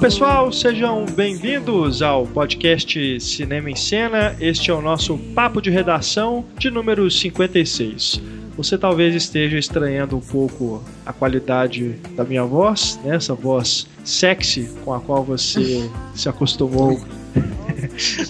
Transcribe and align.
Olá 0.00 0.08
pessoal, 0.08 0.50
sejam 0.50 1.04
bem-vindos 1.04 2.00
ao 2.00 2.26
podcast 2.26 3.20
Cinema 3.20 3.70
em 3.70 3.76
Cena. 3.76 4.34
Este 4.40 4.70
é 4.70 4.74
o 4.74 4.80
nosso 4.80 5.18
papo 5.34 5.60
de 5.60 5.68
redação 5.68 6.42
de 6.56 6.70
número 6.70 7.10
56. 7.10 8.18
Você 8.56 8.78
talvez 8.78 9.14
esteja 9.14 9.58
estranhando 9.58 10.16
um 10.16 10.20
pouco 10.20 10.82
a 11.04 11.12
qualidade 11.12 12.00
da 12.16 12.24
minha 12.24 12.44
voz, 12.44 12.98
né? 13.04 13.16
essa 13.16 13.34
voz 13.34 13.86
sexy 14.02 14.70
com 14.86 14.94
a 14.94 15.00
qual 15.00 15.22
você 15.22 15.86
se 16.16 16.30
acostumou 16.30 16.98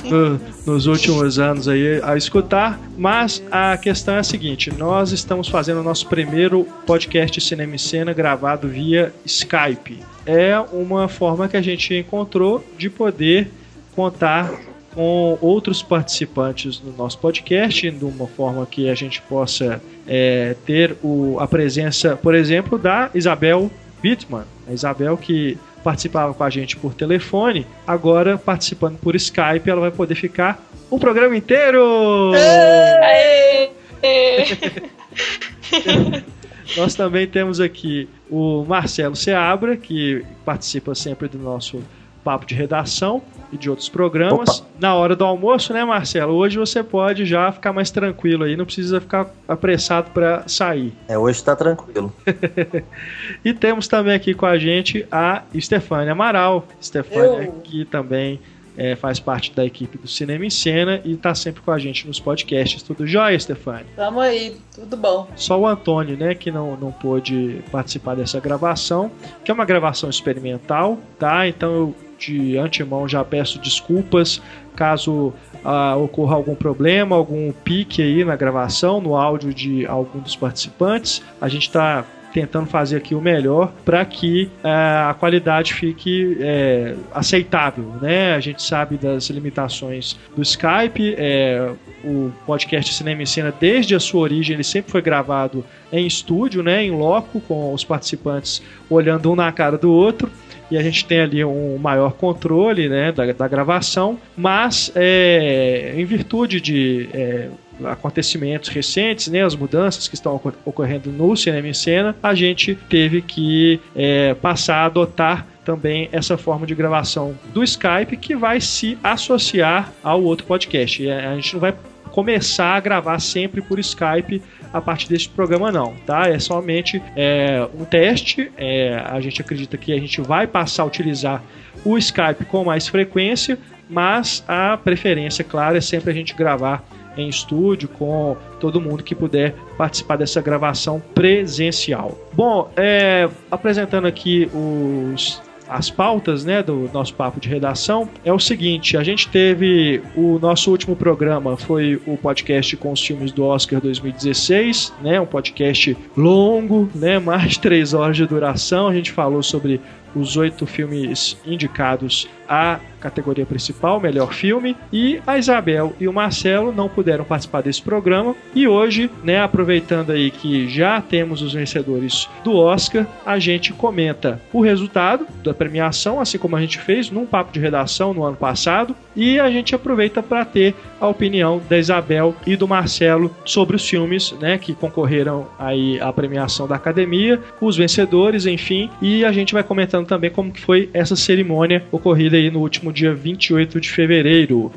no, 0.04 0.40
nos 0.66 0.86
últimos 0.86 1.38
anos 1.38 1.68
aí 1.68 2.00
a 2.02 2.16
escutar, 2.16 2.80
mas 2.96 3.42
a 3.50 3.76
questão 3.76 4.14
é 4.14 4.18
a 4.18 4.24
seguinte: 4.24 4.72
nós 4.76 5.12
estamos 5.12 5.48
fazendo 5.48 5.80
o 5.80 5.84
nosso 5.84 6.06
primeiro 6.06 6.64
podcast 6.86 7.40
Cinema 7.40 7.76
e 7.76 7.78
Cena 7.78 8.12
gravado 8.12 8.68
via 8.68 9.12
Skype. 9.24 10.00
É 10.26 10.58
uma 10.72 11.08
forma 11.08 11.48
que 11.48 11.56
a 11.56 11.62
gente 11.62 11.94
encontrou 11.94 12.64
de 12.78 12.90
poder 12.90 13.50
contar 13.94 14.52
com 14.94 15.38
outros 15.40 15.82
participantes 15.82 16.80
no 16.80 16.92
nosso 16.92 17.18
podcast, 17.18 17.90
de 17.90 18.04
uma 18.04 18.26
forma 18.26 18.66
que 18.66 18.88
a 18.88 18.94
gente 18.94 19.22
possa 19.22 19.80
é, 20.06 20.56
ter 20.66 20.96
o, 21.02 21.38
a 21.38 21.46
presença, 21.46 22.16
por 22.16 22.34
exemplo, 22.34 22.78
da 22.78 23.10
Isabel 23.14 23.70
Bittman. 24.02 24.44
A 24.68 24.72
Isabel 24.72 25.16
que 25.16 25.56
participava 25.82 26.32
com 26.34 26.44
a 26.44 26.50
gente 26.50 26.76
por 26.76 26.94
telefone, 26.94 27.66
agora 27.86 28.38
participando 28.38 28.98
por 28.98 29.16
Skype, 29.16 29.68
ela 29.68 29.80
vai 29.80 29.90
poder 29.90 30.14
ficar 30.14 30.62
o 30.90 30.98
programa 30.98 31.36
inteiro! 31.36 32.32
Nós 36.76 36.94
também 36.94 37.26
temos 37.26 37.60
aqui 37.60 38.08
o 38.30 38.64
Marcelo 38.64 39.16
Seabra, 39.16 39.76
que 39.76 40.24
participa 40.44 40.94
sempre 40.94 41.28
do 41.28 41.38
nosso 41.38 41.82
papo 42.22 42.46
de 42.46 42.54
redação 42.54 43.20
e 43.52 43.56
de 43.56 43.68
outros 43.68 43.88
programas. 43.88 44.60
Opa. 44.60 44.68
Na 44.78 44.94
hora 44.94 45.14
do 45.14 45.24
almoço, 45.24 45.72
né, 45.72 45.84
Marcelo? 45.84 46.34
Hoje 46.34 46.58
você 46.58 46.82
pode 46.82 47.24
já 47.24 47.50
ficar 47.52 47.72
mais 47.72 47.90
tranquilo 47.90 48.44
aí, 48.44 48.56
não 48.56 48.64
precisa 48.64 49.00
ficar 49.00 49.30
apressado 49.46 50.10
para 50.10 50.46
sair. 50.46 50.92
É, 51.08 51.18
hoje 51.18 51.38
está 51.38 51.54
tranquilo. 51.56 52.12
e 53.44 53.52
temos 53.52 53.88
também 53.88 54.14
aqui 54.14 54.34
com 54.34 54.46
a 54.46 54.58
gente 54.58 55.06
a 55.10 55.42
Stefânia 55.58 56.12
Amaral. 56.12 56.66
Stefânia, 56.80 57.44
Eu... 57.44 57.52
que 57.62 57.84
também 57.84 58.40
é, 58.76 58.96
faz 58.96 59.20
parte 59.20 59.52
da 59.52 59.64
equipe 59.64 59.98
do 59.98 60.08
Cinema 60.08 60.44
em 60.46 60.50
Cena 60.50 61.00
e 61.04 61.12
está 61.12 61.34
sempre 61.34 61.60
com 61.60 61.70
a 61.70 61.78
gente 61.78 62.06
nos 62.06 62.18
podcasts. 62.18 62.82
Tudo 62.82 63.06
jóia, 63.06 63.38
Stefania? 63.38 63.86
Tamo 63.96 64.20
aí, 64.20 64.56
tudo 64.74 64.96
bom. 64.96 65.28
Só 65.36 65.60
o 65.60 65.66
Antônio, 65.66 66.16
né, 66.16 66.34
que 66.34 66.50
não, 66.50 66.76
não 66.76 66.90
pôde 66.92 67.62
participar 67.70 68.14
dessa 68.14 68.40
gravação, 68.40 69.10
que 69.44 69.50
é 69.50 69.54
uma 69.54 69.64
gravação 69.64 70.08
experimental, 70.08 70.98
tá? 71.18 71.46
Então 71.46 71.72
eu 71.74 71.94
de 72.20 72.58
antemão 72.58 73.08
já 73.08 73.24
peço 73.24 73.58
desculpas 73.58 74.40
caso 74.76 75.32
ah, 75.64 75.96
ocorra 75.96 76.34
algum 76.36 76.54
problema, 76.54 77.16
algum 77.16 77.52
pique 77.52 78.00
aí 78.02 78.24
na 78.24 78.36
gravação, 78.36 79.00
no 79.00 79.16
áudio 79.16 79.52
de 79.52 79.86
algum 79.86 80.20
dos 80.20 80.36
participantes. 80.36 81.22
A 81.40 81.48
gente 81.48 81.66
está 81.66 82.04
tentando 82.32 82.66
fazer 82.66 82.96
aqui 82.96 83.14
o 83.14 83.20
melhor 83.20 83.72
para 83.84 84.04
que 84.04 84.44
uh, 84.62 85.10
a 85.10 85.14
qualidade 85.18 85.74
fique 85.74 86.36
é, 86.40 86.94
aceitável, 87.12 87.92
né? 88.00 88.34
A 88.34 88.40
gente 88.40 88.62
sabe 88.62 88.96
das 88.96 89.28
limitações 89.30 90.16
do 90.36 90.42
Skype, 90.42 91.14
é, 91.18 91.72
o 92.04 92.30
podcast 92.46 92.94
Cinema 92.94 93.22
e 93.22 93.26
Cena 93.26 93.52
desde 93.58 93.94
a 93.94 94.00
sua 94.00 94.20
origem 94.20 94.54
ele 94.54 94.64
sempre 94.64 94.92
foi 94.92 95.02
gravado 95.02 95.64
em 95.92 96.06
estúdio, 96.06 96.62
né? 96.62 96.84
Em 96.84 96.92
loco 96.92 97.40
com 97.40 97.74
os 97.74 97.84
participantes 97.84 98.62
olhando 98.88 99.32
um 99.32 99.34
na 99.34 99.50
cara 99.50 99.76
do 99.76 99.92
outro 99.92 100.30
e 100.70 100.78
a 100.78 100.82
gente 100.82 101.04
tem 101.04 101.20
ali 101.20 101.44
um 101.44 101.76
maior 101.78 102.12
controle 102.12 102.88
né, 102.88 103.12
da, 103.12 103.32
da 103.32 103.48
gravação, 103.48 104.18
mas 104.36 104.92
é, 104.94 105.94
em 105.96 106.04
virtude 106.04 106.60
de 106.60 107.08
é, 107.12 107.48
acontecimentos 107.84 108.68
recentes, 108.68 109.28
né, 109.28 109.44
as 109.44 109.54
mudanças 109.54 110.06
que 110.06 110.14
estão 110.14 110.40
ocorrendo 110.64 111.10
no 111.10 111.36
cinema 111.36 111.68
em 111.68 111.74
cena, 111.74 112.14
a 112.22 112.34
gente 112.34 112.74
teve 112.88 113.22
que 113.22 113.80
é, 113.96 114.34
passar 114.34 114.76
a 114.76 114.86
adotar 114.86 115.46
também 115.64 116.08
essa 116.12 116.36
forma 116.36 116.66
de 116.66 116.74
gravação 116.74 117.34
do 117.52 117.62
Skype 117.62 118.16
que 118.16 118.34
vai 118.34 118.60
se 118.60 118.98
associar 119.02 119.92
ao 120.02 120.22
outro 120.22 120.46
podcast. 120.46 121.08
A 121.08 121.34
gente 121.36 121.54
não 121.54 121.60
vai 121.60 121.74
começar 122.10 122.74
a 122.74 122.80
gravar 122.80 123.18
sempre 123.20 123.60
por 123.60 123.78
Skype 123.78 124.42
a 124.72 124.80
partir 124.80 125.08
deste 125.08 125.28
programa 125.28 125.72
não, 125.72 125.94
tá? 126.06 126.28
É 126.28 126.38
somente 126.38 127.02
é, 127.16 127.66
um 127.78 127.84
teste. 127.84 128.50
É, 128.56 129.02
a 129.06 129.20
gente 129.20 129.40
acredita 129.40 129.76
que 129.76 129.92
a 129.92 129.98
gente 129.98 130.20
vai 130.20 130.46
passar 130.46 130.82
a 130.84 130.86
utilizar 130.86 131.42
o 131.84 131.96
Skype 131.98 132.44
com 132.46 132.64
mais 132.64 132.86
frequência, 132.88 133.58
mas 133.88 134.44
a 134.46 134.76
preferência, 134.76 135.44
claro, 135.44 135.76
é 135.76 135.80
sempre 135.80 136.10
a 136.10 136.14
gente 136.14 136.34
gravar 136.34 136.84
em 137.16 137.28
estúdio 137.28 137.88
com 137.88 138.36
todo 138.60 138.80
mundo 138.80 139.02
que 139.02 139.14
puder 139.14 139.54
participar 139.76 140.16
dessa 140.16 140.40
gravação 140.40 141.02
presencial. 141.14 142.16
Bom, 142.32 142.70
é, 142.76 143.28
apresentando 143.50 144.06
aqui 144.06 144.48
os 144.54 145.42
as 145.70 145.88
pautas 145.88 146.44
né, 146.44 146.62
do 146.62 146.90
nosso 146.92 147.14
papo 147.14 147.38
de 147.38 147.48
redação 147.48 148.08
é 148.24 148.32
o 148.32 148.38
seguinte: 148.38 148.96
a 148.96 149.02
gente 149.02 149.28
teve 149.28 150.02
o 150.16 150.38
nosso 150.38 150.70
último 150.70 150.96
programa 150.96 151.56
foi 151.56 152.00
o 152.06 152.16
podcast 152.16 152.76
com 152.76 152.92
os 152.92 153.00
filmes 153.00 153.30
do 153.32 153.44
Oscar 153.44 153.80
2016, 153.80 154.92
né, 155.02 155.20
um 155.20 155.26
podcast 155.26 155.96
longo, 156.16 156.90
né, 156.94 157.18
mais 157.18 157.52
de 157.52 157.60
três 157.60 157.94
horas 157.94 158.16
de 158.16 158.26
duração. 158.26 158.88
A 158.88 158.94
gente 158.94 159.12
falou 159.12 159.42
sobre 159.42 159.80
os 160.14 160.36
oito 160.36 160.66
filmes 160.66 161.36
indicados 161.46 162.28
à 162.50 162.80
categoria 163.00 163.46
principal, 163.46 163.98
melhor 164.00 164.34
filme, 164.34 164.76
e 164.92 165.20
a 165.26 165.38
Isabel 165.38 165.94
e 165.98 166.06
o 166.06 166.12
Marcelo 166.12 166.72
não 166.72 166.88
puderam 166.88 167.24
participar 167.24 167.62
desse 167.62 167.80
programa. 167.80 168.34
E 168.54 168.68
hoje, 168.68 169.10
né, 169.24 169.40
aproveitando 169.40 170.10
aí 170.10 170.30
que 170.30 170.68
já 170.68 171.00
temos 171.00 171.40
os 171.40 171.54
vencedores 171.54 172.28
do 172.44 172.56
Oscar, 172.56 173.06
a 173.24 173.38
gente 173.38 173.72
comenta 173.72 174.40
o 174.52 174.60
resultado 174.60 175.26
da 175.42 175.54
premiação, 175.54 176.20
assim 176.20 176.36
como 176.36 176.56
a 176.56 176.60
gente 176.60 176.78
fez 176.78 177.10
num 177.10 177.24
papo 177.24 177.52
de 177.52 177.60
redação 177.60 178.12
no 178.12 178.24
ano 178.24 178.36
passado, 178.36 178.94
e 179.16 179.40
a 179.40 179.50
gente 179.50 179.74
aproveita 179.74 180.22
para 180.22 180.44
ter 180.44 180.74
a 181.00 181.08
opinião 181.08 181.60
da 181.68 181.78
Isabel 181.78 182.34
e 182.46 182.56
do 182.56 182.68
Marcelo 182.68 183.34
sobre 183.44 183.76
os 183.76 183.88
filmes, 183.88 184.32
né, 184.40 184.58
que 184.58 184.74
concorreram 184.74 185.46
aí 185.58 185.98
à 186.00 186.12
premiação 186.12 186.68
da 186.68 186.76
Academia, 186.76 187.40
os 187.60 187.76
vencedores, 187.76 188.44
enfim, 188.44 188.90
e 189.00 189.24
a 189.24 189.32
gente 189.32 189.54
vai 189.54 189.62
comentando 189.62 190.06
também 190.06 190.30
como 190.30 190.52
que 190.52 190.60
foi 190.60 190.90
essa 190.92 191.16
cerimônia 191.16 191.84
ocorrida 191.90 192.39
aí 192.40 192.50
no 192.50 192.60
último 192.60 192.92
dia 192.92 193.14
28 193.14 193.80
de 193.80 193.90
fevereiro. 193.90 194.72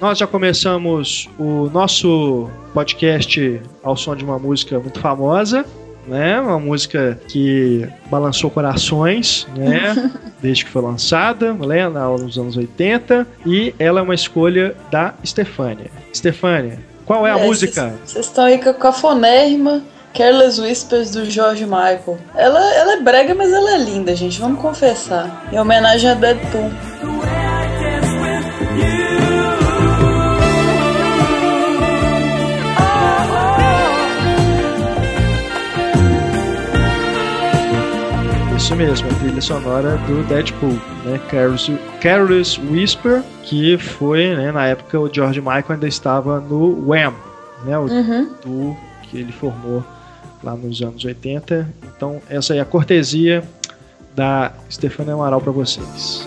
Nós 0.00 0.18
já 0.18 0.26
começamos 0.26 1.28
o 1.38 1.70
nosso 1.70 2.50
podcast 2.74 3.60
ao 3.82 3.96
som 3.96 4.14
de 4.14 4.24
uma 4.24 4.38
música 4.38 4.78
muito 4.78 5.00
famosa, 5.00 5.64
né? 6.06 6.40
Uma 6.40 6.58
música 6.58 7.18
que 7.28 7.88
balançou 8.10 8.50
corações, 8.50 9.46
né? 9.56 10.10
Desde 10.40 10.64
que 10.64 10.70
foi 10.70 10.82
lançada, 10.82 11.52
né? 11.52 11.88
Nos 11.88 12.38
anos 12.38 12.56
80. 12.56 13.26
E 13.46 13.74
ela 13.78 14.00
é 14.00 14.02
uma 14.02 14.14
escolha 14.14 14.74
da 14.90 15.14
Stefânia. 15.24 15.90
Stefânia, 16.14 16.78
qual 17.04 17.26
é 17.26 17.32
a 17.32 17.38
é, 17.38 17.46
música? 17.46 17.94
Vocês 18.04 18.26
estão 18.26 18.44
aí 18.44 18.58
com 18.58 18.70
a 18.70 18.74
cafonérrima 18.74 19.82
Careless 20.14 20.60
Whispers 20.60 21.10
do 21.10 21.24
George 21.24 21.64
Michael. 21.64 22.18
Ela, 22.36 22.74
ela 22.74 22.92
é 22.94 23.00
brega, 23.00 23.34
mas 23.34 23.52
ela 23.52 23.74
é 23.74 23.78
linda, 23.78 24.14
gente. 24.14 24.40
Vamos 24.40 24.60
confessar. 24.60 25.44
Em 25.52 25.58
homenagem 25.58 26.10
a 26.10 26.14
Deadpool. 26.14 26.70
Isso 38.64 38.76
mesmo, 38.76 39.10
a 39.10 39.14
trilha 39.16 39.42
sonora 39.42 39.98
do 40.06 40.26
Deadpool, 40.26 40.80
né? 41.04 41.20
Careless, 41.28 41.78
Careless 42.00 42.58
Whisper, 42.58 43.22
que 43.42 43.76
foi, 43.76 44.34
né, 44.34 44.50
na 44.50 44.66
época 44.66 44.98
o 44.98 45.12
George 45.12 45.38
Michael 45.38 45.64
ainda 45.68 45.86
estava 45.86 46.40
no 46.40 46.88
Wham, 46.88 47.12
né? 47.66 47.78
O 47.78 47.82
uhum. 47.82 48.30
do 48.42 48.76
que 49.02 49.18
ele 49.18 49.32
formou 49.32 49.84
lá 50.42 50.56
nos 50.56 50.80
anos 50.80 51.04
80. 51.04 51.68
Então, 51.94 52.22
essa 52.26 52.54
é 52.54 52.60
a 52.60 52.64
cortesia 52.64 53.44
da 54.16 54.50
Stefania 54.70 55.12
Amaral 55.12 55.42
para 55.42 55.52
vocês. 55.52 56.26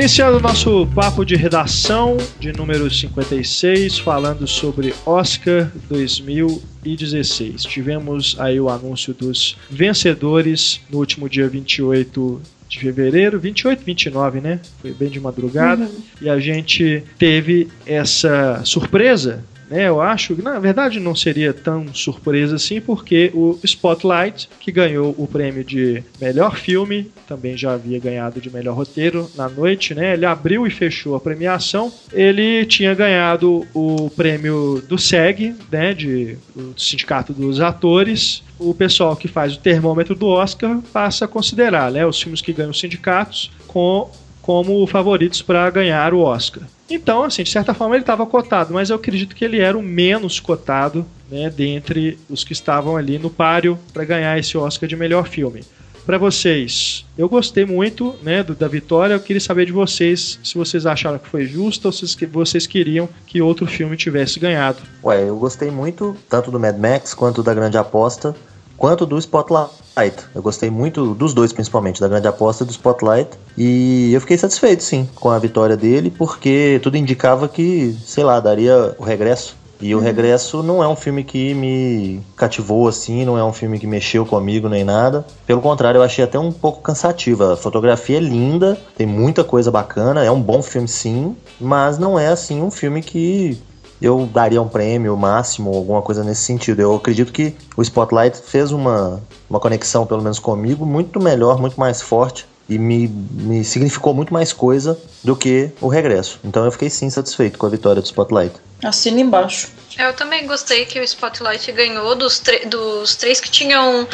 Iniciando 0.00 0.38
o 0.38 0.40
nosso 0.40 0.86
papo 0.94 1.26
de 1.26 1.36
redação 1.36 2.16
de 2.38 2.54
número 2.54 2.90
56, 2.90 3.98
falando 3.98 4.48
sobre 4.48 4.94
Oscar 5.04 5.70
2016. 5.90 7.64
Tivemos 7.64 8.34
aí 8.40 8.58
o 8.58 8.70
anúncio 8.70 9.12
dos 9.12 9.58
vencedores 9.70 10.80
no 10.88 11.00
último 11.00 11.28
dia 11.28 11.46
28 11.50 12.40
de 12.66 12.78
fevereiro, 12.78 13.38
28, 13.38 13.84
29, 13.84 14.40
né? 14.40 14.60
Foi 14.80 14.94
bem 14.94 15.10
de 15.10 15.20
madrugada. 15.20 15.84
Uhum. 15.84 16.02
E 16.22 16.30
a 16.30 16.38
gente 16.38 17.04
teve 17.18 17.68
essa 17.84 18.62
surpresa 18.64 19.44
né, 19.70 19.88
eu 19.88 20.00
acho 20.00 20.34
que 20.34 20.42
na 20.42 20.58
verdade 20.58 20.98
não 20.98 21.14
seria 21.14 21.54
tão 21.54 21.94
surpresa 21.94 22.56
assim, 22.56 22.80
porque 22.80 23.30
o 23.32 23.58
Spotlight, 23.62 24.48
que 24.58 24.72
ganhou 24.72 25.14
o 25.16 25.28
prêmio 25.28 25.62
de 25.62 26.02
melhor 26.20 26.56
filme, 26.56 27.10
também 27.28 27.56
já 27.56 27.74
havia 27.74 28.00
ganhado 28.00 28.40
de 28.40 28.50
melhor 28.50 28.74
roteiro 28.74 29.30
na 29.36 29.48
noite, 29.48 29.94
né? 29.94 30.14
Ele 30.14 30.26
abriu 30.26 30.66
e 30.66 30.70
fechou 30.70 31.14
a 31.14 31.20
premiação. 31.20 31.92
Ele 32.12 32.66
tinha 32.66 32.92
ganhado 32.92 33.64
o 33.72 34.10
prêmio 34.10 34.82
do 34.88 34.98
SEG, 34.98 35.54
né, 35.70 35.94
de, 35.94 36.36
do 36.54 36.74
Sindicato 36.76 37.32
dos 37.32 37.60
Atores. 37.60 38.42
O 38.58 38.74
pessoal 38.74 39.14
que 39.14 39.28
faz 39.28 39.54
o 39.54 39.60
termômetro 39.60 40.16
do 40.16 40.26
Oscar 40.26 40.80
passa 40.92 41.24
a 41.24 41.28
considerar 41.28 41.92
né, 41.92 42.04
os 42.04 42.20
filmes 42.20 42.42
que 42.42 42.52
ganham 42.52 42.74
sindicatos 42.74 43.52
com 43.68 44.10
como 44.50 44.84
favoritos 44.84 45.40
para 45.42 45.70
ganhar 45.70 46.12
o 46.12 46.22
Oscar. 46.22 46.64
Então, 46.90 47.22
assim, 47.22 47.44
de 47.44 47.50
certa 47.50 47.72
forma 47.72 47.94
ele 47.94 48.02
estava 48.02 48.26
cotado, 48.26 48.74
mas 48.74 48.90
eu 48.90 48.96
acredito 48.96 49.36
que 49.36 49.44
ele 49.44 49.60
era 49.60 49.78
o 49.78 49.82
menos 49.82 50.40
cotado 50.40 51.06
né, 51.30 51.48
dentre 51.48 52.18
os 52.28 52.42
que 52.42 52.52
estavam 52.52 52.96
ali 52.96 53.16
no 53.16 53.30
páreo 53.30 53.78
para 53.92 54.04
ganhar 54.04 54.36
esse 54.36 54.58
Oscar 54.58 54.88
de 54.88 54.96
melhor 54.96 55.28
filme. 55.28 55.60
Para 56.04 56.18
vocês, 56.18 57.06
eu 57.16 57.28
gostei 57.28 57.64
muito 57.64 58.16
né, 58.24 58.42
do, 58.42 58.56
da 58.56 58.66
vitória. 58.66 59.14
Eu 59.14 59.20
queria 59.20 59.40
saber 59.40 59.66
de 59.66 59.72
vocês 59.72 60.40
se 60.42 60.58
vocês 60.58 60.84
acharam 60.84 61.20
que 61.20 61.28
foi 61.28 61.46
justo 61.46 61.84
ou 61.84 61.92
se 61.92 62.26
vocês 62.26 62.66
queriam 62.66 63.08
que 63.28 63.40
outro 63.40 63.68
filme 63.68 63.96
tivesse 63.96 64.40
ganhado. 64.40 64.78
Ué, 65.04 65.28
eu 65.28 65.36
gostei 65.36 65.70
muito 65.70 66.16
tanto 66.28 66.50
do 66.50 66.58
Mad 66.58 66.76
Max 66.76 67.14
quanto 67.14 67.40
da 67.40 67.54
Grande 67.54 67.78
Aposta 67.78 68.34
quanto 68.80 69.04
do 69.04 69.18
Spotlight. 69.18 70.16
Eu 70.34 70.40
gostei 70.40 70.70
muito 70.70 71.14
dos 71.14 71.34
dois, 71.34 71.52
principalmente, 71.52 72.00
da 72.00 72.08
grande 72.08 72.26
aposta 72.26 72.64
e 72.64 72.66
do 72.66 72.70
Spotlight. 72.70 73.28
E 73.56 74.10
eu 74.14 74.20
fiquei 74.22 74.38
satisfeito, 74.38 74.82
sim, 74.82 75.06
com 75.14 75.28
a 75.28 75.38
vitória 75.38 75.76
dele, 75.76 76.10
porque 76.10 76.80
tudo 76.82 76.96
indicava 76.96 77.46
que, 77.46 77.94
sei 78.06 78.24
lá, 78.24 78.40
daria 78.40 78.96
o 78.98 79.04
regresso. 79.04 79.60
E 79.82 79.94
uhum. 79.94 80.00
o 80.00 80.04
Regresso 80.04 80.62
não 80.62 80.82
é 80.82 80.88
um 80.88 80.94
filme 80.94 81.24
que 81.24 81.54
me 81.54 82.20
cativou 82.36 82.86
assim, 82.86 83.24
não 83.24 83.38
é 83.38 83.42
um 83.42 83.52
filme 83.52 83.78
que 83.78 83.86
mexeu 83.86 84.26
comigo 84.26 84.68
nem 84.68 84.84
nada. 84.84 85.24
Pelo 85.46 85.62
contrário, 85.62 85.98
eu 85.98 86.02
achei 86.02 86.22
até 86.22 86.38
um 86.38 86.52
pouco 86.52 86.82
cansativa. 86.82 87.54
A 87.54 87.56
fotografia 87.56 88.18
é 88.18 88.20
linda, 88.20 88.78
tem 88.94 89.06
muita 89.06 89.42
coisa 89.42 89.70
bacana, 89.70 90.22
é 90.22 90.30
um 90.30 90.40
bom 90.40 90.62
filme 90.62 90.86
sim, 90.86 91.34
mas 91.58 91.98
não 91.98 92.18
é 92.18 92.28
assim 92.28 92.60
um 92.60 92.70
filme 92.70 93.02
que 93.02 93.58
eu 94.00 94.28
daria 94.32 94.60
um 94.60 94.68
prêmio 94.68 95.16
máximo, 95.16 95.74
alguma 95.74 96.02
coisa 96.02 96.24
nesse 96.24 96.42
sentido. 96.42 96.80
Eu 96.80 96.94
acredito 96.94 97.32
que 97.32 97.54
o 97.76 97.82
Spotlight 97.82 98.38
fez 98.38 98.72
uma, 98.72 99.22
uma 99.48 99.60
conexão, 99.60 100.06
pelo 100.06 100.22
menos 100.22 100.38
comigo, 100.38 100.86
muito 100.86 101.20
melhor, 101.20 101.60
muito 101.60 101.78
mais 101.78 102.00
forte 102.00 102.46
e 102.68 102.78
me, 102.78 103.08
me 103.08 103.64
significou 103.64 104.14
muito 104.14 104.32
mais 104.32 104.52
coisa 104.52 104.98
do 105.24 105.34
que 105.34 105.70
o 105.80 105.88
regresso. 105.88 106.38
Então 106.44 106.64
eu 106.64 106.72
fiquei 106.72 106.88
sim 106.88 107.10
satisfeito 107.10 107.58
com 107.58 107.66
a 107.66 107.68
vitória 107.68 108.00
do 108.00 108.04
Spotlight. 108.04 108.54
Assina 108.82 109.20
embaixo. 109.20 109.68
Eu 109.98 110.14
também 110.14 110.46
gostei 110.46 110.86
que 110.86 110.98
o 110.98 111.02
Spotlight 111.02 111.70
ganhou 111.72 112.14
dos, 112.14 112.40
dos 112.66 113.16
três 113.16 113.40
que 113.40 113.50
tinham 113.50 114.06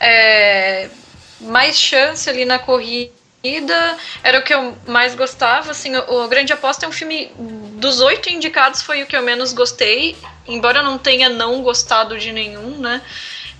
é, 0.00 0.88
mais 1.40 1.76
chance 1.76 2.28
ali 2.28 2.44
na 2.44 2.58
corrida 2.58 3.17
era 4.22 4.38
o 4.38 4.42
que 4.42 4.52
eu 4.52 4.76
mais 4.86 5.14
gostava. 5.14 5.70
Assim, 5.70 5.96
o 5.96 6.28
Grande 6.28 6.52
Aposta 6.52 6.86
é 6.86 6.88
um 6.88 6.92
filme 6.92 7.30
dos 7.78 8.00
oito 8.00 8.28
indicados 8.28 8.82
foi 8.82 9.02
o 9.02 9.06
que 9.06 9.16
eu 9.16 9.22
menos 9.22 9.52
gostei, 9.52 10.16
embora 10.46 10.80
eu 10.80 10.84
não 10.84 10.98
tenha 10.98 11.28
não 11.28 11.62
gostado 11.62 12.18
de 12.18 12.32
nenhum, 12.32 12.78
né? 12.78 13.00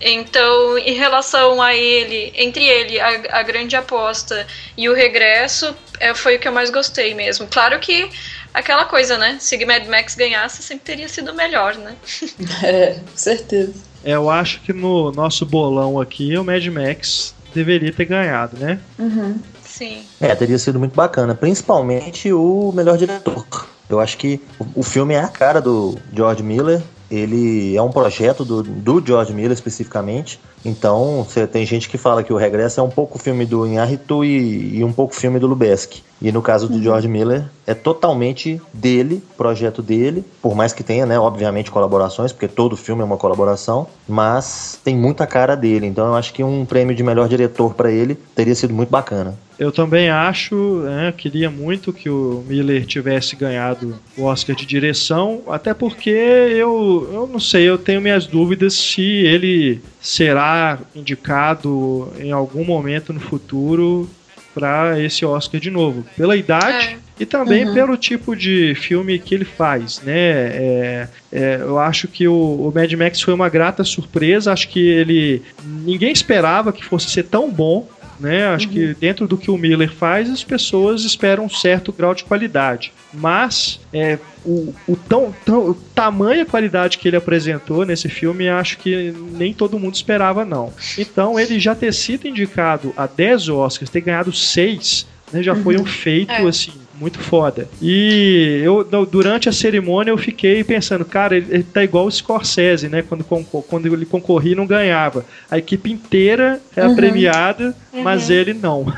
Então, 0.01 0.79
em 0.79 0.95
relação 0.95 1.61
a 1.61 1.75
ele, 1.75 2.33
entre 2.37 2.65
ele, 2.65 3.01
a, 3.01 3.39
a 3.39 3.43
grande 3.43 3.75
aposta 3.75 4.47
e 4.77 4.89
o 4.89 4.95
regresso, 4.95 5.75
é, 5.99 6.15
foi 6.15 6.37
o 6.37 6.39
que 6.39 6.47
eu 6.47 6.53
mais 6.53 6.71
gostei 6.71 7.15
mesmo. 7.15 7.49
Claro 7.49 7.79
que 7.81 8.09
aquela 8.55 8.85
coisa, 8.85 9.19
né? 9.19 9.39
Se 9.41 9.65
Mad 9.65 9.87
Max 9.87 10.15
ganhasse, 10.15 10.63
sempre 10.63 10.85
teria 10.85 11.09
sido 11.09 11.35
melhor, 11.35 11.75
né? 11.77 11.97
É, 12.63 12.99
certeza. 13.15 13.75
É, 14.05 14.13
eu 14.13 14.31
acho 14.31 14.61
que 14.61 14.73
no 14.73 15.11
nosso 15.11 15.45
bolão 15.45 16.01
aqui, 16.01 16.37
o 16.37 16.45
Mad 16.45 16.65
Max 16.67 17.35
deveria 17.53 17.93
ter 17.93 18.05
ganhado, 18.05 18.57
né? 18.57 18.79
Uhum. 18.99 19.41
Sim. 19.79 20.03
É, 20.21 20.35
teria 20.35 20.59
sido 20.59 20.77
muito 20.77 20.97
bacana, 20.97 21.37
principalmente 21.37 22.33
o 22.33 22.73
melhor 22.75 22.99
diretor. 22.99 23.47
Eu 23.89 24.01
acho 24.01 24.19
que 24.19 24.41
o, 24.75 24.83
filme 24.83 25.15
é 25.15 25.21
a 25.21 25.29
cara 25.29 25.61
do 25.61 25.97
George 26.13 26.43
Miller. 26.43 26.83
Ele 27.09 27.75
é 27.75 27.81
um 27.81 27.91
projeto 27.91 28.45
do, 28.45 28.63
do 28.63 29.03
George 29.07 29.33
Miller 29.33 29.53
especificamente. 29.53 30.39
Então, 30.63 31.25
você 31.27 31.47
tem 31.47 31.65
gente 31.65 31.89
que 31.89 31.97
fala 31.97 32.23
que 32.23 32.33
o 32.33 32.37
Regresso 32.37 32.81
é 32.81 32.83
um 32.83 32.91
pouco 32.91 33.19
filme 33.19 33.47
do 33.47 33.67
Inharritu 33.67 34.25
e, 34.25 34.79
e 34.79 34.85
um 34.85 34.93
pouco 34.93 35.15
filme 35.15 35.39
do 35.39 35.47
Lubeski. 35.47 36.03
E 36.21 36.33
no 36.33 36.43
caso 36.43 36.69
do 36.69 36.75
uhum. 36.75 36.83
George 36.83 37.09
Miller, 37.09 37.45
é 37.67 37.73
totalmente 37.73 38.61
dele, 38.75 39.23
projeto 39.39 39.81
dele, 39.81 40.23
por 40.43 40.55
mais 40.55 40.73
que 40.73 40.83
tenha, 40.83 41.07
né, 41.07 41.19
obviamente, 41.19 41.71
colaborações, 41.71 42.33
porque 42.33 42.49
todo 42.49 42.77
filme 42.77 43.01
é 43.01 43.05
uma 43.05 43.17
colaboração, 43.17 43.87
mas 44.07 44.79
tem 44.85 44.97
muita 44.97 45.27
cara 45.27 45.55
dele. 45.55 45.87
Então, 45.87 46.09
eu 46.09 46.15
acho 46.17 46.35
que 46.35 46.43
um 46.43 46.67
prêmio 46.67 46.95
de 46.95 47.05
melhor 47.05 47.29
diretor 47.29 47.73
para 47.73 47.91
ele 47.91 48.17
teria 48.35 48.55
sido 48.55 48.75
muito 48.75 48.91
bacana. 48.91 49.39
Eu 49.59 49.73
também 49.73 50.09
acho, 50.09 50.83
né, 50.85 51.13
queria 51.17 51.51
muito 51.51 51.93
que 51.93 52.09
o 52.09 52.45
Miller 52.47 52.87
tivesse 52.87 53.35
ganhado 53.35 53.99
o 54.17 54.23
Oscar 54.23 54.55
de 54.55 54.65
direção, 54.65 55.43
até 55.49 55.75
porque 55.75 56.11
eu, 56.11 57.11
eu 57.13 57.27
não 57.27 57.41
sei, 57.41 57.69
eu 57.69 57.77
tenho 57.77 58.01
minhas 58.01 58.27
dúvidas 58.27 58.75
se 58.75 59.03
ele 59.03 59.81
será 60.01 60.79
indicado 60.95 62.13
em 62.21 62.31
algum 62.31 62.65
momento 62.65 63.13
no 63.13 63.19
futuro 63.19 64.09
para 64.55 65.01
esse 65.01 65.25
Oscar 65.25 65.61
de 65.61 65.71
novo, 65.71 66.05
pela 66.17 66.37
idade. 66.37 66.97
É. 67.05 67.09
E 67.21 67.27
também 67.27 67.67
uhum. 67.67 67.75
pelo 67.75 67.97
tipo 67.97 68.37
de 68.37 68.77
filme 68.77 69.19
que 69.19 69.35
ele 69.35 69.45
faz, 69.45 70.01
né? 70.03 70.13
É, 70.15 71.09
é, 71.33 71.57
eu 71.61 71.77
acho 71.77 72.07
que 72.07 72.29
o, 72.29 72.33
o, 72.33 72.73
Mad 72.73 72.93
Max 72.93 73.21
foi 73.21 73.35
uma 73.35 73.49
grata 73.49 73.83
surpresa. 73.83 74.53
Acho 74.53 74.69
que 74.69 74.79
ele 74.79 75.43
ninguém 75.65 76.13
esperava 76.13 76.73
que 76.73 76.85
fosse 76.85 77.11
ser 77.11 77.25
tão 77.25 77.51
bom 77.51 77.89
né? 78.19 78.49
Acho 78.49 78.67
uhum. 78.67 78.73
que 78.73 78.95
dentro 78.95 79.27
do 79.27 79.37
que 79.37 79.51
o 79.51 79.59
Miller 79.59 79.93
faz, 79.93 80.31
as 80.31 80.45
pessoas 80.45 81.05
esperam 81.05 81.45
um 81.45 81.51
certo 81.51 81.93
grau 81.93 82.15
de 82.15 82.25
qualidade. 82.25 82.93
Mas 83.13 83.81
é, 83.93 84.19
o, 84.45 84.75
o, 84.87 84.97
tão, 84.97 85.35
tão, 85.45 85.71
o 85.71 85.75
tamanho 85.75 86.45
qualidade 86.47 86.99
que 86.99 87.09
ele 87.09 87.17
apresentou 87.17 87.85
nesse 87.85 88.09
filme, 88.09 88.49
acho 88.49 88.79
que 88.79 89.15
nem 89.33 89.53
todo 89.53 89.79
mundo 89.79 89.95
esperava, 89.95 90.45
não. 90.45 90.73
Então, 90.97 91.39
ele 91.39 91.59
já 91.59 91.75
ter 91.75 91.93
sido 91.93 92.27
indicado 92.27 92.93
a 92.97 93.07
10 93.07 93.49
Oscars, 93.49 93.91
ter 93.91 94.01
ganhado 94.01 94.33
6, 94.33 95.07
né, 95.33 95.43
já 95.43 95.55
uhum. 95.55 95.63
foi 95.63 95.79
um 95.79 95.87
feito, 95.87 96.33
é. 96.33 96.43
assim, 96.43 96.73
muito 96.99 97.19
foda. 97.19 97.69
E 97.81 98.61
eu, 98.65 98.85
durante 99.07 99.49
a 99.49 99.53
cerimônia, 99.53 100.11
eu 100.11 100.19
fiquei 100.19 100.63
pensando, 100.65 101.05
cara, 101.05 101.37
ele, 101.37 101.47
ele 101.51 101.63
tá 101.63 101.83
igual 101.83 102.07
o 102.07 102.11
Scorsese, 102.11 102.89
né? 102.89 103.03
Quando, 103.03 103.25
quando 103.25 103.87
ele 103.87 104.07
concorria 104.07 104.57
não 104.57 104.67
ganhava. 104.67 105.25
A 105.51 105.59
equipe 105.59 105.91
inteira 105.91 106.61
era 106.75 106.89
uhum. 106.89 106.97
premiada, 106.97 107.75
uhum. 107.93 108.03
mas 108.03 108.31
ele 108.31 108.53
não. 108.55 108.93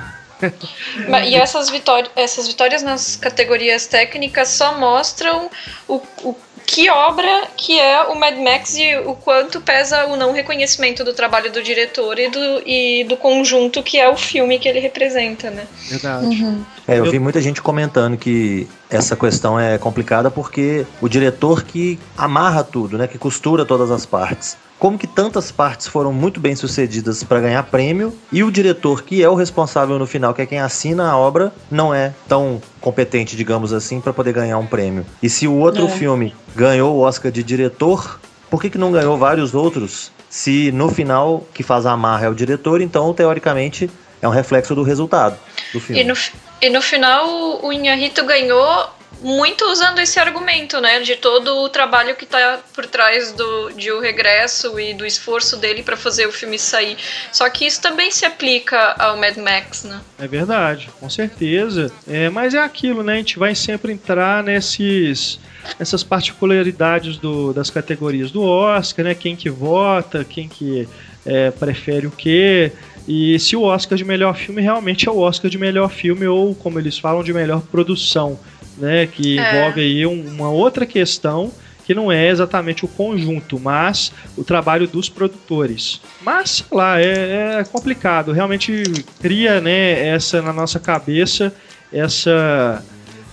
e 1.28 1.34
essas, 1.34 1.68
vitórias, 1.68 2.10
essas 2.16 2.48
vitórias 2.48 2.82
nas 2.82 3.16
categorias 3.16 3.86
técnicas 3.86 4.48
só 4.48 4.78
mostram 4.78 5.50
o, 5.86 5.96
o 6.24 6.36
que 6.70 6.88
obra 6.88 7.48
que 7.56 7.80
é 7.80 8.00
o 8.04 8.14
Mad 8.14 8.38
Max 8.38 8.76
e 8.76 8.96
o 8.98 9.14
quanto 9.16 9.60
pesa 9.60 10.06
o 10.06 10.14
não 10.14 10.32
reconhecimento 10.32 11.02
do 11.02 11.12
trabalho 11.12 11.50
do 11.50 11.60
diretor 11.60 12.16
e 12.16 12.30
do, 12.30 12.62
e 12.64 13.04
do 13.04 13.16
conjunto 13.16 13.82
que 13.82 13.98
é 13.98 14.08
o 14.08 14.16
filme 14.16 14.56
que 14.56 14.68
ele 14.68 14.78
representa, 14.78 15.50
né? 15.50 15.66
Verdade. 15.88 16.26
Uhum. 16.26 16.64
É, 16.86 17.00
eu 17.00 17.10
vi 17.10 17.18
muita 17.18 17.40
gente 17.40 17.60
comentando 17.60 18.16
que 18.16 18.68
essa 18.88 19.16
questão 19.16 19.58
é 19.58 19.78
complicada 19.78 20.30
porque 20.30 20.86
o 21.00 21.08
diretor 21.08 21.64
que 21.64 21.98
amarra 22.16 22.62
tudo, 22.62 22.96
né, 22.96 23.08
que 23.08 23.18
costura 23.18 23.64
todas 23.66 23.90
as 23.90 24.06
partes 24.06 24.56
como 24.80 24.98
que 24.98 25.06
tantas 25.06 25.52
partes 25.52 25.86
foram 25.86 26.10
muito 26.10 26.40
bem 26.40 26.56
sucedidas 26.56 27.22
para 27.22 27.38
ganhar 27.38 27.62
prêmio 27.64 28.16
e 28.32 28.42
o 28.42 28.50
diretor, 28.50 29.02
que 29.02 29.22
é 29.22 29.28
o 29.28 29.34
responsável 29.34 29.98
no 29.98 30.06
final, 30.06 30.32
que 30.32 30.40
é 30.40 30.46
quem 30.46 30.58
assina 30.58 31.10
a 31.10 31.18
obra, 31.18 31.52
não 31.70 31.94
é 31.94 32.14
tão 32.26 32.60
competente, 32.80 33.36
digamos 33.36 33.74
assim, 33.74 34.00
para 34.00 34.14
poder 34.14 34.32
ganhar 34.32 34.56
um 34.56 34.66
prêmio. 34.66 35.04
E 35.22 35.28
se 35.28 35.46
o 35.46 35.54
outro 35.54 35.84
é. 35.84 35.88
filme 35.90 36.34
ganhou 36.56 36.96
o 36.96 37.00
Oscar 37.00 37.30
de 37.30 37.42
diretor, 37.42 38.18
por 38.48 38.60
que, 38.62 38.70
que 38.70 38.78
não 38.78 38.90
ganhou 38.90 39.18
vários 39.18 39.54
outros? 39.54 40.10
Se 40.30 40.72
no 40.72 40.88
final 40.88 41.46
que 41.52 41.62
faz 41.62 41.84
a 41.84 41.92
amarra 41.92 42.24
é 42.24 42.28
o 42.30 42.34
diretor, 42.34 42.80
então 42.80 43.12
teoricamente 43.12 43.90
é 44.22 44.26
um 44.26 44.30
reflexo 44.30 44.74
do 44.74 44.82
resultado 44.82 45.36
do 45.74 45.80
filme. 45.80 46.00
E 46.00 46.04
no, 46.04 46.14
e 46.62 46.70
no 46.70 46.80
final 46.80 47.62
o 47.62 47.70
Inharito 47.70 48.24
ganhou 48.24 48.88
muito 49.22 49.64
usando 49.66 49.98
esse 49.98 50.18
argumento, 50.18 50.80
né, 50.80 51.00
de 51.00 51.16
todo 51.16 51.62
o 51.62 51.68
trabalho 51.68 52.16
que 52.16 52.24
está 52.24 52.60
por 52.74 52.86
trás 52.86 53.32
do, 53.32 53.70
de 53.70 53.90
o 53.92 54.00
regresso 54.00 54.78
e 54.80 54.94
do 54.94 55.04
esforço 55.04 55.56
dele 55.56 55.82
para 55.82 55.96
fazer 55.96 56.26
o 56.26 56.32
filme 56.32 56.58
sair. 56.58 56.96
Só 57.32 57.48
que 57.50 57.66
isso 57.66 57.80
também 57.80 58.10
se 58.10 58.24
aplica 58.24 58.94
ao 58.98 59.16
Mad 59.16 59.36
Max, 59.36 59.84
né? 59.84 60.00
É 60.18 60.26
verdade, 60.26 60.90
com 60.98 61.08
certeza. 61.08 61.92
É, 62.08 62.30
mas 62.30 62.54
é 62.54 62.58
aquilo, 62.58 63.02
né? 63.02 63.14
A 63.14 63.16
gente 63.16 63.38
vai 63.38 63.54
sempre 63.54 63.92
entrar 63.92 64.42
nesses 64.42 65.38
essas 65.78 66.02
particularidades 66.02 67.18
do, 67.18 67.52
das 67.52 67.70
categorias 67.70 68.30
do 68.30 68.42
Oscar, 68.42 69.04
né? 69.04 69.14
Quem 69.14 69.36
que 69.36 69.50
vota, 69.50 70.24
quem 70.24 70.48
que 70.48 70.88
é, 71.24 71.50
prefere 71.50 72.06
o 72.06 72.10
quê. 72.10 72.72
E 73.06 73.38
se 73.38 73.56
o 73.56 73.62
Oscar 73.62 73.96
de 73.96 74.04
melhor 74.04 74.36
filme 74.36 74.62
realmente 74.62 75.08
é 75.08 75.10
o 75.12 75.18
Oscar 75.18 75.50
de 75.50 75.58
melhor 75.58 75.90
filme 75.90 76.26
ou, 76.26 76.54
como 76.54 76.78
eles 76.78 76.98
falam, 76.98 77.22
de 77.22 77.32
melhor 77.32 77.60
produção 77.62 78.38
né? 78.80 79.06
Que 79.06 79.38
é. 79.38 79.58
envolve 79.58 79.80
aí 79.80 80.06
uma 80.06 80.50
outra 80.50 80.86
questão 80.86 81.52
que 81.84 81.94
não 81.94 82.10
é 82.10 82.28
exatamente 82.28 82.84
o 82.84 82.88
conjunto, 82.88 83.58
mas 83.58 84.12
o 84.36 84.44
trabalho 84.44 84.86
dos 84.86 85.08
produtores. 85.08 86.00
Mas, 86.22 86.50
sei 86.50 86.66
lá, 86.70 87.00
é, 87.00 87.58
é 87.60 87.64
complicado. 87.64 88.30
Realmente 88.30 88.82
cria, 89.20 89.60
né, 89.60 90.06
essa 90.08 90.40
na 90.40 90.52
nossa 90.52 90.78
cabeça 90.78 91.52
essa 91.92 92.82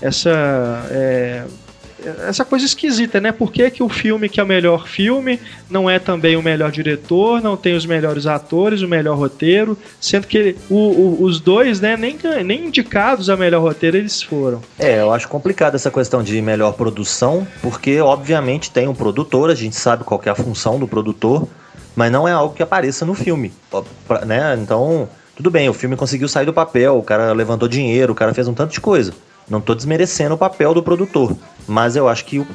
essa 0.02 0.88
é, 0.92 1.44
essa 2.28 2.46
coisa 2.46 2.66
esquisita, 2.66 3.20
né? 3.20 3.32
Por 3.32 3.52
que, 3.52 3.70
que 3.70 3.84
o 3.84 3.90
filme 3.90 4.30
que 4.30 4.40
é 4.40 4.44
o 4.44 4.48
melhor 4.48 4.88
filme 4.88 5.40
não 5.70 5.90
é 5.90 6.00
também 6.00 6.36
o 6.36 6.42
melhor 6.42 6.72
diretor, 6.72 7.42
não 7.42 7.58
tem 7.58 7.76
os 7.76 7.86
melhores 7.86 8.26
atores, 8.26 8.82
o 8.82 8.88
melhor 8.88 9.18
roteiro, 9.18 9.78
sendo 10.00 10.28
que 10.28 10.56
o, 10.70 10.76
o, 10.76 11.24
os 11.24 11.40
dois, 11.40 11.80
né, 11.80 11.98
nem, 11.98 12.18
nem 12.46 12.68
indicados 12.68 13.30
a 13.30 13.38
melhor 13.38 13.62
roteiro 13.62 13.98
eles 13.98 14.22
foram. 14.22 14.62
É, 14.80 15.02
eu 15.02 15.12
acho 15.12 15.28
complicado 15.28 15.76
essa 15.76 15.92
questão 15.92 16.24
de 16.24 16.42
melhor 16.42 16.74
produção, 16.74 17.48
porque 17.62 18.00
obviamente 18.00 18.72
tem 18.72 18.88
um 18.88 18.96
produtor, 18.96 19.50
a 19.50 19.56
gente 19.56 19.76
sabe 19.76 20.04
qual 20.04 20.22
é 20.26 20.30
a 20.30 20.36
função 20.36 20.80
do 20.80 20.88
produtor, 20.88 21.48
mas 21.96 22.12
não 22.12 22.28
é 22.28 22.32
algo 22.32 22.54
que 22.54 22.62
apareça 22.62 23.06
no 23.06 23.14
filme, 23.14 23.52
né? 24.26 24.58
Então, 24.62 25.10
tudo 25.36 25.50
bem, 25.50 25.68
o 25.70 25.74
filme 25.74 25.96
conseguiu 25.96 26.28
sair 26.28 26.46
do 26.46 26.54
papel, 26.54 26.98
o 26.98 27.04
cara 27.04 27.34
levantou 27.34 27.68
dinheiro, 27.68 28.14
o 28.14 28.16
cara 28.16 28.34
fez 28.34 28.48
um 28.48 28.54
tanto 28.54 28.72
de 28.72 28.82
coisa. 28.82 29.14
Não 29.50 29.60
estou 29.60 29.76
desmerecendo 29.76 30.36
o 30.36 30.38
papel 30.38 30.74
do 30.74 30.84
produtor, 30.84 31.36
mas 31.66 31.96
eu 31.96 32.10
acho 32.10 32.26
que 32.26 32.40
o, 32.40 32.46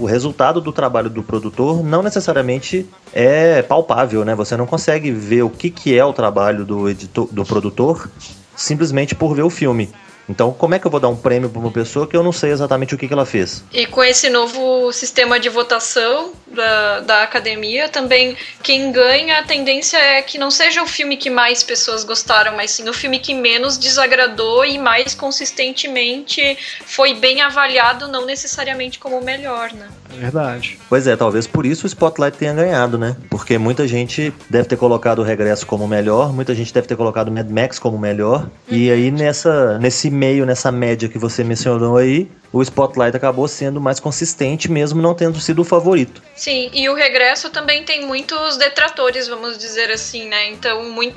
o, 0.00 0.04
resultado 0.04 0.60
do 0.60 0.72
trabalho 0.72 1.08
do 1.08 1.22
produtor 1.22 1.84
não 1.84 2.02
necessariamente 2.02 2.84
é 3.12 3.62
palpável, 3.62 4.24
né? 4.24 4.34
Você 4.34 4.56
não 4.56 4.66
consegue 4.66 5.12
ver 5.12 5.42
o 5.42 5.50
que, 5.50 5.70
que 5.70 5.96
é 5.96 6.04
o 6.04 6.12
trabalho 6.12 6.64
do, 6.64 6.88
editor, 6.88 7.28
do 7.30 7.44
produtor 7.44 8.10
simplesmente 8.56 9.14
por 9.14 9.34
ver 9.34 9.42
o 9.42 9.50
filme. 9.50 9.90
Então, 10.28 10.52
como 10.52 10.74
é 10.74 10.78
que 10.78 10.86
eu 10.86 10.90
vou 10.90 11.00
dar 11.00 11.08
um 11.08 11.16
prêmio 11.16 11.48
para 11.48 11.58
uma 11.58 11.70
pessoa 11.70 12.06
que 12.06 12.16
eu 12.16 12.22
não 12.22 12.32
sei 12.32 12.50
exatamente 12.50 12.94
o 12.94 12.98
que, 12.98 13.08
que 13.08 13.12
ela 13.12 13.26
fez? 13.26 13.64
E 13.72 13.86
com 13.86 14.02
esse 14.02 14.30
novo 14.30 14.92
sistema 14.92 15.38
de 15.38 15.48
votação 15.48 16.32
da, 16.46 17.00
da 17.00 17.22
academia, 17.22 17.88
também 17.88 18.36
quem 18.62 18.92
ganha, 18.92 19.40
a 19.40 19.42
tendência 19.42 19.96
é 19.96 20.22
que 20.22 20.38
não 20.38 20.50
seja 20.50 20.82
o 20.82 20.86
filme 20.86 21.16
que 21.16 21.30
mais 21.30 21.62
pessoas 21.62 22.04
gostaram, 22.04 22.56
mas 22.56 22.70
sim 22.70 22.88
o 22.88 22.92
filme 22.92 23.18
que 23.18 23.34
menos 23.34 23.76
desagradou 23.76 24.64
e 24.64 24.78
mais 24.78 25.14
consistentemente 25.14 26.56
foi 26.84 27.14
bem 27.14 27.40
avaliado, 27.40 28.08
não 28.08 28.24
necessariamente 28.24 28.98
como 28.98 29.18
o 29.18 29.24
melhor, 29.24 29.72
né? 29.72 29.88
Verdade. 30.10 30.78
Pois 30.88 31.06
é, 31.06 31.16
talvez 31.16 31.46
por 31.46 31.64
isso 31.66 31.84
o 31.84 31.86
Spotlight 31.86 32.36
tenha 32.36 32.52
ganhado, 32.52 32.98
né? 32.98 33.16
Porque 33.30 33.58
muita 33.58 33.88
gente 33.88 34.32
deve 34.48 34.68
ter 34.68 34.76
colocado 34.76 35.20
o 35.20 35.22
Regresso 35.22 35.66
como 35.66 35.88
melhor, 35.88 36.32
muita 36.32 36.54
gente 36.54 36.72
deve 36.72 36.86
ter 36.86 36.96
colocado 36.96 37.28
o 37.28 37.32
Mad 37.32 37.48
Max 37.50 37.78
como 37.78 37.98
melhor, 37.98 38.42
uhum. 38.42 38.76
e 38.76 38.90
aí 38.90 39.10
nessa, 39.10 39.78
nesse 39.78 40.11
meio, 40.12 40.46
nessa 40.46 40.70
média 40.70 41.08
que 41.08 41.18
você 41.18 41.42
mencionou 41.42 41.96
aí, 41.96 42.30
o 42.52 42.62
Spotlight 42.62 43.16
acabou 43.16 43.48
sendo 43.48 43.80
mais 43.80 43.98
consistente, 43.98 44.70
mesmo 44.70 45.00
não 45.00 45.14
tendo 45.14 45.40
sido 45.40 45.62
o 45.62 45.64
favorito. 45.64 46.22
Sim, 46.36 46.70
e 46.72 46.88
o 46.88 46.94
regresso 46.94 47.50
também 47.50 47.82
tem 47.84 48.06
muitos 48.06 48.56
detratores, 48.56 49.26
vamos 49.26 49.56
dizer 49.56 49.90
assim, 49.90 50.28
né? 50.28 50.50
Então, 50.50 50.84
muito... 50.90 51.16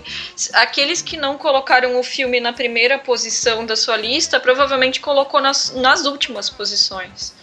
aqueles 0.54 1.02
que 1.02 1.18
não 1.18 1.38
colocaram 1.38 2.00
o 2.00 2.04
filme 2.04 2.40
na 2.40 2.54
primeira 2.54 2.98
posição 2.98 3.66
da 3.66 3.76
sua 3.76 3.98
lista, 3.98 4.40
provavelmente 4.40 5.00
colocou 5.00 5.42
nas, 5.42 5.74
nas 5.76 6.06
últimas 6.06 6.50
posições. 6.50 7.34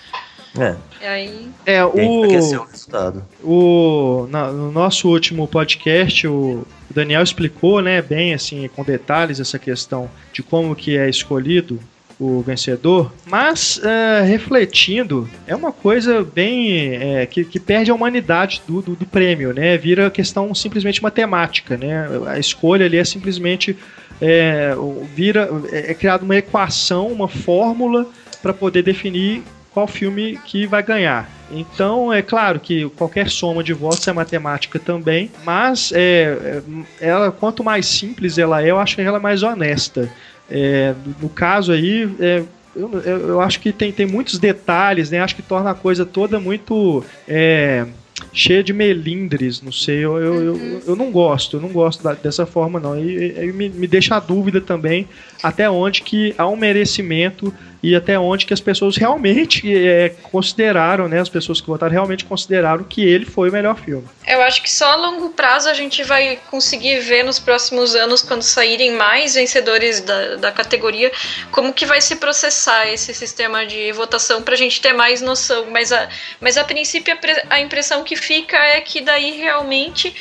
É. 0.58 0.76
E 1.00 1.06
aí. 1.06 1.50
É, 1.64 1.84
o. 1.84 1.90
o 1.94 2.28
resultado. 2.28 3.24
O, 3.42 4.26
na, 4.28 4.52
no 4.52 4.70
nosso 4.70 5.08
último 5.08 5.48
podcast, 5.48 6.26
o 6.28 6.66
Daniel 6.92 7.22
explicou, 7.22 7.80
né, 7.80 8.00
bem 8.00 8.34
assim, 8.34 8.68
com 8.68 8.84
detalhes 8.84 9.40
essa 9.40 9.58
questão 9.58 10.10
de 10.32 10.42
como 10.42 10.76
que 10.76 10.96
é 10.96 11.08
escolhido 11.08 11.80
o 12.20 12.40
vencedor, 12.40 13.12
mas 13.26 13.78
uh, 13.78 14.24
refletindo, 14.24 15.28
é 15.46 15.56
uma 15.56 15.72
coisa 15.72 16.22
bem 16.22 16.94
é, 16.94 17.26
que, 17.26 17.44
que, 17.44 17.58
perde 17.58 17.90
a 17.90 17.94
humanidade 17.94 18.62
do, 18.66 18.80
do, 18.80 18.94
do, 18.94 19.04
prêmio, 19.04 19.52
né? 19.52 19.76
Vira 19.76 20.08
questão 20.08 20.54
simplesmente 20.54 21.02
matemática, 21.02 21.76
né? 21.76 22.06
A 22.28 22.38
escolha 22.38 22.86
ali 22.86 22.96
é 22.96 23.04
simplesmente 23.04 23.76
é, 24.20 24.72
vira 25.12 25.50
é, 25.72 25.90
é 25.90 25.94
criada 25.94 26.24
uma 26.24 26.36
equação, 26.36 27.08
uma 27.08 27.26
fórmula 27.26 28.06
para 28.40 28.52
poder 28.52 28.82
definir 28.82 29.42
qual 29.72 29.88
filme 29.88 30.38
que 30.44 30.64
vai 30.64 30.82
ganhar. 30.82 31.28
Então, 31.52 32.12
é 32.12 32.22
claro 32.22 32.58
que 32.58 32.88
qualquer 32.90 33.28
soma 33.28 33.62
de 33.62 33.72
votos 33.72 34.06
é 34.08 34.12
matemática 34.12 34.78
também, 34.78 35.30
mas 35.44 35.92
é, 35.94 36.62
é 37.00 37.08
ela, 37.08 37.30
quanto 37.30 37.62
mais 37.62 37.86
simples 37.86 38.38
ela 38.38 38.62
é, 38.62 38.70
eu 38.70 38.78
acho 38.78 38.96
que 38.96 39.02
ela 39.02 39.18
é 39.18 39.20
mais 39.20 39.42
honesta. 39.42 40.10
É, 40.50 40.94
no 41.20 41.28
caso 41.28 41.72
aí, 41.72 42.08
é, 42.18 42.42
eu, 42.74 42.90
eu, 43.02 43.40
acho 43.40 43.60
que 43.60 43.72
tem, 43.72 43.92
tem 43.92 44.06
muitos 44.06 44.38
detalhes, 44.38 45.10
né? 45.10 45.20
Acho 45.20 45.36
que 45.36 45.42
torna 45.42 45.70
a 45.70 45.74
coisa 45.74 46.06
toda 46.06 46.40
muito. 46.40 47.04
É, 47.28 47.86
cheia 48.32 48.62
de 48.62 48.72
melindres, 48.72 49.60
não 49.60 49.72
sei, 49.72 49.96
eu, 49.96 50.16
eu, 50.16 50.34
eu, 50.44 50.82
eu 50.86 50.96
não 50.96 51.10
gosto, 51.10 51.56
eu 51.56 51.60
não 51.60 51.70
gosto 51.70 52.04
da, 52.04 52.14
dessa 52.14 52.46
forma 52.46 52.78
não. 52.78 52.98
E, 52.98 53.32
e 53.32 53.52
me, 53.52 53.68
me 53.68 53.86
deixa 53.86 54.16
a 54.16 54.20
dúvida 54.20 54.60
também 54.60 55.08
até 55.42 55.68
onde 55.68 56.02
que 56.02 56.34
há 56.38 56.46
um 56.46 56.56
merecimento 56.56 57.52
e 57.82 57.96
até 57.96 58.18
onde 58.18 58.46
que 58.46 58.54
as 58.54 58.60
pessoas 58.60 58.96
realmente 58.96 59.72
é, 59.74 60.10
consideraram, 60.30 61.08
né, 61.08 61.20
as 61.20 61.28
pessoas 61.28 61.60
que 61.60 61.66
votaram 61.66 61.92
realmente 61.92 62.24
consideraram 62.24 62.84
que 62.84 63.04
ele 63.04 63.24
foi 63.24 63.50
o 63.50 63.52
melhor 63.52 63.76
filme. 63.76 64.06
Eu 64.26 64.40
acho 64.42 64.62
que 64.62 64.70
só 64.70 64.92
a 64.92 64.96
longo 64.96 65.30
prazo 65.30 65.68
a 65.68 65.74
gente 65.74 66.04
vai 66.04 66.38
conseguir 66.50 67.00
ver 67.00 67.24
nos 67.24 67.40
próximos 67.40 67.94
anos, 67.94 68.22
quando 68.22 68.42
saírem 68.42 68.92
mais 68.92 69.34
vencedores 69.34 70.00
da, 70.00 70.36
da 70.36 70.52
categoria, 70.52 71.10
como 71.50 71.72
que 71.72 71.84
vai 71.84 72.00
se 72.00 72.16
processar 72.16 72.86
esse 72.88 73.12
sistema 73.12 73.66
de 73.66 73.90
votação 73.92 74.42
para 74.42 74.54
a 74.54 74.56
gente 74.56 74.80
ter 74.80 74.92
mais 74.92 75.20
noção. 75.20 75.66
Mas 75.70 75.90
a, 75.92 76.08
mas 76.40 76.56
a 76.56 76.64
princípio 76.64 77.14
a, 77.14 77.56
a 77.56 77.60
impressão 77.60 78.04
que 78.04 78.14
fica 78.14 78.56
é 78.56 78.80
que 78.80 79.00
daí 79.00 79.32
realmente 79.32 80.14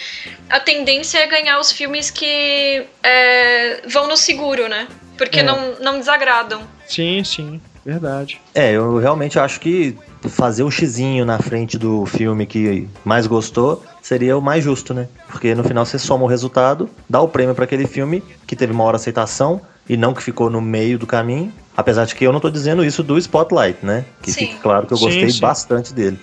a 0.49 0.59
tendência 0.59 1.19
é 1.19 1.27
ganhar 1.27 1.59
os 1.59 1.71
filmes 1.71 2.09
que 2.09 2.83
é, 3.03 3.81
vão 3.85 4.07
no 4.07 4.17
seguro, 4.17 4.67
né? 4.67 4.87
Porque 5.21 5.41
é. 5.41 5.43
não, 5.43 5.75
não 5.79 5.99
desagradam. 5.99 6.63
Sim, 6.87 7.23
sim, 7.23 7.61
verdade. 7.85 8.41
É, 8.55 8.71
eu 8.71 8.97
realmente 8.97 9.37
acho 9.37 9.59
que 9.59 9.95
fazer 10.27 10.63
um 10.63 10.71
xizinho 10.71 11.23
na 11.23 11.37
frente 11.37 11.77
do 11.77 12.07
filme 12.07 12.47
que 12.47 12.89
mais 13.05 13.27
gostou 13.27 13.83
seria 14.01 14.35
o 14.35 14.41
mais 14.41 14.63
justo, 14.63 14.95
né? 14.95 15.07
Porque 15.27 15.53
no 15.53 15.63
final 15.63 15.85
você 15.85 15.99
soma 15.99 16.23
o 16.23 16.27
resultado, 16.27 16.89
dá 17.07 17.21
o 17.21 17.27
prêmio 17.27 17.53
para 17.53 17.65
aquele 17.65 17.85
filme 17.85 18.23
que 18.47 18.55
teve 18.55 18.73
maior 18.73 18.95
aceitação 18.95 19.61
e 19.87 19.95
não 19.95 20.11
que 20.11 20.23
ficou 20.23 20.49
no 20.49 20.59
meio 20.59 20.97
do 20.97 21.05
caminho. 21.05 21.53
Apesar 21.77 22.05
de 22.05 22.15
que 22.15 22.25
eu 22.25 22.33
não 22.33 22.39
tô 22.39 22.49
dizendo 22.49 22.83
isso 22.83 23.03
do 23.03 23.15
Spotlight, 23.19 23.85
né? 23.85 24.05
Que 24.23 24.31
sim. 24.31 24.47
fique 24.47 24.55
claro 24.55 24.87
que 24.87 24.93
eu 24.95 24.97
gostei 24.97 25.27
sim, 25.27 25.35
sim. 25.35 25.39
bastante 25.39 25.93
dele. 25.93 26.19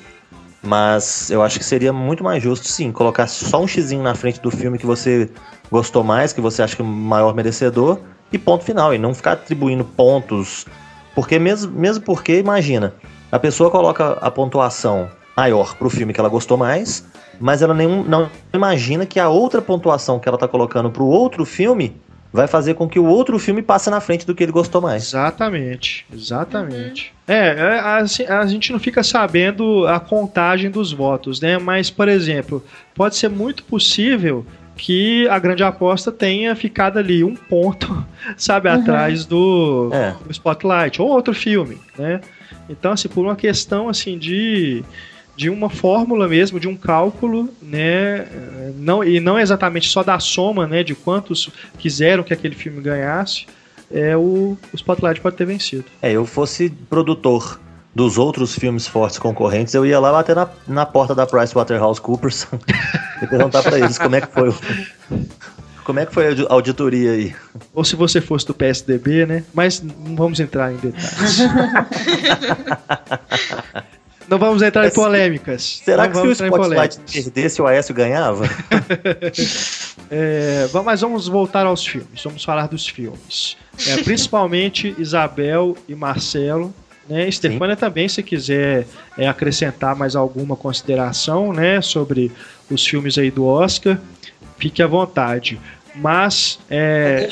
Mas 0.60 1.30
eu 1.30 1.40
acho 1.40 1.56
que 1.56 1.64
seria 1.64 1.92
muito 1.92 2.24
mais 2.24 2.42
justo, 2.42 2.66
sim, 2.66 2.90
colocar 2.90 3.28
só 3.28 3.62
um 3.62 3.68
xizinho 3.68 4.02
na 4.02 4.16
frente 4.16 4.40
do 4.40 4.50
filme 4.50 4.76
que 4.76 4.84
você 4.84 5.30
gostou 5.70 6.02
mais, 6.02 6.32
que 6.32 6.40
você 6.40 6.64
acha 6.64 6.74
que 6.74 6.82
é 6.82 6.84
o 6.84 6.88
maior 6.88 7.32
merecedor, 7.32 8.00
e 8.32 8.38
ponto 8.38 8.64
final, 8.64 8.94
e 8.94 8.98
não 8.98 9.14
ficar 9.14 9.32
atribuindo 9.32 9.84
pontos. 9.84 10.66
Porque 11.14 11.38
mesmo, 11.38 11.72
mesmo 11.72 12.04
porque, 12.04 12.38
imagina, 12.38 12.94
a 13.30 13.38
pessoa 13.38 13.70
coloca 13.70 14.12
a 14.20 14.30
pontuação 14.30 15.08
maior 15.36 15.76
pro 15.76 15.90
filme 15.90 16.12
que 16.12 16.20
ela 16.20 16.28
gostou 16.28 16.56
mais, 16.56 17.06
mas 17.40 17.62
ela 17.62 17.74
nem, 17.74 18.02
não 18.04 18.28
imagina 18.52 19.06
que 19.06 19.20
a 19.20 19.28
outra 19.28 19.62
pontuação 19.62 20.18
que 20.18 20.28
ela 20.28 20.36
tá 20.36 20.48
colocando 20.48 20.90
pro 20.90 21.06
outro 21.06 21.44
filme 21.44 21.94
vai 22.32 22.46
fazer 22.46 22.74
com 22.74 22.88
que 22.88 22.98
o 22.98 23.06
outro 23.06 23.38
filme 23.38 23.62
passe 23.62 23.88
na 23.88 24.00
frente 24.00 24.26
do 24.26 24.34
que 24.34 24.42
ele 24.42 24.52
gostou 24.52 24.80
mais. 24.80 25.04
Exatamente, 25.04 26.04
exatamente. 26.12 27.14
Uhum. 27.28 27.34
É, 27.34 27.48
é 27.48 27.78
a, 27.78 28.40
a, 28.40 28.46
gente 28.46 28.72
não 28.72 28.78
fica 28.78 29.02
sabendo 29.02 29.86
a 29.86 29.98
contagem 29.98 30.70
dos 30.70 30.92
votos, 30.92 31.40
né? 31.40 31.58
Mas, 31.58 31.90
por 31.90 32.08
exemplo, 32.08 32.62
pode 32.94 33.16
ser 33.16 33.28
muito 33.28 33.64
possível 33.64 34.44
que 34.78 35.28
a 35.28 35.38
grande 35.38 35.62
aposta 35.62 36.10
tenha 36.10 36.54
ficado 36.54 36.98
ali 36.98 37.24
um 37.24 37.34
ponto, 37.34 38.06
sabe, 38.38 38.68
uhum. 38.68 38.76
atrás 38.76 39.26
do, 39.26 39.90
é. 39.92 40.14
do, 40.24 40.30
Spotlight, 40.30 41.02
ou 41.02 41.08
outro 41.08 41.34
filme, 41.34 41.78
né? 41.98 42.20
Então, 42.70 42.92
assim, 42.92 43.08
por 43.08 43.24
uma 43.24 43.34
questão, 43.34 43.88
assim, 43.88 44.16
de, 44.16 44.84
de 45.36 45.50
uma 45.50 45.68
fórmula 45.68 46.28
mesmo, 46.28 46.60
de 46.60 46.68
um 46.68 46.76
cálculo, 46.76 47.48
né, 47.60 48.26
não, 48.76 49.02
e 49.02 49.20
não 49.20 49.38
exatamente 49.38 49.88
só 49.88 50.02
da 50.02 50.18
soma, 50.20 50.66
né, 50.66 50.84
de 50.84 50.94
quantos 50.94 51.50
quiseram 51.78 52.22
que 52.22 52.32
aquele 52.32 52.54
filme 52.54 52.80
ganhasse, 52.80 53.46
é, 53.90 54.14
o, 54.16 54.56
o 54.72 54.76
Spotlight 54.76 55.20
pode 55.20 55.36
ter 55.36 55.46
vencido. 55.46 55.86
É, 56.02 56.12
eu 56.12 56.26
fosse 56.26 56.68
produtor 56.90 57.58
dos 57.94 58.18
outros 58.18 58.54
filmes 58.54 58.86
fortes 58.86 59.18
concorrentes, 59.18 59.74
eu 59.74 59.84
ia 59.84 59.98
lá 59.98 60.12
bater 60.12 60.36
na, 60.36 60.48
na 60.66 60.86
porta 60.86 61.14
da 61.14 61.26
PricewaterhouseCoopers 61.26 62.46
e 63.22 63.26
perguntar 63.26 63.62
para 63.62 63.78
eles 63.78 63.98
como 63.98 64.16
é 64.16 64.20
que 64.20 64.28
foi 64.28 64.52
como 65.88 65.98
é 65.98 66.04
que 66.04 66.12
foi 66.12 66.26
a 66.26 66.52
auditoria 66.52 67.12
aí? 67.12 67.34
Ou 67.72 67.82
se 67.82 67.96
você 67.96 68.20
fosse 68.20 68.46
do 68.46 68.52
PSDB, 68.52 69.24
né? 69.24 69.42
Mas 69.54 69.80
não 69.80 70.14
vamos 70.14 70.38
entrar 70.38 70.70
em 70.70 70.76
detalhes. 70.76 71.38
não 74.28 74.38
vamos 74.38 74.60
entrar 74.60 74.86
em 74.86 74.90
polêmicas. 74.90 75.80
Será 75.82 76.06
não 76.06 76.12
que 76.12 76.18
se 76.18 76.42
o 76.42 76.46
Spotlight 76.46 77.00
perdesse, 77.10 77.62
o 77.62 77.66
Aécio 77.66 77.94
ganhava? 77.94 78.44
é, 80.12 80.68
mas 80.84 81.00
vamos 81.00 81.26
voltar 81.26 81.64
aos 81.64 81.86
filmes. 81.86 82.22
Vamos 82.22 82.44
falar 82.44 82.68
dos 82.68 82.86
filmes. 82.86 83.56
É, 83.86 84.02
principalmente 84.02 84.94
Isabel 84.98 85.74
e 85.88 85.94
Marcelo 85.94 86.74
né? 87.08 87.30
Stefania 87.30 87.76
também, 87.76 88.08
se 88.08 88.22
quiser 88.22 88.86
é, 89.16 89.26
acrescentar 89.26 89.96
mais 89.96 90.14
alguma 90.14 90.56
consideração 90.56 91.52
né, 91.52 91.80
sobre 91.80 92.30
os 92.70 92.86
filmes 92.86 93.16
aí 93.16 93.30
do 93.30 93.46
Oscar, 93.46 93.98
fique 94.58 94.82
à 94.82 94.86
vontade. 94.86 95.58
Mas 95.94 96.58
é, 96.70 97.28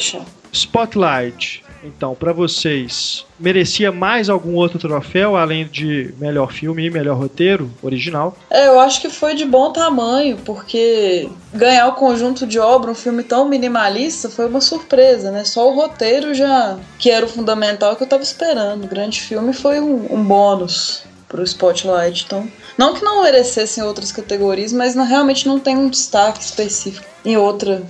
Spotlight, 0.53 1.63
então, 1.87 2.15
para 2.15 2.33
vocês, 2.33 3.25
merecia 3.39 3.93
mais 3.93 4.29
algum 4.29 4.55
outro 4.55 4.79
troféu 4.79 5.37
além 5.37 5.67
de 5.67 6.15
melhor 6.19 6.53
filme 6.53 6.87
e 6.87 6.91
melhor 6.91 7.17
roteiro 7.17 7.71
original? 7.83 8.37
É, 8.51 8.67
eu 8.67 8.81
acho 8.81 9.01
que 9.01 9.09
foi 9.09 9.35
de 9.35 9.45
bom 9.45 9.73
tamanho, 9.73 10.37
porque 10.45 11.29
ganhar 11.55 11.89
o 11.89 11.95
conjunto 11.95 12.47
de 12.47 12.59
obra, 12.59 12.91
um 12.91 12.95
filme 12.95 13.23
tão 13.23 13.49
minimalista, 13.49 14.29
foi 14.29 14.47
uma 14.47 14.61
surpresa, 14.61 15.31
né? 15.31 15.45
Só 15.45 15.71
o 15.71 15.75
roteiro 15.75 16.35
já, 16.35 16.79
que 16.99 17.11
era 17.11 17.25
o 17.25 17.29
fundamental 17.29 17.97
que 17.97 18.03
eu 18.03 18.09
tava 18.09 18.23
esperando. 18.23 18.85
O 18.85 18.89
grande 18.89 19.21
filme 19.21 19.53
foi 19.53 19.81
um, 19.81 20.13
um 20.13 20.23
bônus 20.23 21.05
pro 21.29 21.43
Spotlight, 21.43 22.25
então. 22.25 22.49
Não 22.79 22.95
que 22.95 23.05
não 23.05 23.23
merecesse 23.23 23.81
em 23.81 23.83
outras 23.83 24.13
categorias, 24.13 24.73
mas 24.73 24.95
não, 24.95 25.05
realmente 25.05 25.47
não 25.47 25.59
tem 25.59 25.77
um 25.77 25.89
destaque 25.89 26.43
específico 26.43 27.07
em 27.25 27.37
outra 27.37 27.83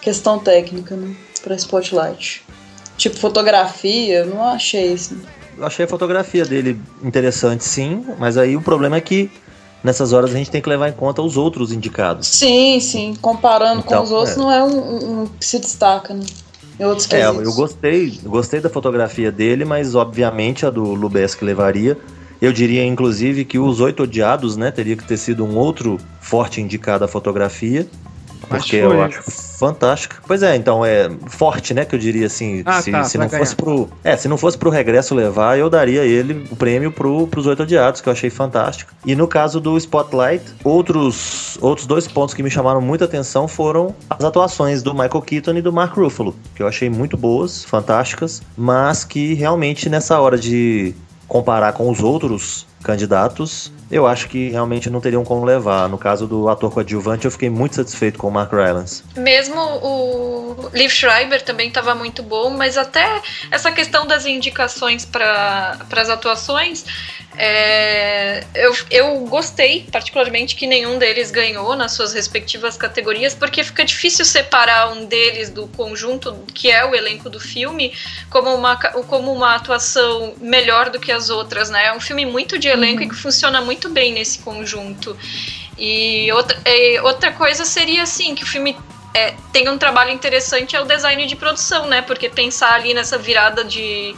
questão 0.00 0.38
técnica, 0.38 0.94
né? 0.94 1.14
Pra 1.42 1.56
Spotlight. 1.56 2.43
Tipo, 2.96 3.16
fotografia, 3.16 4.24
não 4.24 4.42
achei 4.42 4.92
isso. 4.92 5.16
Eu 5.56 5.66
achei 5.66 5.84
a 5.84 5.88
fotografia 5.88 6.44
dele 6.44 6.80
interessante, 7.02 7.64
sim, 7.64 8.04
mas 8.18 8.36
aí 8.36 8.56
o 8.56 8.60
problema 8.60 8.96
é 8.96 9.00
que 9.00 9.30
nessas 9.82 10.12
horas 10.12 10.34
a 10.34 10.38
gente 10.38 10.50
tem 10.50 10.62
que 10.62 10.68
levar 10.68 10.88
em 10.88 10.92
conta 10.92 11.20
os 11.22 11.36
outros 11.36 11.70
indicados. 11.70 12.26
Sim, 12.26 12.80
sim. 12.80 13.14
Comparando 13.20 13.82
então, 13.84 13.98
com 13.98 14.04
os 14.04 14.10
outros, 14.10 14.36
é. 14.36 14.40
não 14.40 14.50
é 14.50 14.64
um, 14.64 15.22
um, 15.22 15.26
que 15.26 15.44
se 15.44 15.58
destaca, 15.58 16.14
né? 16.14 16.24
Em 16.80 16.84
outros 16.84 17.08
é, 17.12 17.24
eu 17.24 17.52
gostei, 17.52 18.18
gostei 18.24 18.60
da 18.60 18.68
fotografia 18.68 19.30
dele, 19.30 19.64
mas 19.64 19.94
obviamente 19.94 20.66
a 20.66 20.70
do 20.70 20.82
Lubeski 20.82 21.44
levaria. 21.44 21.96
Eu 22.40 22.52
diria, 22.52 22.84
inclusive, 22.84 23.44
que 23.44 23.60
os 23.60 23.80
Oito 23.80 24.02
Odiados, 24.02 24.56
né, 24.56 24.72
teria 24.72 24.96
que 24.96 25.04
ter 25.04 25.16
sido 25.16 25.44
um 25.44 25.56
outro 25.56 26.00
forte 26.20 26.60
indicado 26.60 27.04
à 27.04 27.08
fotografia. 27.08 27.86
Porque 28.46 28.76
eu 28.76 29.02
acho 29.02 29.22
fantástica. 29.58 30.16
Pois 30.26 30.42
é, 30.42 30.56
então 30.56 30.84
é 30.84 31.10
forte, 31.26 31.72
né? 31.72 31.84
Que 31.84 31.94
eu 31.94 31.98
diria 31.98 32.26
assim. 32.26 32.62
Ah, 32.64 32.82
se, 32.82 32.90
tá, 32.90 33.04
se 33.04 33.18
não 33.18 33.28
ganhar. 33.28 33.38
fosse 33.38 33.56
pro. 33.56 33.88
É, 34.02 34.16
se 34.16 34.28
não 34.28 34.36
fosse 34.36 34.58
pro 34.58 34.70
regresso 34.70 35.14
levar, 35.14 35.58
eu 35.58 35.70
daria 35.70 36.04
ele 36.04 36.46
o 36.50 36.56
prêmio 36.56 36.92
pro, 36.92 37.26
pros 37.26 37.46
oito 37.46 37.62
odiados, 37.62 38.00
que 38.00 38.08
eu 38.08 38.12
achei 38.12 38.30
fantástico. 38.30 38.92
E 39.04 39.14
no 39.14 39.26
caso 39.26 39.60
do 39.60 39.76
Spotlight, 39.76 40.44
outros, 40.62 41.58
outros 41.60 41.86
dois 41.86 42.06
pontos 42.06 42.34
que 42.34 42.42
me 42.42 42.50
chamaram 42.50 42.80
muita 42.80 43.04
atenção 43.04 43.48
foram 43.48 43.94
as 44.10 44.24
atuações 44.24 44.82
do 44.82 44.92
Michael 44.92 45.22
Keaton 45.22 45.52
e 45.52 45.62
do 45.62 45.72
Mark 45.72 45.96
Ruffalo, 45.96 46.34
que 46.54 46.62
eu 46.62 46.68
achei 46.68 46.90
muito 46.90 47.16
boas, 47.16 47.64
fantásticas, 47.64 48.42
mas 48.56 49.04
que 49.04 49.34
realmente 49.34 49.88
nessa 49.88 50.20
hora 50.20 50.38
de 50.38 50.94
comparar 51.26 51.72
com 51.72 51.90
os 51.90 52.00
outros 52.00 52.66
candidatos, 52.82 53.72
eu 53.90 54.06
acho 54.06 54.28
que 54.28 54.50
realmente 54.50 54.88
não 54.90 55.00
teriam 55.00 55.24
como 55.24 55.44
levar. 55.44 55.88
No 55.88 55.98
caso 55.98 56.26
do 56.26 56.48
ator 56.48 56.72
coadjuvante, 56.72 57.24
eu 57.24 57.30
fiquei 57.30 57.50
muito 57.50 57.76
satisfeito 57.76 58.18
com 58.18 58.28
o 58.28 58.30
Mark 58.30 58.52
Rylance. 58.52 59.02
Mesmo 59.16 59.60
o 59.60 60.70
Liv 60.72 60.90
Schreiber 60.90 61.42
também 61.42 61.68
estava 61.68 61.94
muito 61.94 62.22
bom, 62.22 62.50
mas 62.50 62.76
até 62.76 63.22
essa 63.50 63.70
questão 63.70 64.06
das 64.06 64.26
indicações 64.26 65.04
para 65.04 65.78
as 65.90 66.08
atuações, 66.08 66.84
é, 67.36 68.44
eu, 68.54 68.76
eu 68.90 69.20
gostei, 69.26 69.86
particularmente, 69.90 70.54
que 70.54 70.66
nenhum 70.66 70.98
deles 70.98 71.30
ganhou 71.30 71.74
nas 71.74 71.92
suas 71.92 72.12
respectivas 72.12 72.76
categorias, 72.76 73.34
porque 73.34 73.64
fica 73.64 73.84
difícil 73.84 74.24
separar 74.24 74.92
um 74.92 75.04
deles 75.04 75.50
do 75.50 75.66
conjunto, 75.68 76.36
que 76.54 76.70
é 76.70 76.84
o 76.84 76.94
elenco 76.94 77.28
do 77.28 77.40
filme, 77.40 77.92
como 78.30 78.54
uma, 78.54 78.76
como 78.76 79.32
uma 79.32 79.56
atuação 79.56 80.34
melhor 80.38 80.90
do 80.90 81.00
que 81.00 81.10
as 81.10 81.28
outras, 81.28 81.70
né? 81.70 81.86
É 81.86 81.92
um 81.92 82.00
filme 82.00 82.24
muito 82.24 82.58
de 82.58 82.68
elenco 82.68 83.00
uhum. 83.00 83.06
e 83.06 83.08
que 83.08 83.16
funciona 83.16 83.60
muito 83.60 83.88
bem 83.88 84.12
nesse 84.12 84.38
conjunto. 84.38 85.16
E 85.76 86.30
outra, 86.32 86.56
é, 86.64 87.02
outra 87.02 87.32
coisa 87.32 87.64
seria, 87.64 88.04
assim, 88.04 88.34
que 88.34 88.44
o 88.44 88.46
filme 88.46 88.76
é, 89.12 89.34
tem 89.52 89.68
um 89.68 89.76
trabalho 89.76 90.10
interessante 90.10 90.76
é 90.76 90.80
o 90.80 90.84
design 90.84 91.26
de 91.26 91.34
produção, 91.34 91.86
né? 91.86 92.00
Porque 92.02 92.28
pensar 92.28 92.74
ali 92.74 92.94
nessa 92.94 93.18
virada 93.18 93.64
de, 93.64 94.14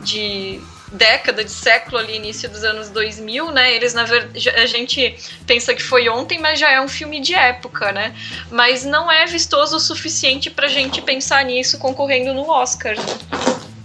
de 0.00 0.60
década, 0.92 1.42
de 1.44 1.50
século 1.50 1.98
ali, 1.98 2.16
início 2.16 2.48
dos 2.48 2.62
anos 2.62 2.90
2000, 2.90 3.50
né? 3.50 3.74
Eles, 3.74 3.94
na 3.94 4.04
verdade, 4.04 4.50
a 4.50 4.66
gente 4.66 5.16
pensa 5.46 5.74
que 5.74 5.82
foi 5.82 6.08
ontem, 6.08 6.38
mas 6.38 6.58
já 6.60 6.70
é 6.70 6.80
um 6.80 6.88
filme 6.88 7.20
de 7.20 7.34
época, 7.34 7.92
né? 7.92 8.14
Mas 8.50 8.84
não 8.84 9.10
é 9.10 9.26
vistoso 9.26 9.76
o 9.76 9.80
suficiente 9.80 10.50
pra 10.50 10.68
gente 10.68 11.00
pensar 11.00 11.44
nisso 11.44 11.78
concorrendo 11.78 12.34
no 12.34 12.48
Oscar. 12.50 12.96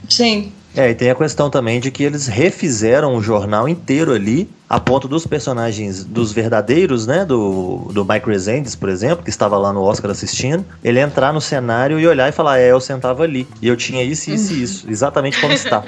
Sim. 0.10 0.54
É, 0.78 0.92
e 0.92 0.96
tem 0.96 1.10
a 1.10 1.16
questão 1.16 1.50
também 1.50 1.80
de 1.80 1.90
que 1.90 2.04
eles 2.04 2.28
refizeram 2.28 3.16
o 3.16 3.22
jornal 3.22 3.68
inteiro 3.68 4.14
ali, 4.14 4.48
a 4.70 4.80
ponto 4.80 5.08
dos 5.08 5.26
personagens, 5.26 6.04
dos 6.04 6.32
verdadeiros, 6.32 7.08
né, 7.08 7.26
do, 7.26 7.90
do 7.92 8.06
Mike 8.06 8.28
Resendes, 8.30 8.76
por 8.76 8.88
exemplo, 8.88 9.24
que 9.24 9.30
estava 9.32 9.58
lá 9.58 9.74
no 9.74 9.82
Oscar 9.82 10.12
assistindo, 10.12 10.64
ele 10.84 11.00
entrar 11.00 11.34
no 11.34 11.42
cenário 11.42 12.00
e 12.00 12.06
olhar 12.06 12.30
e 12.30 12.32
falar, 12.32 12.60
é, 12.60 12.72
eu 12.72 12.80
sentava 12.80 13.24
ali, 13.24 13.48
e 13.60 13.68
eu 13.68 13.76
tinha 13.76 14.04
isso, 14.04 14.30
isso 14.30 14.54
e 14.54 14.62
isso, 14.62 14.86
exatamente 14.88 15.42
como 15.42 15.52
está. 15.52 15.84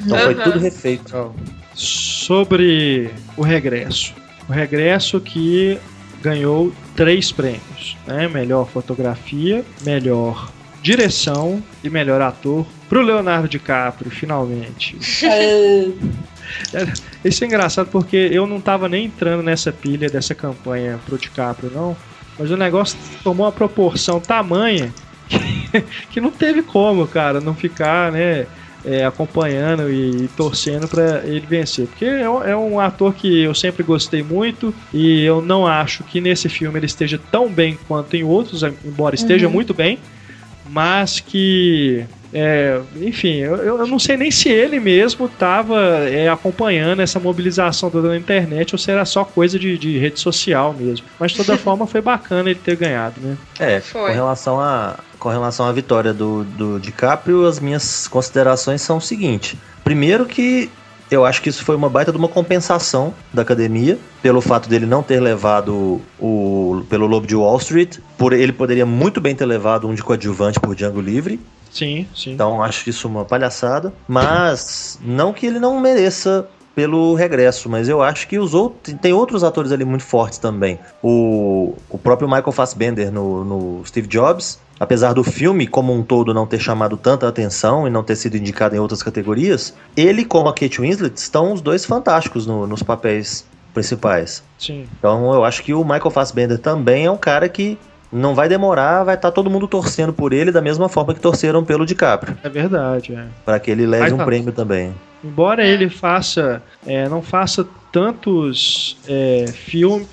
Então 0.00 0.18
foi 0.18 0.34
tudo 0.34 0.58
refeito. 0.58 1.32
Sobre 1.72 3.10
o 3.36 3.42
regresso. 3.42 4.14
O 4.48 4.52
regresso 4.52 5.20
que 5.20 5.78
ganhou 6.20 6.72
três 6.96 7.30
prêmios, 7.30 7.96
né? 8.06 8.26
Melhor 8.28 8.66
fotografia, 8.66 9.64
melhor 9.84 10.50
direção 10.84 11.62
e 11.82 11.88
melhor 11.88 12.20
ator 12.20 12.66
pro 12.90 13.00
Leonardo 13.00 13.48
DiCaprio, 13.48 14.10
finalmente. 14.10 14.98
É, 16.74 16.92
isso 17.24 17.42
é 17.42 17.46
engraçado 17.46 17.88
porque 17.90 18.28
eu 18.30 18.46
não 18.46 18.60
tava 18.60 18.86
nem 18.86 19.06
entrando 19.06 19.42
nessa 19.42 19.72
pilha 19.72 20.10
dessa 20.10 20.34
campanha 20.34 21.00
pro 21.06 21.16
DiCaprio, 21.16 21.70
não. 21.74 21.96
Mas 22.38 22.50
o 22.50 22.56
negócio 22.56 22.98
tomou 23.22 23.46
uma 23.46 23.52
proporção 23.52 24.20
tamanha 24.20 24.92
que, 25.26 25.80
que 26.12 26.20
não 26.20 26.30
teve 26.30 26.62
como, 26.62 27.08
cara, 27.08 27.40
não 27.40 27.54
ficar, 27.54 28.12
né? 28.12 28.46
É, 28.86 29.02
acompanhando 29.06 29.90
e, 29.90 30.24
e 30.24 30.28
torcendo 30.36 30.86
para 30.86 31.22
ele 31.24 31.46
vencer. 31.46 31.86
Porque 31.86 32.04
é, 32.04 32.24
é, 32.24 32.54
um 32.54 32.78
ator 32.78 33.14
que 33.14 33.44
eu 33.44 33.54
sempre 33.54 33.82
gostei 33.82 34.22
muito 34.22 34.74
e 34.92 35.24
eu 35.24 35.40
não 35.40 35.66
acho 35.66 36.04
que 36.04 36.20
nesse 36.20 36.50
filme 36.50 36.78
ele 36.78 36.84
esteja 36.84 37.18
tão 37.32 37.48
bem 37.48 37.78
quanto 37.88 38.14
em 38.14 38.22
outros, 38.22 38.62
embora 38.62 39.14
esteja 39.14 39.46
uhum. 39.46 39.52
muito 39.54 39.72
bem, 39.72 39.98
mas 40.68 41.20
que 41.20 42.06
é, 42.36 42.80
enfim, 42.96 43.36
eu, 43.36 43.54
eu 43.54 43.86
não 43.86 43.96
sei 43.96 44.16
nem 44.16 44.28
se 44.28 44.48
ele 44.48 44.80
mesmo 44.80 45.26
estava 45.26 45.78
é, 46.08 46.28
acompanhando 46.28 47.00
essa 47.00 47.20
mobilização 47.20 47.88
toda 47.88 48.08
na 48.08 48.16
internet 48.16 48.74
ou 48.74 48.78
se 48.78 48.90
era 48.90 49.04
só 49.04 49.24
coisa 49.24 49.56
de, 49.56 49.78
de 49.78 49.96
rede 49.98 50.18
social 50.18 50.74
mesmo. 50.76 51.06
Mas 51.18 51.30
de 51.30 51.38
toda 51.38 51.56
forma 51.58 51.86
foi 51.86 52.00
bacana 52.00 52.50
ele 52.50 52.58
ter 52.58 52.74
ganhado, 52.74 53.20
né? 53.20 53.36
É, 53.60 53.80
foi. 53.80 54.08
com 54.08 54.12
relação 54.12 54.60
a 54.60 54.98
com 55.16 55.28
relação 55.30 55.64
à 55.64 55.72
vitória 55.72 56.12
do, 56.12 56.44
do 56.44 56.78
DiCaprio, 56.78 57.46
as 57.46 57.58
minhas 57.58 58.08
considerações 58.08 58.82
são 58.82 58.96
o 58.96 59.00
seguinte: 59.00 59.56
primeiro 59.84 60.26
que 60.26 60.68
eu 61.10 61.24
acho 61.24 61.42
que 61.42 61.48
isso 61.48 61.64
foi 61.64 61.76
uma 61.76 61.88
baita 61.88 62.10
de 62.10 62.18
uma 62.18 62.28
compensação 62.28 63.14
da 63.32 63.42
academia, 63.42 63.98
pelo 64.22 64.40
fato 64.40 64.68
dele 64.68 64.86
não 64.86 65.02
ter 65.02 65.20
levado 65.20 66.00
o 66.18 66.82
pelo 66.88 67.06
Lobo 67.06 67.26
de 67.26 67.36
Wall 67.36 67.56
Street, 67.58 67.98
por 68.18 68.32
ele 68.32 68.52
poderia 68.52 68.86
muito 68.86 69.20
bem 69.20 69.34
ter 69.34 69.46
levado 69.46 69.88
um 69.88 69.94
de 69.94 70.02
coadjuvante 70.02 70.58
por 70.58 70.74
Django 70.74 71.00
Livre. 71.00 71.40
Sim, 71.70 72.06
sim. 72.14 72.32
Então 72.32 72.62
acho 72.62 72.88
isso 72.88 73.08
uma 73.08 73.24
palhaçada, 73.24 73.92
mas 74.06 74.98
não 75.02 75.32
que 75.32 75.46
ele 75.46 75.58
não 75.58 75.80
mereça 75.80 76.48
pelo 76.74 77.14
regresso, 77.14 77.68
mas 77.68 77.88
eu 77.88 78.02
acho 78.02 78.26
que 78.26 78.38
os 78.38 78.52
outros 78.52 78.96
tem 79.00 79.12
outros 79.12 79.44
atores 79.44 79.70
ali 79.70 79.84
muito 79.84 80.04
fortes 80.04 80.38
também. 80.38 80.78
O, 81.02 81.74
o 81.88 81.96
próprio 81.98 82.28
Michael 82.28 82.52
Fassbender 82.52 83.12
no, 83.12 83.44
no 83.44 83.86
Steve 83.86 84.08
Jobs, 84.08 84.58
apesar 84.78 85.12
do 85.12 85.24
filme 85.24 85.66
como 85.66 85.92
um 85.92 86.02
todo 86.02 86.34
não 86.34 86.46
ter 86.46 86.58
chamado 86.58 86.96
tanta 86.96 87.28
atenção 87.28 87.86
e 87.86 87.90
não 87.90 88.02
ter 88.02 88.16
sido 88.16 88.36
indicado 88.36 88.74
em 88.74 88.78
outras 88.78 89.02
categorias, 89.02 89.74
ele 89.96 90.24
como 90.24 90.48
a 90.48 90.52
Kate 90.52 90.80
Winslet 90.80 91.16
estão 91.16 91.52
os 91.52 91.60
dois 91.60 91.84
fantásticos 91.84 92.46
no, 92.46 92.66
nos 92.66 92.82
papéis 92.82 93.46
principais. 93.72 94.42
Sim. 94.58 94.86
Então 94.98 95.32
eu 95.34 95.44
acho 95.44 95.62
que 95.62 95.74
o 95.74 95.82
Michael 95.84 96.10
Fassbender 96.10 96.58
também 96.58 97.06
é 97.06 97.10
um 97.10 97.16
cara 97.16 97.48
que 97.48 97.78
não 98.10 98.34
vai 98.34 98.48
demorar, 98.48 99.02
vai 99.02 99.16
estar 99.16 99.30
tá 99.30 99.34
todo 99.34 99.50
mundo 99.50 99.66
torcendo 99.66 100.12
por 100.12 100.32
ele 100.32 100.52
da 100.52 100.62
mesma 100.62 100.88
forma 100.88 101.12
que 101.12 101.20
torceram 101.20 101.64
pelo 101.64 101.84
DiCaprio. 101.84 102.38
É 102.44 102.48
verdade, 102.48 103.12
é. 103.12 103.26
Para 103.44 103.58
que 103.58 103.70
ele 103.70 103.86
leve 103.86 104.12
um 104.12 104.18
tá. 104.18 104.24
prêmio 104.24 104.52
também. 104.52 104.94
Embora 105.22 105.66
ele 105.66 105.88
faça, 105.88 106.62
é, 106.86 107.08
não 107.08 107.20
faça 107.20 107.66
tantos 107.90 108.96
é, 109.08 109.46
filmes, 109.52 110.06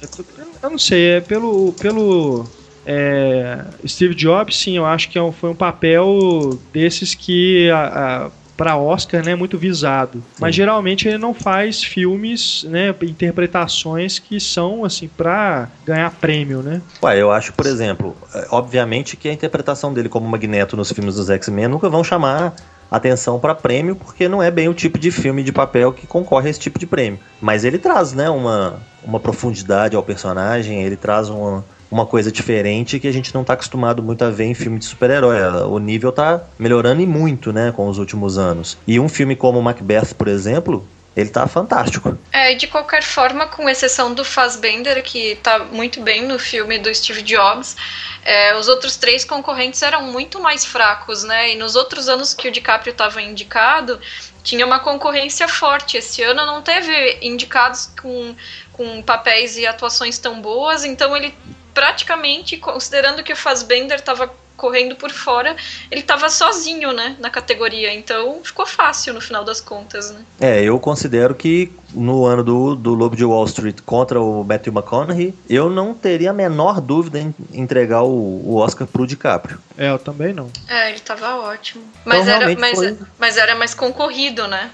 eu 0.64 0.70
não 0.70 0.78
sei, 0.78 1.18
é 1.18 1.22
pelo, 1.22 1.74
pelo 1.74 2.46
é, 2.86 3.64
Steve 3.86 4.16
Jobs, 4.16 4.58
sim, 4.58 4.78
eu 4.78 4.86
acho 4.86 5.10
que 5.10 5.18
é 5.18 5.22
um, 5.22 5.32
foi 5.32 5.50
um 5.50 5.56
papel 5.56 6.60
desses 6.74 7.14
que 7.14 7.70
a, 7.70 8.28
a 8.28 8.42
para 8.62 8.78
Oscar, 8.78 9.26
né, 9.26 9.34
muito 9.34 9.58
visado. 9.58 10.20
Sim. 10.20 10.24
Mas 10.40 10.54
geralmente 10.54 11.08
ele 11.08 11.18
não 11.18 11.34
faz 11.34 11.84
filmes, 11.84 12.64
né, 12.70 12.94
interpretações 13.02 14.20
que 14.20 14.40
são 14.40 14.86
assim 14.86 15.08
para 15.08 15.68
ganhar 15.84 16.12
prêmio, 16.12 16.62
né? 16.62 16.80
Ué, 17.02 17.20
eu 17.20 17.32
acho, 17.32 17.54
por 17.54 17.66
exemplo, 17.66 18.16
é, 18.36 18.46
obviamente 18.52 19.18
que 19.18 19.28
a 19.28 19.34
interpretação 19.34 19.92
dele 19.92 20.10
como 20.10 20.30
Magneto 20.30 20.78
nos 20.78 20.92
filmes 20.92 21.16
dos 21.16 21.32
X-Men 21.32 21.70
nunca 21.70 21.90
vão 21.90 22.04
chamar 22.04 22.54
atenção 22.92 23.40
para 23.40 23.56
prêmio, 23.56 23.96
porque 23.96 24.30
não 24.30 24.44
é 24.44 24.52
bem 24.52 24.70
o 24.70 24.76
tipo 24.76 25.00
de 25.00 25.10
filme 25.10 25.42
de 25.44 25.52
papel 25.52 25.92
que 25.92 26.06
concorre 26.06 26.48
a 26.48 26.52
esse 26.52 26.60
tipo 26.60 26.78
de 26.78 26.86
prêmio. 26.86 27.20
Mas 27.42 27.66
ele 27.66 27.80
traz, 27.80 28.14
né, 28.14 28.30
uma, 28.30 28.76
uma 29.04 29.20
profundidade 29.20 29.96
ao 29.96 30.04
personagem, 30.04 30.84
ele 30.84 30.98
traz 30.98 31.30
uma, 31.30 31.66
uma 31.92 32.06
coisa 32.06 32.32
diferente 32.32 33.00
que 33.00 33.08
a 33.08 33.12
gente 33.12 33.34
não 33.34 33.42
está 33.42 33.54
acostumado 33.54 34.02
muito 34.02 34.24
a 34.24 34.30
ver 34.30 34.46
em 34.46 34.54
filme 34.54 34.80
de 34.80 34.86
super-herói. 34.86 35.42
O 35.66 35.78
nível 35.78 36.10
está 36.10 36.42
melhorando 36.58 37.02
e 37.02 37.06
muito, 37.06 37.52
né, 37.52 37.74
com 37.76 37.88
os 37.88 37.98
últimos 37.98 38.38
anos. 38.38 38.78
E 38.88 39.00
um 39.00 39.10
filme 39.10 39.36
como 39.36 39.62
Macbeth, 39.62 40.14
por 40.18 40.30
exemplo, 40.30 40.88
ele 41.16 41.30
tá 41.30 41.46
fantástico. 41.46 42.18
É, 42.32 42.56
de 42.56 42.68
qualquer 42.68 43.04
forma, 43.04 43.46
com 43.46 43.68
exceção 43.70 44.14
do 44.14 44.24
Fassbender, 44.24 45.04
que 45.04 45.36
tá 45.44 45.60
muito 45.60 46.00
bem 46.02 46.26
no 46.26 46.40
filme 46.40 46.80
do 46.80 46.94
Steve 46.96 47.22
Jobs, 47.22 47.76
é, 48.24 48.56
os 48.56 48.70
outros 48.70 48.96
três 48.96 49.26
concorrentes 49.26 49.82
eram 49.82 50.04
muito 50.04 50.40
mais 50.40 50.64
fracos, 50.64 51.24
né? 51.24 51.52
E 51.52 51.56
nos 51.58 51.76
outros 51.76 52.08
anos 52.08 52.34
que 52.34 52.48
o 52.48 52.52
DiCaprio 52.52 52.92
estava 52.92 53.22
indicado, 53.22 54.00
tinha 54.42 54.66
uma 54.66 54.80
concorrência 54.80 55.50
forte. 55.50 55.98
Esse 55.98 56.24
ano 56.24 56.46
não 56.46 56.62
teve 56.62 57.18
indicados 57.22 57.90
com, 58.02 58.34
com 58.72 59.02
papéis 59.02 59.58
e 59.58 59.68
atuações 59.68 60.18
tão 60.18 60.42
boas, 60.42 60.86
então 60.86 61.16
ele 61.18 61.34
praticamente, 61.74 62.58
considerando 62.58 63.24
que 63.24 63.34
o 63.34 63.36
Fassbender 63.36 64.00
estava 64.00 64.32
correndo 64.62 64.96
por 64.96 65.10
fora, 65.10 65.56
ele 65.90 66.02
estava 66.02 66.30
sozinho, 66.30 66.94
né, 66.94 67.16
na 67.20 67.32
categoria. 67.32 67.92
Então 67.92 68.42
ficou 68.44 68.68
fácil 68.68 69.12
no 69.12 69.20
final 69.20 69.44
das 69.44 69.60
contas, 69.60 70.12
né? 70.12 70.22
É, 70.40 70.64
eu 70.64 70.80
considero 70.80 71.34
que 71.34 71.72
no 71.94 72.26
ano 72.26 72.44
do, 72.44 72.76
do 72.76 72.94
Lobo 72.94 73.16
de 73.16 73.26
Wall 73.26 73.44
Street 73.46 73.78
contra 73.84 74.22
o 74.22 74.44
Matthew 74.44 74.72
McConaughey, 74.72 75.34
eu 75.50 75.68
não 75.68 75.96
teria 75.96 76.30
a 76.30 76.34
menor 76.34 76.80
dúvida 76.80 77.20
em 77.20 77.34
entregar 77.52 78.04
o, 78.04 78.10
o 78.10 78.56
Oscar 78.58 78.86
pro 78.88 79.08
DiCaprio. 79.08 79.60
É, 79.76 79.90
eu 79.90 79.98
também 79.98 80.32
não. 80.32 80.52
É, 80.68 80.90
ele 80.90 80.98
estava 80.98 81.38
ótimo. 81.38 81.84
Mas, 82.06 82.22
então, 82.22 82.42
era, 82.42 82.56
mas, 82.60 82.78
foi... 82.78 82.98
mas 83.18 83.38
era 83.38 83.56
mais 83.56 83.74
concorrido, 83.74 84.48
né? 84.48 84.70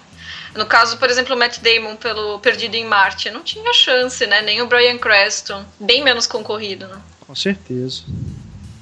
No 0.58 0.66
caso, 0.66 0.98
por 0.98 1.10
exemplo, 1.10 1.36
o 1.36 1.40
Matt 1.40 1.60
Damon 1.60 1.96
pelo 1.96 2.40
Perdido 2.40 2.76
em 2.76 2.84
Marte, 2.84 3.30
não 3.30 3.44
tinha 3.44 3.72
chance, 3.74 4.26
né? 4.26 4.42
Nem 4.42 4.60
o 4.62 4.68
Brian 4.68 4.98
Creston. 4.98 5.64
Bem 5.80 6.04
menos 6.04 6.26
concorrido, 6.26 6.88
né? 6.88 6.98
Com 7.28 7.36
certeza. 7.36 8.02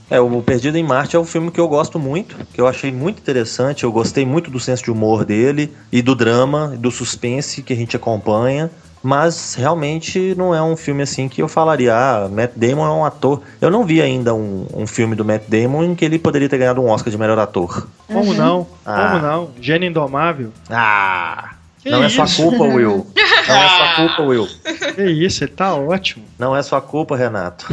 É, 0.09 0.19
o 0.19 0.41
Perdido 0.41 0.77
em 0.77 0.83
Marte 0.83 1.15
é 1.15 1.19
um 1.19 1.25
filme 1.25 1.51
que 1.51 1.59
eu 1.59 1.67
gosto 1.67 1.99
muito, 1.99 2.37
que 2.53 2.61
eu 2.61 2.67
achei 2.67 2.91
muito 2.91 3.19
interessante. 3.19 3.83
Eu 3.83 3.91
gostei 3.91 4.25
muito 4.25 4.49
do 4.49 4.59
senso 4.59 4.83
de 4.83 4.91
humor 4.91 5.25
dele 5.25 5.75
e 5.91 6.01
do 6.01 6.15
drama, 6.15 6.71
e 6.75 6.77
do 6.77 6.89
suspense 6.91 7.61
que 7.61 7.73
a 7.73 7.75
gente 7.75 7.95
acompanha. 7.95 8.71
Mas 9.03 9.53
realmente 9.53 10.33
não 10.35 10.55
é 10.55 10.63
um 10.63 10.77
filme 10.77 11.03
assim 11.03 11.27
que 11.27 11.41
eu 11.41 11.47
falaria, 11.47 11.93
ah, 11.93 12.27
Matt 12.27 12.53
Damon 12.55 12.85
é 12.85 12.91
um 12.91 13.05
ator. 13.05 13.41
Eu 13.61 13.69
não 13.69 13.83
vi 13.83 14.01
ainda 14.01 14.33
um, 14.33 14.65
um 14.73 14.87
filme 14.87 15.15
do 15.15 15.25
Matt 15.25 15.43
Damon 15.47 15.83
em 15.83 15.93
que 15.93 16.05
ele 16.05 16.17
poderia 16.17 16.49
ter 16.49 16.57
ganhado 16.57 16.81
um 16.81 16.89
Oscar 16.89 17.11
de 17.11 17.17
melhor 17.17 17.37
ator. 17.37 17.87
Como 18.07 18.31
uhum. 18.31 18.33
não? 18.33 18.67
Ah. 18.83 19.09
Como 19.09 19.21
não? 19.21 19.51
Gênio 19.59 19.89
Indomável. 19.89 20.51
Ah! 20.69 21.51
Que 21.85 21.91
não 21.91 22.03
isso? 22.03 22.19
é 22.19 22.25
sua 22.25 22.49
culpa, 22.49 22.63
Will. 22.63 23.05
Não 23.47 23.55
é 23.55 23.69
sua 23.69 23.95
culpa, 23.95 24.23
Will. 24.23 24.47
Que 24.95 25.03
isso, 25.03 25.43
ele 25.43 25.51
tá 25.51 25.75
ótimo. 25.75 26.25
Não 26.39 26.55
é 26.55 26.63
sua 26.63 26.81
culpa, 26.81 27.15
Renato. 27.15 27.67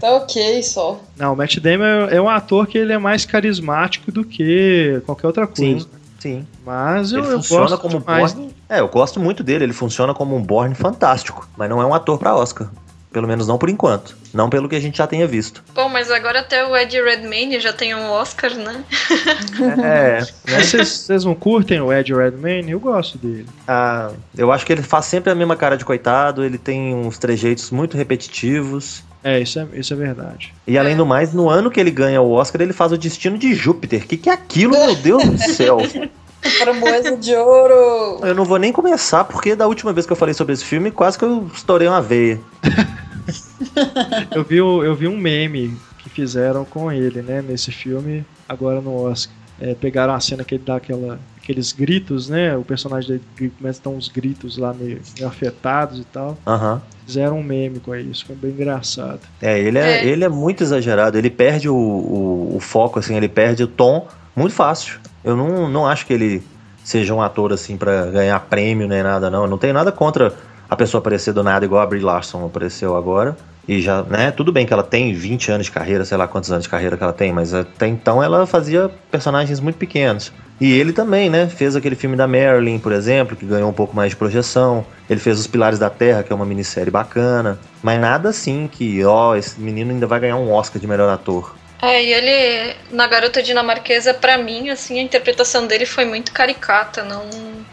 Tá 0.00 0.14
ok 0.14 0.62
só. 0.62 0.98
Não, 1.18 1.34
o 1.34 1.36
Matt 1.36 1.58
Damon 1.58 2.08
é, 2.08 2.16
é 2.16 2.22
um 2.22 2.30
ator 2.30 2.66
que 2.66 2.78
ele 2.78 2.94
é 2.94 2.96
mais 2.96 3.26
carismático 3.26 4.10
do 4.10 4.24
que 4.24 5.02
qualquer 5.04 5.26
outra 5.26 5.46
coisa. 5.46 5.80
Sim, 5.80 5.86
sim. 6.18 6.46
Mas 6.64 7.12
eu, 7.12 7.18
ele 7.18 7.32
funciona 7.32 7.66
gosto 7.66 7.78
como 7.78 8.02
mais... 8.06 8.32
Borne. 8.32 8.54
É, 8.70 8.80
eu 8.80 8.88
gosto 8.88 9.20
muito 9.20 9.44
dele. 9.44 9.64
Ele 9.64 9.74
funciona 9.74 10.14
como 10.14 10.34
um 10.34 10.42
Borne 10.42 10.74
fantástico. 10.74 11.46
Mas 11.58 11.68
não 11.68 11.82
é 11.82 11.84
um 11.84 11.92
ator 11.92 12.18
para 12.18 12.34
Oscar. 12.34 12.70
Pelo 13.12 13.26
menos 13.26 13.46
não 13.46 13.58
por 13.58 13.68
enquanto. 13.68 14.16
Não 14.32 14.48
pelo 14.48 14.68
que 14.68 14.76
a 14.76 14.80
gente 14.80 14.98
já 14.98 15.06
tenha 15.06 15.26
visto. 15.26 15.64
Bom, 15.74 15.88
mas 15.88 16.10
agora 16.10 16.40
até 16.40 16.64
o 16.64 16.76
Ed 16.76 17.00
Redmayne 17.00 17.58
já 17.58 17.72
tem 17.72 17.92
um 17.92 18.08
Oscar, 18.10 18.54
né? 18.54 18.84
é. 19.82 20.20
Né? 20.48 20.62
Vocês 20.62 21.24
não 21.24 21.34
curtem 21.34 21.80
o 21.80 21.92
Ed 21.92 22.14
Redmayne? 22.14 22.70
Eu 22.70 22.78
gosto 22.78 23.18
dele. 23.18 23.46
Ah, 23.66 24.12
eu 24.36 24.52
acho 24.52 24.64
que 24.64 24.72
ele 24.72 24.82
faz 24.82 25.06
sempre 25.06 25.30
a 25.30 25.34
mesma 25.34 25.56
cara 25.56 25.76
de 25.76 25.84
coitado. 25.84 26.44
Ele 26.44 26.56
tem 26.56 26.94
uns 26.94 27.18
trejeitos 27.18 27.72
muito 27.72 27.96
repetitivos. 27.96 29.02
É, 29.24 29.40
isso 29.40 29.58
é, 29.58 29.66
isso 29.74 29.92
é 29.92 29.96
verdade. 29.96 30.54
E 30.66 30.78
além 30.78 30.96
do 30.96 31.04
mais, 31.04 31.32
no 31.32 31.50
ano 31.50 31.70
que 31.70 31.80
ele 31.80 31.90
ganha 31.90 32.22
o 32.22 32.30
Oscar, 32.30 32.62
ele 32.62 32.72
faz 32.72 32.92
o 32.92 32.96
Destino 32.96 33.36
de 33.36 33.54
Júpiter. 33.54 34.02
O 34.02 34.06
que, 34.06 34.16
que 34.16 34.30
é 34.30 34.32
aquilo, 34.32 34.72
meu 34.72 34.94
Deus 34.94 35.24
do 35.24 35.38
céu? 35.38 35.78
Framboesa 36.42 37.16
de 37.16 37.34
ouro! 37.34 38.24
Eu 38.24 38.34
não 38.34 38.44
vou 38.44 38.58
nem 38.58 38.72
começar, 38.72 39.24
porque 39.24 39.54
da 39.54 39.66
última 39.66 39.92
vez 39.92 40.06
que 40.06 40.12
eu 40.12 40.16
falei 40.16 40.34
sobre 40.34 40.54
esse 40.54 40.64
filme, 40.64 40.90
quase 40.90 41.18
que 41.18 41.24
eu 41.24 41.50
estourei 41.54 41.86
uma 41.86 42.00
veia. 42.00 42.40
eu, 44.34 44.44
vi, 44.44 44.56
eu 44.56 44.94
vi 44.94 45.08
um 45.08 45.16
meme 45.16 45.76
que 45.98 46.08
fizeram 46.08 46.64
com 46.64 46.90
ele, 46.90 47.22
né, 47.22 47.42
nesse 47.46 47.70
filme, 47.72 48.24
agora 48.48 48.80
no 48.80 48.94
Oscar. 48.94 49.34
É, 49.60 49.74
pegaram 49.74 50.14
a 50.14 50.20
cena 50.20 50.42
que 50.42 50.54
ele 50.54 50.64
dá 50.64 50.76
aquela 50.76 51.18
aqueles 51.36 51.72
gritos, 51.72 52.28
né? 52.30 52.56
O 52.56 52.62
personagem 52.62 53.20
dele 53.38 53.52
começa 53.58 53.80
a 53.80 53.90
dar 53.90 53.96
uns 53.96 54.08
gritos 54.08 54.56
lá 54.56 54.72
meio, 54.72 55.00
meio 55.16 55.28
afetados 55.28 55.98
e 55.98 56.04
tal. 56.04 56.38
Aham. 56.46 56.80
Fizeram 57.04 57.38
um 57.38 57.42
meme 57.42 57.78
com 57.80 57.94
isso, 57.94 58.24
foi 58.24 58.36
bem 58.36 58.52
engraçado. 58.52 59.20
É, 59.42 59.58
ele 59.58 59.78
é, 59.78 59.98
É. 59.98 60.06
ele 60.06 60.24
é 60.24 60.28
muito 60.28 60.62
exagerado, 60.62 61.18
ele 61.18 61.28
perde 61.28 61.68
o, 61.68 61.74
o, 61.74 62.56
o 62.56 62.60
foco, 62.60 62.98
assim, 63.00 63.16
ele 63.16 63.28
perde 63.28 63.62
o 63.64 63.66
tom 63.66 64.06
muito 64.34 64.54
fácil. 64.54 64.98
Eu 65.22 65.36
não, 65.36 65.68
não 65.68 65.86
acho 65.86 66.06
que 66.06 66.12
ele 66.14 66.42
seja 66.84 67.12
um 67.12 67.20
ator, 67.20 67.52
assim, 67.52 67.76
pra 67.76 68.06
ganhar 68.06 68.38
prêmio 68.40 68.88
nem 68.88 69.02
nada, 69.02 69.28
não. 69.28 69.42
Eu 69.42 69.50
não 69.50 69.58
tenho 69.58 69.74
nada 69.74 69.92
contra 69.92 70.32
a 70.70 70.76
pessoa 70.76 71.00
aparecer 71.00 71.34
do 71.34 71.42
nada 71.42 71.64
igual 71.64 71.82
a 71.82 71.86
Brie 71.86 72.00
Larson 72.00 72.46
apareceu 72.46 72.96
agora. 72.96 73.36
E 73.66 73.80
já, 73.82 74.02
né, 74.04 74.30
tudo 74.30 74.52
bem 74.52 74.64
que 74.64 74.72
ela 74.72 74.82
tem 74.82 75.12
20 75.12 75.52
anos 75.52 75.66
de 75.66 75.72
carreira, 75.72 76.04
sei 76.04 76.16
lá 76.16 76.26
quantos 76.26 76.50
anos 76.50 76.64
de 76.64 76.70
carreira 76.70 76.96
que 76.96 77.02
ela 77.02 77.12
tem, 77.12 77.32
mas 77.32 77.52
até 77.52 77.86
então 77.86 78.22
ela 78.22 78.46
fazia 78.46 78.90
personagens 79.10 79.60
muito 79.60 79.76
pequenos. 79.76 80.32
E 80.60 80.72
ele 80.72 80.92
também, 80.92 81.28
né, 81.30 81.48
fez 81.48 81.74
aquele 81.74 81.96
filme 81.96 82.16
da 82.16 82.26
Marilyn, 82.26 82.78
por 82.78 82.92
exemplo, 82.92 83.36
que 83.36 83.46
ganhou 83.46 83.68
um 83.68 83.72
pouco 83.72 83.96
mais 83.96 84.10
de 84.10 84.16
projeção. 84.16 84.84
Ele 85.08 85.18
fez 85.18 85.38
Os 85.40 85.46
Pilares 85.46 85.78
da 85.78 85.88
Terra, 85.88 86.22
que 86.22 86.32
é 86.32 86.36
uma 86.36 86.44
minissérie 86.44 86.90
bacana. 86.90 87.58
Mas 87.82 87.98
nada 87.98 88.28
assim 88.28 88.68
que, 88.70 89.04
ó, 89.04 89.34
esse 89.34 89.58
menino 89.58 89.90
ainda 89.90 90.06
vai 90.06 90.20
ganhar 90.20 90.36
um 90.36 90.52
Oscar 90.52 90.80
de 90.80 90.86
melhor 90.86 91.08
ator. 91.08 91.56
É, 91.80 92.04
e 92.04 92.12
ele, 92.12 92.76
na 92.90 93.06
Garota 93.06 93.42
Dinamarquesa, 93.42 94.12
pra 94.12 94.36
mim, 94.36 94.68
assim, 94.68 94.98
a 94.98 95.02
interpretação 95.02 95.66
dele 95.66 95.86
foi 95.86 96.04
muito 96.04 96.30
caricata, 96.30 97.02
não, 97.02 97.24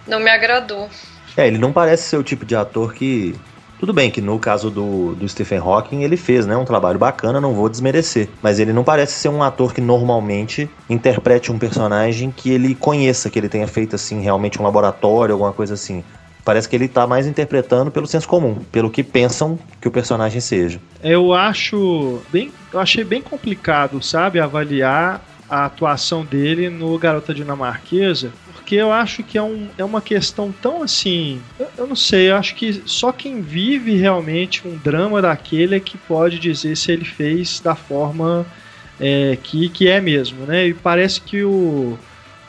não 0.08 0.20
me 0.20 0.30
agradou. 0.30 0.90
É, 1.38 1.48
ele 1.48 1.60
não 1.60 1.72
parece 1.72 2.10
ser 2.10 2.18
o 2.18 2.24
tipo 2.24 2.44
de 2.44 2.56
ator 2.56 2.94
que. 2.94 3.36
Tudo 3.80 3.94
bem 3.94 4.10
que 4.10 4.20
no 4.20 4.40
caso 4.40 4.72
do, 4.72 5.14
do 5.14 5.30
Stephen 5.30 5.60
Hawking 5.60 6.02
ele 6.02 6.18
fez, 6.18 6.48
né? 6.48 6.58
Um 6.58 6.66
trabalho 6.66 6.98
bacana, 6.98 7.40
não 7.40 7.54
vou 7.54 7.70
desmerecer. 7.70 8.28
Mas 8.42 8.60
ele 8.60 8.74
não 8.74 8.84
parece 8.84 9.14
ser 9.14 9.30
um 9.30 9.44
ator 9.44 9.72
que 9.72 9.80
normalmente 9.80 10.68
interprete 10.90 11.52
um 11.52 11.60
personagem 11.60 12.32
que 12.32 12.50
ele 12.50 12.74
conheça, 12.74 13.30
que 13.30 13.38
ele 13.38 13.48
tenha 13.48 13.68
feito 13.68 13.96
assim, 13.96 14.20
realmente 14.20 14.60
um 14.60 14.64
laboratório, 14.64 15.34
alguma 15.34 15.54
coisa 15.54 15.76
assim. 15.76 16.04
Parece 16.44 16.68
que 16.68 16.76
ele 16.76 16.88
tá 16.88 17.06
mais 17.06 17.28
interpretando 17.28 17.92
pelo 17.92 18.08
senso 18.08 18.28
comum, 18.28 18.56
pelo 18.72 18.90
que 18.90 19.04
pensam 19.04 19.60
que 19.80 19.88
o 19.88 19.92
personagem 19.92 20.42
seja. 20.42 20.80
Eu 21.04 21.32
acho 21.34 22.20
bem, 22.32 22.52
eu 22.74 22.80
achei 22.80 23.04
bem 23.04 23.22
complicado, 23.22 24.02
sabe, 24.02 24.40
avaliar 24.40 25.22
a 25.50 25.66
atuação 25.66 26.26
dele 26.26 26.70
no 26.70 26.98
Garota 26.98 27.34
Dinamarquesa, 27.34 28.32
porque 28.68 28.76
eu 28.76 28.92
acho 28.92 29.24
que 29.24 29.38
é, 29.38 29.42
um, 29.42 29.70
é 29.78 29.86
uma 29.86 30.02
questão 30.02 30.52
tão 30.52 30.84
assim, 30.84 31.42
eu, 31.58 31.70
eu 31.78 31.88
não 31.88 31.96
sei, 31.96 32.30
eu 32.30 32.36
acho 32.36 32.54
que 32.54 32.84
só 32.86 33.14
quem 33.14 33.42
vive 33.42 33.96
realmente 33.96 34.68
um 34.68 34.76
drama 34.76 35.22
daquele 35.22 35.78
é 35.78 35.80
que 35.80 35.98
pode 35.98 36.38
dizer 36.38 36.76
se 36.76 36.92
ele 36.92 37.06
fez 37.06 37.62
da 37.62 37.76
forma 37.76 38.46
é, 39.00 39.38
que, 39.42 39.70
que 39.70 39.88
é 39.88 40.02
mesmo, 40.02 40.46
né? 40.46 40.68
E 40.68 40.74
parece 40.74 41.22
que 41.22 41.46
o 41.46 41.98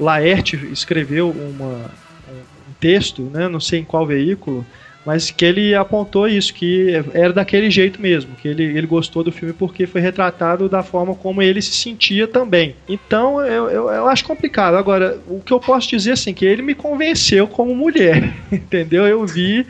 Laerte 0.00 0.56
escreveu 0.72 1.30
uma, 1.30 1.88
um 2.32 2.72
texto, 2.80 3.22
né? 3.32 3.46
Não 3.46 3.60
sei 3.60 3.78
em 3.78 3.84
qual 3.84 4.04
veículo, 4.04 4.66
mas 5.04 5.30
que 5.30 5.44
ele 5.44 5.74
apontou 5.74 6.28
isso, 6.28 6.52
que 6.52 6.88
era 7.14 7.32
daquele 7.32 7.70
jeito 7.70 8.00
mesmo, 8.00 8.36
que 8.36 8.46
ele, 8.46 8.64
ele 8.64 8.86
gostou 8.86 9.24
do 9.24 9.32
filme 9.32 9.54
porque 9.54 9.86
foi 9.86 10.00
retratado 10.02 10.68
da 10.68 10.82
forma 10.82 11.14
como 11.14 11.40
ele 11.40 11.62
se 11.62 11.72
sentia 11.72 12.28
também. 12.28 12.76
Então 12.86 13.40
eu, 13.40 13.70
eu, 13.70 13.88
eu 13.90 14.06
acho 14.08 14.24
complicado. 14.24 14.74
Agora, 14.76 15.18
o 15.26 15.40
que 15.40 15.52
eu 15.52 15.58
posso 15.60 15.88
dizer 15.88 16.12
assim, 16.12 16.34
que 16.34 16.44
ele 16.44 16.60
me 16.60 16.74
convenceu 16.74 17.46
como 17.48 17.74
mulher, 17.74 18.34
entendeu? 18.52 19.06
Eu 19.06 19.24
vi 19.26 19.66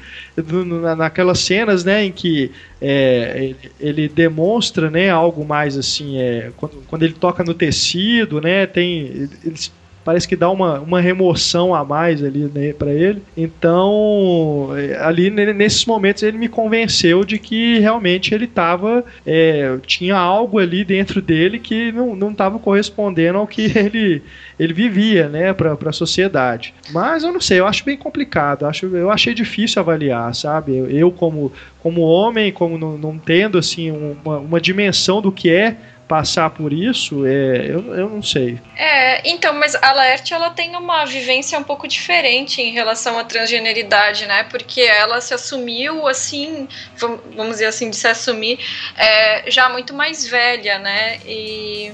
na- 0.66 0.96
naquelas 0.96 1.38
cenas, 1.40 1.84
né, 1.84 2.04
em 2.04 2.12
que 2.12 2.50
é, 2.80 3.54
ele, 3.78 4.08
demonstra, 4.08 4.90
né, 4.90 5.10
algo 5.10 5.44
mais 5.44 5.76
assim, 5.76 6.18
é, 6.18 6.52
quando, 6.56 6.82
quando 6.86 7.02
ele 7.02 7.14
toca 7.14 7.44
no 7.44 7.54
tecido, 7.54 8.40
né, 8.40 8.66
tem 8.66 9.28
parece 10.08 10.26
que 10.26 10.36
dá 10.36 10.48
uma, 10.48 10.80
uma 10.80 11.02
remoção 11.02 11.74
a 11.74 11.84
mais 11.84 12.24
ali 12.24 12.50
né, 12.54 12.72
para 12.72 12.90
ele. 12.90 13.22
Então, 13.36 14.70
é, 14.74 14.96
ali 15.02 15.28
ne- 15.28 15.52
nesses 15.52 15.84
momentos 15.84 16.22
ele 16.22 16.38
me 16.38 16.48
convenceu 16.48 17.24
de 17.24 17.38
que 17.38 17.78
realmente 17.78 18.34
ele 18.34 18.46
tava 18.46 19.04
é, 19.26 19.76
tinha 19.86 20.16
algo 20.16 20.58
ali 20.58 20.82
dentro 20.82 21.20
dele 21.20 21.58
que 21.58 21.92
não 21.92 22.16
não 22.16 22.30
estava 22.30 22.58
correspondendo 22.58 23.36
ao 23.36 23.46
que 23.46 23.70
ele 23.78 24.22
ele 24.58 24.72
vivia, 24.72 25.28
né, 25.28 25.52
para 25.52 25.76
a 25.84 25.92
sociedade. 25.92 26.72
Mas 26.90 27.22
eu 27.22 27.30
não 27.30 27.40
sei, 27.40 27.60
eu 27.60 27.66
acho 27.66 27.84
bem 27.84 27.96
complicado. 27.98 28.64
Acho, 28.64 28.86
eu 28.86 29.10
achei 29.10 29.34
difícil 29.34 29.78
avaliar, 29.78 30.34
sabe? 30.34 30.74
Eu, 30.74 30.90
eu 30.90 31.12
como 31.12 31.52
como 31.82 32.00
homem, 32.00 32.50
como 32.50 32.78
não, 32.78 32.96
não 32.96 33.18
tendo 33.18 33.58
assim 33.58 33.90
uma, 33.90 34.38
uma 34.38 34.60
dimensão 34.60 35.20
do 35.20 35.30
que 35.30 35.50
é 35.50 35.76
passar 36.08 36.48
por 36.50 36.72
isso, 36.72 37.26
é, 37.26 37.66
eu, 37.66 37.94
eu 37.94 38.08
não 38.08 38.22
sei. 38.22 38.58
É, 38.74 39.28
então, 39.30 39.52
mas 39.52 39.74
a 39.74 39.92
Laerte, 39.92 40.32
ela 40.32 40.50
tem 40.50 40.74
uma 40.74 41.04
vivência 41.04 41.58
um 41.58 41.62
pouco 41.62 41.86
diferente 41.86 42.62
em 42.62 42.72
relação 42.72 43.18
à 43.18 43.24
transgeneridade, 43.24 44.26
né? 44.26 44.44
Porque 44.44 44.80
ela 44.80 45.20
se 45.20 45.34
assumiu, 45.34 46.08
assim, 46.08 46.66
vam- 46.96 47.20
vamos 47.36 47.52
dizer 47.52 47.66
assim, 47.66 47.90
de 47.90 47.96
se 47.96 48.08
assumir 48.08 48.58
é, 48.96 49.50
já 49.50 49.68
muito 49.68 49.92
mais 49.92 50.26
velha, 50.26 50.78
né? 50.78 51.20
E... 51.26 51.92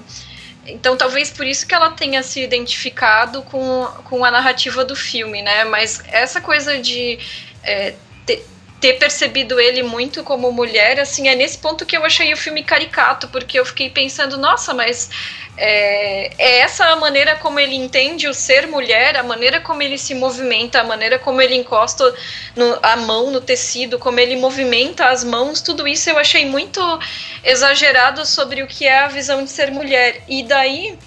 Então, 0.67 0.97
talvez 0.97 1.31
por 1.31 1.47
isso 1.47 1.67
que 1.67 1.75
ela 1.75 1.91
tenha 1.91 2.23
se 2.23 2.41
identificado 2.41 3.43
com, 3.43 3.87
com 4.05 4.25
a 4.25 4.31
narrativa 4.31 4.83
do 4.85 4.97
filme, 4.97 5.43
né? 5.43 5.65
Mas 5.65 6.03
essa 6.09 6.41
coisa 6.41 6.79
de 6.79 7.19
é, 7.63 7.95
ter, 8.25 8.47
ter 8.85 8.99
percebido 8.99 9.59
ele 9.59 9.83
muito 9.83 10.23
como 10.23 10.53
mulher, 10.53 11.01
assim, 11.01 11.27
é 11.27 11.35
nesse 11.35 11.57
ponto 11.57 11.87
que 11.87 11.97
eu 11.97 12.05
achei 12.05 12.31
o 12.35 12.37
filme 12.37 12.63
caricato, 12.63 13.29
porque 13.29 13.59
eu 13.59 13.65
fiquei 13.65 13.89
pensando, 13.89 14.37
nossa, 14.37 14.75
mas 14.75 15.09
é, 15.57 16.31
é 16.37 16.59
essa 16.59 16.85
a 16.89 16.97
maneira 16.97 17.35
como 17.37 17.59
ele 17.59 17.75
entende 17.75 18.29
o 18.29 18.35
ser 18.35 18.67
mulher, 18.67 19.17
a 19.17 19.23
maneira 19.23 19.59
como 19.59 19.81
ele 19.81 19.97
se 19.97 20.15
movimenta, 20.15 20.81
a 20.81 20.85
maneira 20.85 21.19
como 21.19 21.41
ele 21.41 21.55
encosta 21.55 22.15
no- 22.55 22.79
a 22.83 22.95
mão 22.97 23.31
no 23.31 23.41
tecido, 23.41 23.99
como 23.99 24.21
ele 24.21 24.37
movimenta 24.37 25.07
as 25.07 25.25
mãos, 25.25 25.63
tudo 25.63 25.89
isso 25.89 26.11
eu 26.11 26.19
achei 26.19 26.45
muito 26.45 26.79
exagerado 27.43 28.27
sobre 28.27 28.63
o 28.63 28.67
que 28.67 28.87
é 28.87 28.99
a 28.99 29.09
visão 29.09 29.43
de 29.45 29.51
ser 29.51 29.71
mulher. 29.71 30.23
E 30.29 30.43
daí, 30.43 30.99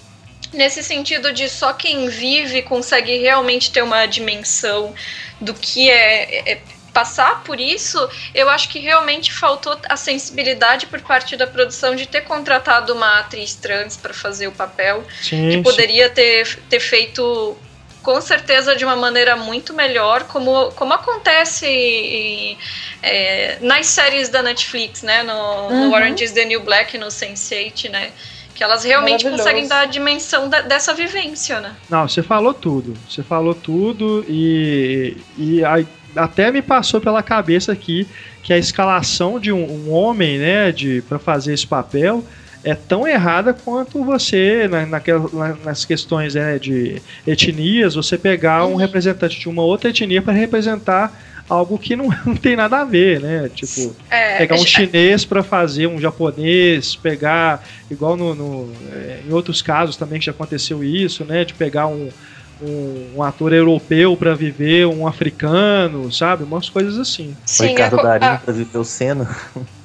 nesse 0.52 0.82
sentido 0.82 1.32
de 1.32 1.48
só 1.48 1.72
quem 1.74 2.08
vive 2.08 2.60
consegue 2.62 3.18
realmente 3.18 3.70
ter 3.70 3.82
uma 3.82 4.04
dimensão 4.06 4.92
do 5.40 5.54
que 5.54 5.88
é- 5.88 6.50
é 6.54 6.77
passar 6.98 7.44
por 7.44 7.60
isso, 7.60 7.96
eu 8.34 8.50
acho 8.50 8.68
que 8.68 8.80
realmente 8.80 9.32
faltou 9.32 9.78
a 9.88 9.96
sensibilidade 9.96 10.86
por 10.86 11.00
parte 11.00 11.36
da 11.36 11.46
produção 11.46 11.94
de 11.94 12.06
ter 12.08 12.22
contratado 12.22 12.92
uma 12.92 13.20
atriz 13.20 13.54
trans 13.54 13.96
para 13.96 14.12
fazer 14.12 14.48
o 14.48 14.52
papel, 14.52 15.04
Sim, 15.22 15.48
que 15.50 15.62
poderia 15.62 16.10
ter, 16.10 16.58
ter 16.68 16.80
feito 16.80 17.56
com 18.02 18.20
certeza 18.20 18.74
de 18.74 18.84
uma 18.84 18.96
maneira 18.96 19.36
muito 19.36 19.72
melhor, 19.74 20.24
como, 20.24 20.72
como 20.72 20.92
acontece 20.92 21.66
em- 21.66 22.58
é, 23.00 23.58
nas 23.60 23.86
séries 23.86 24.28
da 24.28 24.42
Netflix, 24.42 25.02
né? 25.02 25.22
No, 25.22 25.70
no 25.70 25.74
Uhum. 25.86 25.92
Orange 25.92 26.24
is 26.24 26.32
the 26.32 26.44
New 26.44 26.60
Black, 26.60 26.98
no 26.98 27.06
Sense8, 27.08 27.90
né? 27.90 28.10
Que 28.56 28.64
elas 28.64 28.82
realmente 28.82 29.22
conseguem 29.28 29.68
dar 29.68 29.82
a 29.82 29.84
dimensão 29.84 30.48
da- 30.48 30.62
dessa 30.62 30.92
vivência, 30.92 31.60
né? 31.60 31.76
Não, 31.88 32.08
você 32.08 32.24
falou 32.24 32.52
tudo. 32.52 32.96
Você 33.08 33.22
falou 33.22 33.54
tudo 33.54 34.24
e, 34.28 35.16
e 35.36 35.64
aí 35.64 35.86
até 36.16 36.50
me 36.50 36.62
passou 36.62 37.00
pela 37.00 37.22
cabeça 37.22 37.72
aqui 37.72 38.06
que 38.42 38.52
a 38.52 38.58
escalação 38.58 39.38
de 39.38 39.52
um, 39.52 39.64
um 39.64 39.92
homem, 39.92 40.38
né, 40.38 40.72
de 40.72 41.02
para 41.02 41.18
fazer 41.18 41.52
esse 41.54 41.66
papel 41.66 42.24
é 42.64 42.74
tão 42.74 43.06
errada 43.06 43.52
quanto 43.54 44.04
você 44.04 44.66
na, 44.68 44.84
naquela- 44.84 45.28
na- 45.32 45.56
nas 45.64 45.84
questões 45.84 46.34
né, 46.34 46.58
de 46.58 47.00
etnias, 47.26 47.94
você 47.94 48.18
pegar 48.18 48.66
um 48.66 48.74
representante 48.74 49.38
de 49.38 49.48
uma 49.48 49.62
outra 49.62 49.90
etnia 49.90 50.20
para 50.20 50.32
representar 50.32 51.16
algo 51.48 51.78
que 51.78 51.94
não, 51.96 52.08
não 52.26 52.34
tem 52.36 52.56
nada 52.56 52.78
a 52.80 52.84
ver, 52.84 53.20
né? 53.20 53.48
Tipo, 53.54 53.94
É, 54.10 54.36
pegar 54.38 54.56
um 54.56 54.62
é- 54.64 54.66
chinês 54.66 55.24
para 55.24 55.42
fazer 55.42 55.86
um 55.86 55.98
japonês, 56.00 56.94
pegar 56.96 57.64
igual 57.90 58.16
no, 58.16 58.34
no- 58.34 58.72
é, 58.92 59.20
em 59.26 59.32
outros 59.32 59.62
casos 59.62 59.96
também 59.96 60.18
que 60.18 60.26
já 60.26 60.32
aconteceu 60.32 60.82
isso, 60.84 61.24
né? 61.24 61.44
De 61.44 61.54
pegar 61.54 61.86
um, 61.86 62.08
um, 62.60 63.14
um 63.16 63.22
ator 63.22 63.52
europeu 63.52 64.16
para 64.16 64.34
viver 64.34 64.86
um 64.86 65.06
africano, 65.06 66.10
sabe? 66.12 66.44
Umas 66.44 66.68
coisas 66.68 66.98
assim. 66.98 67.32
o 67.32 67.36
sim, 67.48 67.66
Ricardo 67.68 67.94
a 67.94 67.98
co- 67.98 68.06
Darim 68.06 68.26
a- 68.26 68.38
pra 68.38 68.52
viver 68.52 68.78
o 68.78 68.84
Senna. 68.84 69.28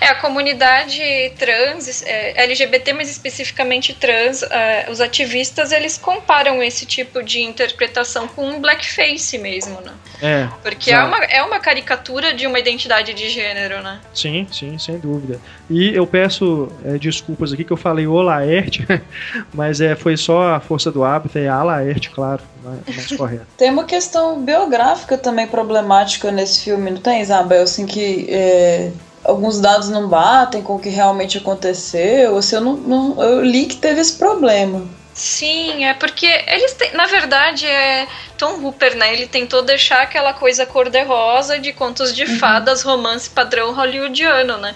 É, 0.00 0.08
a 0.08 0.14
comunidade 0.16 0.98
trans, 1.38 2.02
é, 2.02 2.42
LGBT, 2.44 2.92
mas 2.94 3.10
especificamente 3.10 3.92
trans, 3.94 4.42
é, 4.42 4.86
os 4.90 5.00
ativistas, 5.00 5.72
eles 5.72 5.98
comparam 5.98 6.62
esse 6.62 6.86
tipo 6.86 7.22
de 7.22 7.40
interpretação 7.42 8.26
com 8.26 8.46
um 8.48 8.60
blackface 8.60 9.36
mesmo, 9.38 9.78
né? 9.82 9.92
É, 10.22 10.48
Porque 10.62 10.90
é 10.90 10.98
uma, 11.02 11.18
é 11.24 11.42
uma 11.42 11.58
caricatura 11.60 12.32
de 12.32 12.46
uma 12.46 12.58
identidade 12.58 13.12
de 13.12 13.28
gênero, 13.28 13.82
né? 13.82 14.00
sim, 14.14 14.46
sim, 14.50 14.78
sem 14.78 14.98
dúvida. 14.98 15.38
E 15.68 15.94
eu 15.94 16.06
peço 16.06 16.68
é, 16.84 16.98
desculpas 16.98 17.52
aqui 17.52 17.64
que 17.64 17.72
eu 17.72 17.76
falei 17.76 18.06
o 18.06 18.20
Laerte, 18.20 18.86
mas 19.52 19.80
é, 19.80 19.94
foi 19.94 20.16
só 20.16 20.54
a 20.54 20.60
força 20.60 20.90
do 20.92 21.02
hábito, 21.02 21.38
é 21.38 21.48
a 21.48 21.62
Laerte, 21.62 22.10
claro, 22.10 22.42
mais, 22.62 22.96
mais 22.96 23.16
correto. 23.16 23.46
Tem 23.56 23.70
uma 23.70 23.84
questão 23.84 24.42
biográfica 24.42 25.16
também 25.16 25.46
problemática 25.46 26.30
nesse 26.30 26.64
filme, 26.64 26.90
não 26.90 27.00
tem, 27.00 27.22
Isabel? 27.22 27.62
Assim, 27.62 27.86
que 27.86 28.26
é, 28.28 28.90
alguns 29.24 29.58
dados 29.58 29.88
não 29.88 30.08
batem 30.08 30.62
com 30.62 30.76
o 30.76 30.78
que 30.78 30.90
realmente 30.90 31.38
aconteceu. 31.38 32.36
Assim, 32.36 32.56
eu, 32.56 32.60
não, 32.60 32.76
não- 32.76 33.22
eu 33.22 33.42
li 33.42 33.64
que 33.64 33.76
teve 33.76 34.00
esse 34.00 34.16
problema. 34.16 34.82
Sim, 35.14 35.84
é 35.84 35.94
porque 35.94 36.26
eles 36.26 36.72
têm, 36.72 36.92
na 36.92 37.06
verdade, 37.06 37.64
é 37.66 38.06
Tom 38.36 38.60
Hooper, 38.60 38.96
né? 38.96 39.12
Ele 39.12 39.28
tentou 39.28 39.62
deixar 39.62 40.02
aquela 40.02 40.34
coisa 40.34 40.66
cor-de-rosa 40.66 41.56
de 41.56 41.72
contos 41.72 42.12
de 42.12 42.24
uhum. 42.24 42.38
fadas, 42.38 42.82
romance 42.82 43.30
padrão 43.30 43.72
hollywoodiano, 43.72 44.58
né? 44.58 44.74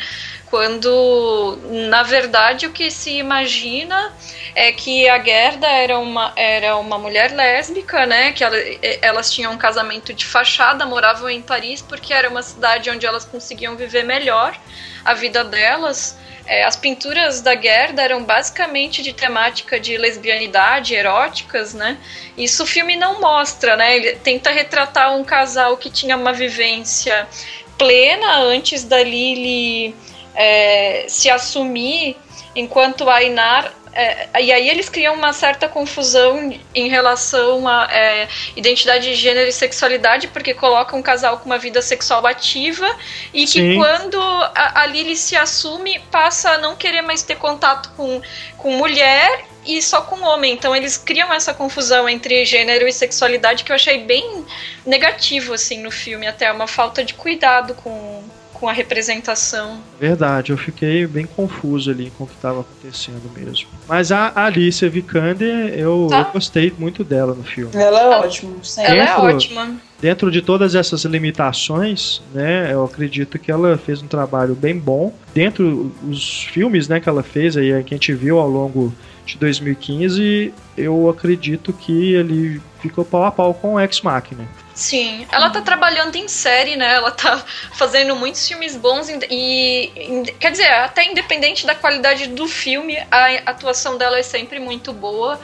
Quando, 0.50 1.58
na 1.88 2.02
verdade, 2.02 2.66
o 2.66 2.72
que 2.72 2.90
se 2.90 3.18
imagina 3.18 4.12
é 4.54 4.72
que 4.72 5.08
a 5.08 5.22
Gerda 5.22 5.66
era 5.66 5.98
uma, 5.98 6.32
era 6.36 6.76
uma 6.76 6.98
mulher 6.98 7.32
lésbica, 7.32 8.06
né? 8.06 8.32
Que 8.32 8.42
ela, 8.42 8.56
elas 9.02 9.30
tinham 9.30 9.52
um 9.52 9.58
casamento 9.58 10.14
de 10.14 10.24
fachada, 10.24 10.86
moravam 10.86 11.28
em 11.28 11.42
Paris 11.42 11.82
porque 11.82 12.14
era 12.14 12.30
uma 12.30 12.42
cidade 12.42 12.88
onde 12.88 13.04
elas 13.04 13.26
conseguiam 13.26 13.76
viver 13.76 14.04
melhor 14.04 14.58
a 15.04 15.12
vida 15.12 15.44
delas. 15.44 16.16
É, 16.46 16.64
as 16.64 16.76
pinturas 16.76 17.42
da 17.42 17.54
Gerda 17.54 18.00
eram 18.00 18.24
basicamente 18.24 19.02
de 19.02 19.12
temática 19.12 19.78
de 19.78 19.98
lesbianidade, 19.98 20.94
eróticas, 20.94 21.74
né? 21.74 21.98
Isso 22.38 22.62
o 22.62 22.66
filme 22.66 22.96
não 22.96 23.20
mostra, 23.20 23.76
né? 23.76 23.96
Ele 23.96 24.12
tenta 24.16 24.50
retratar 24.50 25.14
um 25.14 25.22
casal 25.22 25.76
que 25.76 25.90
tinha 25.90 26.16
uma 26.16 26.32
vivência 26.32 27.28
plena 27.76 28.38
antes 28.40 28.82
da 28.82 29.02
Lily 29.02 29.94
é, 30.38 31.06
se 31.08 31.28
assumir, 31.28 32.16
enquanto 32.54 33.10
a 33.10 33.22
Inar 33.22 33.74
é, 33.92 34.42
e 34.42 34.52
aí 34.52 34.68
eles 34.70 34.88
criam 34.88 35.14
uma 35.14 35.32
certa 35.32 35.68
confusão 35.68 36.54
em 36.72 36.88
relação 36.88 37.66
à 37.66 37.88
é, 37.90 38.28
identidade 38.54 39.08
de 39.08 39.16
gênero 39.16 39.48
e 39.48 39.52
sexualidade, 39.52 40.28
porque 40.28 40.54
colocam 40.54 41.00
um 41.00 41.02
casal 41.02 41.38
com 41.38 41.46
uma 41.46 41.58
vida 41.58 41.82
sexual 41.82 42.24
ativa 42.24 42.86
e 43.34 43.44
que 43.44 43.60
Sim. 43.60 43.74
quando 43.74 44.20
a, 44.20 44.82
a 44.82 44.86
Lily 44.86 45.16
se 45.16 45.34
assume, 45.34 45.98
passa 46.12 46.50
a 46.52 46.58
não 46.58 46.76
querer 46.76 47.02
mais 47.02 47.24
ter 47.24 47.36
contato 47.36 47.90
com, 47.96 48.22
com 48.56 48.76
mulher 48.76 49.44
e 49.66 49.82
só 49.82 50.00
com 50.02 50.22
homem. 50.22 50.52
Então 50.52 50.76
eles 50.76 50.96
criam 50.96 51.32
essa 51.32 51.52
confusão 51.52 52.08
entre 52.08 52.44
gênero 52.44 52.86
e 52.86 52.92
sexualidade 52.92 53.64
que 53.64 53.72
eu 53.72 53.76
achei 53.76 53.98
bem 53.98 54.44
negativo 54.86 55.54
assim 55.54 55.82
no 55.82 55.90
filme, 55.90 56.24
até 56.24 56.52
uma 56.52 56.68
falta 56.68 57.02
de 57.02 57.14
cuidado 57.14 57.74
com 57.74 58.22
com 58.58 58.68
a 58.68 58.72
representação. 58.72 59.80
Verdade, 60.00 60.52
eu 60.52 60.58
fiquei 60.58 61.06
bem 61.06 61.26
confuso 61.26 61.90
ali 61.90 62.12
com 62.16 62.24
o 62.24 62.26
que 62.26 62.34
estava 62.34 62.60
acontecendo 62.60 63.30
mesmo. 63.36 63.68
Mas 63.88 64.10
a 64.12 64.32
Alicia 64.34 64.88
Vikander, 64.88 65.74
eu, 65.78 66.06
tá. 66.10 66.20
eu, 66.20 66.32
gostei 66.32 66.72
muito 66.76 67.04
dela 67.04 67.34
no 67.34 67.44
filme. 67.44 67.70
Ela 67.74 68.00
é 68.00 68.08
ótima. 68.18 68.56
Ela 68.78 69.02
é 69.02 69.16
ótima. 69.16 69.76
Dentro 70.00 70.30
de 70.30 70.40
todas 70.40 70.74
essas 70.74 71.04
limitações, 71.04 72.22
né, 72.32 72.72
eu 72.72 72.84
acredito 72.84 73.38
que 73.38 73.50
ela 73.50 73.76
fez 73.76 74.00
um 74.00 74.06
trabalho 74.06 74.54
bem 74.54 74.78
bom. 74.78 75.12
Dentro 75.34 75.92
dos 76.02 76.44
filmes, 76.44 76.88
né, 76.88 77.00
que 77.00 77.08
ela 77.08 77.22
fez 77.22 77.56
aí, 77.56 77.82
que 77.82 77.94
a 77.94 77.96
gente 77.96 78.12
viu 78.12 78.38
ao 78.38 78.48
longo 78.48 78.94
de 79.26 79.36
2015, 79.36 80.54
eu 80.76 81.08
acredito 81.10 81.72
que 81.72 82.14
ele 82.14 82.60
ficou 82.80 83.04
pau 83.04 83.24
a 83.24 83.30
pau 83.30 83.54
com 83.54 83.74
o 83.74 83.80
Ex 83.80 84.00
Machina. 84.00 84.48
Sim, 84.74 85.26
ela 85.32 85.50
tá 85.50 85.60
trabalhando 85.60 86.14
em 86.14 86.28
série, 86.28 86.76
né? 86.76 86.94
Ela 86.94 87.10
tá 87.10 87.44
fazendo 87.72 88.14
muitos 88.14 88.46
filmes 88.46 88.76
bons 88.76 89.08
e, 89.08 89.18
e, 89.28 90.34
quer 90.38 90.52
dizer, 90.52 90.70
até 90.70 91.04
independente 91.04 91.66
da 91.66 91.74
qualidade 91.74 92.28
do 92.28 92.46
filme, 92.46 92.96
a 93.10 93.50
atuação 93.50 93.98
dela 93.98 94.18
é 94.18 94.22
sempre 94.22 94.60
muito 94.60 94.92
boa. 94.92 95.40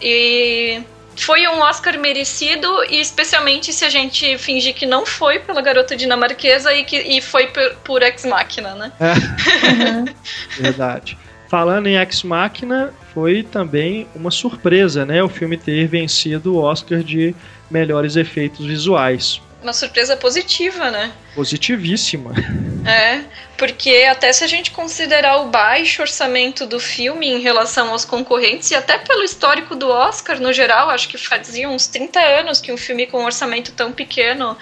E 0.00 0.80
foi 1.16 1.46
um 1.48 1.58
Oscar 1.58 1.98
merecido, 1.98 2.68
e 2.84 3.00
especialmente 3.00 3.72
se 3.72 3.84
a 3.84 3.90
gente 3.90 4.38
fingir 4.38 4.74
que 4.74 4.86
não 4.86 5.04
foi 5.04 5.40
pela 5.40 5.60
garota 5.60 5.96
dinamarquesa 5.96 6.72
e 6.72 6.84
que 6.84 6.96
e 6.96 7.20
foi 7.20 7.48
por, 7.48 7.74
por 7.84 8.02
Ex 8.02 8.24
Machina, 8.24 8.74
né? 8.76 8.92
É. 9.00 9.12
Uhum. 9.12 10.04
Verdade. 10.56 11.18
Falando 11.48 11.86
em 11.86 11.96
Ex 11.96 12.22
Machina, 12.22 12.92
foi 13.14 13.42
também 13.42 14.06
uma 14.14 14.30
surpresa, 14.30 15.06
né? 15.06 15.22
O 15.22 15.28
filme 15.28 15.56
ter 15.56 15.86
vencido 15.86 16.54
o 16.54 16.58
Oscar 16.58 17.02
de 17.02 17.34
melhores 17.70 18.16
efeitos 18.16 18.66
visuais. 18.66 19.40
Uma 19.62 19.72
surpresa 19.72 20.16
positiva, 20.16 20.90
né? 20.90 21.12
Positivíssima. 21.34 22.32
É, 22.86 23.22
porque 23.58 24.06
até 24.08 24.32
se 24.32 24.42
a 24.42 24.46
gente 24.46 24.70
considerar 24.70 25.42
o 25.42 25.48
baixo 25.50 26.00
orçamento 26.00 26.64
do 26.64 26.80
filme 26.80 27.26
em 27.26 27.40
relação 27.40 27.90
aos 27.90 28.02
concorrentes, 28.02 28.70
e 28.70 28.74
até 28.74 28.96
pelo 28.96 29.22
histórico 29.22 29.76
do 29.76 29.90
Oscar 29.90 30.40
no 30.40 30.54
geral, 30.54 30.88
acho 30.88 31.06
que 31.06 31.18
fazia 31.18 31.68
uns 31.68 31.86
30 31.86 32.18
anos 32.18 32.62
que 32.62 32.72
um 32.72 32.78
filme 32.78 33.06
com 33.06 33.20
um 33.20 33.26
orçamento 33.26 33.72
tão 33.72 33.92
pequeno 33.92 34.56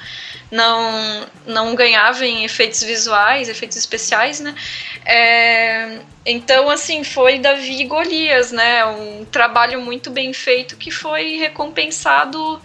não, 0.50 1.26
não 1.46 1.74
ganhava 1.74 2.24
em 2.24 2.44
efeitos 2.44 2.82
visuais, 2.82 3.48
efeitos 3.48 3.76
especiais, 3.76 4.40
né? 4.40 4.54
É, 5.04 5.98
então, 6.24 6.70
assim, 6.70 7.04
foi 7.04 7.38
Davi 7.38 7.80
e 7.80 7.84
Golias, 7.84 8.52
né? 8.52 8.84
Um 8.84 9.24
trabalho 9.24 9.80
muito 9.80 10.10
bem 10.10 10.32
feito 10.32 10.76
que 10.76 10.90
foi 10.90 11.36
recompensado 11.36 12.60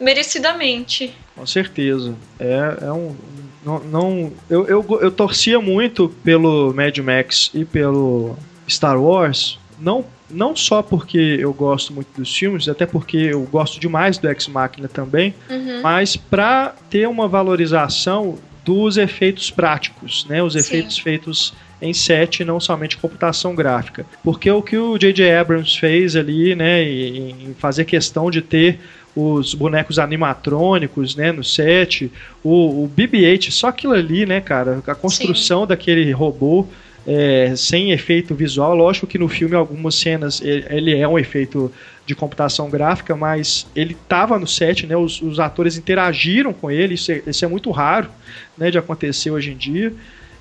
merecidamente. 0.00 1.14
Com 1.34 1.46
certeza. 1.46 2.14
É, 2.38 2.86
é 2.86 2.92
um. 2.92 3.16
Não, 3.64 3.78
não 3.80 4.32
eu, 4.50 4.66
eu, 4.66 4.86
eu 5.00 5.10
torcia 5.10 5.58
muito 5.58 6.10
pelo 6.22 6.74
Mad 6.74 6.98
Max 6.98 7.50
e 7.54 7.64
pelo 7.64 8.36
Star 8.68 9.00
Wars, 9.00 9.58
não, 9.78 10.04
não 10.30 10.56
só 10.56 10.82
porque 10.82 11.18
eu 11.18 11.52
gosto 11.52 11.92
muito 11.92 12.08
dos 12.16 12.34
filmes, 12.34 12.68
até 12.68 12.86
porque 12.86 13.16
eu 13.16 13.42
gosto 13.42 13.78
demais 13.78 14.18
do 14.18 14.28
Ex 14.28 14.48
Machina 14.48 14.88
também, 14.88 15.34
uhum. 15.50 15.82
mas 15.82 16.16
para 16.16 16.74
ter 16.88 17.06
uma 17.08 17.28
valorização 17.28 18.38
dos 18.64 18.96
efeitos 18.96 19.50
práticos, 19.50 20.24
né? 20.26 20.42
Os 20.42 20.56
efeitos 20.56 20.96
Sim. 20.96 21.02
feitos 21.02 21.54
em 21.82 21.92
set, 21.92 22.42
não 22.44 22.58
somente 22.58 22.96
computação 22.96 23.54
gráfica. 23.54 24.06
Porque 24.22 24.50
o 24.50 24.62
que 24.62 24.76
o 24.78 24.96
J.J. 24.96 25.34
Abrams 25.34 25.78
fez 25.78 26.16
ali, 26.16 26.54
né, 26.54 26.82
em 26.82 27.54
fazer 27.58 27.84
questão 27.84 28.30
de 28.30 28.40
ter 28.40 28.80
os 29.14 29.54
bonecos 29.54 29.98
animatrônicos, 29.98 31.14
né, 31.14 31.30
no 31.30 31.44
set, 31.44 32.10
o, 32.42 32.84
o 32.84 32.88
BB-8, 32.96 33.50
só 33.50 33.68
aquilo 33.68 33.92
ali, 33.92 34.26
né, 34.26 34.40
cara, 34.40 34.82
a 34.86 34.94
construção 34.94 35.62
Sim. 35.62 35.66
daquele 35.68 36.10
robô 36.10 36.66
é, 37.06 37.54
sem 37.56 37.92
efeito 37.92 38.34
visual, 38.34 38.74
lógico 38.74 39.06
que 39.06 39.18
no 39.18 39.28
filme 39.28 39.54
algumas 39.54 39.94
cenas 39.94 40.40
ele 40.42 40.96
é 40.96 41.06
um 41.06 41.18
efeito 41.18 41.70
de 42.06 42.14
computação 42.14 42.68
gráfica, 42.70 43.14
mas 43.16 43.66
ele 43.74 43.92
estava 43.92 44.38
no 44.38 44.46
set, 44.46 44.86
né, 44.86 44.96
os, 44.96 45.20
os, 45.22 45.38
atores 45.38 45.76
interagiram 45.76 46.52
com 46.52 46.70
ele, 46.70 46.94
isso 46.94 47.12
é, 47.12 47.22
isso 47.26 47.44
é 47.44 47.48
muito 47.48 47.70
raro, 47.70 48.08
né, 48.56 48.70
de 48.70 48.78
acontecer 48.78 49.30
hoje 49.30 49.52
em 49.52 49.56
dia. 49.56 49.92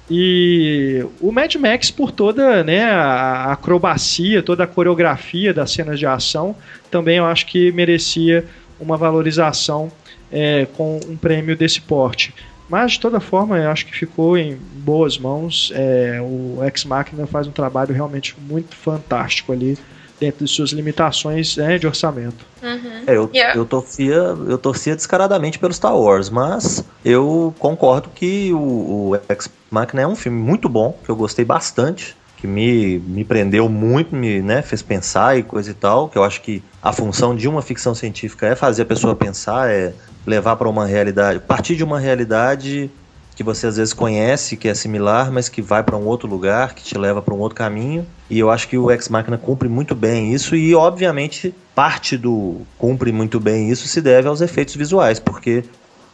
E 0.09 1.05
o 1.21 1.31
Mad 1.31 1.55
Max, 1.55 1.89
por 1.89 2.11
toda 2.11 2.63
né, 2.63 2.83
a 2.83 3.53
acrobacia, 3.53 4.43
toda 4.43 4.65
a 4.65 4.67
coreografia 4.67 5.53
das 5.53 5.71
cenas 5.71 5.97
de 5.97 6.05
ação, 6.05 6.55
também 6.91 7.17
eu 7.17 7.25
acho 7.25 7.45
que 7.45 7.71
merecia 7.71 8.45
uma 8.79 8.97
valorização 8.97 9.89
é, 10.29 10.67
com 10.75 10.99
um 11.07 11.15
prêmio 11.15 11.55
desse 11.55 11.79
porte. 11.79 12.33
Mas, 12.69 12.93
de 12.93 12.99
toda 12.99 13.19
forma, 13.19 13.57
eu 13.57 13.69
acho 13.69 13.85
que 13.85 13.95
ficou 13.95 14.37
em 14.37 14.57
boas 14.75 15.17
mãos. 15.17 15.71
É, 15.75 16.19
o 16.21 16.63
Ex 16.63 16.85
Machina 16.85 17.27
faz 17.27 17.47
um 17.47 17.51
trabalho 17.51 17.93
realmente 17.93 18.35
muito 18.39 18.75
fantástico 18.75 19.51
ali, 19.51 19.77
dentro 20.19 20.45
de 20.45 20.51
suas 20.51 20.71
limitações 20.71 21.57
né, 21.57 21.77
de 21.77 21.85
orçamento. 21.85 22.45
Uhum. 22.61 23.03
É, 23.05 23.15
eu, 23.17 23.29
yeah. 23.33 23.57
eu, 23.57 23.65
torcia, 23.65 24.13
eu 24.13 24.57
torcia 24.57 24.95
descaradamente 24.95 25.59
pelo 25.59 25.73
Star 25.73 25.95
Wars, 25.97 26.29
mas 26.29 26.83
eu 27.03 27.53
concordo 27.59 28.09
que 28.09 28.53
o, 28.53 29.11
o 29.11 29.15
Ex 29.29 29.49
Machina 29.69 30.03
é 30.03 30.07
um 30.07 30.15
filme 30.15 30.41
muito 30.41 30.69
bom, 30.69 30.97
que 31.03 31.09
eu 31.09 31.15
gostei 31.15 31.43
bastante 31.43 32.15
que 32.43 32.47
me, 32.47 32.99
me 32.99 33.23
prendeu 33.23 33.69
muito, 33.69 34.13
me 34.13 34.41
né, 34.41 34.61
fez 34.61 34.81
pensar 34.81 35.39
e 35.39 35.43
coisa 35.43 35.71
e 35.71 35.73
tal, 35.73 36.09
que 36.09 36.17
eu 36.17 36.25
acho 36.25 36.41
que 36.41 36.61
a 36.81 36.91
função 36.91 37.33
de 37.33 37.47
uma 37.47 37.61
ficção 37.61 37.95
científica 37.95 38.45
é 38.45 38.53
fazer 38.53 38.81
a 38.81 38.85
pessoa 38.85 39.15
pensar, 39.15 39.71
é 39.71 39.93
levar 40.25 40.55
para 40.55 40.69
uma 40.69 40.85
realidade, 40.85 41.39
partir 41.39 41.75
de 41.75 41.83
uma 41.83 41.99
realidade 41.99 42.89
que 43.35 43.43
você 43.43 43.65
às 43.65 43.77
vezes 43.77 43.93
conhece, 43.93 44.55
que 44.55 44.67
é 44.67 44.73
similar, 44.75 45.31
mas 45.31 45.49
que 45.49 45.61
vai 45.61 45.81
para 45.81 45.97
um 45.97 46.05
outro 46.05 46.27
lugar, 46.27 46.75
que 46.75 46.83
te 46.83 46.97
leva 46.97 47.21
para 47.21 47.33
um 47.33 47.39
outro 47.39 47.55
caminho. 47.55 48.05
E 48.29 48.37
eu 48.37 48.51
acho 48.51 48.67
que 48.67 48.77
o 48.77 48.91
Ex 48.91 49.09
Machina 49.09 49.37
cumpre 49.37 49.67
muito 49.67 49.95
bem 49.95 50.33
isso 50.33 50.55
e 50.55 50.75
obviamente 50.75 51.53
parte 51.73 52.15
do 52.15 52.61
cumpre 52.77 53.11
muito 53.11 53.39
bem 53.39 53.71
isso 53.71 53.87
se 53.87 54.01
deve 54.01 54.27
aos 54.27 54.39
efeitos 54.39 54.75
visuais, 54.75 55.19
porque 55.19 55.63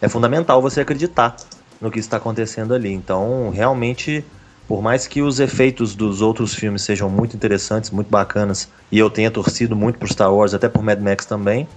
é 0.01 0.07
fundamental 0.07 0.61
você 0.61 0.79
acreditar 0.79 1.35
no 1.81 1.91
que 1.91 1.99
está 1.99 2.17
acontecendo 2.17 2.73
ali. 2.73 2.91
Então, 2.93 3.49
realmente 3.49 4.23
por 4.69 4.83
mais 4.83 5.07
que 5.07 5.19
os 5.19 5.39
efeitos 5.39 5.95
dos 5.95 6.21
outros 6.21 6.53
filmes 6.53 6.83
sejam 6.83 7.09
muito 7.09 7.35
interessantes, 7.35 7.89
muito 7.89 8.07
bacanas, 8.07 8.69
e 8.91 8.99
eu 8.99 9.09
tenha 9.09 9.31
torcido 9.31 9.75
muito 9.75 9.97
por 9.97 10.07
Star 10.07 10.31
Wars, 10.31 10.53
até 10.53 10.69
por 10.69 10.83
Mad 10.83 10.99
Max 10.99 11.25
também, 11.25 11.67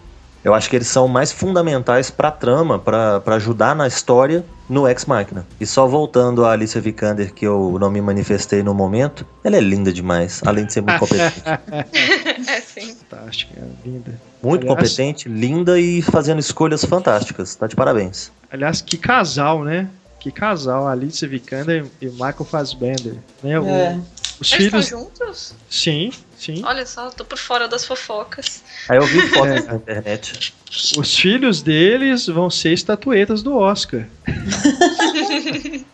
eu 0.44 0.54
acho 0.54 0.68
que 0.68 0.76
eles 0.76 0.88
são 0.88 1.06
mais 1.06 1.30
fundamentais 1.30 2.10
para 2.10 2.28
a 2.28 2.30
trama, 2.32 2.78
para 2.78 3.22
ajudar 3.36 3.74
na 3.74 3.86
história 3.86 4.44
no 4.68 4.88
Ex 4.88 5.04
Machina. 5.04 5.46
E 5.60 5.66
só 5.66 5.86
voltando 5.86 6.44
a 6.44 6.52
Alicia 6.52 6.80
Vikander, 6.80 7.32
que 7.32 7.46
eu 7.46 7.76
não 7.78 7.90
me 7.90 8.00
manifestei 8.00 8.62
no 8.62 8.74
momento, 8.74 9.26
ela 9.44 9.56
é 9.56 9.60
linda 9.60 9.92
demais, 9.92 10.40
além 10.44 10.66
de 10.66 10.72
ser 10.72 10.80
muito 10.80 10.98
competente. 10.98 11.42
é 12.48 12.60
sim. 12.60 12.96
Fantástica, 13.08 13.60
linda. 13.84 14.20
Muito 14.42 14.62
aliás, 14.62 14.76
competente, 14.76 15.28
linda 15.28 15.78
e 15.78 16.02
fazendo 16.02 16.40
escolhas 16.40 16.84
fantásticas. 16.84 17.54
Tá 17.54 17.66
de 17.66 17.76
parabéns. 17.76 18.32
Aliás, 18.50 18.80
que 18.80 18.96
casal, 18.96 19.62
né? 19.62 19.88
que 20.22 20.30
casal, 20.30 20.86
Alice 20.86 21.26
Vikander 21.26 21.84
e 22.00 22.06
Michael 22.06 22.44
Fassbender. 22.44 23.16
Né? 23.42 23.54
É. 23.54 23.98
os 24.40 24.52
Eles 24.52 24.66
filhos. 24.66 24.84
Estão 24.84 25.00
juntos? 25.00 25.54
Sim, 25.68 26.12
Sim. 26.42 26.60
Olha 26.64 26.84
só, 26.84 27.08
tô 27.08 27.24
por 27.24 27.38
fora 27.38 27.68
das 27.68 27.84
fofocas. 27.84 28.64
Aí 28.88 28.98
eu 28.98 29.06
vi 29.06 29.20
fotos 29.28 29.62
É. 29.62 29.62
na 29.62 29.76
internet. 29.76 30.52
Os 30.98 31.16
filhos 31.16 31.62
deles 31.62 32.26
vão 32.26 32.50
ser 32.50 32.72
estatuetas 32.72 33.44
do 33.44 33.56
Oscar. 33.56 34.08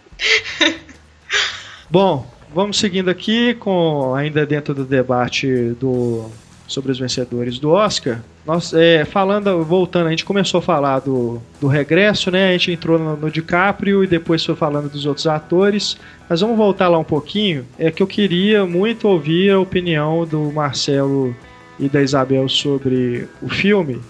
Bom, 1.91 2.27
vamos 2.55 2.79
seguindo 2.79 3.11
aqui 3.11 3.53
com 3.57 4.15
ainda 4.15 4.47
dentro 4.47 4.73
do 4.73 4.87
debate 4.87 5.75
do 5.79 6.31
sobre 6.69 6.93
os 6.93 6.99
vencedores 6.99 7.59
do 7.59 7.71
Oscar. 7.71 8.21
Nós, 8.47 8.73
é, 8.75 9.05
falando, 9.05 9.65
voltando, 9.65 10.07
a 10.07 10.11
gente 10.11 10.25
começou 10.25 10.59
a 10.59 10.63
falar 10.63 11.01
do, 11.01 11.41
do 11.61 11.67
regresso, 11.67 12.31
né? 12.31 12.51
A 12.51 12.53
gente 12.53 12.73
entrou 12.73 12.99
no, 12.99 13.17
no 13.17 13.31
DiCaprio 13.31 14.05
e 14.05 14.07
depois 14.07 14.45
foi 14.45 14.55
falando 14.55 14.89
dos 14.91 15.07
outros 15.07 15.27
atores. 15.27 15.97
Mas 16.29 16.43
vamos 16.43 16.57
voltar 16.57 16.89
lá 16.89 16.99
um 16.99 17.05
pouquinho. 17.05 17.67
É 17.79 17.91
que 17.91 18.03
eu 18.03 18.07
queria 18.07 18.67
muito 18.67 19.09
ouvir 19.09 19.51
a 19.51 19.59
opinião 19.59 20.27
do 20.27 20.53
Marcelo 20.53 21.35
e 21.81 21.89
da 21.89 22.03
Isabel 22.03 22.49
sobre 22.49 23.27
o 23.41 23.49
filme, 23.49 24.01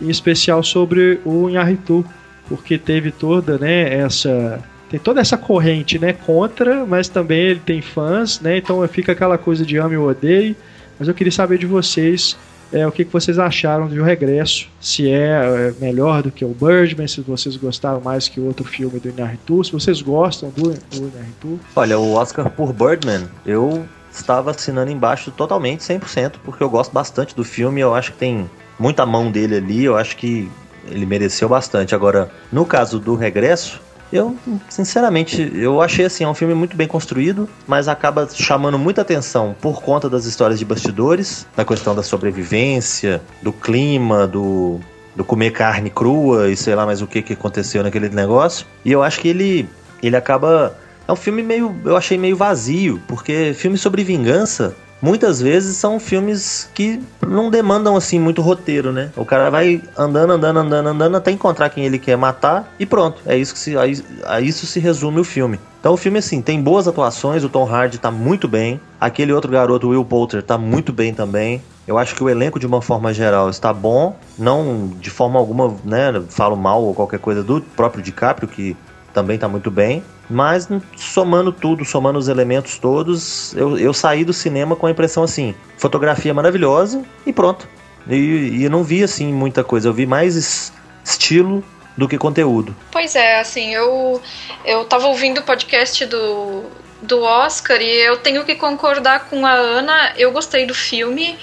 em 0.00 0.10
especial 0.10 0.62
sobre 0.62 1.18
o 1.24 1.48
Inharitu, 1.48 2.04
porque 2.48 2.76
teve 2.76 3.10
toda, 3.10 3.56
né, 3.56 3.94
essa 3.94 4.62
tem 4.90 5.00
toda 5.00 5.22
essa 5.22 5.38
corrente, 5.38 5.98
né, 5.98 6.12
contra, 6.12 6.84
mas 6.84 7.08
também 7.08 7.40
ele 7.40 7.60
tem 7.64 7.80
fãs, 7.80 8.40
né? 8.40 8.58
Então 8.58 8.86
fica 8.86 9.12
aquela 9.12 9.38
coisa 9.38 9.64
de 9.64 9.78
ame 9.78 9.96
ou 9.96 10.06
odeie. 10.06 10.54
Mas 11.02 11.08
eu 11.08 11.14
queria 11.14 11.32
saber 11.32 11.58
de 11.58 11.66
vocês 11.66 12.36
é, 12.72 12.86
o 12.86 12.92
que, 12.92 13.04
que 13.04 13.12
vocês 13.12 13.36
acharam 13.36 13.88
do 13.88 14.04
regresso. 14.04 14.68
Se 14.80 15.10
é, 15.10 15.30
é, 15.32 15.74
melhor 15.80 16.22
do 16.22 16.30
que 16.30 16.44
o 16.44 16.50
Birdman, 16.50 17.08
se 17.08 17.20
vocês 17.22 17.56
gostaram 17.56 18.00
mais 18.00 18.28
que 18.28 18.38
o 18.38 18.46
outro 18.46 18.64
filme 18.64 19.00
do 19.00 19.08
Inarritu, 19.08 19.64
se 19.64 19.72
vocês 19.72 20.00
gostam 20.00 20.50
do, 20.50 20.70
do 20.70 21.08
Inarritu. 21.08 21.58
Olha, 21.74 21.98
o 21.98 22.12
Oscar 22.12 22.48
por 22.50 22.72
Birdman, 22.72 23.28
eu 23.44 23.84
estava 24.12 24.52
assinando 24.52 24.92
embaixo 24.92 25.32
totalmente, 25.32 25.80
100%, 25.80 26.34
porque 26.44 26.62
eu 26.62 26.70
gosto 26.70 26.92
bastante 26.92 27.34
do 27.34 27.42
filme, 27.42 27.80
eu 27.80 27.92
acho 27.92 28.12
que 28.12 28.18
tem 28.18 28.48
muita 28.78 29.04
mão 29.04 29.28
dele 29.28 29.56
ali, 29.56 29.82
eu 29.82 29.96
acho 29.96 30.16
que 30.16 30.48
ele 30.86 31.04
mereceu 31.04 31.48
bastante. 31.48 31.96
Agora, 31.96 32.30
no 32.52 32.64
caso 32.64 33.00
do 33.00 33.16
regresso, 33.16 33.80
eu, 34.12 34.36
sinceramente, 34.68 35.50
eu 35.54 35.80
achei 35.80 36.04
assim, 36.04 36.24
é 36.24 36.28
um 36.28 36.34
filme 36.34 36.54
muito 36.54 36.76
bem 36.76 36.86
construído, 36.86 37.48
mas 37.66 37.88
acaba 37.88 38.28
chamando 38.30 38.78
muita 38.78 39.00
atenção 39.00 39.56
por 39.60 39.82
conta 39.82 40.08
das 40.08 40.26
histórias 40.26 40.58
de 40.58 40.64
bastidores, 40.64 41.46
da 41.56 41.64
questão 41.64 41.94
da 41.94 42.02
sobrevivência, 42.02 43.22
do 43.40 43.52
clima, 43.52 44.26
do, 44.26 44.78
do 45.16 45.24
comer 45.24 45.52
carne 45.52 45.88
crua 45.88 46.50
e 46.50 46.56
sei 46.56 46.74
lá 46.74 46.84
mais 46.84 47.00
o 47.00 47.06
que, 47.06 47.22
que 47.22 47.32
aconteceu 47.32 47.82
naquele 47.82 48.10
negócio. 48.10 48.66
E 48.84 48.92
eu 48.92 49.02
acho 49.02 49.18
que 49.18 49.28
ele, 49.28 49.68
ele 50.02 50.16
acaba. 50.16 50.76
É 51.08 51.12
um 51.12 51.16
filme 51.16 51.42
meio. 51.42 51.74
Eu 51.84 51.96
achei 51.96 52.18
meio 52.18 52.36
vazio, 52.36 53.00
porque 53.08 53.54
filme 53.54 53.78
sobre 53.78 54.04
vingança 54.04 54.76
muitas 55.02 55.42
vezes 55.42 55.76
são 55.76 55.98
filmes 55.98 56.70
que 56.72 57.02
não 57.26 57.50
demandam 57.50 57.96
assim 57.96 58.20
muito 58.20 58.40
roteiro, 58.40 58.92
né? 58.92 59.10
O 59.16 59.24
cara 59.24 59.50
vai 59.50 59.82
andando, 59.98 60.32
andando, 60.34 60.60
andando, 60.60 60.88
andando 60.88 61.16
até 61.16 61.32
encontrar 61.32 61.68
quem 61.68 61.84
ele 61.84 61.98
quer 61.98 62.16
matar 62.16 62.72
e 62.78 62.86
pronto. 62.86 63.20
É 63.26 63.36
isso 63.36 63.52
que 63.52 63.58
se, 63.58 63.76
a, 63.76 63.82
a 64.26 64.40
isso 64.40 64.64
se 64.64 64.78
resume 64.78 65.20
o 65.20 65.24
filme. 65.24 65.58
Então 65.80 65.94
o 65.94 65.96
filme 65.96 66.20
assim 66.20 66.40
tem 66.40 66.62
boas 66.62 66.86
atuações, 66.86 67.42
o 67.42 67.48
Tom 67.48 67.66
Hardy 67.66 67.98
tá 67.98 68.08
muito 68.08 68.46
bem, 68.46 68.80
aquele 69.00 69.32
outro 69.32 69.50
garoto 69.50 69.88
Will 69.88 70.04
Poulter 70.04 70.40
tá 70.40 70.56
muito 70.56 70.92
bem 70.92 71.12
também. 71.12 71.60
Eu 71.88 71.98
acho 71.98 72.14
que 72.14 72.22
o 72.22 72.30
elenco 72.30 72.60
de 72.60 72.66
uma 72.66 72.80
forma 72.80 73.12
geral 73.12 73.50
está 73.50 73.72
bom, 73.72 74.16
não 74.38 74.92
de 75.00 75.10
forma 75.10 75.40
alguma, 75.40 75.74
né, 75.84 76.22
falo 76.28 76.56
mal 76.56 76.80
ou 76.80 76.94
qualquer 76.94 77.18
coisa 77.18 77.42
do 77.42 77.60
próprio 77.60 78.00
DiCaprio 78.00 78.46
que 78.46 78.76
também 79.12 79.38
tá 79.38 79.48
muito 79.48 79.70
bem. 79.70 80.02
Mas 80.30 80.68
somando 80.96 81.52
tudo, 81.52 81.84
somando 81.84 82.18
os 82.18 82.28
elementos 82.28 82.78
todos, 82.78 83.54
eu, 83.54 83.78
eu 83.78 83.92
saí 83.92 84.24
do 84.24 84.32
cinema 84.32 84.74
com 84.76 84.86
a 84.86 84.90
impressão 84.90 85.22
assim: 85.22 85.54
fotografia 85.76 86.32
maravilhosa 86.32 87.02
e 87.26 87.32
pronto. 87.32 87.68
E, 88.08 88.64
e 88.64 88.68
não 88.68 88.82
vi 88.82 89.02
assim 89.04 89.32
muita 89.32 89.62
coisa, 89.62 89.88
eu 89.88 89.92
vi 89.92 90.06
mais 90.06 90.34
es- 90.36 90.72
estilo 91.04 91.62
do 91.96 92.08
que 92.08 92.16
conteúdo. 92.18 92.74
Pois 92.90 93.14
é, 93.14 93.38
assim, 93.38 93.74
eu, 93.74 94.20
eu 94.64 94.84
tava 94.86 95.06
ouvindo 95.08 95.38
o 95.38 95.42
podcast 95.42 96.06
do, 96.06 96.64
do 97.02 97.20
Oscar 97.22 97.80
e 97.82 97.86
eu 98.06 98.16
tenho 98.16 98.44
que 98.44 98.54
concordar 98.54 99.28
com 99.28 99.44
a 99.44 99.52
Ana. 99.52 100.12
Eu 100.16 100.32
gostei 100.32 100.64
do 100.66 100.74
filme. 100.74 101.36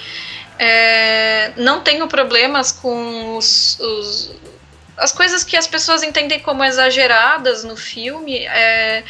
É, 0.58 1.52
não 1.56 1.80
tenho 1.80 2.06
problemas 2.08 2.70
com 2.72 3.36
os, 3.36 3.78
os- 3.80 4.32
as 5.00 5.12
coisas 5.12 5.42
que 5.42 5.56
as 5.56 5.66
pessoas 5.66 6.02
entendem 6.02 6.38
como 6.40 6.62
exageradas 6.62 7.64
no 7.64 7.76
filme. 7.76 8.46
É, 8.46 9.02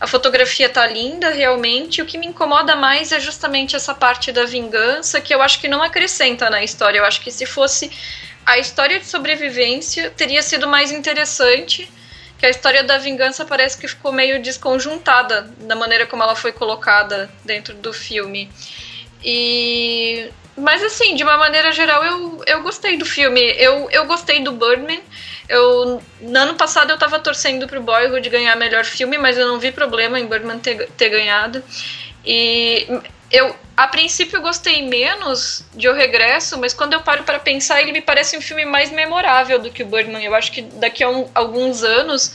a 0.00 0.06
fotografia 0.06 0.68
tá 0.68 0.86
linda, 0.86 1.30
realmente. 1.30 2.02
O 2.02 2.06
que 2.06 2.18
me 2.18 2.26
incomoda 2.26 2.76
mais 2.76 3.12
é 3.12 3.20
justamente 3.20 3.74
essa 3.76 3.94
parte 3.94 4.32
da 4.32 4.44
vingança, 4.44 5.20
que 5.20 5.34
eu 5.34 5.40
acho 5.40 5.60
que 5.60 5.68
não 5.68 5.82
acrescenta 5.82 6.50
na 6.50 6.62
história. 6.62 6.98
Eu 6.98 7.04
acho 7.04 7.20
que 7.20 7.30
se 7.30 7.46
fosse 7.46 7.90
a 8.44 8.58
história 8.58 8.98
de 8.98 9.06
sobrevivência, 9.06 10.10
teria 10.10 10.42
sido 10.42 10.68
mais 10.68 10.90
interessante. 10.90 11.90
Que 12.38 12.44
a 12.44 12.50
história 12.50 12.84
da 12.84 12.98
vingança 12.98 13.46
parece 13.46 13.78
que 13.78 13.88
ficou 13.88 14.12
meio 14.12 14.42
desconjuntada 14.42 15.42
da 15.60 15.74
maneira 15.74 16.06
como 16.06 16.22
ela 16.22 16.36
foi 16.36 16.52
colocada 16.52 17.30
dentro 17.44 17.72
do 17.74 17.94
filme. 17.94 18.50
E. 19.24 20.28
Mas 20.56 20.82
assim, 20.82 21.14
de 21.14 21.22
uma 21.22 21.36
maneira 21.36 21.70
geral, 21.72 22.02
eu, 22.04 22.42
eu 22.46 22.62
gostei 22.62 22.96
do 22.96 23.04
filme. 23.04 23.40
Eu, 23.58 23.88
eu 23.90 24.06
gostei 24.06 24.40
do 24.42 24.52
Birdman. 24.52 25.00
Eu, 25.48 26.02
no 26.20 26.38
ano 26.38 26.54
passado 26.54 26.90
eu 26.90 26.98
tava 26.98 27.18
torcendo 27.18 27.66
pro 27.66 27.80
Boyhood 27.80 28.28
ganhar 28.30 28.56
melhor 28.56 28.84
filme, 28.84 29.18
mas 29.18 29.36
eu 29.36 29.46
não 29.46 29.58
vi 29.60 29.70
problema 29.70 30.18
em 30.18 30.26
Birdman 30.26 30.58
ter, 30.58 30.88
ter 30.96 31.10
ganhado. 31.10 31.62
E 32.24 32.86
eu, 33.30 33.54
a 33.76 33.86
princípio, 33.86 34.40
gostei 34.40 34.86
menos 34.88 35.64
de 35.74 35.88
O 35.88 35.92
Regresso, 35.92 36.58
mas 36.58 36.72
quando 36.72 36.94
eu 36.94 37.00
paro 37.02 37.22
para 37.24 37.38
pensar, 37.38 37.82
ele 37.82 37.92
me 37.92 38.00
parece 38.00 38.36
um 38.36 38.40
filme 38.40 38.64
mais 38.64 38.90
memorável 38.90 39.58
do 39.58 39.70
que 39.70 39.82
o 39.82 39.86
Birdman. 39.86 40.24
Eu 40.24 40.34
acho 40.34 40.50
que 40.50 40.62
daqui 40.62 41.04
a 41.04 41.10
um, 41.10 41.28
alguns 41.34 41.82
anos 41.82 42.32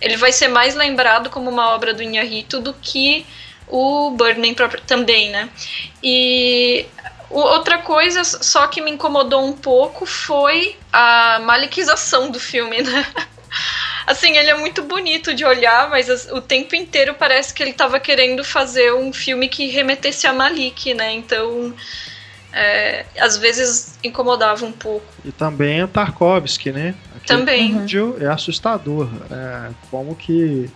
ele 0.00 0.16
vai 0.16 0.32
ser 0.32 0.48
mais 0.48 0.74
lembrado 0.74 1.28
como 1.28 1.50
uma 1.50 1.70
obra 1.74 1.92
do 1.92 2.02
Inharito 2.02 2.60
do 2.60 2.72
que 2.72 3.26
o 3.66 4.10
Birdman 4.10 4.54
próprio- 4.54 4.82
também, 4.86 5.30
né? 5.30 5.48
E 6.02 6.86
outra 7.30 7.78
coisa 7.78 8.22
só 8.24 8.66
que 8.66 8.80
me 8.80 8.90
incomodou 8.90 9.44
um 9.44 9.52
pouco 9.52 10.06
foi 10.06 10.76
a 10.92 11.40
maliquização 11.44 12.30
do 12.30 12.38
filme, 12.38 12.80
né? 12.82 13.06
Assim, 14.06 14.36
ele 14.36 14.50
é 14.50 14.54
muito 14.54 14.82
bonito 14.82 15.32
de 15.34 15.44
olhar, 15.44 15.88
mas 15.88 16.10
as- 16.10 16.30
o 16.30 16.40
tempo 16.40 16.74
inteiro 16.76 17.14
parece 17.14 17.54
que 17.54 17.62
ele 17.62 17.70
estava 17.70 17.98
querendo 17.98 18.44
fazer 18.44 18.92
um 18.92 19.12
filme 19.12 19.48
que 19.48 19.66
remetesse 19.68 20.26
a 20.26 20.32
Malik, 20.32 20.92
né? 20.92 21.12
Então, 21.12 21.74
é, 22.52 23.06
às 23.18 23.36
vezes 23.38 23.98
incomodava 24.04 24.64
um 24.66 24.72
pouco. 24.72 25.06
E 25.24 25.32
também 25.32 25.82
o 25.82 25.88
Tarkovsky, 25.88 26.70
né? 26.70 26.94
Aquele 27.16 27.38
Também. 27.38 27.78
vídeo 27.78 28.16
é 28.20 28.26
assustador. 28.26 29.08
é, 29.30 29.70
como 29.90 30.14
que 30.14 30.70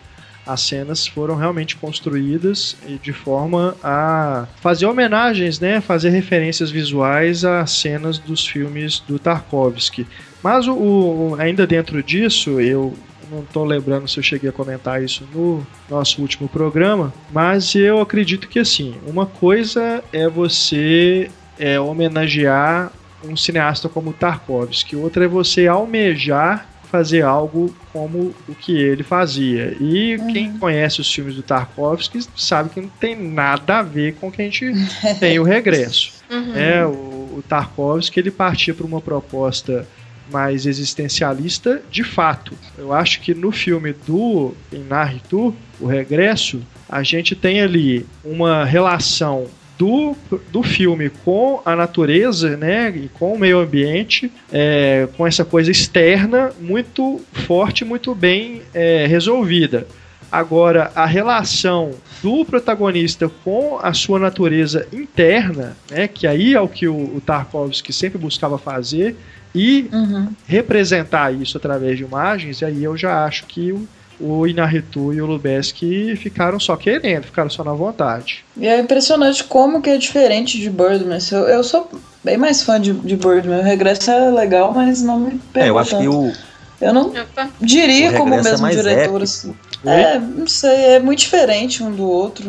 as 0.49 0.63
cenas 0.63 1.07
foram 1.07 1.37
realmente 1.37 1.77
construídas 1.77 2.77
e 2.87 2.95
de 2.99 3.13
forma 3.13 3.77
a 3.85 4.47
fazer 4.61 4.87
homenagens, 4.87 5.61
né? 5.61 5.81
Fazer 5.81 6.09
referências 6.11 6.71
visuais 6.71 7.45
às 7.45 7.71
cenas 7.73 8.19
dos 8.19 8.47
filmes 8.47 9.01
do 9.07 9.19
Tarkovsky. 9.19 10.07
Mas 10.43 10.67
o, 10.67 10.73
o- 10.75 11.37
ainda 11.39 11.67
dentro 11.67 12.03
disso, 12.03 12.61
eu 12.61 12.95
não 13.31 13.41
estou 13.41 13.65
lembrando 13.65 14.09
se 14.09 14.19
eu 14.19 14.23
cheguei 14.23 14.49
a 14.49 14.53
comentar 14.53 15.03
isso 15.03 15.23
no 15.35 15.67
nosso 15.91 16.23
último 16.23 16.49
programa, 16.49 17.13
mas 17.31 17.75
eu 17.75 18.01
acredito 18.01 18.49
que 18.49 18.59
assim, 18.59 18.95
uma 19.07 19.27
coisa 19.27 20.03
é 20.13 20.27
você 20.29 21.31
é, 21.59 21.79
homenagear 21.79 22.91
um 23.25 23.37
cineasta 23.37 23.89
como 23.89 24.13
Tarkovsky, 24.13 24.95
outra 24.97 25.25
é 25.25 25.29
você 25.29 25.67
almejar 25.67 26.68
fazer 26.91 27.23
algo 27.23 27.75
como 27.93 28.35
o 28.49 28.55
que 28.55 28.77
ele 28.77 29.03
fazia. 29.03 29.77
E 29.81 30.19
quem 30.33 30.59
conhece 30.59 31.01
os 31.01 31.13
filmes 31.13 31.35
do 31.35 31.43
Tarkovsky 31.43 32.21
sabe 32.37 32.71
que 32.71 32.81
não 32.81 32.89
tem 32.89 33.17
nada 33.17 33.79
a 33.79 33.83
ver 33.83 34.15
com 34.15 34.29
o 34.29 34.33
que 34.33 34.43
a 34.43 34.45
gente 34.45 34.73
tem 35.21 35.39
o 35.39 35.43
regresso. 35.43 36.13
Uhum. 36.31 36.57
É, 36.57 36.85
o, 36.85 36.91
o 37.39 37.45
Tarkovsky 37.49 38.21
ele 38.21 38.31
partia 38.31 38.75
para 38.75 38.87
uma 38.87 39.01
proposta 39.01 39.87
mais 40.31 40.67
existencialista 40.67 41.83
de 41.91 42.05
fato. 42.05 42.55
Eu 42.77 42.93
acho 42.93 43.21
que 43.21 43.35
no 43.35 43.51
filme 43.51 43.95
do 44.07 44.55
Inarritu, 44.73 45.55
o 45.81 45.87
Regresso, 45.87 46.61
a 46.89 47.03
gente 47.03 47.35
tem 47.35 47.61
ali 47.61 48.07
uma 48.25 48.65
relação 48.65 49.47
do, 49.79 50.17
do 50.51 50.63
filme 50.63 51.09
com 51.25 51.63
a 51.65 51.77
natureza, 51.77 52.57
né, 52.57 52.93
e 52.95 53.09
com 53.09 53.33
o 53.35 53.39
meio 53.39 53.61
ambiente, 53.61 54.31
é, 54.53 55.09
com 55.17 55.27
essa 55.27 55.45
coisa 55.45 55.71
externa 55.71 56.51
muito 56.61 57.21
forte, 57.33 57.85
muito 57.85 58.15
bem 58.15 58.63
é, 58.75 59.07
resolvida. 59.07 59.87
Agora, 60.31 60.93
a 60.95 61.07
relação 61.07 61.93
do 62.23 62.45
protagonista 62.45 63.31
com 63.43 63.79
a 63.81 63.95
sua 63.95 64.19
natureza 64.19 64.87
interna, 64.93 65.77
né, 65.91 66.09
que 66.09 66.27
aí 66.27 66.55
é 66.55 66.61
o 66.61 66.69
que 66.69 66.87
o, 66.87 67.17
o 67.17 67.23
Tarkovsky 67.25 67.93
sempre 67.93 68.19
buscava 68.19 68.59
fazer, 68.59 69.17
e 69.55 69.89
Uhum. 69.91 70.29
representar 70.47 71.33
isso 71.33 71.57
através 71.57 71.97
de 71.97 72.05
imagens, 72.05 72.61
e 72.61 72.65
aí 72.67 72.85
eu 72.85 72.97
já 72.97 73.25
acho 73.25 73.47
que 73.47 73.73
o, 73.73 73.89
o 74.21 74.47
Inarritu 74.47 75.13
e 75.13 75.21
o 75.23 75.27
Lubeski 75.27 76.17
ficaram 76.17 76.59
só 76.59 76.77
querendo, 76.77 77.25
ficaram 77.25 77.49
só 77.51 77.63
na 77.63 77.73
vontade. 77.73 78.45
E 78.57 78.67
é 78.67 78.79
impressionante 78.81 79.45
como 79.45 79.81
que 79.81 79.91
é 79.91 79.97
diferente 79.97 80.59
de 80.59 80.69
Birdman. 80.71 81.19
Eu, 81.31 81.39
eu 81.49 81.63
sou 81.65 81.89
bem 82.25 82.37
mais 82.37 82.63
fã 82.63 82.81
de, 82.81 82.93
de 82.93 83.17
Birdman. 83.17 83.61
O 83.61 83.63
regresso 83.63 84.11
é 84.11 84.31
legal, 84.31 84.73
mas 84.75 85.03
não 85.03 85.19
me 85.21 85.41
pegou 85.53 85.67
É, 85.67 85.71
eu 85.71 85.79
acho 85.79 85.91
tanto. 85.91 86.03
que 86.03 86.09
o, 86.09 86.33
Eu 86.81 86.93
não 86.93 87.09
Opa. 87.11 87.49
diria 87.61 88.11
O 88.11 88.15
como 88.17 88.35
o 88.35 88.39
é 88.39 88.43
mesmo 88.43 88.61
mais 88.63 88.77
diretor. 88.77 89.23
assim. 89.23 89.55
É, 89.87 90.19
não 90.19 90.47
sei, 90.49 90.71
é 90.95 90.99
muito 91.01 91.21
diferente 91.21 91.83
um 91.85 91.93
do 91.93 92.03
outro. 92.09 92.45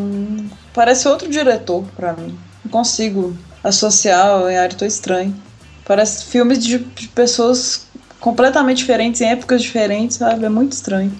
Parece 0.73 1.07
outro 1.07 1.29
diretor 1.29 1.83
pra 1.95 2.13
mim. 2.13 2.35
Não 2.65 2.71
consigo 2.71 3.35
associar 3.63 4.41
o 4.43 4.49
Inharito 4.49 4.83
estranho. 4.85 5.35
Parece 5.85 6.25
filmes 6.25 6.63
de, 6.63 6.79
de 6.79 7.07
pessoas 7.09 7.87
completamente 8.19 8.77
diferentes, 8.77 9.21
em 9.21 9.29
épocas 9.29 9.61
diferentes, 9.61 10.17
sabe? 10.17 10.45
É 10.45 10.49
muito 10.49 10.73
estranho. 10.73 11.11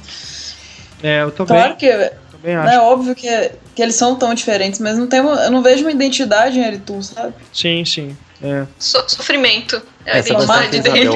É, 1.02 1.24
eu 1.24 1.32
também, 1.32 1.56
Claro 1.56 1.76
que 1.76 1.90
também 2.32 2.56
não 2.56 2.64
acho. 2.64 2.74
é 2.74 2.80
óbvio 2.80 3.16
que, 3.16 3.52
que 3.76 3.82
eles 3.82 3.96
são 3.96 4.16
tão 4.16 4.34
diferentes, 4.34 4.80
mas 4.80 4.98
não 4.98 5.08
tem 5.08 5.20
uma- 5.22 5.44
eu 5.46 5.52
não 5.52 5.62
vejo 5.62 5.82
uma 5.84 5.92
identidade 5.92 6.60
em 6.60 6.64
Eritu, 6.66 7.02
sabe? 7.04 7.34
Sim, 7.54 7.84
sim. 7.86 8.18
É. 8.42 8.66
So- 8.78 9.04
sofrimento. 9.08 9.82
É 10.10 10.14
a 10.14 10.18
Essa 10.18 10.34
questão 10.36 10.58
que. 10.70 10.76
Isabel 10.78 11.12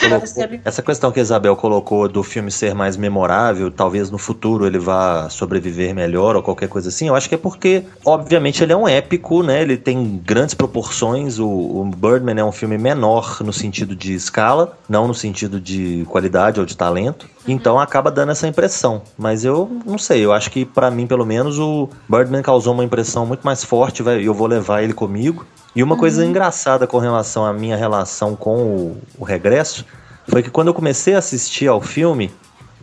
colocou- 0.00 0.60
essa 0.64 0.82
questão 0.82 1.12
que 1.12 1.18
a 1.20 1.22
Isabel 1.22 1.56
colocou 1.56 2.08
do 2.08 2.22
filme 2.22 2.50
ser 2.50 2.74
mais 2.74 2.96
memorável, 2.96 3.70
talvez 3.70 4.10
no 4.10 4.18
futuro 4.18 4.66
ele 4.66 4.78
vá 4.78 5.28
sobreviver 5.28 5.94
melhor 5.94 6.36
ou 6.36 6.42
qualquer 6.42 6.68
coisa 6.68 6.88
assim, 6.88 7.08
eu 7.08 7.14
acho 7.14 7.28
que 7.28 7.34
é 7.34 7.38
porque, 7.38 7.84
obviamente, 8.04 8.62
ele 8.62 8.72
é 8.72 8.76
um 8.76 8.88
épico, 8.88 9.42
né? 9.42 9.60
Ele 9.62 9.76
tem 9.76 10.20
grandes 10.24 10.54
proporções. 10.54 11.38
O, 11.38 11.46
o 11.48 11.84
Birdman 11.84 12.38
é 12.40 12.44
um 12.44 12.52
filme 12.52 12.78
menor 12.78 13.38
no 13.44 13.52
sentido 13.52 13.94
de 13.94 14.14
escala, 14.14 14.76
não 14.88 15.06
no 15.06 15.14
sentido 15.14 15.60
de 15.60 16.04
qualidade 16.08 16.58
ou 16.60 16.66
de 16.66 16.76
talento. 16.76 17.28
Então 17.46 17.78
acaba 17.78 18.10
dando 18.10 18.32
essa 18.32 18.46
impressão. 18.46 19.02
Mas 19.18 19.44
eu 19.44 19.70
não 19.86 19.98
sei, 19.98 20.24
eu 20.24 20.32
acho 20.32 20.50
que 20.50 20.64
pra 20.64 20.90
mim, 20.90 21.06
pelo 21.06 21.24
menos, 21.26 21.58
o 21.58 21.88
Birdman 22.08 22.42
causou 22.42 22.72
uma 22.74 22.84
impressão 22.84 23.26
muito 23.26 23.42
mais 23.42 23.64
forte, 23.64 24.02
vai- 24.02 24.22
eu 24.26 24.34
vou 24.34 24.46
levar 24.46 24.82
ele 24.82 24.92
comigo. 24.92 25.44
E 25.74 25.82
uma 25.82 25.96
coisa 25.96 26.24
engraçada 26.24 26.86
com 26.86 26.98
relação 26.98 27.44
à 27.44 27.52
minha 27.52 27.76
relação 27.76 28.34
com 28.34 28.56
o, 28.56 29.02
o 29.18 29.24
regresso 29.24 29.84
foi 30.26 30.42
que 30.42 30.50
quando 30.50 30.68
eu 30.68 30.74
comecei 30.74 31.14
a 31.14 31.18
assistir 31.18 31.68
ao 31.68 31.80
filme, 31.80 32.30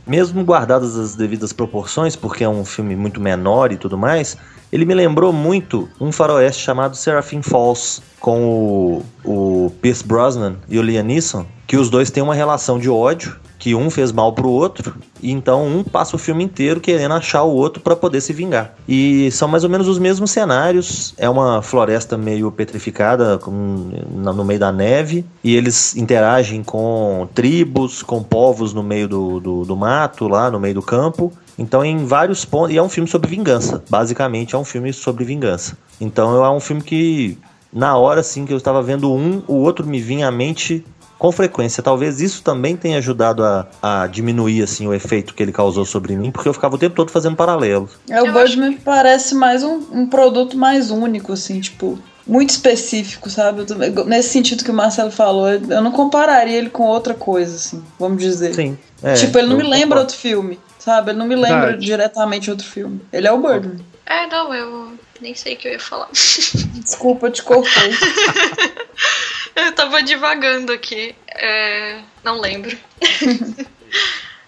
mesmo 0.06 0.44
guardadas 0.44 0.96
as 0.96 1.16
devidas 1.16 1.52
proporções, 1.52 2.16
porque 2.16 2.44
é 2.44 2.50
um 2.50 2.64
filme 2.64 2.96
muito 2.96 3.20
menor 3.20 3.74
e 3.74 3.78
tudo 3.78 3.98
mais, 3.98 4.38
ele 4.72 4.86
me 4.86 4.94
lembrou 4.94 5.34
muito 5.34 5.90
um 6.00 6.12
faroeste 6.12 6.64
chamado 6.64 6.96
Seraphim 6.96 7.42
Falls, 7.42 8.02
com 8.20 8.44
o, 8.44 9.06
o 9.24 9.72
Pierce 9.82 10.06
Brosnan 10.06 10.56
e 10.68 10.80
o 10.80 10.82
Liam 10.82 11.04
Neeson, 11.04 11.46
que 11.66 11.78
os 11.78 11.90
dois 11.90 12.10
têm 12.10 12.24
uma 12.24 12.36
relação 12.36 12.80
de 12.80 12.90
ódio, 12.90 13.38
que 13.68 13.76
um 13.76 13.90
fez 13.90 14.14
mal 14.14 14.32
pro 14.32 14.50
outro, 14.50 14.96
e 15.22 15.30
então 15.30 15.68
um 15.68 15.84
passa 15.84 16.16
o 16.16 16.20
filme 16.20 16.42
inteiro 16.42 16.80
querendo 16.80 17.14
achar 17.14 17.44
o 17.44 17.54
outro 17.54 17.82
para 17.82 17.98
poder 17.98 18.22
se 18.22 18.32
vingar. 18.32 18.74
E 18.88 19.30
são 19.30 19.46
mais 19.46 19.66
ou 19.66 19.70
menos 19.70 19.90
os 19.90 20.00
mesmos 20.00 20.32
cenários, 20.32 21.14
é 21.18 21.30
uma 21.30 21.62
floresta 21.62 22.18
meio 22.18 22.50
petrificada 22.50 23.38
com- 23.38 23.92
no 24.10 24.46
meio 24.46 24.58
da 24.58 24.72
neve, 24.72 25.26
e 25.44 25.54
eles 25.54 25.98
interagem 25.98 26.64
com 26.64 27.28
tribos, 27.36 28.02
com 28.02 28.24
povos 28.24 28.74
no 28.74 28.82
meio 28.82 29.10
do, 29.10 29.40
do, 29.42 29.66
do 29.66 29.76
mato, 29.76 30.30
lá 30.30 30.50
no 30.50 30.62
meio 30.62 30.76
do 30.76 30.82
campo. 30.82 31.34
Então, 31.60 31.84
em 31.84 32.06
vários 32.06 32.46
pontos. 32.46 32.74
E 32.74 32.78
é 32.78 32.82
um 32.82 32.88
filme 32.88 33.10
sobre 33.10 33.30
vingança. 33.30 33.84
Basicamente, 33.90 34.56
é 34.56 34.58
um 34.58 34.64
filme 34.64 34.94
sobre 34.94 35.26
vingança. 35.26 35.78
Então, 36.00 36.42
é 36.46 36.50
um 36.50 36.62
filme 36.62 36.82
que, 36.82 37.38
na 37.74 37.98
hora 37.98 38.22
assim 38.22 38.46
que 38.46 38.54
eu 38.54 38.58
estava 38.58 38.82
vendo 38.82 39.12
um, 39.12 39.42
o 39.46 39.56
outro 39.56 39.86
me 39.86 40.00
vinha 40.00 40.30
à 40.30 40.32
mente 40.32 40.86
com 41.18 41.32
frequência. 41.32 41.82
Talvez 41.82 42.22
isso 42.22 42.42
também 42.44 42.76
tenha 42.76 42.98
ajudado 42.98 43.44
a, 43.44 43.68
a 43.82 44.08
diminuir 44.08 44.64
assim 44.64 44.88
o 44.88 44.94
efeito 44.94 45.34
que 45.34 45.42
ele 45.42 45.52
causou 45.52 45.86
sobre 45.86 46.16
mim, 46.16 46.32
porque 46.32 46.48
eu 46.48 46.54
ficava 46.54 46.76
o 46.76 46.78
tempo 46.78 46.96
todo 46.96 47.12
fazendo 47.12 47.36
paralelos. 47.36 47.92
É, 48.10 48.22
o 48.22 48.32
Birdman 48.32 48.78
parece 48.78 49.36
mais 49.36 49.64
um, 49.64 49.82
um 49.92 50.08
produto 50.08 50.58
mais 50.58 50.92
único, 50.92 51.34
assim, 51.34 51.60
tipo, 51.60 52.00
muito 52.26 52.52
específico, 52.52 53.30
sabe? 53.30 53.66
Eu 53.70 54.06
nesse 54.06 54.30
sentido 54.30 54.64
que 54.64 54.72
o 54.72 54.74
Marcelo 54.74 55.12
falou, 55.12 55.50
eu 55.50 55.82
não 55.82 55.92
compararia 55.92 56.58
ele 56.58 56.70
com 56.70 56.84
outra 56.84 57.14
coisa, 57.14 57.56
assim, 57.56 57.84
vamos 58.00 58.22
dizer. 58.22 58.54
Sim. 58.54 58.78
é, 59.02 59.14
tipo, 59.14 59.38
ele 59.38 59.48
não 59.48 59.58
me 59.58 59.64
lembra 59.64 59.80
concordo. 59.80 60.02
outro 60.02 60.18
filme, 60.18 60.60
sabe? 60.78 61.12
Ele 61.12 61.20
não 61.20 61.28
me 61.28 61.36
lembra 61.36 61.62
Verdade. 61.62 61.86
diretamente 61.86 62.50
outro 62.52 62.66
filme. 62.66 63.02
Ele 63.12 63.28
é 63.28 63.32
o 63.32 63.42
Birdman. 63.42 63.80
É, 64.06 64.28
não, 64.28 64.54
eu 64.54 64.94
nem 65.22 65.36
sei 65.36 65.56
o 65.56 65.58
que 65.58 65.68
eu 65.68 65.74
ia 65.74 65.80
falar. 65.80 66.08
Desculpa, 66.12 67.28
eu 67.28 67.32
te 67.32 67.44
cortei. 67.44 67.92
Eu 69.66 69.72
tava 69.74 70.04
divagando 70.04 70.72
aqui. 70.72 71.16
É, 71.30 72.00
não 72.24 72.40
lembro. 72.40 72.78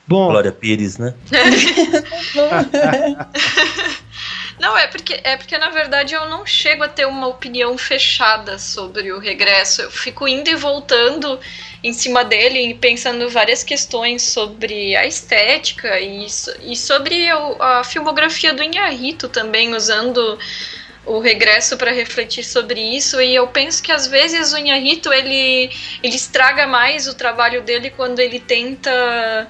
Bom, 0.07 0.27
Glória 0.29 0.51
Pires, 0.51 0.97
né? 0.97 1.13
Não, 4.59 4.77
é 4.77 4.87
porque, 4.87 5.21
é 5.23 5.37
porque 5.37 5.57
na 5.57 5.69
verdade 5.69 6.13
eu 6.13 6.27
não 6.27 6.45
chego 6.45 6.83
a 6.83 6.89
ter 6.89 7.05
uma 7.07 7.27
opinião 7.27 7.77
fechada 7.77 8.59
sobre 8.59 9.09
o 9.13 9.17
regresso. 9.19 9.83
Eu 9.83 9.89
fico 9.91 10.27
indo 10.27 10.49
e 10.49 10.55
voltando 10.55 11.39
em 11.81 11.93
cima 11.93 12.25
dele 12.25 12.59
e 12.71 12.73
pensando 12.73 13.29
várias 13.29 13.63
questões 13.63 14.21
sobre 14.23 14.97
a 14.97 15.05
estética 15.05 15.97
e, 15.99 16.25
e 16.63 16.75
sobre 16.75 17.31
o- 17.31 17.61
a 17.63 17.85
filmografia 17.85 18.53
do 18.53 18.61
Inharito 18.61 19.29
também, 19.29 19.73
usando 19.73 20.37
o 21.05 21.19
regresso 21.19 21.77
para 21.77 21.91
refletir 21.91 22.43
sobre 22.43 22.79
isso. 22.79 23.19
E 23.21 23.33
eu 23.33 23.47
penso 23.47 23.81
que 23.81 23.91
às 23.91 24.07
vezes 24.07 24.53
o 24.53 24.57
Inharito 24.57 25.11
ele, 25.11 25.69
ele 26.03 26.15
estraga 26.15 26.67
mais 26.67 27.07
o 27.07 27.13
trabalho 27.13 27.61
dele 27.61 27.89
quando 27.89 28.19
ele 28.19 28.39
tenta. 28.39 29.47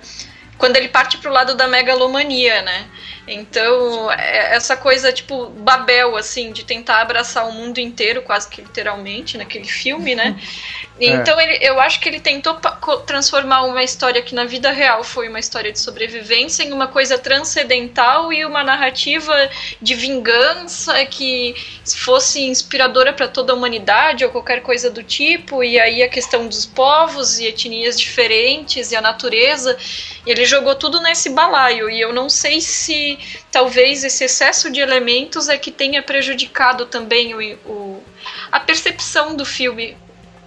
Quando 0.57 0.75
ele 0.75 0.89
parte 0.89 1.17
pro 1.17 1.31
lado 1.31 1.55
da 1.55 1.67
megalomania, 1.67 2.61
né? 2.61 2.85
Então, 3.31 4.11
é- 4.11 4.55
essa 4.55 4.75
coisa 4.75 5.11
tipo 5.13 5.47
Babel, 5.47 6.15
assim, 6.17 6.51
de 6.51 6.63
tentar 6.65 7.01
abraçar 7.01 7.47
o 7.47 7.51
mundo 7.51 7.79
inteiro, 7.79 8.21
quase 8.23 8.49
que 8.49 8.61
literalmente, 8.61 9.37
naquele 9.37 9.67
filme, 9.67 10.15
né? 10.15 10.39
Então, 11.01 11.39
ele, 11.39 11.57
eu 11.61 11.79
acho 11.79 12.01
que 12.01 12.09
ele 12.09 12.19
tentou 12.19 12.59
transformar 13.05 13.63
uma 13.63 13.81
história 13.81 14.21
que 14.21 14.35
na 14.35 14.43
vida 14.43 14.69
real 14.69 15.01
foi 15.01 15.29
uma 15.29 15.39
história 15.39 15.71
de 15.71 15.79
sobrevivência 15.79 16.61
em 16.63 16.73
uma 16.73 16.87
coisa 16.87 17.17
transcendental 17.17 18.33
e 18.33 18.43
uma 18.43 18.65
narrativa 18.65 19.33
de 19.81 19.95
vingança 19.95 21.05
que 21.05 21.55
fosse 22.03 22.41
inspiradora 22.41 23.13
para 23.13 23.29
toda 23.29 23.53
a 23.53 23.55
humanidade 23.55 24.25
ou 24.25 24.31
qualquer 24.31 24.61
coisa 24.61 24.89
do 24.89 25.01
tipo. 25.01 25.63
E 25.63 25.79
aí 25.79 26.03
a 26.03 26.09
questão 26.09 26.47
dos 26.47 26.65
povos 26.65 27.39
e 27.39 27.45
etnias 27.45 27.97
diferentes 27.99 28.91
e 28.91 28.95
a 28.97 29.01
natureza. 29.01 29.77
Ele 30.25 30.45
jogou 30.45 30.75
tudo 30.75 30.99
nesse 31.01 31.29
balaio. 31.29 31.89
E 31.89 32.01
eu 32.01 32.11
não 32.11 32.29
sei 32.29 32.59
se 32.59 33.17
talvez 33.51 34.03
esse 34.03 34.23
excesso 34.23 34.69
de 34.71 34.79
elementos 34.79 35.49
é 35.49 35.57
que 35.57 35.71
tenha 35.71 36.01
prejudicado 36.01 36.85
também 36.85 37.33
o, 37.33 37.39
o- 37.69 38.03
a 38.51 38.59
percepção 38.59 39.35
do 39.35 39.45
filme. 39.45 39.95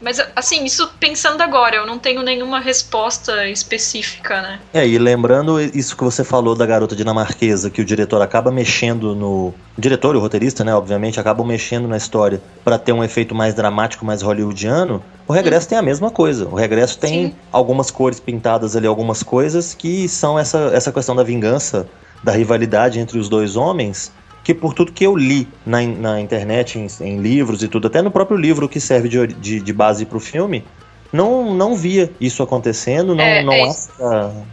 Mas 0.01 0.19
assim, 0.35 0.65
isso 0.65 0.91
pensando 0.99 1.43
agora, 1.43 1.77
eu 1.77 1.87
não 1.87 1.97
tenho 1.97 2.23
nenhuma 2.23 2.59
resposta 2.59 3.47
específica, 3.49 4.43
né? 4.43 4.61
É, 4.75 4.85
e 4.85 4.99
lembrando 4.99 5.61
isso 5.61 5.97
que 5.97 6.03
você 6.03 6.25
falou 6.25 6.57
da 6.57 6.67
garota 6.67 6.97
dinamarquesa, 6.97 7.71
que 7.71 7.81
o 7.81 7.85
diretor 7.85 8.21
acaba 8.21 8.51
mexendo 8.51 9.15
no. 9.15 9.55
O 9.79 9.81
diretor 9.81 10.17
e 10.17 10.19
o 10.19 10.21
roteirista, 10.21 10.65
né, 10.65 10.75
obviamente, 10.75 11.21
acabam 11.21 11.47
mexendo 11.47 11.87
na 11.87 11.97
história 11.97 12.43
pra 12.65 12.79
ter 12.79 12.93
um 12.93 13.03
efeito 13.05 13.33
mais 13.33 13.55
dramático, 13.55 14.05
mais 14.05 14.23
hollywoodiano. 14.23 15.01
O 15.27 15.33
regresso 15.33 15.69
tem 15.69 15.79
a 15.79 15.83
mesma 15.83 16.11
coisa. 16.11 16.47
O 16.49 16.57
regresso 16.57 16.99
tem 16.99 17.29
Sim. 17.29 17.35
algumas 17.53 17.89
cores 17.91 18.19
pintadas 18.19 18.75
ali, 18.75 18.89
algumas 18.89 19.23
coisas 19.23 19.73
que 19.73 20.09
são 20.09 20.37
essa, 20.37 20.71
essa 20.75 20.91
questão 20.93 21.15
da 21.15 21.23
vingança, 21.23 21.89
da 22.23 22.33
rivalidade 22.33 22.99
entre 23.01 23.19
os 23.19 23.29
dois 23.29 23.57
homens. 23.57 24.13
Que 24.45 24.53
por 24.53 24.75
tudo 24.75 24.91
que 24.93 25.05
eu 25.05 25.17
li 25.17 25.47
na, 25.65 25.83
na 25.83 26.21
internet, 26.21 26.77
em, 26.79 26.87
em 27.01 27.21
livros 27.21 27.63
e 27.63 27.69
tudo, 27.69 27.87
até 27.87 28.03
no 28.03 28.11
próprio 28.11 28.37
livro 28.37 28.69
que 28.69 28.81
serve 28.81 29.09
de, 29.09 29.27
de, 29.29 29.61
de 29.61 29.73
base 29.73 30.05
pro 30.05 30.19
filme, 30.19 30.65
não, 31.13 31.55
não 31.55 31.77
via 31.77 32.11
isso 32.21 32.43
acontecendo, 32.43 33.15
não, 33.15 33.23
É, 33.23 33.43
não 33.45 33.53
é 33.53 33.63
acho 33.63 33.89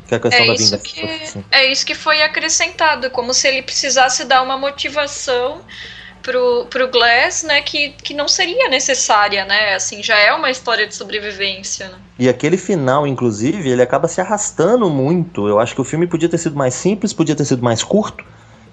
que 0.08 0.14
a, 0.14 0.18
a 0.18 0.20
questão 0.20 0.44
É 0.44 0.48
da 0.48 0.54
vingança 0.54 0.78
que, 0.78 1.02
assim. 1.02 1.44
é 1.50 1.72
isso 1.72 1.86
que 1.86 1.96
foi 1.96 2.22
acrescentado, 2.22 3.10
como 3.10 3.34
se 3.34 3.48
ele 3.48 3.64
precisasse 3.64 4.26
dar 4.26 4.44
uma 4.44 4.58
motivação 4.58 5.62
pro, 6.22 6.66
pro 6.70 6.90
Glass, 6.90 7.44
né, 7.44 7.62
que, 7.62 7.90
que 7.90 8.14
não 8.14 8.28
seria 8.28 8.70
necessária, 8.70 9.46
né? 9.46 9.76
Assim, 9.76 10.02
já 10.04 10.18
é 10.18 10.34
uma 10.34 10.50
história 10.52 10.88
de 10.88 10.96
sobrevivência, 10.96 11.90
né? 11.90 11.98
E 12.18 12.28
aquele 12.28 12.58
final, 12.58 13.08
inclusive, 13.08 13.70
ele 13.70 13.82
acaba 13.82 14.08
se 14.08 14.20
arrastando 14.20 14.90
muito. 14.90 15.48
Eu 15.48 15.60
acho 15.60 15.74
que 15.74 15.82
o 15.82 15.86
filme 15.86 16.06
podia 16.08 16.28
ter 16.30 16.38
sido 16.38 16.56
mais 16.56 16.74
simples, 16.74 17.14
podia 17.14 17.36
ter 17.36 17.46
sido 17.46 17.64
mais 17.64 17.84
curto. 17.84 18.24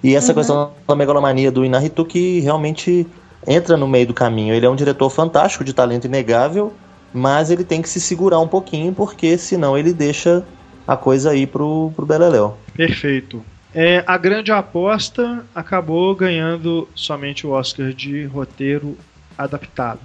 E 0.03 0.15
essa 0.15 0.31
Uhum. 0.31 0.35
questão 0.35 0.75
da 0.87 0.95
megalomania 0.95 1.51
do 1.51 1.63
Inarritu 1.63 2.05
que 2.05 2.39
realmente 2.41 3.07
entra 3.47 3.77
no 3.77 3.87
meio 3.87 4.05
do 4.07 4.13
caminho. 4.13 4.53
Ele 4.53 4.65
é 4.65 4.69
um 4.69 4.75
diretor 4.75 5.09
fantástico, 5.09 5.63
de 5.63 5.73
talento 5.73 6.05
inegável, 6.05 6.73
mas 7.13 7.49
ele 7.49 7.63
tem 7.63 7.81
que 7.81 7.89
se 7.89 8.01
segurar 8.01 8.39
um 8.39 8.47
pouquinho, 8.47 8.93
porque 8.93 9.37
senão 9.37 9.77
ele 9.77 9.93
deixa 9.93 10.45
a 10.85 10.97
coisa 10.97 11.31
aí 11.31 11.47
pro, 11.47 11.91
pro 11.95 12.05
Beleléu. 12.05 12.57
Perfeito. 12.73 13.43
É, 13.73 14.03
a 14.07 14.17
grande 14.17 14.51
aposta 14.51 15.45
acabou 15.53 16.15
ganhando 16.15 16.87
somente 16.95 17.45
o 17.45 17.51
Oscar 17.51 17.93
de 17.93 18.25
roteiro 18.25 18.97
adaptado. 19.37 19.99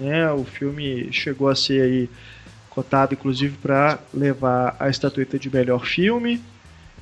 Né? 0.00 0.30
O 0.32 0.44
filme 0.44 1.12
chegou 1.12 1.48
a 1.48 1.54
ser 1.54 1.82
aí 1.82 2.10
cotado, 2.70 3.14
inclusive, 3.14 3.56
para 3.58 3.98
levar 4.12 4.76
a 4.80 4.88
estatueta 4.88 5.38
de 5.38 5.50
melhor 5.50 5.84
filme. 5.84 6.40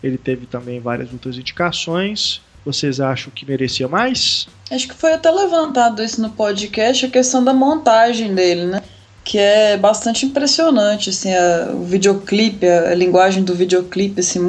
ele 0.02 0.18
teve 0.18 0.46
também 0.46 0.80
várias 0.80 1.12
outras 1.12 1.36
indicações. 1.36 2.40
Vocês 2.64 3.00
acham 3.00 3.32
que 3.32 3.46
merecia 3.46 3.86
mais? 3.88 4.48
Acho 4.70 4.88
que 4.88 4.94
foi 4.94 5.12
até 5.12 5.30
levantado 5.30 6.02
isso 6.02 6.20
no 6.20 6.30
podcast, 6.30 7.06
a 7.06 7.10
questão 7.10 7.42
da 7.42 7.52
montagem 7.52 8.34
dele, 8.34 8.66
né? 8.66 8.82
Que 9.24 9.38
é 9.38 9.76
bastante 9.76 10.26
impressionante, 10.26 11.10
assim, 11.10 11.32
a, 11.32 11.70
o 11.72 11.84
videoclipe, 11.84 12.66
a, 12.66 12.90
a 12.90 12.94
linguagem 12.94 13.42
do 13.42 13.54
videoclipe, 13.54 14.20
assim, 14.20 14.40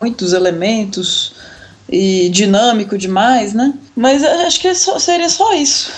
muitos 0.00 0.32
elementos 0.32 1.34
e 1.88 2.28
dinâmico 2.30 2.96
demais, 2.98 3.52
né? 3.54 3.74
Mas 3.96 4.22
acho 4.22 4.60
que 4.60 4.74
só, 4.74 4.98
seria 4.98 5.28
só 5.28 5.54
isso. 5.54 5.90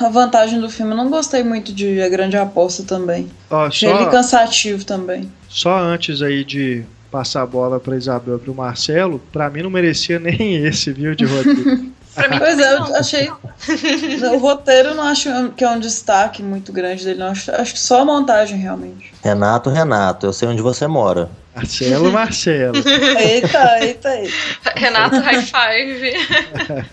A 0.00 0.08
vantagem 0.08 0.60
do 0.60 0.70
filme. 0.70 0.92
Eu 0.92 0.96
não 0.96 1.10
gostei 1.10 1.42
muito 1.44 1.72
de 1.72 2.00
A 2.00 2.08
Grande 2.08 2.36
Aposta 2.36 2.82
também. 2.82 3.28
Ó, 3.50 3.66
Achei 3.66 3.88
só, 3.88 4.00
ele 4.00 4.10
cansativo 4.10 4.84
também. 4.84 5.30
só 5.48 5.78
antes 5.78 6.22
aí 6.22 6.44
de 6.44 6.84
passar 7.10 7.42
a 7.42 7.46
bola 7.46 7.78
para 7.78 7.94
Isabel 7.96 8.36
e 8.36 8.38
para 8.38 8.50
o 8.50 8.54
Marcelo, 8.54 9.20
para 9.30 9.50
mim 9.50 9.62
não 9.62 9.70
merecia 9.70 10.18
nem 10.20 10.64
esse, 10.64 10.92
viu, 10.92 11.14
de 11.14 11.24
roteiro. 11.26 11.91
Pra 12.14 12.28
mim, 12.28 12.38
Pois 12.38 12.58
é, 12.58 12.74
eu 12.74 12.80
não. 12.80 12.96
achei. 12.96 13.30
o 13.30 14.38
roteiro 14.38 14.90
eu 14.90 14.94
não 14.94 15.04
acho 15.04 15.28
que 15.56 15.64
é 15.64 15.68
um 15.68 15.78
destaque 15.78 16.42
muito 16.42 16.72
grande 16.72 17.04
dele, 17.04 17.18
não. 17.18 17.28
Acho, 17.28 17.50
acho 17.52 17.72
que 17.72 17.78
só 17.80 18.02
a 18.02 18.04
montagem, 18.04 18.58
realmente. 18.58 19.12
Renato, 19.22 19.70
Renato, 19.70 20.26
eu 20.26 20.32
sei 20.32 20.48
onde 20.48 20.60
você 20.62 20.86
mora. 20.86 21.30
Marcelo, 21.54 22.10
Marcelo. 22.10 22.76
Eita, 23.20 23.78
eita, 23.84 24.16
eita. 24.16 24.32
Renato 24.74 25.16
High 25.20 25.42
Five. 25.42 26.12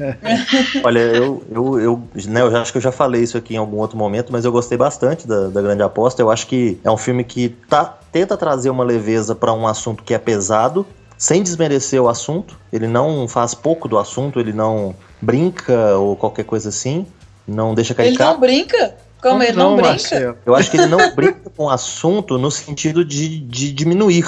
Olha, 0.84 1.00
eu, 1.00 1.44
eu, 1.50 1.80
eu, 1.80 2.04
né, 2.28 2.42
eu 2.42 2.52
já 2.52 2.62
acho 2.62 2.72
que 2.74 2.78
eu 2.78 2.82
já 2.82 2.92
falei 2.92 3.24
isso 3.24 3.38
aqui 3.38 3.54
em 3.54 3.58
algum 3.58 3.78
outro 3.78 3.98
momento, 3.98 4.32
mas 4.32 4.44
eu 4.44 4.52
gostei 4.52 4.78
bastante 4.78 5.26
da, 5.26 5.48
da 5.48 5.62
Grande 5.62 5.82
Aposta. 5.82 6.22
Eu 6.22 6.30
acho 6.30 6.46
que 6.48 6.78
é 6.84 6.92
um 6.92 6.98
filme 6.98 7.24
que 7.24 7.50
tá, 7.70 7.98
tenta 8.12 8.36
trazer 8.36 8.70
uma 8.70 8.84
leveza 8.84 9.34
para 9.34 9.54
um 9.54 9.66
assunto 9.66 10.04
que 10.04 10.14
é 10.14 10.18
pesado, 10.18 10.86
sem 11.18 11.42
desmerecer 11.42 12.02
o 12.02 12.10
assunto. 12.10 12.58
Ele 12.72 12.88
não 12.88 13.28
faz 13.30 13.54
pouco 13.54 13.88
do 13.88 13.98
assunto, 13.98 14.40
ele 14.42 14.52
não 14.52 14.94
brinca 15.22 15.96
ou 15.98 16.16
qualquer 16.16 16.44
coisa 16.46 16.70
assim. 16.70 17.06
Não 17.48 17.74
deixa 17.74 17.94
Ele 17.94 17.98
caricato. 18.16 18.32
não 18.34 18.40
brinca? 18.40 18.96
Como 19.22 19.44
ele 19.44 19.54
não, 19.58 19.74
brinca? 19.76 19.90
Marcelo. 19.90 20.38
Eu 20.46 20.56
acho 20.56 20.72
que 20.72 20.78
ele 20.78 20.86
não 20.86 21.14
brinca 21.16 21.50
com 21.56 21.66
o 21.66 21.70
assunto 21.70 22.38
no 22.38 22.50
sentido 22.50 23.04
de, 23.04 23.40
de 23.40 23.72
diminuir, 23.74 24.24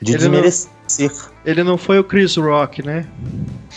de 0.00 0.14
Ele 0.14 0.24
não- 0.24 0.30
desmerecer. 0.32 1.12
Ele 1.44 1.62
não 1.62 1.78
foi 1.78 1.98
o 1.98 2.04
Chris 2.04 2.36
Rock, 2.36 2.84
né? 2.84 3.06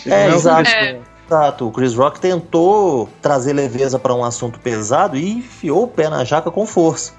Ele 0.06 0.16
É, 0.16 0.28
não 0.28 0.34
o 0.36 0.38
exato. 0.40 0.70
É. 0.70 1.00
Exato, 1.28 1.68
o 1.68 1.72
Chris 1.72 1.96
Rock 1.96 2.20
tentou 2.20 3.10
trazer 3.22 3.52
leveza 3.54 3.98
para 3.98 4.14
um 4.14 4.24
assunto 4.24 4.60
pesado 4.60 5.18
e 5.18 5.32
enfiou 5.40 5.84
o 5.84 5.88
pé 5.88 6.08
na 6.10 6.24
jaca 6.24 6.52
com 6.52 6.66
força. 6.68 7.14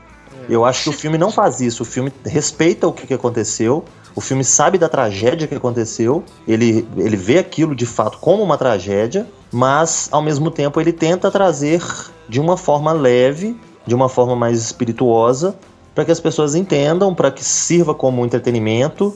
Eu 0.49 0.65
acho 0.65 0.85
que 0.85 0.91
o 0.91 0.93
filme 0.93 1.19
não 1.19 1.33
faz 1.33 1.61
isso. 1.61 1.83
O 1.83 1.87
filme 1.87 2.13
respeita 2.25 2.87
o 2.87 2.93
que, 2.93 3.05
que 3.05 3.15
aconteceu. 3.15 3.85
O 4.17 4.21
filme 4.23 4.43
sabe 4.43 4.79
da 4.79 4.89
tragédia 4.89 5.47
que 5.47 5.55
aconteceu. 5.55 6.25
Ele, 6.49 6.89
ele 6.97 7.17
vê 7.17 7.39
aquilo 7.39 7.77
de 7.77 7.85
fato 7.85 8.17
como 8.19 8.43
uma 8.43 8.57
tragédia, 8.57 9.27
mas 9.53 10.09
ao 10.11 10.23
mesmo 10.23 10.51
tempo 10.51 10.81
ele 10.81 10.93
tenta 10.93 11.31
trazer 11.31 11.83
de 12.27 12.41
uma 12.41 12.57
forma 12.57 12.93
leve, 12.93 13.55
de 13.87 13.95
uma 13.95 14.09
forma 14.09 14.35
mais 14.35 14.59
espirituosa, 14.59 15.55
para 15.95 16.05
que 16.07 16.11
as 16.11 16.19
pessoas 16.19 16.55
entendam, 16.55 17.15
para 17.15 17.31
que 17.31 17.45
sirva 17.45 17.95
como 17.95 18.25
entretenimento 18.25 19.15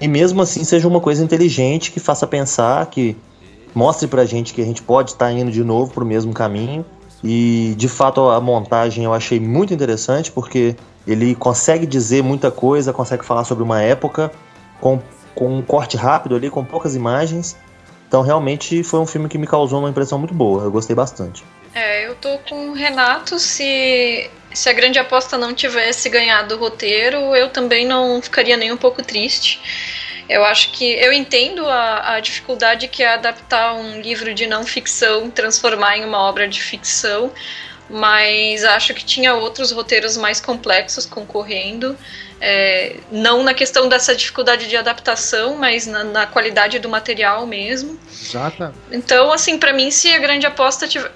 e 0.00 0.06
mesmo 0.06 0.42
assim 0.42 0.62
seja 0.64 0.86
uma 0.86 1.00
coisa 1.00 1.24
inteligente 1.24 1.90
que 1.90 1.98
faça 1.98 2.26
pensar, 2.26 2.84
que 2.86 3.16
mostre 3.74 4.06
pra 4.06 4.26
gente 4.26 4.52
que 4.52 4.60
a 4.60 4.64
gente 4.64 4.82
pode 4.82 5.12
estar 5.12 5.32
indo 5.32 5.50
de 5.50 5.64
novo 5.64 5.92
pro 5.92 6.04
mesmo 6.04 6.32
caminho. 6.32 6.84
E 7.22 7.74
de 7.78 7.88
fato 7.88 8.20
a 8.28 8.38
montagem 8.40 9.04
eu 9.04 9.14
achei 9.14 9.40
muito 9.40 9.72
interessante 9.72 10.30
porque 10.30 10.76
ele 11.06 11.34
consegue 11.34 11.86
dizer 11.86 12.22
muita 12.22 12.50
coisa, 12.50 12.92
consegue 12.92 13.24
falar 13.24 13.44
sobre 13.44 13.62
uma 13.62 13.82
época 13.82 14.30
com, 14.80 15.00
com 15.34 15.58
um 15.58 15.62
corte 15.62 15.96
rápido 15.96 16.34
ali, 16.34 16.50
com 16.50 16.64
poucas 16.64 16.94
imagens. 16.94 17.56
Então 18.08 18.22
realmente 18.22 18.82
foi 18.82 19.00
um 19.00 19.06
filme 19.06 19.28
que 19.28 19.36
me 19.36 19.46
causou 19.46 19.80
uma 19.80 19.90
impressão 19.90 20.18
muito 20.18 20.34
boa, 20.34 20.64
eu 20.64 20.70
gostei 20.70 20.94
bastante. 20.94 21.44
É, 21.74 22.06
eu 22.06 22.14
tô 22.14 22.38
com 22.48 22.70
o 22.70 22.72
Renato. 22.72 23.38
Se, 23.38 24.30
se 24.52 24.68
a 24.68 24.72
grande 24.72 24.98
aposta 24.98 25.36
não 25.36 25.52
tivesse 25.52 26.08
ganhado 26.08 26.54
o 26.54 26.58
roteiro, 26.58 27.34
eu 27.34 27.50
também 27.50 27.84
não 27.84 28.22
ficaria 28.22 28.56
nem 28.56 28.72
um 28.72 28.76
pouco 28.76 29.02
triste. 29.02 29.60
Eu 30.28 30.44
acho 30.44 30.70
que. 30.70 30.92
Eu 30.92 31.12
entendo 31.12 31.66
a, 31.68 32.14
a 32.14 32.20
dificuldade 32.20 32.86
que 32.88 33.02
é 33.02 33.14
adaptar 33.14 33.74
um 33.74 34.00
livro 34.00 34.32
de 34.32 34.46
não 34.46 34.64
ficção, 34.64 35.28
transformar 35.30 35.98
em 35.98 36.04
uma 36.04 36.18
obra 36.18 36.46
de 36.46 36.62
ficção, 36.62 37.32
mas 37.88 38.64
acho 38.64 38.94
que 38.94 39.04
tinha 39.04 39.34
outros 39.34 39.70
roteiros 39.70 40.16
mais 40.16 40.40
complexos 40.40 41.06
concorrendo. 41.06 41.96
É, 42.40 42.96
não 43.10 43.42
na 43.42 43.54
questão 43.54 43.88
dessa 43.88 44.14
dificuldade 44.14 44.68
de 44.68 44.76
adaptação, 44.76 45.56
mas 45.56 45.86
na, 45.86 46.04
na 46.04 46.26
qualidade 46.26 46.78
do 46.78 46.88
material 46.88 47.46
mesmo. 47.46 47.98
Exatamente. 48.10 48.78
Então, 48.90 49.32
assim, 49.32 49.58
pra 49.58 49.72
mim, 49.72 49.90
se 49.90 50.12
a 50.12 50.18
grande 50.18 50.46
aposta 50.46 50.86
tiver. 50.86 51.10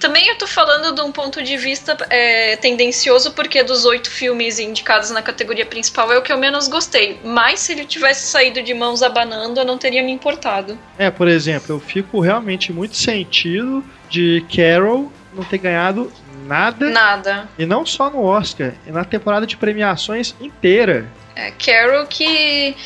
Também 0.00 0.26
eu 0.28 0.36
tô 0.36 0.46
falando 0.46 0.94
de 0.94 1.00
um 1.02 1.12
ponto 1.12 1.42
de 1.42 1.56
vista 1.56 1.96
é, 2.08 2.56
tendencioso, 2.56 3.32
porque 3.32 3.62
dos 3.62 3.84
oito 3.84 4.10
filmes 4.10 4.58
indicados 4.58 5.10
na 5.10 5.20
categoria 5.22 5.66
principal 5.66 6.10
é 6.10 6.18
o 6.18 6.22
que 6.22 6.32
eu 6.32 6.38
menos 6.38 6.68
gostei. 6.68 7.20
Mas 7.22 7.60
se 7.60 7.72
ele 7.72 7.84
tivesse 7.84 8.26
saído 8.26 8.62
de 8.62 8.72
mãos 8.72 9.02
abanando, 9.02 9.60
eu 9.60 9.64
não 9.64 9.76
teria 9.76 10.02
me 10.02 10.10
importado. 10.10 10.78
É, 10.98 11.10
por 11.10 11.28
exemplo, 11.28 11.76
eu 11.76 11.80
fico 11.80 12.18
realmente 12.20 12.72
muito 12.72 12.96
sentido 12.96 13.84
de 14.08 14.44
Carol 14.54 15.12
não 15.32 15.44
ter 15.44 15.58
ganhado 15.58 16.10
nada, 16.46 16.90
Nada. 16.90 17.48
e 17.58 17.66
não 17.66 17.84
só 17.84 18.08
no 18.10 18.22
Oscar, 18.22 18.72
e 18.86 18.90
na 18.90 19.04
temporada 19.04 19.46
de 19.46 19.56
premiações 19.56 20.34
inteira. 20.40 21.06
É, 21.34 21.50
Carol 21.52 22.06
que. 22.06 22.76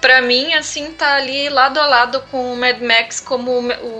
Pra 0.00 0.22
mim, 0.22 0.54
assim, 0.54 0.92
tá 0.92 1.16
ali 1.16 1.48
lado 1.48 1.78
a 1.80 1.86
lado 1.86 2.20
com 2.30 2.52
o 2.52 2.56
Mad 2.56 2.80
Max 2.80 3.18
como 3.18 3.50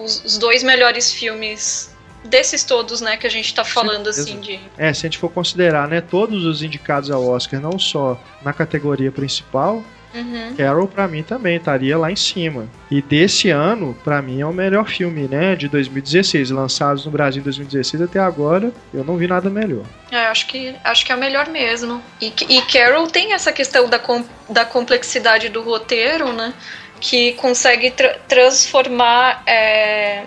os, 0.05 0.25
os 0.25 0.39
dois 0.39 0.63
melhores 0.63 1.13
filmes 1.13 1.93
desses 2.25 2.63
todos, 2.63 3.01
né, 3.01 3.17
que 3.17 3.27
a 3.27 3.31
gente 3.31 3.53
tá 3.53 3.65
falando, 3.65 4.13
certeza. 4.13 4.23
assim, 4.23 4.41
de. 4.41 4.61
É, 4.77 4.93
se 4.93 5.07
a 5.07 5.09
gente 5.09 5.19
for 5.19 5.29
considerar, 5.31 5.89
né, 5.89 6.01
todos 6.01 6.45
os 6.45 6.63
indicados 6.63 7.11
ao 7.11 7.27
Oscar, 7.27 7.61
não 7.61 7.79
só 7.79 8.21
na 8.43 8.53
categoria 8.53 9.11
principal, 9.11 9.83
Uhum. 10.15 10.55
Carol 10.57 10.89
pra 10.89 11.07
mim 11.07 11.23
também 11.23 11.57
estaria 11.57 11.97
lá 11.99 12.11
em 12.11 12.17
cima. 12.17 12.67
E 12.91 13.03
desse 13.03 13.51
ano, 13.51 13.97
pra 14.03 14.23
mim 14.23 14.41
é 14.41 14.47
o 14.47 14.53
melhor 14.53 14.89
filme, 14.89 15.29
né, 15.29 15.55
de 15.55 15.69
2016, 15.69 16.51
lançados 16.51 17.05
no 17.05 17.11
Brasil 17.11 17.41
em 17.41 17.45
2016 17.45 18.03
até 18.03 18.19
agora, 18.19 18.73
eu 18.93 19.05
não 19.05 19.17
vi 19.17 19.27
nada 19.27 19.51
melhor. 19.51 19.85
É, 20.11 20.27
acho 20.27 20.47
que, 20.47 20.75
acho 20.83 21.05
que 21.05 21.13
é 21.13 21.15
o 21.15 21.19
melhor 21.19 21.49
mesmo. 21.49 22.03
E, 22.21 22.33
e 22.49 22.63
Carol 22.63 23.07
tem 23.09 23.35
essa 23.35 23.53
questão 23.53 23.89
da, 23.89 23.99
com- 23.99 24.25
da 24.49 24.65
complexidade 24.65 25.49
do 25.51 25.63
roteiro, 25.63 26.33
né? 26.33 26.55
Que 27.01 27.33
consegue 27.35 27.91
tra- 27.91 28.17
transformar, 28.27 29.43
é, 29.47 30.25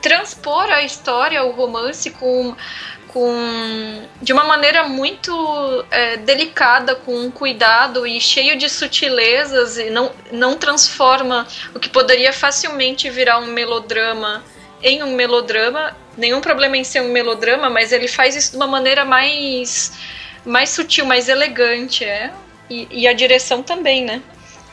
transpor 0.00 0.64
a 0.70 0.82
história, 0.82 1.42
o 1.44 1.52
romance, 1.52 2.10
com, 2.10 2.54
com 3.08 4.06
de 4.22 4.32
uma 4.32 4.44
maneira 4.44 4.84
muito 4.86 5.84
é, 5.90 6.16
delicada, 6.18 6.94
com 6.94 7.30
cuidado 7.30 8.06
e 8.06 8.20
cheio 8.20 8.56
de 8.56 8.68
sutilezas, 8.68 9.78
e 9.78 9.90
não, 9.90 10.12
não 10.30 10.56
transforma 10.56 11.46
o 11.74 11.78
que 11.78 11.88
poderia 11.88 12.32
facilmente 12.32 13.08
virar 13.10 13.38
um 13.38 13.46
melodrama 13.46 14.42
em 14.82 15.02
um 15.02 15.14
melodrama. 15.14 15.96
Nenhum 16.16 16.40
problema 16.40 16.76
em 16.76 16.84
ser 16.84 17.00
um 17.00 17.12
melodrama, 17.12 17.70
mas 17.70 17.92
ele 17.92 18.08
faz 18.08 18.34
isso 18.34 18.50
de 18.52 18.56
uma 18.56 18.66
maneira 18.66 19.04
mais, 19.04 19.92
mais 20.44 20.70
sutil, 20.70 21.06
mais 21.06 21.28
elegante, 21.28 22.04
é. 22.04 22.32
E, 22.68 22.86
e 22.90 23.08
a 23.08 23.12
direção 23.12 23.62
também, 23.62 24.04
né? 24.04 24.20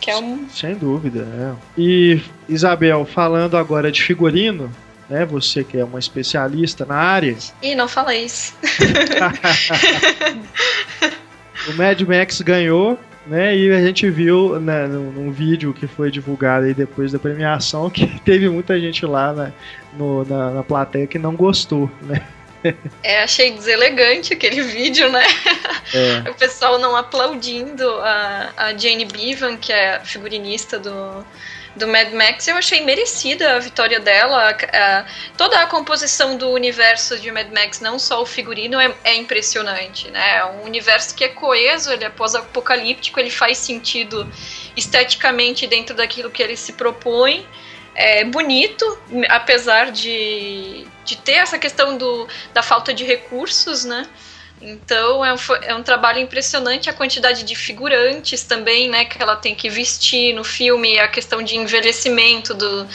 Que 0.02 0.12
é 0.12 0.18
um. 0.18 0.50
Sem 0.50 0.76
dúvida, 0.76 1.22
é. 1.22 1.56
E 1.78 2.22
Isabel, 2.50 3.06
falando 3.06 3.56
agora 3.56 3.92
de 3.92 4.02
figurino, 4.02 4.72
né, 5.10 5.26
você 5.26 5.64
que 5.64 5.78
é 5.78 5.84
uma 5.84 6.00
especialista 6.00 6.86
na 6.86 6.96
área, 6.96 7.36
Ih, 7.62 7.76
não 7.76 7.88
fala 7.88 8.16
isso. 8.16 8.54
o 11.70 11.74
Mad 11.74 12.02
Max 12.02 12.42
ganhou, 12.42 13.00
né? 13.26 13.56
E 13.56 13.72
a 13.72 13.82
gente 13.82 14.10
viu 14.10 14.60
né, 14.60 14.88
num, 14.88 15.32
vídeo 15.32 15.74
que 15.74 15.88
foi 15.88 16.12
divulgado 16.12 16.66
aí 16.66 16.74
depois 16.74 17.12
da 17.12 17.20
premiação 17.20 17.90
que 17.94 18.20
teve 18.22 18.50
muita 18.50 18.80
gente 18.80 19.06
lá 19.06 19.34
na, 19.34 19.52
no- 19.94 20.26
na, 20.26 20.52
na 20.52 20.64
plateia 20.64 21.08
que 21.08 21.20
não 21.20 21.36
gostou, 21.36 21.90
né? 22.02 22.22
É, 23.04 23.22
achei 23.22 23.52
deselegante 23.52 24.34
aquele 24.34 24.64
vídeo, 24.64 25.12
né? 25.12 25.24
É, 25.94 26.24
O 26.30 26.34
pessoal 26.34 26.80
não 26.80 26.96
aplaudindo 26.96 27.88
a, 28.00 28.50
a 28.58 28.78
Jane 28.78 29.06
Bevan, 29.06 29.58
que 29.58 29.72
é 29.72 30.00
figurinista 30.04 30.80
do, 30.80 31.24
do 31.76 31.88
Mad 31.88 32.12
Max. 32.14 32.48
Eu 32.48 32.56
achei 32.56 32.82
merecida 32.84 33.56
a 33.56 33.60
vitória 33.60 34.00
dela. 34.00 34.50
A- 34.50 34.78
a- 35.00 35.06
toda 35.38 35.60
a 35.60 35.68
composição 35.68 36.38
do 36.38 36.50
universo 36.52 37.20
de 37.20 37.32
Mad 37.32 37.52
Max, 37.52 37.82
não 37.82 38.00
só 38.00 38.22
o 38.22 38.26
figurino, 38.26 38.80
é, 38.80 38.94
é 39.04 39.16
impressionante, 39.16 40.10
né? 40.10 40.38
É 40.38 40.46
um 40.46 40.64
universo 40.64 41.14
que 41.16 41.24
é 41.24 41.30
coeso, 41.30 41.92
ele 41.92 42.06
é 42.06 42.10
pós-apocalíptico, 42.10 43.20
ele 43.20 43.30
faz 43.30 43.58
sentido 43.58 44.30
esteticamente 44.76 45.68
dentro 45.68 45.96
daquilo 45.96 46.30
que 46.30 46.42
ele 46.42 46.56
se 46.56 46.74
propõe. 46.74 47.46
É 47.98 48.26
bonito, 48.26 48.86
apesar 49.30 49.90
de, 49.90 50.86
de 51.06 51.16
ter 51.18 51.34
essa 51.36 51.58
questão 51.58 51.98
do, 51.98 52.28
da 52.54 52.62
falta 52.62 52.94
de 52.94 53.06
recursos, 53.06 53.86
né? 53.86 54.06
Então 54.62 55.24
é 55.24 55.34
um, 55.34 55.38
é 55.64 55.76
um 55.76 55.84
trabalho 55.84 56.20
impressionante 56.20 56.90
a 56.90 56.94
quantidade 56.94 57.44
de 57.44 57.56
figurantes 57.56 58.44
também, 58.44 58.90
né, 58.90 59.06
que 59.06 59.22
ela 59.22 59.36
tem 59.36 59.54
que 59.54 59.70
vestir 59.70 60.34
no 60.34 60.44
filme, 60.44 60.98
a 60.98 61.08
questão 61.08 61.44
de 61.44 61.58
envelhecimento 61.58 62.54
do, 62.54 62.88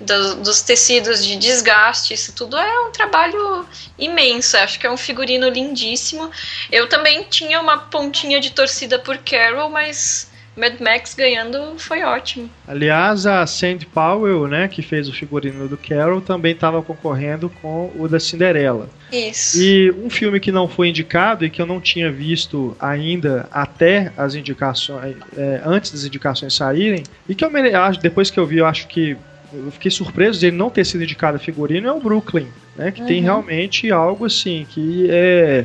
do, 0.00 0.36
dos 0.36 0.60
tecidos 0.60 1.24
de 1.24 1.36
desgaste, 1.36 2.12
isso 2.12 2.34
tudo 2.34 2.56
é 2.56 2.80
um 2.80 2.90
trabalho 2.90 3.66
imenso. 3.98 4.56
Acho 4.58 4.78
que 4.78 4.86
é 4.86 4.90
um 4.90 4.96
figurino 4.96 5.48
lindíssimo. 5.48 6.30
Eu 6.70 6.88
também 6.88 7.24
tinha 7.24 7.60
uma 7.60 7.78
pontinha 7.78 8.38
de 8.38 8.50
torcida 8.50 8.98
por 8.98 9.18
Carol, 9.18 9.70
mas 9.70 10.30
Mad 10.56 10.80
Max 10.80 11.14
ganhando 11.14 11.78
foi 11.78 12.02
ótimo. 12.02 12.48
Aliás, 12.66 13.26
a 13.26 13.46
Sandy 13.46 13.86
Powell, 13.86 14.48
né, 14.48 14.68
que 14.68 14.80
fez 14.80 15.08
o 15.08 15.12
figurino 15.12 15.68
do 15.68 15.76
Carol, 15.76 16.20
também 16.20 16.52
estava 16.52 16.82
concorrendo 16.82 17.50
com 17.60 17.92
o 17.96 18.08
da 18.08 18.18
Cinderela. 18.18 18.88
Isso. 19.12 19.60
E 19.60 19.90
um 19.92 20.08
filme 20.08 20.40
que 20.40 20.50
não 20.50 20.66
foi 20.66 20.88
indicado 20.88 21.44
e 21.44 21.50
que 21.50 21.60
eu 21.60 21.66
não 21.66 21.80
tinha 21.80 22.10
visto 22.10 22.74
ainda 22.80 23.48
até 23.52 24.12
as 24.16 24.34
indicações, 24.34 25.16
é, 25.36 25.60
antes 25.64 25.92
das 25.92 26.04
indicações 26.04 26.54
saírem, 26.54 27.02
e 27.28 27.34
que 27.34 27.44
eu 27.44 27.50
acho, 27.80 28.00
depois 28.00 28.30
que 28.30 28.40
eu 28.40 28.46
vi, 28.46 28.58
eu 28.58 28.66
acho 28.66 28.86
que 28.86 29.16
eu 29.52 29.70
fiquei 29.70 29.90
surpreso 29.90 30.40
de 30.40 30.46
ele 30.46 30.56
não 30.56 30.70
ter 30.70 30.84
sido 30.84 31.04
indicado 31.04 31.36
a 31.36 31.40
figurino 31.40 31.88
é 31.88 31.92
o 31.92 32.00
Brooklyn, 32.00 32.48
né, 32.74 32.90
que 32.90 33.00
uhum. 33.02 33.06
tem 33.06 33.22
realmente 33.22 33.90
algo 33.90 34.24
assim 34.24 34.66
que 34.68 35.06
é 35.10 35.64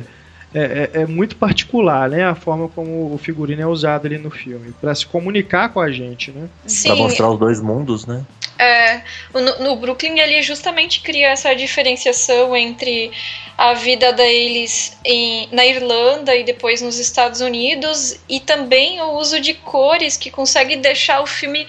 é, 0.54 0.90
é, 0.94 1.00
é, 1.02 1.06
muito 1.06 1.36
particular, 1.36 2.08
né? 2.10 2.24
A 2.24 2.34
forma 2.34 2.68
como 2.68 3.14
o 3.14 3.18
figurino 3.18 3.62
é 3.62 3.66
usado 3.66 4.06
ali 4.06 4.18
no 4.18 4.30
filme, 4.30 4.72
para 4.80 4.94
se 4.94 5.06
comunicar 5.06 5.70
com 5.70 5.80
a 5.80 5.90
gente, 5.90 6.30
né? 6.30 6.48
Para 6.82 6.96
mostrar 6.96 7.30
os 7.30 7.38
dois 7.38 7.60
mundos, 7.60 8.06
né? 8.06 8.24
É, 8.58 9.02
no, 9.32 9.58
no, 9.64 9.76
Brooklyn 9.76 10.20
ele 10.20 10.40
justamente 10.42 11.00
cria 11.00 11.30
essa 11.30 11.52
diferenciação 11.54 12.54
entre 12.54 13.10
a 13.58 13.74
vida 13.74 14.12
deles 14.12 14.96
em, 15.04 15.48
na 15.50 15.66
Irlanda 15.66 16.36
e 16.36 16.44
depois 16.44 16.80
nos 16.80 16.98
Estados 16.98 17.40
Unidos 17.40 18.20
e 18.28 18.38
também 18.38 19.00
o 19.00 19.18
uso 19.18 19.40
de 19.40 19.54
cores 19.54 20.16
que 20.16 20.30
consegue 20.30 20.76
deixar 20.76 21.22
o 21.22 21.26
filme 21.26 21.66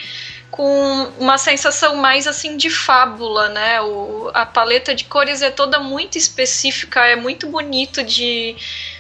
com 0.54 1.12
uma 1.20 1.40
sensação 1.40 1.96
mais 1.96 2.28
assim 2.28 2.56
de 2.58 2.70
fábula, 2.70 3.50
né? 3.50 3.82
O, 3.82 4.30
a 4.36 4.46
paleta 4.46 4.94
de 4.94 5.04
cores 5.06 5.42
é 5.42 5.50
toda 5.50 5.80
muito 5.80 6.16
específica, 6.16 7.04
é 7.08 7.16
muito 7.16 7.48
bonito 7.48 8.04
de, 8.04 8.56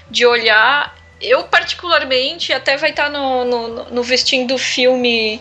de 0.09 0.25
olhar. 0.25 0.97
Eu, 1.21 1.43
particularmente, 1.43 2.51
até 2.51 2.75
vai 2.75 2.89
estar 2.89 3.07
no, 3.07 3.45
no, 3.45 3.83
no 3.91 4.01
vestindo 4.01 4.57
filme 4.57 5.39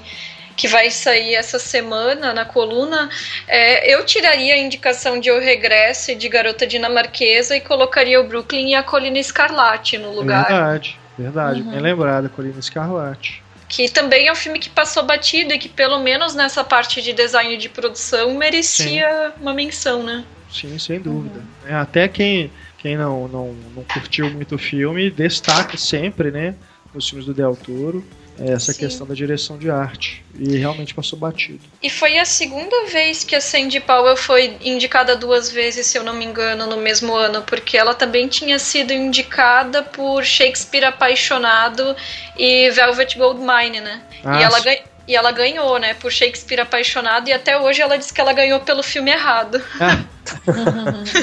que 0.55 0.69
vai 0.69 0.91
sair 0.91 1.35
essa 1.35 1.59
semana 1.59 2.35
na 2.35 2.45
coluna, 2.45 3.09
é, 3.49 3.95
eu 3.95 4.05
tiraria 4.05 4.53
a 4.53 4.59
indicação 4.59 5.19
de 5.19 5.31
O 5.31 5.41
Regresso 5.41 6.11
e 6.11 6.15
de 6.15 6.29
Garota 6.29 6.67
Dinamarquesa 6.67 7.57
e 7.57 7.61
colocaria 7.63 8.21
o 8.21 8.25
Brooklyn 8.25 8.73
e 8.73 8.75
a 8.75 8.83
Colina 8.83 9.19
Escarlate 9.19 9.97
no 9.97 10.13
lugar. 10.15 10.47
Verdade, 10.47 10.99
verdade. 11.19 11.63
Uhum. 11.63 11.71
Bem 11.71 11.81
lembrada, 11.81 12.29
Colina 12.29 12.61
Escarlate 12.61 13.42
que 13.73 13.89
também 13.89 14.29
é 14.29 14.33
um 14.33 14.37
filme 14.37 14.59
que 14.59 14.69
passou 14.69 15.03
batido 15.03 15.55
e 15.55 15.59
que 15.59 15.67
pelo 15.67 15.99
menos 15.99 16.35
nessa 16.35 16.63
parte 16.63 17.01
de 17.01 17.15
design 17.15 17.57
de 17.57 17.71
produção 17.71 18.35
merecia 18.35 19.33
Sim. 19.35 19.43
uma 19.43 19.55
menção, 19.55 20.03
né? 20.03 20.25
Sim, 20.51 20.79
sem 20.79 21.01
dúvida. 21.01 21.43
Uhum. 21.67 21.77
até 21.79 22.07
quem, 22.07 22.53
quem 22.77 22.99
não, 22.99 23.27
não, 23.29 23.57
não 23.75 23.83
curtiu 23.85 24.29
muito 24.31 24.57
o 24.57 24.59
filme 24.59 25.11
destaca 25.11 25.79
sempre, 25.79 26.31
né, 26.31 26.55
nos 26.93 27.09
filmes 27.09 27.25
do 27.25 27.33
Del 27.33 27.57
Toro, 27.57 28.05
essa 28.39 28.73
Sim. 28.73 28.81
questão 28.81 29.07
da 29.07 29.15
direção 29.15 29.59
de 29.59 29.71
arte. 29.71 30.25
E 30.39 30.57
realmente 30.57 30.95
passou 30.95 31.19
batido. 31.19 31.61
E 31.83 31.91
foi 31.91 32.19
a 32.19 32.25
segunda 32.25 32.87
vez 32.87 33.25
que 33.25 33.37
a 33.37 33.41
Sandy 33.41 33.81
Powell 33.81 34.17
foi 34.17 34.57
indicada 34.63 35.15
duas 35.15 35.51
vezes, 35.51 35.87
se 35.87 35.99
eu 35.99 36.05
não 36.05 36.15
me 36.15 36.25
engano, 36.25 36.67
no 36.67 36.77
mesmo 36.79 37.15
ano, 37.15 37.43
porque 37.43 37.77
ela 37.77 37.95
também 37.95 38.29
tinha 38.29 38.59
sido 38.59 38.93
indicada 38.93 39.83
por 39.83 40.25
Shakespeare 40.25 40.85
Apaixonado 40.85 41.95
e 42.37 42.71
Velvet 42.71 43.17
Goldmine, 43.17 43.81
né? 43.81 44.03
Ah, 44.25 44.41
e 44.41 44.43
ela 44.43 44.61
ganhou. 44.61 44.93
E 45.07 45.17
ela 45.17 45.33
ganhou, 45.33 45.81
né, 45.81 45.95
por 45.95 46.13
Shakespeare 46.13 46.61
Apaixonado, 46.61 47.29
e 47.29 47.33
até 47.33 47.59
hoje 47.59 47.83
ela 47.83 47.99
disse 47.99 48.15
que 48.15 48.21
ela 48.21 48.33
ganhou 48.33 48.61
pelo 48.61 48.85
filme 48.85 49.11
errado. 49.11 49.61
Ah. 49.81 49.99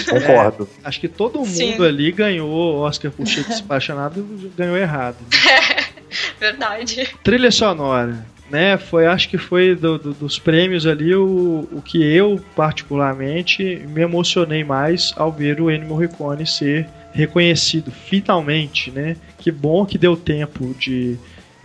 Concordo. 0.10 0.70
É, 0.84 0.88
acho 0.88 1.00
que 1.00 1.08
todo 1.08 1.40
mundo 1.40 1.50
Sim. 1.50 1.82
ali 1.82 2.12
ganhou 2.12 2.80
Oscar 2.80 3.10
por 3.10 3.26
Shakespeare 3.26 3.64
Apaixonado 3.64 4.20
e 4.20 4.50
ganhou 4.50 4.76
errado. 4.76 5.18
Verdade. 6.40 7.10
Trilha 7.24 7.52
sonora. 7.52 8.26
Né, 8.50 8.80
foi, 8.80 9.06
acho 9.06 9.30
que 9.30 9.38
foi 9.38 9.76
do, 9.76 10.00
do, 10.00 10.12
dos 10.12 10.40
prêmios 10.40 10.88
ali 10.88 11.14
o, 11.14 11.70
o 11.72 11.84
que 11.84 12.02
eu, 12.02 12.44
particularmente, 12.56 13.64
me 13.88 14.02
emocionei 14.02 14.64
mais 14.64 15.14
ao 15.16 15.32
ver 15.32 15.62
o 15.62 15.70
Ennio 15.70 15.88
Morricone 15.88 16.48
ser 16.48 16.88
reconhecido 17.14 17.92
finalmente, 17.92 18.90
né? 18.90 19.16
Que 19.38 19.52
bom 19.52 19.86
que 19.86 20.00
deu 20.00 20.18
tempo 20.18 20.74
de 20.80 21.16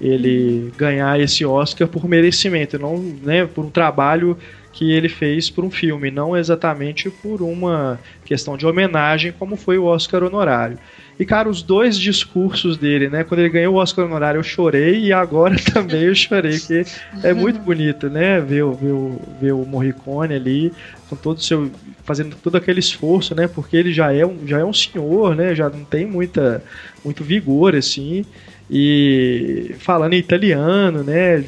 ele 0.01 0.73
ganhar 0.77 1.19
esse 1.19 1.45
Oscar 1.45 1.89
por 1.89 2.07
merecimento, 2.09 2.79
não 2.79 2.99
né, 2.99 3.47
por 3.47 3.65
um 3.65 3.71
trabalho 3.71 4.37
que 4.73 4.91
ele 4.91 5.09
fez 5.09 5.49
por 5.49 5.65
um 5.65 5.71
filme, 5.71 6.11
não 6.11 6.37
exatamente 6.37 7.09
por 7.09 7.41
uma 7.41 7.99
questão 8.25 8.57
de 8.57 8.67
homenagem, 8.67 9.33
como 9.33 9.57
foi 9.57 9.79
o 9.79 9.85
Oscar 9.85 10.25
honorário. 10.25 10.79
E, 11.19 11.25
cara, 11.25 11.49
os 11.49 11.63
dois 11.63 11.97
discursos 11.97 12.77
dele, 12.77 13.09
né? 13.09 13.23
Quando 13.23 13.41
ele 13.41 13.49
ganhou 13.49 13.75
o 13.75 13.79
Oscar 13.79 14.05
honorário, 14.05 14.39
eu 14.39 14.43
chorei 14.43 15.05
e 15.05 15.13
agora 15.13 15.57
também 15.73 16.03
eu 16.03 16.15
chorei, 16.15 16.59
porque 16.59 16.85
é 17.23 17.33
muito 17.33 17.61
bonito, 17.61 18.09
né? 18.09 18.41
Ver, 18.41 18.65
ver, 18.65 18.95
ver 19.41 19.53
o 19.53 19.65
Morricone 19.65 20.35
ali, 20.35 20.73
com 21.09 21.17
todo 21.17 21.43
seu. 21.43 21.71
fazendo 22.05 22.35
todo 22.43 22.57
aquele 22.57 22.81
esforço, 22.81 23.35
né? 23.35 23.47
Porque 23.47 23.77
ele 23.77 23.93
já 23.93 24.13
é 24.13 24.27
um, 24.27 24.47
já 24.47 24.59
é 24.59 24.65
um 24.65 24.73
senhor, 24.73 25.37
né? 25.37 25.55
Já 25.55 25.69
não 25.69 25.85
tem 25.85 26.05
muita, 26.05 26.63
muito 27.05 27.23
vigor, 27.23 27.77
assim. 27.77 28.25
E 28.69 29.75
falando 29.79 30.15
em 30.15 30.19
italiano, 30.19 31.05
né? 31.05 31.43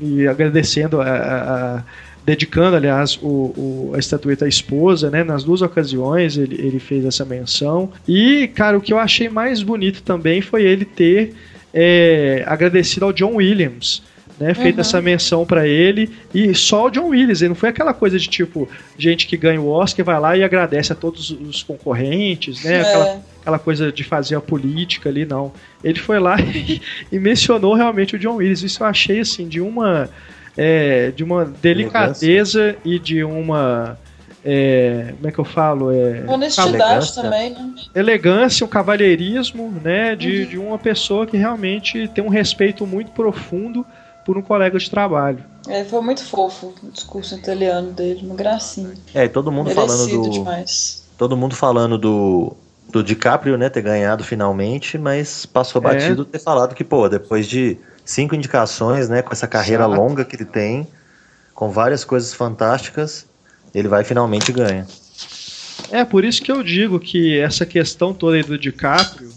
e 0.00 0.26
agradecendo 0.26 1.00
a, 1.00 1.06
a 1.06 1.82
dedicando, 2.26 2.76
aliás, 2.76 3.16
o, 3.22 3.28
o, 3.28 3.92
a 3.94 4.00
estatueta 4.00 4.46
à 4.46 4.48
esposa, 4.48 5.08
né? 5.08 5.22
Nas 5.22 5.44
duas 5.44 5.62
ocasiões 5.62 6.36
ele, 6.36 6.56
ele 6.60 6.80
fez 6.80 7.04
essa 7.04 7.24
menção. 7.24 7.92
E, 8.06 8.48
cara, 8.48 8.76
o 8.76 8.80
que 8.80 8.92
eu 8.92 8.98
achei 8.98 9.28
mais 9.28 9.62
bonito 9.62 10.02
também 10.02 10.40
foi 10.40 10.64
ele 10.64 10.84
ter 10.84 11.32
é, 11.72 12.42
agradecido 12.44 13.04
ao 13.04 13.12
John 13.12 13.36
Williams. 13.36 14.02
Né, 14.38 14.52
feito 14.52 14.74
uhum. 14.74 14.80
essa 14.82 15.00
menção 15.00 15.46
para 15.46 15.66
ele 15.66 16.10
e 16.34 16.54
só 16.54 16.88
o 16.88 16.90
John 16.90 17.06
Williams, 17.06 17.40
ele 17.40 17.48
não 17.48 17.54
foi 17.54 17.70
aquela 17.70 17.94
coisa 17.94 18.18
de 18.18 18.28
tipo 18.28 18.68
gente 18.98 19.26
que 19.26 19.34
ganha 19.34 19.58
o 19.58 19.66
Oscar 19.66 20.04
vai 20.04 20.20
lá 20.20 20.36
e 20.36 20.44
agradece 20.44 20.92
a 20.92 20.94
todos 20.94 21.30
os 21.30 21.62
concorrentes, 21.62 22.62
né, 22.62 22.74
é. 22.74 22.80
aquela, 22.82 23.22
aquela, 23.40 23.58
coisa 23.58 23.90
de 23.90 24.04
fazer 24.04 24.34
a 24.34 24.40
política 24.42 25.08
ali, 25.08 25.24
não. 25.24 25.54
Ele 25.82 25.98
foi 25.98 26.18
lá 26.18 26.36
e, 26.54 26.82
e 27.10 27.18
mencionou 27.18 27.72
realmente 27.72 28.14
o 28.14 28.18
John 28.18 28.34
Williams, 28.34 28.62
isso 28.62 28.82
eu 28.82 28.86
achei 28.86 29.20
assim 29.20 29.48
de 29.48 29.58
uma 29.58 30.10
é, 30.56 31.10
de 31.10 31.22
uma 31.22 31.44
delicadeza 31.44 32.60
Elegância. 32.60 32.80
e 32.84 32.98
de 32.98 33.24
uma. 33.24 33.98
É, 34.44 35.12
como 35.16 35.28
é 35.28 35.32
que 35.32 35.38
eu 35.38 35.44
falo? 35.44 35.90
É, 35.90 36.24
Honestidade 36.26 37.14
também, 37.14 37.50
né? 37.50 37.74
Elegância, 37.94 38.64
um 38.64 38.68
cavalheirismo, 38.68 39.74
né? 39.82 40.14
De, 40.14 40.42
uhum. 40.42 40.48
de 40.48 40.58
uma 40.58 40.78
pessoa 40.78 41.26
que 41.26 41.36
realmente 41.36 42.08
tem 42.08 42.22
um 42.22 42.28
respeito 42.28 42.86
muito 42.86 43.10
profundo 43.10 43.84
por 44.24 44.38
um 44.38 44.42
colega 44.42 44.78
de 44.78 44.90
trabalho. 44.90 45.44
É, 45.68 45.84
foi 45.84 46.00
muito 46.00 46.24
fofo 46.24 46.74
o 46.82 46.90
discurso 46.90 47.34
italiano 47.34 47.92
dele, 47.92 48.24
uma 48.24 48.36
gracinha. 48.36 48.94
É, 49.12 49.26
todo 49.26 49.50
mundo 49.50 49.68
Merecido 49.68 49.88
falando 49.88 50.22
do. 50.22 50.30
Demais. 50.30 51.06
Todo 51.18 51.36
mundo 51.36 51.54
falando 51.54 51.98
do, 51.98 52.56
do 52.88 53.02
DiCaprio, 53.02 53.56
né, 53.56 53.68
ter 53.68 53.82
ganhado 53.82 54.22
finalmente, 54.22 54.98
mas 54.98 55.46
passou 55.46 55.80
é. 55.80 55.84
batido 55.84 56.24
ter 56.24 56.38
falado 56.38 56.74
que, 56.74 56.84
pô, 56.84 57.08
depois 57.08 57.46
de 57.46 57.78
cinco 58.06 58.34
indicações, 58.34 59.08
né? 59.08 59.20
Com 59.20 59.32
essa 59.32 59.46
carreira 59.46 59.84
longa 59.84 60.24
que 60.24 60.36
ele 60.36 60.44
tem, 60.44 60.86
com 61.52 61.68
várias 61.68 62.04
coisas 62.04 62.32
fantásticas, 62.32 63.26
ele 63.74 63.88
vai 63.88 64.04
finalmente 64.04 64.52
ganhar. 64.52 64.86
É, 65.90 66.04
por 66.04 66.24
isso 66.24 66.40
que 66.42 66.50
eu 66.50 66.62
digo 66.62 66.98
que 66.98 67.38
essa 67.38 67.66
questão 67.66 68.14
toda 68.14 68.36
aí 68.36 68.42
do 68.42 68.56
DiCaprio, 68.56 69.30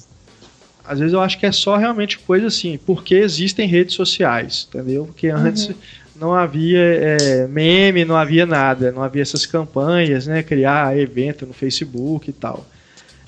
às 0.86 0.99
vezes 0.99 1.13
eu 1.13 1.20
acho 1.20 1.38
que 1.38 1.45
é 1.45 1.51
só 1.51 1.76
realmente 1.76 2.17
coisa 2.20 2.47
assim, 2.47 2.80
porque 2.86 3.15
existem 3.15 3.67
redes 3.67 3.95
sociais, 3.95 4.67
entendeu? 4.70 5.05
Porque 5.05 5.30
uhum. 5.30 5.38
antes 5.38 5.67
uhum. 5.67 5.76
não 6.15 6.34
havia 6.34 6.80
é, 6.80 7.47
meme, 7.47 8.05
não 8.05 8.15
havia 8.15 8.45
nada, 8.45 8.91
não 8.91 9.03
havia 9.03 9.22
essas 9.22 9.45
campanhas, 9.45 10.28
né? 10.28 10.41
Criar 10.41 10.97
evento 10.97 11.45
no 11.45 11.53
Facebook 11.53 12.30
e 12.30 12.34
tal. 12.34 12.65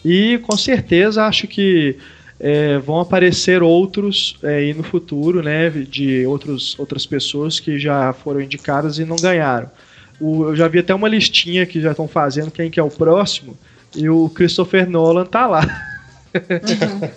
E 0.03 0.39
com 0.39 0.57
certeza 0.57 1.25
acho 1.25 1.47
que 1.47 1.97
é, 2.43 2.79
vão 2.79 2.99
aparecer 2.99 3.61
outros 3.61 4.35
é, 4.41 4.55
aí 4.55 4.73
no 4.73 4.81
futuro, 4.81 5.43
né, 5.43 5.69
de 5.69 6.25
outros, 6.25 6.77
outras 6.79 7.05
pessoas 7.05 7.59
que 7.59 7.77
já 7.77 8.11
foram 8.13 8.41
indicadas 8.41 8.97
e 8.97 9.05
não 9.05 9.15
ganharam. 9.15 9.69
O, 10.19 10.45
eu 10.45 10.55
já 10.55 10.67
vi 10.67 10.79
até 10.79 10.93
uma 10.93 11.07
listinha 11.07 11.67
que 11.67 11.79
já 11.79 11.91
estão 11.91 12.07
fazendo 12.07 12.49
quem 12.49 12.71
que 12.71 12.79
é 12.79 12.83
o 12.83 12.89
próximo 12.89 13.55
e 13.95 14.09
o 14.09 14.27
Christopher 14.27 14.89
Nolan 14.89 15.25
tá 15.25 15.45
lá. 15.45 15.61
Uhum. 16.33 17.09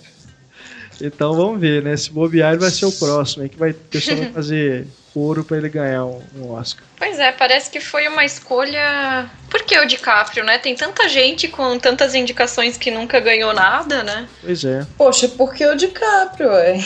então 1.01 1.33
vamos 1.33 1.59
ver, 1.59 1.81
né? 1.81 1.97
Se 1.97 2.11
bobear 2.11 2.51
ele 2.51 2.61
vai 2.61 2.69
ser 2.69 2.85
o 2.85 2.91
próximo, 2.91 3.43
aí 3.43 3.49
que 3.49 3.57
vai, 3.57 3.73
pessoal 3.73 4.17
vai 4.17 4.29
fazer 4.31 4.85
coro 5.15 5.45
para 5.45 5.55
ele 5.55 5.69
ganhar 5.69 6.03
um, 6.03 6.21
um, 6.35 6.51
Oscar. 6.51 6.83
Pois 6.97 7.17
é, 7.19 7.31
parece 7.31 7.71
que 7.71 7.79
foi 7.79 8.05
uma 8.09 8.25
escolha. 8.25 9.29
Por 9.49 9.63
que 9.63 9.79
o 9.79 9.85
DiCaprio, 9.85 10.43
né? 10.43 10.57
Tem 10.57 10.75
tanta 10.75 11.07
gente 11.07 11.47
com 11.47 11.79
tantas 11.79 12.13
indicações 12.13 12.77
que 12.77 12.91
nunca 12.91 13.21
ganhou 13.21 13.53
nada, 13.53 14.03
né? 14.03 14.27
Pois 14.41 14.65
é. 14.65 14.85
Poxa, 14.97 15.29
por 15.29 15.53
que 15.53 15.65
o 15.65 15.73
DiCaprio, 15.73 16.49
ué? 16.49 16.77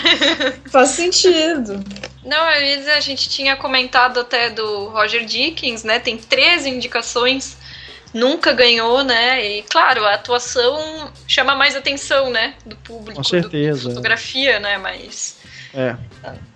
Faz 0.72 0.88
sentido. 0.88 1.84
Não, 2.24 2.42
a 2.42 3.00
gente 3.00 3.28
tinha 3.28 3.54
comentado 3.56 4.20
até 4.20 4.48
do 4.48 4.88
Roger 4.88 5.26
Dickens, 5.26 5.84
né? 5.84 5.98
Tem 5.98 6.16
13 6.16 6.70
indicações 6.70 7.58
nunca 8.14 8.54
ganhou, 8.54 9.04
né? 9.04 9.44
E 9.44 9.62
claro, 9.64 10.02
a 10.06 10.14
atuação 10.14 11.12
chama 11.28 11.54
mais 11.54 11.76
atenção, 11.76 12.30
né? 12.30 12.54
Do 12.64 12.74
público. 12.76 13.16
Com 13.16 13.22
certeza. 13.22 13.82
Do, 13.82 13.90
fotografia, 13.90 14.58
né? 14.58 14.78
Mas. 14.78 15.36
É. 15.74 15.94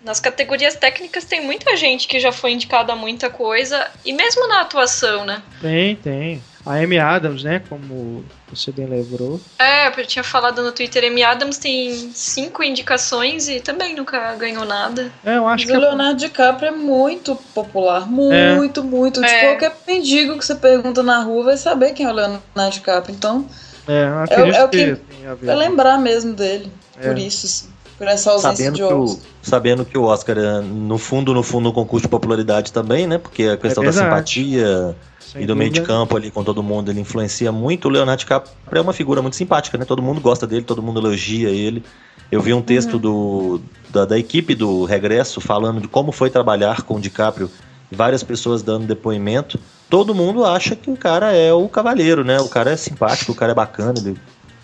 Nas 0.05 0.19
categorias 0.21 0.75
técnicas 0.75 1.25
tem 1.25 1.45
muita 1.45 1.77
gente 1.77 2.09
que 2.09 2.19
já 2.21 2.33
foi 2.33 2.53
indicada 2.53 2.93
a 2.93 2.97
muita 2.97 3.29
coisa, 3.31 3.87
e 4.05 4.13
mesmo 4.13 4.47
na 4.49 4.63
atuação, 4.63 5.25
né? 5.25 5.43
Tem, 5.61 5.97
tem. 5.97 6.43
A 6.67 6.75
Amy 6.75 6.99
Adams, 6.99 7.43
né? 7.43 7.63
Como 7.71 8.23
você 8.49 8.71
bem 8.71 8.85
lembrou. 8.87 9.41
É, 9.59 9.89
eu 9.89 10.07
tinha 10.07 10.23
falado 10.23 10.63
no 10.63 10.73
Twitter, 10.73 11.05
Amy 11.11 11.23
Adams 11.23 11.57
tem 11.57 12.11
cinco 12.13 12.63
indicações 12.63 13.49
e 13.49 13.61
também 13.61 13.95
nunca 13.97 14.35
ganhou 14.35 14.67
nada. 14.67 15.11
É, 15.25 15.39
eu 15.39 15.47
acho 15.49 15.65
Mas 15.65 15.71
que. 15.71 15.77
o 15.77 15.81
Leonardo 15.81 16.17
DiCaprio 16.21 16.69
é 16.69 16.71
muito 16.73 17.35
popular. 17.55 18.07
Muito, 18.07 18.81
é. 18.81 18.83
muito. 18.83 19.23
Tipo, 19.23 19.33
É. 19.33 19.47
qualquer 19.57 19.75
mendigo 19.87 20.37
que 20.37 20.45
você 20.45 20.55
pergunta 20.55 21.03
na 21.03 21.23
rua 21.23 21.45
vai 21.45 21.57
saber 21.57 21.95
quem 21.95 22.05
é 22.05 22.11
o 22.11 22.13
Leonardo 22.13 22.43
DiCaprio. 22.71 23.15
Então, 23.15 23.47
É, 23.89 24.05
eu 24.05 24.19
acredito 24.19 24.57
é 24.57 24.65
o 24.65 24.69
que, 24.69 24.85
que- 24.85 24.97
tem 24.97 25.27
a 25.27 25.35
ver. 25.35 25.47
vai 25.47 25.57
lembrar 25.57 25.97
mesmo 25.99 26.35
dele. 26.35 26.71
É. 26.99 27.09
Por 27.09 27.19
isso, 27.19 27.47
assim, 27.47 27.70
por 28.01 28.09
essa 28.09 28.31
ausência 28.31 28.57
Sabendo 28.57 28.77
de 28.77 28.83
que, 28.83 28.95
o, 28.95 29.03
Oscar. 29.03 29.31
sabendo 29.43 29.85
que 29.85 29.99
o 29.99 30.05
Oscar 30.05 30.39
é, 30.39 30.61
no 30.63 30.97
fundo, 30.97 31.35
no 31.35 31.43
fundo, 31.43 31.69
um 31.69 31.73
concurso 31.73 32.07
de 32.07 32.09
popularidade 32.09 32.73
também, 32.73 33.07
né? 33.07 33.19
Porque 33.19 33.43
a 33.43 33.59
questão 33.59 33.85
da 33.85 33.91
verdade. 33.91 34.33
simpatia 34.33 34.97
Sem 35.19 35.43
e 35.43 35.47
do 35.47 35.55
meio 35.55 35.71
de 35.71 35.83
campo 35.83 36.17
ali 36.17 36.31
com 36.31 36.43
todo 36.43 36.63
mundo, 36.63 36.91
ele 36.91 36.99
influencia 36.99 37.53
muito. 37.53 37.89
O 37.89 37.91
Leonardo 37.91 38.21
DiCaprio 38.21 38.55
é 38.73 38.81
uma 38.81 38.95
figura 38.95 39.21
muito 39.21 39.37
simpática, 39.37 39.77
né? 39.77 39.85
Todo 39.85 40.01
mundo 40.01 40.19
gosta 40.19 40.47
dele, 40.47 40.63
todo 40.63 40.83
mundo 40.83 40.99
elogia 40.99 41.51
ele. 41.51 41.85
Eu 42.33 42.41
vi 42.41 42.55
um 42.55 42.63
texto 42.63 42.99
do, 42.99 43.61
da, 43.91 44.07
da 44.07 44.19
equipe 44.19 44.55
do 44.55 44.87
Regresso 44.87 45.39
falando 45.39 45.83
de 45.83 45.87
como 45.87 46.11
foi 46.11 46.31
trabalhar 46.31 46.81
com 46.81 46.95
o 46.95 47.01
DiCaprio, 47.01 47.51
várias 47.93 48.23
pessoas 48.23 48.63
dando 48.63 48.87
depoimento. 48.87 49.61
Todo 49.91 50.15
mundo 50.15 50.47
acha 50.47 50.75
que 50.75 50.91
o 50.91 50.97
cara 50.97 51.35
é 51.35 51.53
o 51.53 51.69
cavalheiro, 51.69 52.25
né? 52.25 52.41
O 52.41 52.49
cara 52.49 52.71
é 52.71 52.77
simpático, 52.79 53.33
o 53.33 53.35
cara 53.35 53.53
é 53.53 53.55
bacana, 53.55 53.93
ele 53.99 54.17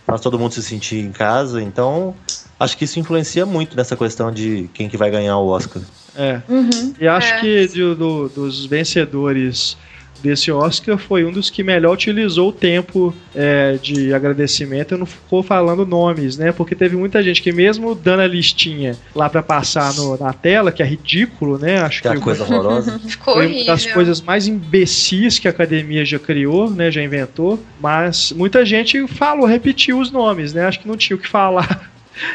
faz 0.07 0.22
todo 0.22 0.39
mundo 0.39 0.55
se 0.55 0.62
sentir 0.62 1.05
em 1.05 1.12
casa. 1.12 1.61
Então, 1.62 2.14
acho 2.59 2.77
que 2.77 2.85
isso 2.85 2.99
influencia 2.99 3.45
muito 3.47 3.77
nessa 3.77 3.97
questão 3.97 4.31
de 4.33 4.69
quem 4.75 4.89
que 4.89 4.97
vai 4.97 5.11
ganhar 5.11 5.39
o 5.39 5.47
Oscar. 5.49 5.83
É. 6.17 6.41
Uhum. 6.49 6.95
E 7.01 7.07
acho 7.07 7.35
É. 7.35 7.41
que 7.41 7.69
de- 7.69 7.95
do- 7.95 8.29
dos 8.29 8.65
vencedores 8.67 9.77
desse 10.23 10.51
Oscar 10.51 10.97
foi 10.97 11.27
um 11.27 11.31
dos 11.31 11.51
que 11.51 11.63
melhor 11.63 11.93
utilizou 11.93 12.49
o 12.49 12.53
tempo 12.53 13.15
é, 13.35 13.75
de 13.83 14.15
agradecimento. 14.15 14.93
Eu 14.93 14.99
não 14.99 15.09
vou 15.31 15.43
falando 15.43 15.85
nomes, 15.85 16.39
né? 16.39 16.53
Porque 16.53 16.75
teve 16.75 16.97
muita 16.97 17.23
gente 17.23 17.43
que, 17.43 17.53
mesmo 17.53 17.95
dando 17.95 18.21
a 18.21 18.27
listinha 18.27 18.97
lá 19.15 19.29
pra 19.29 19.43
passar 19.43 19.93
no- 19.95 20.17
na 20.17 20.33
tela, 20.33 20.73
que 20.73 20.83
é 20.83 20.87
ridículo, 20.87 21.59
né? 21.59 21.81
Acho 21.83 22.01
Que 22.01 22.09
é 22.09 22.13
que 22.13 22.17
a 22.17 22.21
coisa 22.21 22.45
horrorosa. 22.45 22.99
Ficou 23.07 23.35
foi 23.35 23.45
horrível. 23.45 23.63
uma 23.65 23.73
das 23.75 23.87
coisas 23.87 24.23
mais 24.23 24.49
imbecis 24.49 25.39
que 25.39 25.47
a 25.47 25.51
academia 25.51 26.03
já 26.03 26.19
criou, 26.19 26.71
né? 26.71 26.91
Já 26.91 27.03
inventou. 27.03 27.61
Mas 27.79 28.33
muita 28.33 28.65
gente 28.65 29.07
falou, 29.07 29.47
repetiu 29.47 30.01
os 30.01 30.11
nomes, 30.11 30.55
né? 30.55 30.65
Acho 30.67 30.81
que 30.81 30.89
não 30.89 30.97
tinha 30.97 31.15
o 31.17 31.21
que 31.21 31.29
falar. 31.29 31.93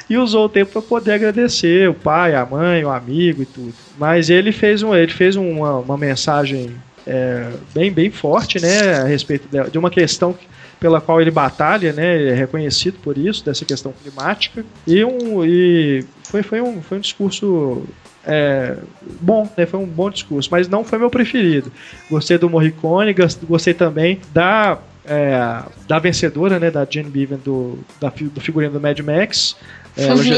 E 0.10 0.18
usou 0.18 0.46
o 0.46 0.50
tempo 0.50 0.72
para 0.72 0.82
poder 0.82 1.14
agradecer 1.14 1.90
o 1.90 1.94
pai, 1.94 2.36
a 2.36 2.46
mãe, 2.46 2.84
o 2.84 2.90
amigo 2.90 3.42
e 3.42 3.46
tudo. 3.46 3.74
Mas 3.98 4.30
ele 4.30 4.52
fez, 4.52 4.84
um, 4.84 4.96
ele 4.96 5.12
fez 5.12 5.36
uma, 5.36 5.78
uma 5.78 5.98
mensagem 5.98 6.76
é, 7.06 7.52
bem, 7.74 7.92
bem 7.92 8.12
forte, 8.12 8.62
né? 8.62 9.02
A 9.02 9.04
respeito 9.06 9.48
de, 9.70 9.78
uma 9.78 9.90
questão 9.90 10.36
pela 10.80 11.00
qual 11.00 11.22
ele 11.22 11.32
batalha, 11.32 11.94
né? 11.94 12.16
Ele 12.16 12.30
é 12.32 12.34
reconhecido 12.34 13.00
por 13.04 13.18
isso, 13.18 13.46
dessa 13.46 13.66
questão 13.66 13.94
climática. 14.02 14.66
E, 14.86 15.04
um, 15.04 15.46
e 15.46 16.04
foi, 16.24 16.44
foi, 16.44 16.62
um, 16.62 16.82
foi 16.82 16.98
um 16.98 17.02
discurso 17.02 17.84
é, 18.26 18.78
bom, 19.20 19.50
né? 19.58 19.66
Foi 19.66 19.80
um 19.80 19.86
bom 19.86 20.10
discurso, 20.10 20.50
mas 20.52 20.68
não 20.68 20.84
foi 20.84 20.98
meu 21.00 21.10
preferido. 21.10 21.72
Gostei 22.10 22.38
do 22.38 22.50
Morricone, 22.50 23.16
gostei 23.48 23.74
também 23.74 24.20
da 24.34 24.80
é, 25.06 25.64
da 25.88 26.00
vencedora, 26.00 26.60
né? 26.60 26.70
Da 26.72 26.86
Jane 26.90 27.10
Bevan 27.10 27.38
do, 27.44 27.80
da, 28.00 28.10
do 28.10 28.42
figurino 28.42 28.74
do 28.74 28.80
Mad 28.82 29.00
Max. 29.00 29.56
É, 29.98 30.04
já- 30.24 30.36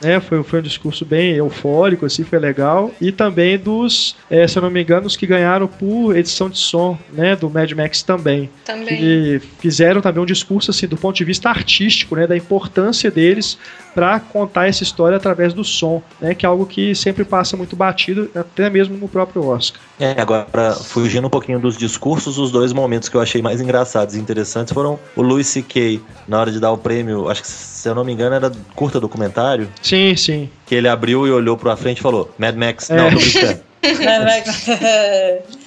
né, 0.00 0.18
foi, 0.20 0.42
foi 0.42 0.58
um 0.58 0.62
discurso 0.62 1.04
bem 1.04 1.34
eufórico, 1.34 2.04
assim, 2.06 2.24
foi 2.24 2.38
legal. 2.38 2.90
E 3.00 3.12
também 3.12 3.56
dos, 3.56 4.16
é, 4.28 4.46
se 4.48 4.58
eu 4.58 4.62
não 4.62 4.70
me 4.70 4.82
engano, 4.82 5.06
os 5.06 5.16
que 5.16 5.26
ganharam 5.26 5.68
por 5.68 6.16
edição 6.16 6.50
de 6.50 6.58
som, 6.58 6.98
né, 7.12 7.36
do 7.36 7.48
Mad 7.48 7.70
Max 7.72 8.02
também. 8.02 8.50
Também. 8.64 8.86
Que 8.96 9.40
fizeram 9.60 10.00
também 10.00 10.22
um 10.22 10.26
discurso, 10.26 10.70
assim, 10.72 10.86
do 10.88 10.96
ponto 10.96 11.16
de 11.16 11.24
vista 11.24 11.48
artístico, 11.48 12.16
né, 12.16 12.26
da 12.26 12.36
importância 12.36 13.10
deles 13.12 13.56
para 13.94 14.18
contar 14.20 14.68
essa 14.68 14.82
história 14.82 15.16
através 15.16 15.52
do 15.52 15.62
som, 15.64 16.02
né, 16.20 16.34
que 16.34 16.46
é 16.46 16.48
algo 16.48 16.64
que 16.66 16.94
sempre 16.94 17.24
passa 17.24 17.56
muito 17.56 17.76
batido, 17.76 18.30
até 18.34 18.70
mesmo 18.70 18.96
no 18.96 19.08
próprio 19.08 19.46
Oscar. 19.46 19.80
É, 20.00 20.20
agora, 20.20 20.72
fugindo 20.74 21.26
um 21.26 21.30
pouquinho 21.30 21.58
dos 21.60 21.76
discursos, 21.76 22.38
os 22.38 22.50
dois 22.50 22.72
momentos 22.72 23.08
que 23.08 23.16
eu 23.16 23.20
achei 23.20 23.40
mais 23.42 23.60
engraçados 23.60 24.14
e 24.14 24.18
interessantes 24.18 24.72
foram 24.72 24.98
o 25.14 25.22
Louis 25.22 25.46
C.K., 25.46 26.00
na 26.26 26.40
hora 26.40 26.50
de 26.50 26.58
dar 26.58 26.72
o 26.72 26.78
prêmio, 26.78 27.28
acho 27.28 27.42
que 27.42 27.48
se 27.48 27.88
eu 27.88 27.94
não 27.94 28.04
me 28.04 28.12
engano 28.12 28.34
era 28.34 28.50
curta 28.74 28.98
documentário, 29.00 29.68
Sim, 29.82 30.16
sim. 30.16 30.48
que 30.66 30.74
ele 30.74 30.88
abriu 30.88 31.26
e 31.26 31.30
olhou 31.30 31.56
pra 31.56 31.76
frente 31.76 31.98
e 31.98 32.02
falou, 32.02 32.30
Mad 32.38 32.56
Max, 32.56 32.90
É. 32.90 32.96
não, 32.96 33.10
tô 33.10 33.16
brincando. 33.18 33.60
É, 33.84 35.42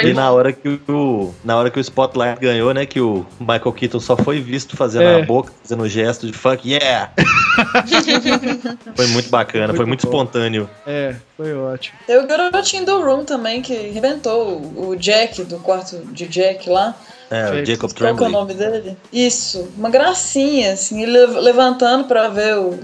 Foi 0.00 0.10
E 0.10 0.14
bom. 0.14 0.20
na 0.20 0.30
hora 0.32 0.52
que 0.52 0.80
o 0.88 1.34
na 1.44 1.56
hora 1.56 1.70
que 1.70 1.78
o 1.78 1.80
Spotlight 1.80 2.40
ganhou, 2.40 2.72
né, 2.74 2.86
que 2.86 3.00
o 3.00 3.26
Michael 3.40 3.72
Keaton 3.72 4.00
só 4.00 4.16
foi 4.16 4.40
visto 4.40 4.76
fazendo 4.76 5.02
É. 5.04 5.22
a 5.22 5.24
boca, 5.24 5.52
fazendo 5.62 5.82
o 5.82 5.88
gesto 5.88 6.26
de 6.26 6.32
fuck 6.32 6.68
yeah. 6.68 7.10
foi 8.94 9.06
muito 9.08 9.28
bacana, 9.30 9.74
foi 9.74 9.84
muito 9.84 10.06
bom. 10.06 10.08
espontâneo. 10.22 10.68
É, 10.86 11.14
foi 11.36 11.54
ótimo. 11.54 11.98
Tem 12.06 12.18
o 12.18 12.26
garotinho 12.26 12.84
do 12.84 13.00
Room 13.02 13.24
também, 13.24 13.62
que 13.62 13.74
arrebentou 13.76 14.60
o 14.76 14.96
Jack, 14.96 15.44
do 15.44 15.58
quarto 15.58 15.96
de 16.12 16.26
Jack 16.26 16.68
lá. 16.68 16.94
É, 17.30 17.50
o. 17.50 17.64
Jacob 17.66 17.90
Qual 17.92 18.08
é 18.08 18.12
o 18.12 18.28
nome 18.30 18.54
dele? 18.54 18.96
Isso, 19.12 19.68
uma 19.76 19.90
gracinha, 19.90 20.72
assim, 20.72 21.02
ele 21.02 21.12
lev- 21.12 21.36
levantando 21.38 22.04
pra 22.04 22.28
ver 22.28 22.56
o- 22.58 22.78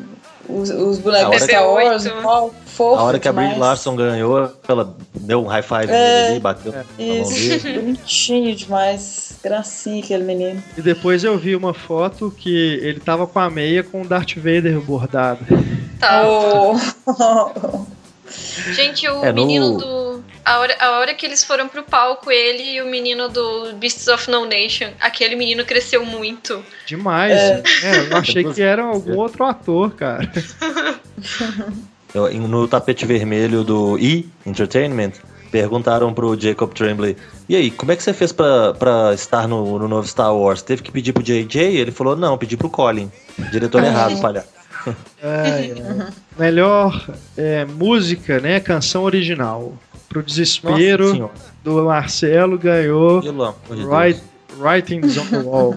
os, 0.49 0.69
os 0.71 0.99
bonecos 0.99 1.43
Star 1.43 1.67
Wars, 1.67 2.03
que- 2.05 2.11
qual, 2.23 2.55
fofo 2.77 2.99
A 3.01 3.03
hora 3.05 3.19
que 3.19 3.29
a 3.29 3.33
Brie 3.33 3.45
demais. 3.45 3.61
Larson 3.61 3.97
ganhou, 3.97 4.53
ela 4.69 4.97
deu 5.15 5.43
um 5.43 5.47
high 5.47 5.63
five 5.63 5.87
É. 5.91 6.23
nele 6.23 6.27
ali, 6.33 6.41
bateu 6.41 6.73
mão 6.73 6.85
Isso, 6.99 7.63
bonitinho 7.73 8.55
demais. 8.55 9.39
Gracinha 9.43 10.03
aquele 10.03 10.25
menino. 10.25 10.63
E 10.77 10.81
depois 10.83 11.23
eu 11.25 11.37
vi 11.39 11.55
uma 11.55 11.75
foto 11.75 12.35
que 12.37 12.79
ele 12.83 12.99
tava 13.01 13.27
com 13.27 13.39
a 13.39 13.51
meia 13.51 13.83
com 13.83 14.03
o 14.03 14.07
Darth 14.07 14.35
Vader 14.37 14.81
bordado. 14.81 15.41
Tá. 16.01 16.23
Oh. 16.27 16.75
Gente, 18.73 19.07
o 19.09 19.23
É, 19.25 19.29
no- 19.33 19.35
menino 19.47 19.77
do. 19.79 20.25
A 20.45 20.59
hora, 20.59 20.77
a 20.81 20.91
hora 20.99 21.15
que 21.15 21.25
eles 21.25 21.45
foram 21.45 21.69
pro 21.69 21.83
palco, 21.83 22.31
ele 22.31 22.63
e 22.77 22.83
o 22.83 22.87
menino 22.87 23.29
do 23.29 23.73
Beasts 23.75 24.09
of 24.09 24.31
No 24.31 24.45
Nation, 24.47 24.89
aquele 25.01 25.37
menino 25.37 25.65
cresceu 25.65 26.05
muito. 26.05 26.63
Demais. 26.87 27.33
É. 27.33 27.63
É, 27.83 28.13
eu 28.13 28.17
achei 28.17 28.45
que 28.45 28.61
era 28.63 28.83
algum 28.83 29.17
outro 29.19 29.45
ator, 29.45 29.93
cara. 29.95 30.31
No 32.49 32.69
tapete 32.69 33.05
vermelho 33.05 33.65
do 33.65 33.99
E! 33.99 34.29
Entertainment, 34.47 35.13
perguntaram 35.51 36.15
pro 36.15 36.39
Jacob 36.39 36.73
Tremblay: 36.73 37.17
E 37.49 37.57
aí, 37.57 37.71
como 37.71 37.93
é 37.93 37.97
que 37.97 38.03
você 38.03 38.13
fez 38.13 38.33
pra, 38.33 38.75
pra 38.75 39.13
estar 39.15 39.49
no, 39.49 39.79
no 39.79 39.89
novo 39.89 40.07
Star 40.07 40.35
Wars? 40.35 40.63
Teve 40.63 40.83
que 40.83 40.93
pedir 40.93 41.13
pro 41.13 41.23
JJ? 41.23 41.77
Ele 41.77 41.91
falou: 41.91 42.15
Não, 42.17 42.39
pedi 42.39 42.57
pro 42.57 42.71
Colin. 42.71 43.11
Diretor 43.51 43.83
errado, 43.83 44.21
palhaço. 44.21 44.49
Ai, 45.23 45.73
ai. 45.73 46.13
Melhor 46.39 47.09
é, 47.39 47.65
música, 47.65 48.39
né? 48.39 48.61
Canção 48.61 49.05
original. 49.05 49.73
Pro 50.11 50.23
desespero 50.23 51.31
do 51.63 51.85
Marcelo 51.85 52.59
ganhou 52.59 53.23
pelo 53.23 53.45
amor 53.45 53.57
de. 53.75 53.83
Write, 53.83 54.23
Writings 54.59 55.17
on 55.17 55.27
the 55.27 55.39
Wall. 55.39 55.75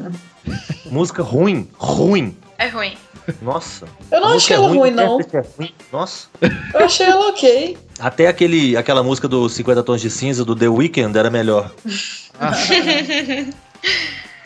Música 0.92 1.24
ruim, 1.24 1.70
ruim. 1.78 2.36
É 2.58 2.68
ruim. 2.68 2.98
Nossa. 3.42 3.86
Eu 4.12 4.22
não 4.22 4.28
achei 4.30 4.34
música 4.36 4.54
é 4.54 4.58
ela 4.58 4.68
ruim, 4.70 4.82
quem 4.82 4.92
não. 4.92 5.20
é 5.22 5.44
ruim? 5.58 5.74
Nossa. 5.92 6.28
Eu 6.74 6.86
achei 6.86 7.06
ela 7.06 7.28
ok. 7.30 7.78
Até 8.00 8.28
aquele, 8.28 8.76
aquela 8.78 9.04
música 9.04 9.28
do 9.28 9.48
50 9.50 9.84
Tons 9.84 10.02
de 10.02 10.10
Cinza 10.10 10.44
do 10.46 10.56
The 10.56 10.68
Weeknd 10.70 11.18
era 11.18 11.30
melhor. 11.30 11.72
Ah, 12.40 12.52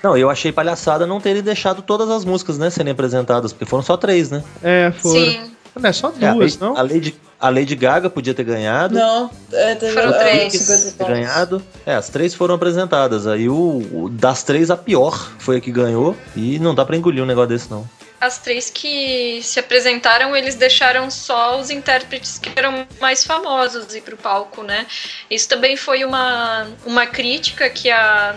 Não, 0.03 0.17
eu 0.17 0.29
achei 0.29 0.51
palhaçada 0.51 1.05
não 1.05 1.21
terem 1.21 1.43
deixado 1.43 1.81
todas 1.81 2.09
as 2.09 2.25
músicas, 2.25 2.57
né, 2.57 2.69
serem 2.69 2.91
apresentadas, 2.91 3.53
porque 3.53 3.65
foram 3.65 3.83
só 3.83 3.95
três, 3.95 4.31
né? 4.31 4.43
é, 4.63 4.91
foram. 4.91 5.19
Sim. 5.25 5.51
Não 5.79 5.89
é 5.89 5.93
só 5.93 6.11
É, 6.19 6.27
a, 6.27 6.33
duas, 6.33 6.53
Lady, 6.53 6.57
não? 6.61 6.77
a, 6.77 6.81
Lady, 6.81 7.15
a 7.39 7.49
Lady 7.49 7.75
Gaga 7.75 8.09
podia 8.09 8.33
ter 8.33 8.43
ganhado. 8.43 8.95
Não, 8.95 9.29
é, 9.51 9.75
teve 9.75 9.93
Foram 9.93 10.11
três. 10.13 10.53
50 10.53 10.83
ter 10.91 10.97
tons. 10.97 11.07
ganhado. 11.07 11.63
É, 11.85 11.95
as 11.95 12.09
três 12.09 12.33
foram 12.33 12.55
apresentadas. 12.55 13.25
Aí 13.27 13.47
o, 13.47 13.55
o- 13.93 14.09
das 14.09 14.43
três, 14.43 14.69
a 14.69 14.77
pior 14.77 15.31
foi 15.39 15.57
a 15.57 15.61
que 15.61 15.71
ganhou. 15.71 16.15
E 16.35 16.59
não 16.59 16.75
dá 16.75 16.83
pra 16.85 16.95
engolir 16.97 17.23
um 17.23 17.25
negócio 17.25 17.49
desse, 17.49 17.69
não. 17.71 17.87
as 18.19 18.37
três 18.37 18.69
que 18.69 19.39
se 19.41 19.59
apresentaram, 19.59 20.35
eles 20.35 20.53
deixaram 20.55 21.09
só 21.09 21.59
os 21.59 21.69
intérpretes 21.71 22.37
que 22.37 22.51
eram 22.55 22.85
mais 22.99 23.23
famosos 23.23 23.95
ir 23.95 24.01
pro 24.01 24.15
palco, 24.17 24.61
né? 24.63 24.85
Isso 25.29 25.47
também 25.49 25.75
foi 25.77 26.03
uma, 26.05 26.67
uma 26.85 27.05
crítica 27.07 27.67
que 27.69 27.89
a 27.89 28.35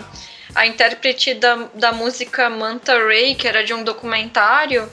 a 0.55 0.65
intérprete 0.65 1.33
da, 1.33 1.67
da 1.73 1.91
música 1.91 2.49
Manta 2.49 2.97
Ray, 2.97 3.35
que 3.35 3.45
era 3.45 3.61
de 3.61 3.73
um 3.73 3.83
documentário, 3.83 4.89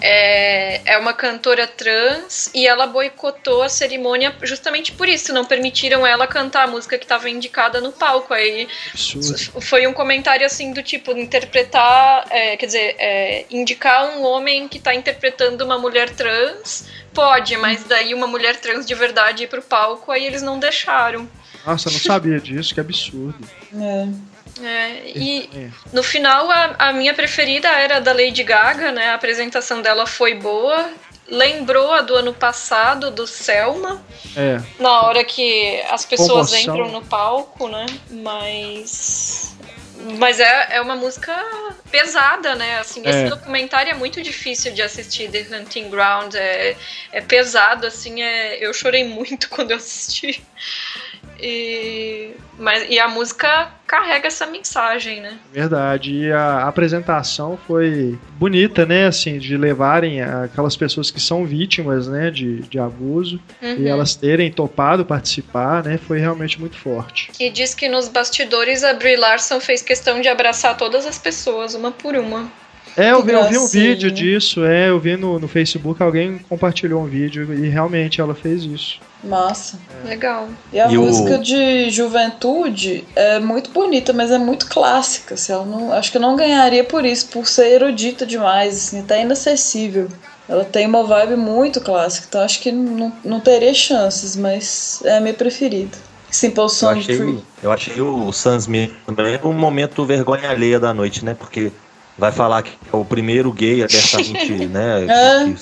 é, 0.00 0.80
é 0.84 0.98
uma 0.98 1.14
cantora 1.14 1.68
trans 1.68 2.50
e 2.52 2.66
ela 2.66 2.86
boicotou 2.88 3.62
a 3.62 3.68
cerimônia 3.68 4.34
justamente 4.42 4.90
por 4.90 5.08
isso, 5.08 5.32
não 5.32 5.44
permitiram 5.44 6.04
ela 6.04 6.26
cantar 6.26 6.64
a 6.64 6.66
música 6.66 6.98
que 6.98 7.04
estava 7.04 7.30
indicada 7.30 7.80
no 7.80 7.92
palco. 7.92 8.34
Aí 8.34 8.66
Absurdo. 8.90 9.62
foi 9.62 9.86
um 9.86 9.92
comentário 9.92 10.44
assim 10.44 10.72
do 10.72 10.82
tipo 10.82 11.12
interpretar, 11.12 12.26
é, 12.30 12.56
quer 12.56 12.66
dizer, 12.66 12.96
é, 12.98 13.46
indicar 13.50 14.18
um 14.18 14.24
homem 14.24 14.66
que 14.66 14.78
está 14.78 14.92
interpretando 14.92 15.64
uma 15.64 15.78
mulher 15.78 16.10
trans 16.10 16.86
pode, 17.14 17.56
mas 17.56 17.84
daí 17.84 18.12
uma 18.12 18.26
mulher 18.26 18.56
trans 18.56 18.84
de 18.84 18.94
verdade 18.96 19.44
ir 19.44 19.46
pro 19.46 19.62
palco, 19.62 20.10
aí 20.10 20.26
eles 20.26 20.42
não 20.42 20.58
deixaram. 20.58 21.28
Nossa, 21.64 21.88
eu 21.88 21.92
não 21.92 22.00
sabia 22.00 22.40
disso, 22.40 22.74
que 22.74 22.80
absurdo. 22.80 23.38
É. 23.72 24.33
É, 24.62 25.10
e 25.14 25.50
é. 25.54 25.68
no 25.92 26.02
final 26.02 26.50
a, 26.50 26.74
a, 26.78 26.92
minha 26.92 27.12
preferida 27.12 27.68
era 27.68 27.96
a 27.96 28.00
da 28.00 28.12
Lady 28.12 28.44
Gaga, 28.44 28.92
né? 28.92 29.08
A 29.08 29.14
apresentação 29.14 29.82
dela 29.82 30.06
foi 30.06 30.34
boa. 30.34 30.90
Lembrou 31.26 31.92
a 31.92 32.02
do 32.02 32.14
ano 32.14 32.34
passado, 32.34 33.10
do 33.10 33.26
Selma. 33.26 34.04
É. 34.36 34.60
Na 34.78 35.02
hora 35.02 35.24
que 35.24 35.82
as 35.90 36.04
pessoas 36.04 36.50
Comoção. 36.50 36.60
entram 36.60 36.92
no 36.92 37.02
palco, 37.02 37.66
né? 37.68 37.86
Mas. 38.10 39.56
Mas 40.18 40.38
é, 40.38 40.76
é 40.76 40.80
uma 40.82 40.94
música 40.94 41.34
pesada, 41.90 42.54
né? 42.54 42.78
Assim, 42.78 43.02
é. 43.06 43.10
esse 43.10 43.30
documentário 43.30 43.90
é 43.90 43.94
muito 43.94 44.22
difícil 44.22 44.74
de 44.74 44.82
assistir, 44.82 45.30
The 45.30 45.46
Hunting 45.56 45.88
Ground. 45.88 46.34
É, 46.34 46.76
é 47.10 47.20
pesado, 47.22 47.86
assim, 47.86 48.22
é, 48.22 48.58
eu 48.64 48.74
chorei 48.74 49.02
muito 49.08 49.48
quando 49.48 49.70
eu 49.70 49.78
assisti. 49.78 50.44
E, 51.46 52.30
mas, 52.58 52.86
e 52.88 52.98
a 52.98 53.06
música 53.06 53.68
carrega 53.86 54.28
essa 54.28 54.46
mensagem, 54.46 55.20
né? 55.20 55.36
Verdade. 55.52 56.10
E 56.10 56.32
a 56.32 56.66
apresentação 56.66 57.58
foi 57.66 58.18
bonita, 58.38 58.86
né? 58.86 59.06
Assim, 59.06 59.38
de 59.38 59.54
levarem 59.54 60.22
aquelas 60.22 60.74
pessoas 60.74 61.10
que 61.10 61.20
são 61.20 61.44
vítimas, 61.44 62.08
né? 62.08 62.30
De, 62.30 62.62
de 62.62 62.78
abuso 62.78 63.38
uhum. 63.60 63.76
e 63.76 63.86
elas 63.86 64.14
terem 64.14 64.50
topado 64.50 65.04
participar, 65.04 65.84
né? 65.84 65.98
Foi 65.98 66.18
realmente 66.18 66.58
muito 66.58 66.78
forte. 66.78 67.30
E 67.38 67.50
diz 67.50 67.74
que 67.74 67.90
nos 67.90 68.08
bastidores 68.08 68.82
a 68.82 68.94
Brie 68.94 69.16
Larson 69.16 69.60
fez 69.60 69.82
questão 69.82 70.22
de 70.22 70.28
abraçar 70.28 70.78
todas 70.78 71.04
as 71.04 71.18
pessoas, 71.18 71.74
uma 71.74 71.92
por 71.92 72.14
uma. 72.16 72.50
É, 72.96 73.10
eu 73.10 73.22
vi, 73.22 73.32
eu 73.32 73.48
vi, 73.48 73.58
um 73.58 73.66
vídeo 73.66 74.10
disso, 74.10 74.64
é, 74.64 74.88
eu 74.88 74.98
vi 74.98 75.16
no, 75.16 75.38
no 75.38 75.48
Facebook, 75.48 76.02
alguém 76.02 76.38
compartilhou 76.38 77.02
um 77.02 77.06
vídeo 77.06 77.52
e 77.52 77.68
realmente 77.68 78.20
ela 78.20 78.34
fez 78.34 78.62
isso. 78.62 79.00
Massa. 79.24 79.78
É. 80.04 80.08
Legal. 80.08 80.48
E 80.72 80.80
a 80.80 80.90
e 80.90 80.98
música 80.98 81.36
o... 81.36 81.42
de 81.42 81.90
juventude 81.90 83.04
é 83.16 83.38
muito 83.38 83.70
bonita, 83.70 84.12
mas 84.12 84.30
é 84.30 84.38
muito 84.38 84.66
clássica. 84.66 85.34
Assim, 85.34 85.52
ela 85.52 85.64
não, 85.64 85.92
acho 85.92 86.10
que 86.10 86.16
eu 86.16 86.22
não 86.22 86.36
ganharia 86.36 86.84
por 86.84 87.04
isso, 87.04 87.26
por 87.28 87.46
ser 87.46 87.68
erudita 87.72 88.26
demais, 88.26 88.76
assim, 88.76 89.02
tá 89.02 89.16
inacessível. 89.16 90.08
Ela 90.48 90.64
tem 90.64 90.86
uma 90.86 91.02
vibe 91.04 91.36
muito 91.36 91.80
clássica, 91.80 92.26
então 92.28 92.40
acho 92.42 92.60
que 92.60 92.70
não, 92.70 93.12
não 93.24 93.40
teria 93.40 93.72
chances, 93.72 94.36
mas 94.36 95.00
é 95.04 95.16
a 95.16 95.20
minha 95.20 95.32
preferida. 95.32 95.96
Simple 96.30 96.68
Song 96.68 96.94
eu 96.94 97.00
achei, 97.00 97.16
Free. 97.16 97.44
Eu 97.62 97.72
achei 97.72 98.00
o 98.00 98.32
Sam 98.32 98.56
Smith 98.56 98.92
também 99.06 99.38
um 99.44 99.52
momento 99.52 100.04
vergonha 100.04 100.50
alheia 100.50 100.80
da 100.80 100.92
noite, 100.92 101.24
né? 101.24 101.32
Porque 101.32 101.70
vai 102.18 102.32
falar 102.32 102.62
que 102.62 102.72
é 102.92 102.96
o 102.96 103.04
primeiro 103.04 103.52
gay 103.52 103.82
abertamente, 103.82 104.52
né? 104.66 105.06
É. 105.06 105.54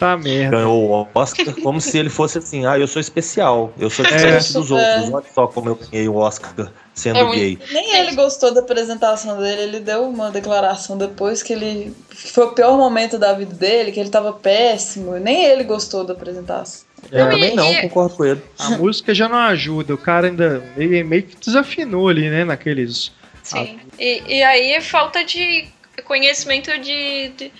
Puta 0.00 0.16
merda. 0.16 0.56
Ganhou 0.56 0.90
o 0.90 1.08
Oscar 1.14 1.54
como 1.62 1.78
se 1.78 1.98
ele 1.98 2.08
fosse 2.08 2.38
assim, 2.38 2.64
ah, 2.64 2.78
eu 2.78 2.88
sou 2.88 2.98
especial, 2.98 3.70
eu 3.78 3.90
sou 3.90 4.02
diferente 4.02 4.50
é. 4.50 4.52
dos 4.54 4.70
outros. 4.70 5.12
Olha 5.12 5.24
só 5.34 5.46
como 5.46 5.68
eu 5.68 5.74
ganhei 5.76 6.08
o 6.08 6.16
Oscar 6.16 6.72
sendo 6.94 7.18
é, 7.18 7.30
gay. 7.30 7.58
Nem 7.70 7.96
ele 7.96 8.12
gostou 8.14 8.52
da 8.54 8.60
apresentação 8.60 9.38
dele, 9.38 9.62
ele 9.62 9.80
deu 9.80 10.08
uma 10.08 10.30
declaração 10.30 10.96
depois 10.96 11.42
que 11.42 11.52
ele 11.52 11.94
que 12.08 12.32
foi 12.32 12.46
o 12.46 12.52
pior 12.52 12.78
momento 12.78 13.18
da 13.18 13.34
vida 13.34 13.54
dele, 13.54 13.92
que 13.92 14.00
ele 14.00 14.08
tava 14.08 14.32
péssimo. 14.32 15.18
Nem 15.18 15.44
ele 15.44 15.64
gostou 15.64 16.02
da 16.02 16.14
apresentação. 16.14 16.88
É, 17.12 17.20
eu 17.20 17.30
também 17.30 17.54
não, 17.54 17.74
concordo 17.82 18.16
com 18.16 18.24
ele. 18.24 18.42
A 18.58 18.70
música 18.70 19.14
já 19.14 19.28
não 19.28 19.38
ajuda, 19.38 19.92
o 19.92 19.98
cara 19.98 20.28
ainda 20.28 20.64
meio, 20.76 21.06
meio 21.06 21.22
que 21.24 21.36
desafinou 21.36 22.08
ali, 22.08 22.30
né, 22.30 22.44
naqueles 22.44 23.12
Sim. 23.42 23.78
E, 23.98 24.22
e 24.26 24.42
aí 24.42 24.72
é 24.72 24.80
falta 24.80 25.24
de 25.24 25.66
conhecimento 26.04 26.70
de, 26.78 27.28
de 27.36 27.52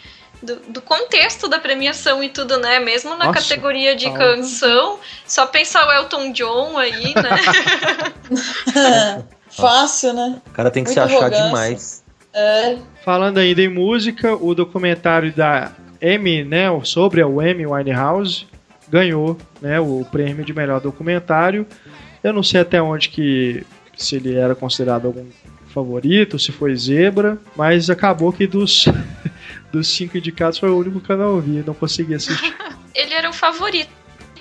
do, 0.43 0.57
do, 0.57 0.83
contexto 0.83 1.49
da 1.49 1.59
premiação 1.59 2.23
e 2.23 2.29
tudo, 2.29 2.59
né? 2.59 2.81
Mesmo 2.81 3.11
na 3.11 3.27
Nossa, 3.27 3.41
categoria 3.41 3.95
de 3.95 4.11
canção, 4.13 4.99
só 5.27 5.47
pensar 5.47 5.87
o 5.87 5.93
Elton 5.93 6.33
John 6.33 6.79
aí, 6.79 7.15
né? 7.15 9.25
Fácil, 9.51 10.13
né? 10.13 10.41
O 10.47 10.51
cara 10.51 10.71
tem 10.71 10.85
que 10.85 10.91
Muito 10.91 11.09
se 11.09 11.15
achar 11.15 11.25
arrogância. 11.25 11.47
demais. 11.47 12.05
É. 12.33 12.79
Falando 13.05 13.39
ainda 13.39 13.61
em 13.61 13.69
música, 13.69 14.35
o 14.35 14.55
documentário 14.55 15.33
da 15.33 15.73
Amy, 16.03 16.45
né, 16.45 16.67
sobre 16.85 17.23
a 17.23 17.27
Amy 17.27 17.67
Winehouse, 17.67 18.47
ganhou, 18.89 19.37
né, 19.61 19.81
o 19.81 20.07
prêmio 20.11 20.45
de 20.45 20.53
melhor 20.53 20.81
documentário. 20.81 21.67
Eu 22.23 22.33
não 22.33 22.43
sei 22.43 22.61
até 22.61 22.81
onde 22.81 23.09
que 23.09 23.65
se 23.97 24.17
ele 24.17 24.35
era 24.35 24.55
considerado 24.55 25.07
algum 25.07 25.27
favorito, 25.69 26.39
se 26.39 26.53
foi 26.53 26.75
zebra, 26.75 27.39
mas 27.57 27.91
acabou 27.91 28.33
que 28.33 28.47
dos, 28.47 28.87
dos 29.73 29.89
cinco 29.89 30.19
indicados 30.19 30.59
foi 30.59 30.71
o 30.71 30.79
único 30.79 31.01
que 31.01 31.11
eu 31.11 31.17
não 31.17 31.41
vi, 31.41 31.63
não 31.67 31.75
consegui 31.75 32.15
assistir. 32.15 32.57
Ele 32.95 33.15
era 33.15 33.29
o 33.29 33.33
favorito. 33.33 33.91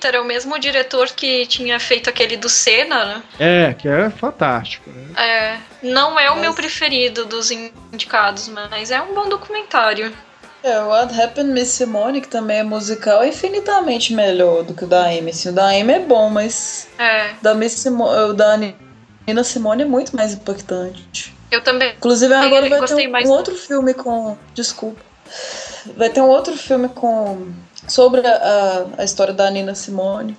Era 0.02 0.22
o 0.22 0.26
mesmo 0.26 0.58
diretor 0.58 1.10
que 1.10 1.46
tinha 1.46 1.78
feito 1.78 2.10
aquele 2.10 2.38
do 2.38 2.48
Senna, 2.48 3.06
né? 3.06 3.24
É, 3.38 3.74
que 3.74 3.88
é 3.88 4.10
fantástico, 4.10 4.90
né? 4.90 5.22
É. 5.22 5.58
Não 5.84 6.18
é 6.18 6.30
o 6.30 6.36
mas... 6.36 6.42
meu 6.42 6.54
preferido 6.54 7.26
dos 7.26 7.52
indicados, 7.52 8.48
mas 8.48 8.92
é 8.92 9.02
um 9.02 9.14
bom 9.14 9.28
documentário. 9.28 10.14
É, 10.64 10.80
o 10.80 10.88
What 10.88 11.20
Happened 11.20 11.52
Miss 11.52 11.70
Simone, 11.70 12.22
que 12.22 12.28
também 12.28 12.60
é 12.60 12.64
musical, 12.64 13.24
é 13.24 13.30
infinitamente 13.30 14.14
melhor 14.14 14.64
do 14.64 14.74
que 14.74 14.84
o 14.84 14.88
da 14.88 15.06
Amy. 15.06 15.32
Assim, 15.32 15.50
o 15.50 15.54
da 15.54 15.70
Amy 15.70 15.94
é 15.94 16.00
bom, 16.00 16.30
mas. 16.30 16.88
É. 16.98 17.32
Da 17.42 17.54
Miss 17.54 17.74
Simone, 17.74 18.32
o 18.32 18.34
da 18.34 18.58
Nina 18.58 19.44
Simone 19.44 19.84
é 19.84 19.86
muito 19.86 20.16
mais 20.16 20.34
impactante. 20.34 21.34
Eu 21.50 21.62
também. 21.62 21.94
Inclusive 21.98 22.34
agora 22.34 22.70
vai 22.70 22.86
ter 22.86 23.08
um, 23.08 23.28
um 23.28 23.32
outro 23.32 23.56
filme 23.56 23.94
com. 23.94 24.38
Desculpa. 24.54 25.09
Vai 25.96 26.10
ter 26.10 26.22
um 26.22 26.28
outro 26.28 26.56
filme 26.58 26.90
com. 26.90 27.48
Sobre 27.88 28.26
a, 28.26 28.86
a 28.98 29.04
história 29.04 29.34
da 29.34 29.50
Nina 29.50 29.76
Simone. 29.76 30.38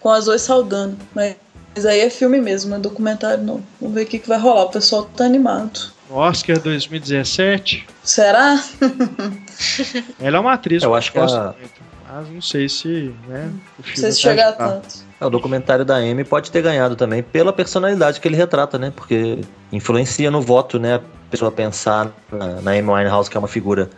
Com 0.00 0.10
a 0.10 0.20
Zoe 0.20 0.38
Saldana. 0.38 0.96
Mas, 1.14 1.36
mas 1.74 1.86
aí 1.86 2.00
é 2.00 2.10
filme 2.10 2.40
mesmo, 2.40 2.70
não 2.70 2.78
é 2.78 2.80
documentário 2.80 3.42
não. 3.44 3.62
Vamos 3.80 3.94
ver 3.94 4.02
o 4.02 4.06
que, 4.06 4.18
que 4.18 4.28
vai 4.28 4.38
rolar. 4.38 4.64
O 4.64 4.70
pessoal 4.70 5.04
tá 5.04 5.24
animado. 5.24 5.92
Oscar 6.10 6.58
2017. 6.58 7.86
Será? 8.02 8.62
Ela 10.20 10.36
é 10.36 10.40
uma 10.40 10.54
atriz. 10.54 10.82
Eu 10.82 10.94
acho 10.94 11.12
que 11.12 11.18
ela... 11.18 11.54
Mas 12.12 12.28
não 12.28 12.42
sei 12.42 12.68
se, 12.68 13.14
né, 13.28 13.52
o 13.78 13.82
filme 13.82 13.88
não 13.88 13.94
sei 13.94 14.12
se 14.12 14.20
chegar 14.20 14.48
a 14.48 14.52
tanto. 14.52 14.88
É, 15.20 15.24
o 15.24 15.30
documentário 15.30 15.84
da 15.84 15.96
Amy 15.96 16.24
pode 16.24 16.50
ter 16.50 16.60
ganhado 16.60 16.96
também 16.96 17.22
pela 17.22 17.52
personalidade 17.52 18.20
que 18.20 18.26
ele 18.26 18.36
retrata, 18.36 18.78
né? 18.78 18.92
Porque 18.94 19.40
influencia 19.70 20.28
no 20.28 20.40
voto, 20.40 20.78
né? 20.78 20.96
A 20.96 21.00
pessoa 21.30 21.52
pensar 21.52 22.10
na, 22.32 22.60
na 22.60 22.70
Amy 22.72 22.90
Winehouse, 22.90 23.30
que 23.30 23.36
é 23.36 23.38
uma 23.38 23.46
figura 23.46 23.88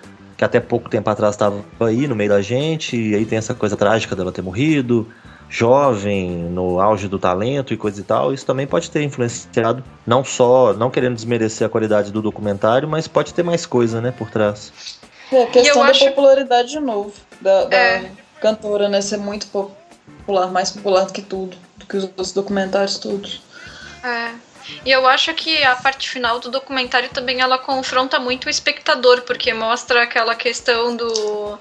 que 0.43 0.45
até 0.45 0.59
pouco 0.59 0.91
tempo 0.91 1.09
atrás 1.09 1.37
estava 1.37 1.63
aí 1.79 2.09
no 2.09 2.17
meio 2.17 2.31
da 2.31 2.43
gente, 2.43 2.97
e 2.97 3.15
aí 3.15 3.25
tem 3.25 3.39
essa 3.39 3.55
coisa 3.55 3.77
trágica 3.77 4.17
dela 4.17 4.33
ter 4.33 4.43
morrido, 4.43 5.07
jovem, 5.49 6.31
no 6.31 6.81
auge 6.81 7.07
do 7.07 7.17
talento 7.17 7.73
e 7.73 7.77
coisa 7.77 8.01
e 8.01 8.03
tal. 8.03 8.35
Isso 8.35 8.45
também 8.45 8.67
pode 8.67 8.91
ter 8.91 9.05
influenciado, 9.05 9.85
não 10.05 10.25
só, 10.25 10.73
não 10.73 10.91
querendo 10.91 11.15
desmerecer 11.15 11.65
a 11.65 11.71
qualidade 11.71 12.11
do 12.11 12.21
documentário, 12.21 12.89
mas 12.89 13.07
pode 13.07 13.33
ter 13.33 13.45
mais 13.45 13.65
coisa, 13.65 14.01
né, 14.01 14.11
por 14.11 14.31
trás. 14.31 14.73
É, 15.31 15.45
a 15.45 15.47
questão 15.47 15.85
da 15.85 15.91
acho... 15.91 16.05
popularidade 16.07 16.71
de 16.71 16.81
novo, 16.81 17.13
da, 17.41 17.65
da 17.67 17.77
é. 17.77 18.11
cantora, 18.41 18.89
né, 18.89 19.01
ser 19.01 19.19
muito 19.19 19.47
popular 19.47 19.81
popular, 20.27 20.51
mais 20.51 20.71
popular 20.71 21.05
do 21.05 21.13
que 21.13 21.23
tudo, 21.23 21.57
do 21.77 21.87
que 21.87 21.97
os 21.97 22.05
outros 22.05 22.33
documentários 22.33 22.99
todos. 22.99 23.43
É. 24.03 24.33
E 24.85 24.91
eu 24.91 25.07
acho 25.07 25.33
que 25.35 25.63
a 25.65 25.77
parte 25.77 26.09
final 26.09 26.39
do 26.39 26.51
documentário 26.51 27.09
também 27.11 27.41
ela 27.41 27.59
confronta 27.59 28.19
muito 28.19 28.47
o 28.47 28.51
espectador, 28.51 29.23
porque 29.23 29.53
mostra 29.53 30.03
aquela 30.03 30.35
questão 30.35 30.97
do 30.97 31.59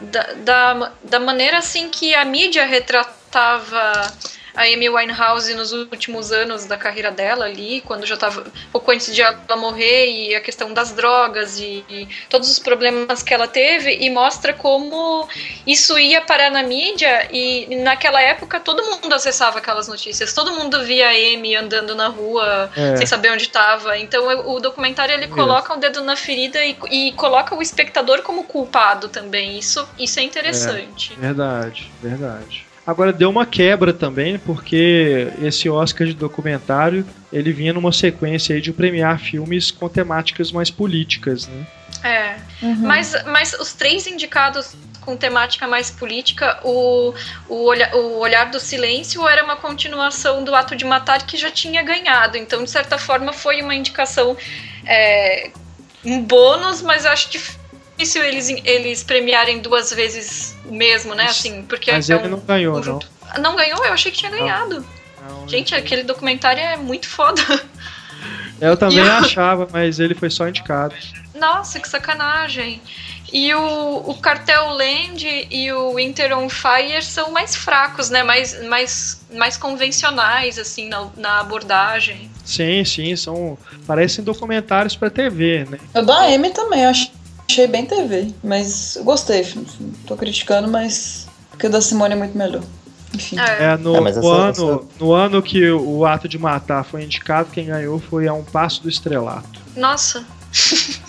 da, 0.00 0.22
da, 0.34 0.92
da 1.02 1.20
maneira 1.20 1.58
assim 1.58 1.88
que 1.88 2.14
a 2.14 2.24
mídia 2.24 2.64
retratava 2.64 4.12
a 4.54 4.62
Amy 4.62 4.88
Winehouse 4.88 5.54
nos 5.54 5.72
últimos 5.72 6.32
anos 6.32 6.66
da 6.66 6.76
carreira 6.76 7.10
dela 7.10 7.44
ali, 7.44 7.82
quando 7.82 8.06
já 8.06 8.14
estava 8.14 8.44
pouco 8.72 8.90
antes 8.90 9.14
de 9.14 9.22
ela 9.22 9.56
morrer 9.56 10.10
e 10.10 10.34
a 10.34 10.40
questão 10.40 10.72
das 10.72 10.92
drogas 10.92 11.58
e, 11.58 11.84
e, 11.88 12.08
todos 12.28 12.50
os 12.50 12.58
problemas 12.58 13.22
que 13.22 13.32
ela 13.32 13.46
teve 13.46 13.96
e 13.96 14.10
mostra 14.10 14.52
como 14.52 15.28
isso 15.66 15.98
ia 15.98 16.20
parar 16.20 16.50
na 16.50 16.62
mídia 16.62 17.28
e 17.32 17.76
naquela 17.76 18.20
época 18.20 18.60
todo 18.60 18.84
mundo 18.84 19.12
acessava 19.14 19.58
aquelas 19.58 19.88
notícias, 19.88 20.32
todo 20.32 20.52
mundo 20.52 20.84
via 20.84 21.08
a 21.08 21.12
Amy 21.12 21.56
andando 21.56 21.94
na 21.94 22.08
rua 22.08 22.70
é. 22.76 22.96
sem 22.96 23.06
saber 23.06 23.32
onde 23.32 23.44
estava. 23.44 23.98
Então 23.98 24.26
o 24.48 24.60
documentário 24.60 25.14
ele 25.14 25.28
coloca 25.28 25.74
o 25.74 25.76
dedo 25.76 26.02
na 26.02 26.16
ferida 26.16 26.64
e, 26.64 26.76
e, 26.90 27.12
coloca 27.12 27.54
o 27.54 27.62
espectador 27.62 28.22
como 28.22 28.44
culpado 28.44 29.08
também. 29.08 29.58
Isso, 29.58 29.86
isso 29.98 30.18
é 30.18 30.22
interessante. 30.22 31.12
É, 31.14 31.20
verdade, 31.20 31.90
verdade. 32.02 32.69
Agora 32.90 33.12
deu 33.12 33.30
uma 33.30 33.46
quebra 33.46 33.92
também, 33.92 34.36
porque 34.36 35.28
esse 35.40 35.70
Oscar 35.70 36.08
de 36.08 36.12
documentário 36.12 37.06
ele 37.32 37.52
vinha 37.52 37.72
numa 37.72 37.92
sequência 37.92 38.52
aí 38.52 38.60
de 38.60 38.72
premiar 38.72 39.20
filmes 39.20 39.70
com 39.70 39.88
temáticas 39.88 40.50
mais 40.50 40.72
políticas, 40.72 41.46
né? 41.46 41.66
É. 42.02 42.34
Uhum. 42.60 42.74
Mas, 42.78 43.14
mas 43.26 43.52
os 43.52 43.74
três 43.74 44.08
indicados 44.08 44.74
com 45.02 45.16
temática 45.16 45.68
mais 45.68 45.88
política, 45.88 46.58
o, 46.64 47.14
o, 47.48 47.66
olha, 47.66 47.94
o 47.94 48.18
Olhar 48.18 48.50
do 48.50 48.58
Silêncio 48.58 49.26
era 49.28 49.44
uma 49.44 49.54
continuação 49.54 50.42
do 50.42 50.52
Ato 50.52 50.74
de 50.74 50.84
Matar 50.84 51.24
que 51.24 51.36
já 51.36 51.50
tinha 51.50 51.84
ganhado. 51.84 52.36
Então, 52.36 52.64
de 52.64 52.70
certa 52.70 52.98
forma, 52.98 53.32
foi 53.32 53.62
uma 53.62 53.74
indicação, 53.74 54.36
é, 54.84 55.52
um 56.04 56.20
bônus, 56.22 56.82
mas 56.82 57.06
acho 57.06 57.30
difícil 57.30 57.59
difícil 58.00 58.24
eles, 58.24 58.48
eles 58.64 59.02
premiarem 59.02 59.60
duas 59.60 59.92
vezes 59.92 60.56
o 60.64 60.74
mesmo, 60.74 61.14
né? 61.14 61.24
Assim, 61.24 61.62
porque 61.62 61.92
Mas 61.92 62.08
é 62.08 62.14
ele 62.14 62.28
um, 62.28 62.30
não 62.30 62.40
ganhou, 62.40 62.78
um 62.78 62.80
não. 62.80 63.00
Não 63.40 63.56
ganhou? 63.56 63.84
Eu 63.84 63.92
achei 63.92 64.10
que 64.10 64.18
tinha 64.18 64.30
ganhado. 64.30 64.84
Não, 65.28 65.48
Gente, 65.48 65.74
aquele 65.74 66.02
documentário 66.02 66.62
é 66.62 66.76
muito 66.76 67.08
foda. 67.08 67.42
Eu 68.60 68.76
também 68.76 68.98
eu... 68.98 69.12
achava, 69.12 69.66
mas 69.72 69.98
ele 69.98 70.14
foi 70.14 70.28
só 70.28 70.46
indicado. 70.46 70.94
Nossa, 71.34 71.80
que 71.80 71.88
sacanagem. 71.88 72.82
E 73.32 73.54
o, 73.54 74.02
o 74.06 74.14
Cartel 74.20 74.68
Land 74.68 75.48
e 75.50 75.72
o 75.72 75.94
Winter 75.94 76.36
on 76.36 76.46
Fire 76.50 77.02
são 77.02 77.30
mais 77.30 77.56
fracos, 77.56 78.10
né? 78.10 78.22
Mais, 78.22 78.62
mais, 78.64 79.24
mais 79.32 79.56
convencionais, 79.56 80.58
assim, 80.58 80.90
na, 80.90 81.08
na 81.16 81.40
abordagem. 81.40 82.30
Sim, 82.44 82.84
sim, 82.84 83.16
são. 83.16 83.56
Parecem 83.86 84.22
documentários 84.22 84.94
para 84.94 85.08
TV, 85.08 85.66
né? 85.70 85.78
Eu 85.94 86.04
da 86.04 86.30
M 86.30 86.50
também, 86.50 86.84
acho 86.84 87.10
achei 87.50 87.66
bem 87.66 87.84
TV, 87.84 88.32
mas 88.42 88.96
gostei. 89.02 89.46
Tô 90.06 90.16
criticando, 90.16 90.68
mas 90.68 91.26
porque 91.50 91.66
o 91.66 91.70
da 91.70 91.80
Simone 91.80 92.14
é 92.14 92.16
muito 92.16 92.38
melhor. 92.38 92.62
Enfim. 93.12 93.38
É, 93.38 93.72
é 93.72 93.76
no, 93.76 94.06
é, 94.06 94.10
essa, 94.10 94.20
ano, 94.20 94.50
essa... 94.50 94.80
no 95.00 95.12
ano 95.12 95.42
que 95.42 95.68
o 95.70 96.06
ato 96.06 96.28
de 96.28 96.38
matar 96.38 96.84
foi 96.84 97.02
indicado, 97.02 97.50
quem 97.50 97.66
ganhou 97.66 97.98
foi 97.98 98.28
a 98.28 98.32
um 98.32 98.44
passo 98.44 98.82
do 98.82 98.88
estrelato. 98.88 99.60
Nossa. 99.76 100.24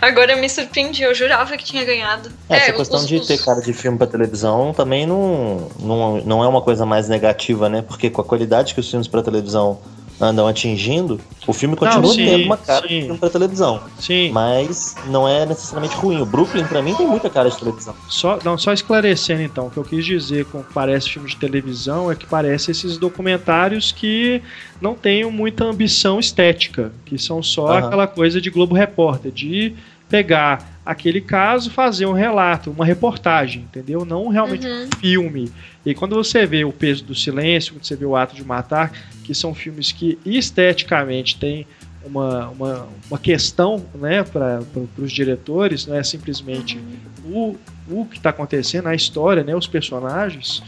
Agora 0.00 0.32
eu 0.32 0.38
me 0.38 0.48
surpreendi, 0.48 1.02
eu 1.02 1.14
jurava 1.14 1.56
que 1.56 1.64
tinha 1.64 1.84
ganhado. 1.84 2.30
É, 2.48 2.56
essa 2.56 2.70
é, 2.70 2.72
questão 2.72 3.00
os, 3.00 3.08
de 3.08 3.16
os... 3.16 3.26
ter 3.26 3.38
cara 3.42 3.62
de 3.62 3.72
filme 3.72 3.96
pra 3.96 4.06
televisão 4.06 4.74
também 4.74 5.06
não, 5.06 5.68
não, 5.80 6.20
não 6.22 6.44
é 6.44 6.46
uma 6.48 6.60
coisa 6.60 6.84
mais 6.84 7.08
negativa, 7.08 7.68
né? 7.70 7.82
Porque 7.82 8.10
com 8.10 8.20
a 8.20 8.24
qualidade 8.24 8.74
que 8.74 8.80
os 8.80 8.88
filmes 8.88 9.08
para 9.08 9.22
televisão 9.22 9.80
andam 10.20 10.46
atingindo, 10.46 11.20
o 11.46 11.52
filme 11.52 11.76
continua 11.76 12.02
não, 12.02 12.10
sim, 12.10 12.26
tendo 12.26 12.44
uma 12.44 12.56
cara 12.56 12.88
sim. 12.88 12.94
de 12.94 13.02
filme 13.02 13.18
pra 13.18 13.30
televisão. 13.30 13.80
Sim. 13.98 14.30
Mas 14.30 14.94
não 15.06 15.28
é 15.28 15.46
necessariamente 15.46 15.94
ruim. 15.96 16.20
O 16.20 16.26
Brooklyn, 16.26 16.64
pra 16.64 16.82
mim, 16.82 16.94
tem 16.94 17.06
muita 17.06 17.30
cara 17.30 17.50
de 17.50 17.58
televisão. 17.58 17.94
Só, 18.08 18.38
não, 18.44 18.56
só 18.56 18.72
esclarecendo 18.72 19.42
então, 19.42 19.66
o 19.66 19.70
que 19.70 19.76
eu 19.76 19.84
quis 19.84 20.04
dizer 20.04 20.46
com 20.46 20.62
parece 20.62 21.10
filme 21.10 21.28
de 21.28 21.36
televisão 21.36 22.10
é 22.10 22.14
que 22.14 22.26
parece 22.26 22.70
esses 22.70 22.98
documentários 22.98 23.92
que 23.92 24.42
não 24.80 24.94
têm 24.94 25.24
muita 25.30 25.64
ambição 25.64 26.18
estética, 26.18 26.92
que 27.04 27.18
são 27.18 27.42
só 27.42 27.66
uhum. 27.66 27.72
aquela 27.72 28.06
coisa 28.06 28.40
de 28.40 28.50
Globo 28.50 28.74
Repórter, 28.74 29.30
de 29.30 29.74
pegar 30.08 30.76
aquele 30.84 31.20
caso, 31.20 31.70
fazer 31.70 32.06
um 32.06 32.12
relato, 32.12 32.70
uma 32.70 32.84
reportagem, 32.84 33.62
entendeu? 33.62 34.04
Não 34.04 34.28
realmente 34.28 34.66
uhum. 34.66 34.84
um 34.84 34.98
filme. 34.98 35.52
E 35.84 35.94
quando 35.94 36.14
você 36.14 36.46
vê 36.46 36.64
o 36.64 36.72
peso 36.72 37.04
do 37.04 37.14
silêncio, 37.14 37.74
quando 37.74 37.84
você 37.84 37.96
vê 37.96 38.04
o 38.04 38.14
ato 38.14 38.34
de 38.34 38.44
matar, 38.44 38.92
que 39.24 39.34
são 39.34 39.52
filmes 39.52 39.90
que 39.90 40.18
esteticamente 40.24 41.38
têm 41.38 41.66
uma, 42.04 42.48
uma, 42.50 42.88
uma 43.10 43.18
questão 43.18 43.84
né, 43.96 44.22
para 44.22 44.62
os 44.96 45.10
diretores, 45.10 45.86
não 45.86 45.96
é 45.96 46.04
simplesmente 46.04 46.80
o, 47.24 47.56
o 47.88 48.04
que 48.04 48.16
está 48.16 48.30
acontecendo, 48.30 48.86
a 48.86 48.94
história, 48.94 49.42
né, 49.42 49.56
os 49.56 49.66
personagens, 49.66 50.62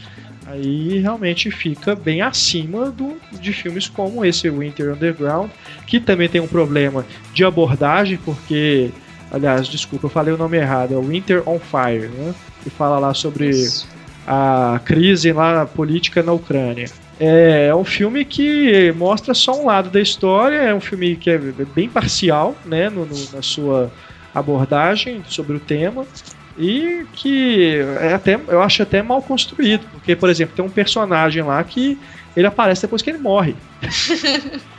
aí 0.45 0.99
realmente 0.99 1.49
fica 1.49 1.95
bem 1.95 2.21
acima 2.21 2.91
do, 2.91 3.17
de 3.39 3.53
filmes 3.53 3.87
como 3.87 4.25
esse 4.25 4.49
Winter 4.49 4.93
Underground, 4.93 5.49
que 5.87 5.99
também 5.99 6.27
tem 6.27 6.41
um 6.41 6.47
problema 6.47 7.05
de 7.33 7.45
abordagem, 7.45 8.17
porque 8.17 8.89
Aliás, 9.31 9.67
desculpa, 9.67 10.07
eu 10.07 10.09
falei 10.09 10.33
o 10.33 10.37
nome 10.37 10.57
errado. 10.57 10.93
É 10.93 10.97
o 10.97 11.01
Winter 11.01 11.43
on 11.47 11.59
Fire, 11.59 12.07
né? 12.07 12.33
Que 12.63 12.69
fala 12.69 12.99
lá 12.99 13.13
sobre 13.13 13.49
Isso. 13.49 13.87
a 14.27 14.79
crise 14.83 15.31
lá 15.31 15.65
política 15.65 16.23
na 16.23 16.33
Ucrânia. 16.33 16.87
É, 17.19 17.67
é 17.67 17.75
um 17.75 17.83
filme 17.83 18.23
que 18.23 18.93
mostra 18.93 19.33
só 19.33 19.61
um 19.61 19.65
lado 19.65 19.89
da 19.89 19.99
história, 19.99 20.55
é 20.55 20.73
um 20.73 20.79
filme 20.79 21.15
que 21.15 21.29
é 21.29 21.37
bem 21.37 21.89
parcial, 21.89 22.55
né, 22.65 22.89
no, 22.89 23.05
no, 23.05 23.15
na 23.33 23.41
sua 23.41 23.91
abordagem 24.33 25.21
sobre 25.27 25.57
o 25.57 25.59
tema 25.59 26.05
e 26.57 27.05
que 27.13 27.77
é 28.01 28.13
até 28.13 28.39
eu 28.47 28.61
acho 28.61 28.83
até 28.83 29.01
mal 29.01 29.21
construído, 29.21 29.85
porque 29.91 30.15
por 30.15 30.29
exemplo 30.29 30.55
tem 30.55 30.63
um 30.63 30.69
personagem 30.69 31.41
lá 31.41 31.63
que 31.63 31.97
ele 32.35 32.47
aparece 32.47 32.81
depois 32.81 33.01
que 33.01 33.09
ele 33.09 33.19
morre. 33.19 33.55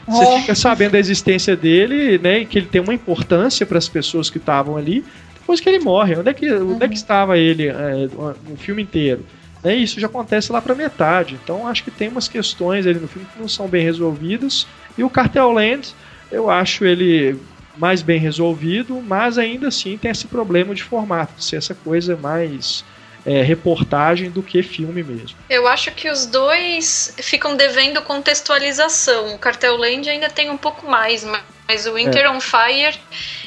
Você 0.06 0.24
é. 0.24 0.40
fica 0.40 0.54
sabendo 0.54 0.92
da 0.92 0.98
existência 0.98 1.56
dele, 1.56 2.18
né? 2.18 2.44
Que 2.44 2.58
ele 2.58 2.66
tem 2.66 2.80
uma 2.80 2.94
importância 2.94 3.64
para 3.64 3.78
as 3.78 3.88
pessoas 3.88 4.28
que 4.28 4.38
estavam 4.38 4.76
ali. 4.76 5.04
Depois 5.34 5.60
que 5.60 5.68
ele 5.68 5.80
morre, 5.80 6.16
onde 6.16 6.30
é 6.30 6.34
que, 6.34 6.50
uhum. 6.50 6.74
onde 6.74 6.84
é 6.84 6.88
que 6.88 6.94
uhum. 6.94 7.00
estava 7.00 7.38
ele 7.38 7.68
é, 7.68 8.08
o 8.50 8.56
filme 8.56 8.82
inteiro? 8.82 9.24
Né, 9.62 9.74
isso 9.74 10.00
já 10.00 10.06
acontece 10.06 10.50
lá 10.52 10.60
para 10.60 10.74
metade. 10.74 11.38
Então 11.42 11.66
acho 11.66 11.84
que 11.84 11.90
tem 11.90 12.08
umas 12.08 12.28
questões 12.28 12.86
ali 12.86 12.98
no 12.98 13.08
filme 13.08 13.26
que 13.32 13.40
não 13.40 13.48
são 13.48 13.68
bem 13.68 13.84
resolvidas. 13.84 14.66
E 14.96 15.04
o 15.04 15.10
Cartel 15.10 15.52
Land, 15.52 15.94
eu 16.30 16.50
acho 16.50 16.84
ele 16.84 17.36
mais 17.76 18.02
bem 18.02 18.18
resolvido, 18.18 19.02
mas 19.06 19.38
ainda 19.38 19.68
assim 19.68 19.96
tem 19.96 20.10
esse 20.10 20.26
problema 20.26 20.74
de 20.74 20.82
formato, 20.82 21.34
de 21.36 21.44
ser 21.44 21.56
essa 21.56 21.74
coisa 21.74 22.16
mais 22.16 22.84
é, 23.24 23.42
reportagem 23.42 24.30
do 24.30 24.42
que 24.42 24.62
filme 24.62 25.02
mesmo. 25.02 25.36
Eu 25.48 25.66
acho 25.66 25.90
que 25.92 26.08
os 26.08 26.26
dois 26.26 27.14
ficam 27.18 27.56
devendo 27.56 28.02
contextualização. 28.02 29.34
O 29.34 29.38
Cartel 29.38 29.76
Land 29.76 30.08
ainda 30.08 30.28
tem 30.28 30.50
um 30.50 30.56
pouco 30.56 30.88
mais, 30.88 31.24
mas 31.68 31.86
o 31.86 31.94
Winter 31.94 32.24
é. 32.24 32.30
on 32.30 32.40
Fire 32.40 32.98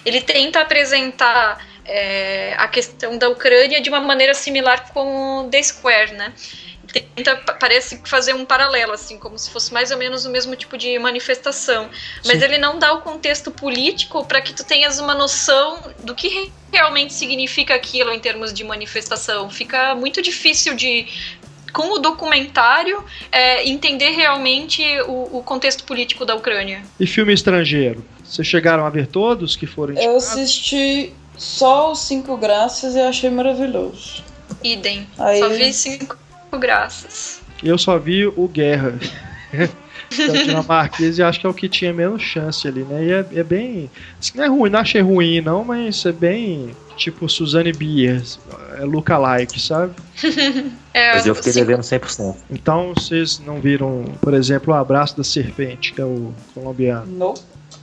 ele 0.05 0.21
tenta 0.21 0.61
apresentar 0.61 1.57
é, 1.86 2.53
a 2.57 2.67
questão 2.67 3.17
da 3.17 3.30
Ucrânia 3.30 3.82
de 3.82 3.89
uma 3.89 3.99
maneira 3.99 4.34
similar 4.34 4.91
com 4.93 5.45
o 5.45 5.49
The 5.49 5.63
Square, 5.63 6.13
né? 6.13 6.34
Tenta 6.99 7.35
parece 7.35 7.99
fazer 8.05 8.33
um 8.33 8.45
paralelo 8.45 8.91
assim 8.91 9.17
como 9.17 9.37
se 9.37 9.49
fosse 9.49 9.73
mais 9.73 9.91
ou 9.91 9.97
menos 9.97 10.25
o 10.25 10.29
mesmo 10.29 10.55
tipo 10.55 10.77
de 10.77 10.97
manifestação. 10.99 11.89
Mas 12.25 12.39
Sim. 12.39 12.45
ele 12.45 12.57
não 12.57 12.77
dá 12.77 12.93
o 12.93 13.01
contexto 13.01 13.51
político 13.51 14.25
para 14.25 14.41
que 14.41 14.53
tu 14.53 14.63
tenhas 14.63 14.99
uma 14.99 15.15
noção 15.15 15.79
do 16.03 16.13
que 16.13 16.51
realmente 16.71 17.13
significa 17.13 17.73
aquilo 17.75 18.11
em 18.11 18.19
termos 18.19 18.53
de 18.53 18.63
manifestação. 18.63 19.49
Fica 19.49 19.95
muito 19.95 20.21
difícil 20.21 20.75
de 20.75 21.07
com 21.71 21.95
o 21.95 21.97
documentário 21.97 23.03
é, 23.31 23.67
entender 23.67 24.11
realmente 24.11 24.83
o, 25.07 25.39
o, 25.39 25.43
contexto 25.43 25.83
político 25.83 26.23
da 26.23 26.35
Ucrânia. 26.35 26.83
E 26.99 27.07
filme 27.07 27.33
estrangeiro? 27.33 28.05
Vocês 28.23 28.47
chegaram 28.47 28.85
a 28.85 28.91
ver 28.91 29.07
todos 29.07 29.55
que 29.55 29.65
foram 29.65 29.93
indicados? 29.93 30.13
eu 30.13 30.18
assisti 30.18 31.13
só 31.35 31.91
os 31.91 31.99
cinco 31.99 32.38
graças 32.38 32.93
e 32.93 32.99
achei 32.99 33.31
maravilhoso. 33.31 34.23
Idem. 34.63 35.07
Aí... 35.18 35.39
só 35.39 35.49
vi 35.49 35.73
cinco 35.73 36.15
graças. 36.59 37.41
Eu 37.63 37.77
só 37.77 37.97
vi 37.97 38.25
o 38.25 38.47
Guerra. 38.47 38.97
da 40.17 40.34
dinamarquesa 40.43 41.21
e 41.21 41.23
acho 41.23 41.39
que 41.39 41.45
é 41.45 41.49
o 41.49 41.53
que 41.53 41.67
tinha 41.67 41.93
menos 41.93 42.21
chance 42.21 42.67
ali, 42.67 42.84
né? 42.84 43.03
E 43.03 43.11
é, 43.11 43.25
é 43.39 43.43
bem. 43.43 43.89
Assim, 44.19 44.38
não 44.38 44.43
é 44.43 44.47
ruim, 44.47 44.69
não 44.69 44.80
achei 44.80 45.01
ruim, 45.01 45.41
não, 45.41 45.63
mas 45.63 46.05
é 46.05 46.11
bem 46.11 46.75
tipo 46.95 47.27
Suzanne 47.27 47.71
Bier, 47.71 48.21
é 48.77 48.84
lookalike, 48.84 49.59
sabe? 49.59 49.93
é, 50.93 51.13
mas 51.13 51.25
eu 51.25 51.35
fiquei 51.35 51.53
devendo 51.53 51.81
100%. 51.81 52.35
Então 52.49 52.93
vocês 52.95 53.39
não 53.39 53.59
viram, 53.59 54.05
por 54.21 54.34
exemplo, 54.34 54.73
o 54.73 54.77
Abraço 54.77 55.17
da 55.17 55.23
Serpente, 55.23 55.93
que 55.93 56.01
é 56.01 56.05
o 56.05 56.34
colombiano? 56.53 57.05
Não. 57.07 57.34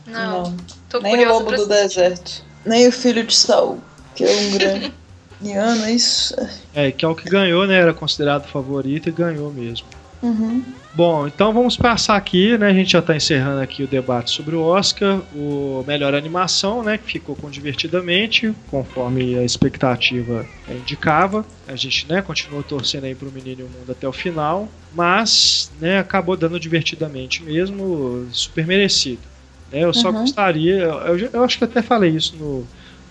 Não. 0.06 0.54
não. 0.92 1.00
Nem 1.02 1.26
o 1.26 1.28
Lobo 1.28 1.50
do 1.52 1.66
Deserto. 1.66 2.44
Nem 2.64 2.88
o 2.88 2.92
Filho 2.92 3.24
de 3.24 3.34
Saul, 3.34 3.80
que 4.14 4.24
é 4.24 4.30
um 4.30 4.50
grande. 4.56 4.94
É 5.42 5.92
isso? 5.92 6.34
É, 6.72 6.90
que 6.92 7.04
é 7.04 7.08
o 7.08 7.14
que 7.14 7.28
ganhou, 7.28 7.66
né? 7.66 7.74
Era 7.74 7.94
considerado 7.94 8.46
favorito 8.46 9.08
e 9.08 9.12
ganhou 9.12 9.52
mesmo. 9.52 9.86
Uhum. 10.22 10.62
Bom, 10.92 11.26
então 11.26 11.52
vamos 11.52 11.76
passar 11.76 12.16
aqui, 12.16 12.58
né? 12.58 12.66
A 12.68 12.74
gente 12.74 12.90
já 12.92 12.98
está 12.98 13.14
encerrando 13.16 13.60
aqui 13.60 13.82
o 13.82 13.88
debate 13.88 14.30
sobre 14.30 14.54
o 14.56 14.60
Oscar, 14.60 15.22
o 15.32 15.82
melhor 15.86 16.14
animação, 16.14 16.82
né? 16.82 16.98
Que 16.98 17.10
ficou 17.12 17.34
com 17.36 17.48
divertidamente, 17.50 18.52
conforme 18.66 19.36
a 19.38 19.44
expectativa 19.44 20.48
indicava. 20.68 21.46
A 21.66 21.76
gente, 21.76 22.08
né? 22.08 22.20
Continuou 22.22 22.62
torcendo 22.62 23.04
aí 23.04 23.14
para 23.14 23.28
o 23.28 23.32
Menino 23.32 23.60
e 23.60 23.64
o 23.64 23.68
Mundo 23.68 23.92
até 23.92 24.06
o 24.06 24.12
final, 24.12 24.68
mas, 24.90 25.72
né? 25.80 25.98
Acabou 25.98 26.36
dando 26.36 26.58
divertidamente 26.58 27.42
mesmo, 27.44 28.26
super 28.30 28.66
merecido. 28.66 29.28
Né, 29.70 29.84
eu 29.84 29.94
só 29.94 30.10
Uhum. 30.10 30.18
gostaria, 30.20 30.82
eu, 30.82 31.16
eu 31.32 31.44
acho 31.44 31.56
que 31.56 31.62
até 31.64 31.80
falei 31.80 32.10
isso 32.10 32.36
no 32.36 32.66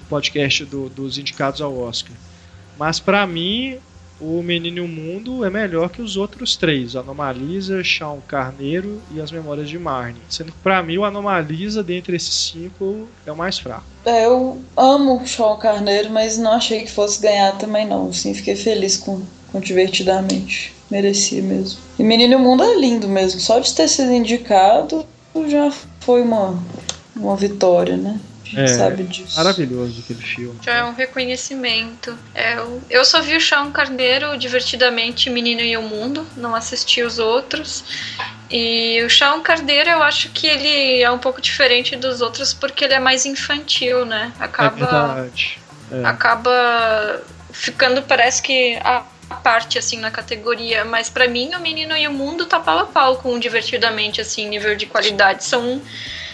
podcast 0.09 0.65
do- 0.65 0.89
dos 0.89 1.17
indicados 1.17 1.61
ao 1.61 1.77
Oscar. 1.77 2.13
Mas 2.77 2.99
para 2.99 3.25
mim, 3.27 3.77
o 4.21 4.41
Menino 4.41 4.79
e 4.79 4.81
o 4.81 4.87
Mundo 4.87 5.45
é 5.45 5.49
melhor 5.49 5.89
que 5.89 6.01
os 6.01 6.17
outros 6.17 6.55
três: 6.57 6.95
Anomalisa, 6.95 7.83
Chão 7.83 8.21
Carneiro 8.27 9.01
e 9.13 9.21
As 9.21 9.31
Memórias 9.31 9.69
de 9.69 9.77
Marnie. 9.79 10.21
Sendo 10.29 10.51
que 10.51 10.57
pra 10.63 10.81
mim, 10.83 10.97
o 10.97 11.05
Anomalisa, 11.05 11.83
dentre 11.83 12.15
esses 12.15 12.33
cinco, 12.33 13.07
é 13.25 13.31
o 13.31 13.35
mais 13.37 13.59
fraco. 13.59 13.83
É, 14.05 14.25
eu 14.25 14.61
amo 14.75 15.21
o 15.21 15.27
Sean 15.27 15.55
Carneiro, 15.57 16.09
mas 16.09 16.37
não 16.37 16.53
achei 16.53 16.81
que 16.81 16.91
fosse 16.91 17.21
ganhar 17.21 17.57
também 17.57 17.87
não. 17.87 18.09
Assim, 18.09 18.33
fiquei 18.33 18.55
feliz 18.55 18.97
com, 18.97 19.21
com 19.51 19.59
Divertidamente. 19.59 20.73
Merecia 20.89 21.41
mesmo. 21.41 21.79
E 21.99 22.03
Menino 22.03 22.33
e 22.33 22.35
o 22.35 22.39
Mundo 22.39 22.63
é 22.63 22.75
lindo 22.75 23.07
mesmo. 23.07 23.39
Só 23.39 23.59
de 23.59 23.73
ter 23.73 23.87
sido 23.87 24.11
indicado 24.11 25.05
já 25.47 25.71
foi 25.99 26.21
uma, 26.23 26.57
uma 27.15 27.35
vitória, 27.35 27.95
né? 27.95 28.19
A 28.53 28.61
gente 28.61 28.71
É, 28.71 28.77
sabe 28.77 29.03
disso. 29.03 29.37
Maravilhoso 29.37 30.01
aquele 30.03 30.21
filme. 30.21 30.59
Já 30.61 30.73
é 30.73 30.83
um 30.83 30.93
reconhecimento. 30.93 32.17
É, 32.33 32.55
eu, 32.57 32.81
eu 32.89 33.05
só 33.05 33.21
vi 33.21 33.35
o 33.35 33.39
Chão 33.41 33.71
Carneiro 33.71 34.37
divertidamente 34.37 35.29
Menino 35.29 35.61
e 35.61 35.77
o 35.77 35.81
Mundo, 35.83 36.25
não 36.35 36.55
assisti 36.55 37.03
os 37.03 37.19
outros. 37.19 37.83
E 38.49 39.01
o 39.05 39.09
Chão 39.09 39.41
Carneiro 39.41 39.89
eu 39.89 40.01
acho 40.01 40.29
que 40.29 40.47
ele 40.47 41.01
é 41.01 41.11
um 41.11 41.19
pouco 41.19 41.39
diferente 41.39 41.95
dos 41.95 42.21
outros 42.21 42.53
porque 42.53 42.85
ele 42.85 42.95
é 42.95 42.99
mais 42.99 43.25
infantil, 43.25 44.05
né? 44.05 44.33
É 44.39 44.43
Acaba, 44.43 44.75
verdade. 44.75 45.59
É. 45.91 46.05
acaba 46.05 47.21
ficando, 47.51 48.01
parece 48.01 48.41
que 48.41 48.75
a 48.83 49.03
parte 49.43 49.77
assim 49.77 49.99
na 49.99 50.09
categoria, 50.09 50.83
mas 50.83 51.09
pra 51.09 51.27
mim 51.27 51.51
o 51.53 51.59
Menino 51.59 51.95
e 51.95 52.07
o 52.07 52.11
Mundo 52.11 52.45
tá 52.47 52.59
pau 52.59 52.79
a 52.79 52.85
pau 52.85 53.17
com 53.17 53.33
o 53.35 53.39
divertidamente 53.39 54.19
assim, 54.19 54.47
nível 54.49 54.75
de 54.75 54.87
qualidade. 54.87 55.43
São 55.43 55.79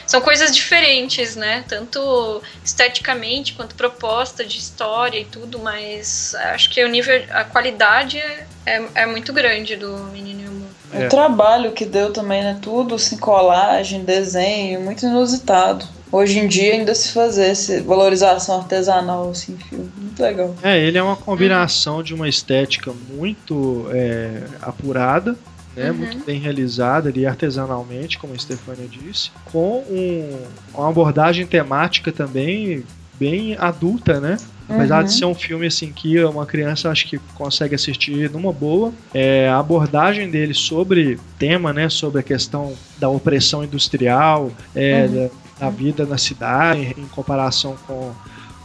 são 0.06 0.22
coisas 0.22 0.56
diferentes, 0.56 1.36
né? 1.36 1.64
Tanto 1.68 2.41
esteticamente 2.64 3.53
quanto 3.53 3.76
proposta 3.76 4.44
de 4.44 4.57
história 4.57 5.19
e 5.19 5.26
tudo, 5.26 5.60
mas 5.60 6.36
acho 6.36 6.69
que 6.69 6.84
o 6.84 6.88
nível, 6.88 7.23
a 7.32 7.44
qualidade 7.44 8.18
é, 8.65 8.84
é, 8.95 9.06
muito 9.06 9.32
grande 9.34 9.76
do 9.76 9.98
Menino 10.11 10.41
e 10.41 10.48
o 10.48 10.52
Mundo. 10.52 10.76
É. 10.94 11.06
O 11.06 11.10
trabalho 11.10 11.72
que 11.72 11.86
deu 11.86 12.11
também, 12.11 12.44
né? 12.44 12.57
Tudo, 12.61 12.95
assim, 12.95 13.18
colagem, 13.18 14.03
desenho, 14.03 14.82
muito 14.82 15.06
inusitado. 15.06 15.86
Hoje 16.11 16.40
em 16.40 16.48
dia 16.48 16.73
ainda 16.73 16.95
se 16.95 17.11
fazer 17.11 17.48
essa 17.48 17.82
valorização 17.84 18.60
artesanal, 18.60 19.32
assim, 19.32 19.57
filme. 19.57 19.91
Muito 19.98 20.22
legal. 20.22 20.56
É, 20.64 20.80
ele 20.80 20.98
é 20.98 21.03
uma 21.03 21.18
combinação 21.18 22.02
de 22.02 22.14
uma 22.14 22.30
estética 22.30 22.94
muito 23.10 23.88
é, 23.91 24.44
apurada, 24.61 25.36
né, 25.76 25.91
Uhum. 25.91 25.97
muito 25.97 26.19
bem 26.26 26.39
realizada 26.39 27.10
ali 27.10 27.26
artesanalmente, 27.26 28.18
como 28.18 28.34
a 28.34 28.38
Stefania 28.38 28.88
disse, 28.88 29.31
com 29.43 29.80
um- 29.89 30.43
uma 30.73 30.89
abordagem 30.89 31.45
temática 31.45 32.11
também 32.11 32.84
bem 33.14 33.56
adulta, 33.57 34.19
né? 34.19 34.39
Apesar 34.68 35.03
de 35.03 35.11
Uhum. 35.11 35.18
ser 35.18 35.26
um 35.26 35.35
filme 35.35 35.68
assim 35.68 35.91
que 35.93 36.19
uma 36.23 36.45
criança 36.45 36.89
acho 36.89 37.07
que 37.07 37.19
consegue 37.35 37.76
assistir 37.76 38.31
numa 38.31 38.52
boa, 38.52 38.91
é, 39.14 39.47
a 39.47 39.60
abordagem 39.60 40.30
dele 40.30 40.53
sobre 40.56 41.19
tema, 41.38 41.72
né, 41.72 41.88
sobre 41.88 42.19
a 42.19 42.23
questão 42.23 42.73
da 42.97 43.07
opressão 43.07 43.64
industrial, 43.64 44.52
é, 44.73 45.06
Uhum. 45.06 45.14
da, 45.60 45.65
da 45.65 45.69
vida 45.69 46.06
na 46.06 46.18
cidade, 46.18 46.93
em 46.97 47.06
comparação 47.06 47.76
com 47.88 48.11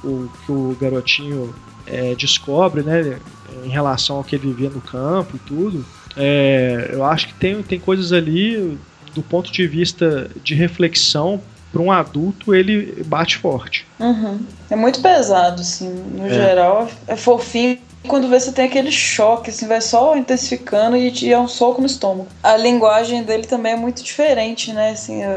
o 0.02 0.28
que 0.44 0.50
o 0.50 0.74
garotinho 0.80 1.54
é, 1.86 2.14
descobre, 2.14 2.82
né, 2.82 3.18
em 3.64 3.68
relação 3.68 4.16
ao 4.16 4.24
que 4.24 4.36
ele 4.36 4.48
vivia 4.48 4.70
no 4.70 4.80
campo 4.80 5.36
e 5.36 5.38
tudo. 5.40 5.84
É, 6.16 6.90
eu 6.92 7.04
acho 7.04 7.28
que 7.28 7.34
tem, 7.34 7.62
tem 7.62 7.78
coisas 7.80 8.12
ali 8.12 8.78
do 9.14 9.22
ponto 9.22 9.50
de 9.50 9.66
vista 9.66 10.30
de 10.42 10.54
reflexão 10.54 11.40
para 11.72 11.80
um 11.82 11.90
adulto 11.92 12.54
ele 12.54 13.02
bate 13.06 13.36
forte. 13.36 13.86
Uhum. 13.98 14.40
É 14.68 14.76
muito 14.76 15.00
pesado, 15.00 15.60
assim, 15.62 15.88
no 15.88 16.26
É. 16.26 16.30
geral. 16.30 16.88
É 17.06 17.16
fofinho. 17.16 17.78
Quando 18.08 18.28
vê, 18.28 18.40
você 18.40 18.50
tem 18.50 18.64
aquele 18.64 18.90
choque, 18.90 19.50
assim, 19.50 19.66
vai 19.68 19.80
só 19.80 20.16
intensificando 20.16 20.96
e, 20.96 21.12
e 21.22 21.32
é 21.32 21.38
um 21.38 21.46
soco 21.46 21.80
no 21.80 21.86
estômago. 21.86 22.28
A 22.42 22.56
linguagem 22.56 23.22
dele 23.22 23.44
também 23.46 23.72
é 23.72 23.76
muito 23.76 24.02
diferente, 24.02 24.72
né? 24.72 24.90
Assim, 24.90 25.22
a- 25.22 25.28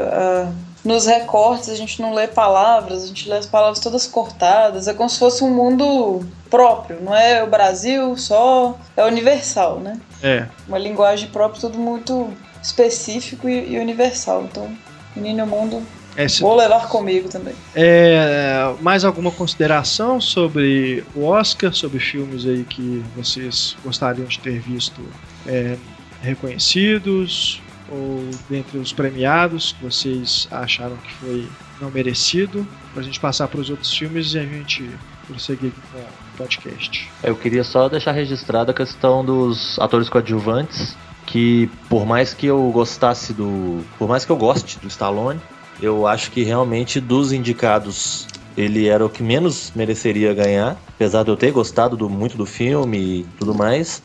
a- 0.48 0.52
nos 0.84 1.06
recortes 1.06 1.70
a 1.70 1.74
gente 1.74 2.00
não 2.00 2.12
lê 2.12 2.28
palavras, 2.28 3.04
a 3.04 3.06
gente 3.06 3.28
lê 3.28 3.36
as 3.36 3.46
palavras 3.46 3.80
todas 3.80 4.06
cortadas. 4.06 4.86
É 4.86 4.94
como 4.94 5.08
se 5.08 5.18
fosse 5.18 5.42
um 5.42 5.50
mundo 5.50 6.24
próprio, 6.50 7.00
não 7.00 7.14
é 7.14 7.42
o 7.42 7.46
Brasil 7.46 8.16
só, 8.16 8.78
é 8.96 9.04
universal, 9.04 9.80
né? 9.80 9.98
É, 10.22 10.46
Uma 10.68 10.78
linguagem 10.78 11.28
própria, 11.28 11.62
tudo 11.62 11.78
muito 11.78 12.32
específico 12.62 13.48
e, 13.48 13.72
e 13.72 13.78
universal. 13.78 14.44
Então, 14.44 14.70
Menino 15.16 15.44
e 15.44 15.46
Mundo, 15.46 15.82
esse, 16.16 16.40
vou 16.40 16.54
levar 16.54 16.88
comigo 16.88 17.28
também. 17.28 17.54
É, 17.74 18.72
mais 18.80 19.04
alguma 19.04 19.30
consideração 19.30 20.20
sobre 20.20 21.04
o 21.14 21.24
Oscar, 21.24 21.72
sobre 21.72 21.98
filmes 21.98 22.46
aí 22.46 22.62
que 22.64 23.02
vocês 23.16 23.76
gostariam 23.84 24.26
de 24.26 24.38
ter 24.38 24.60
visto 24.60 25.02
é, 25.46 25.76
reconhecidos 26.22 27.60
ou 27.94 28.28
dentre 28.50 28.78
os 28.78 28.92
premiados 28.92 29.72
que 29.72 29.84
vocês 29.84 30.48
acharam 30.50 30.96
que 30.96 31.12
foi 31.14 31.48
não 31.80 31.90
merecido, 31.90 32.66
para 32.92 33.02
a 33.02 33.04
gente 33.04 33.18
passar 33.20 33.48
para 33.48 33.60
os 33.60 33.70
outros 33.70 33.92
filmes 33.96 34.34
e 34.34 34.38
a 34.38 34.44
gente 34.44 34.88
prosseguir 35.26 35.72
com 35.92 35.98
o 35.98 36.02
podcast. 36.36 37.10
Eu 37.22 37.34
queria 37.36 37.64
só 37.64 37.88
deixar 37.88 38.12
registrada 38.12 38.70
a 38.70 38.74
questão 38.74 39.24
dos 39.24 39.78
atores 39.78 40.08
coadjuvantes, 40.08 40.96
que 41.26 41.68
por 41.88 42.04
mais 42.06 42.34
que 42.34 42.46
eu 42.46 42.70
gostasse 42.70 43.32
do. 43.32 43.82
Por 43.98 44.08
mais 44.08 44.24
que 44.24 44.30
eu 44.30 44.36
goste 44.36 44.78
do 44.78 44.86
Stallone, 44.88 45.40
eu 45.80 46.06
acho 46.06 46.30
que 46.30 46.42
realmente 46.42 47.00
dos 47.00 47.32
indicados 47.32 48.26
ele 48.56 48.86
era 48.86 49.04
o 49.04 49.10
que 49.10 49.22
menos 49.22 49.72
mereceria 49.74 50.32
ganhar, 50.32 50.76
apesar 50.88 51.24
de 51.24 51.30
eu 51.30 51.36
ter 51.36 51.50
gostado 51.50 51.96
do- 51.96 52.08
muito 52.08 52.36
do 52.36 52.46
filme 52.46 52.98
e 52.98 53.26
tudo 53.38 53.52
mais. 53.54 54.00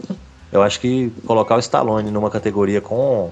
Eu 0.51 0.63
acho 0.63 0.79
que 0.79 1.11
colocar 1.27 1.55
o 1.57 1.59
Stallone 1.59 2.09
numa 2.09 2.31
categoria 2.31 2.81
com 2.81 3.29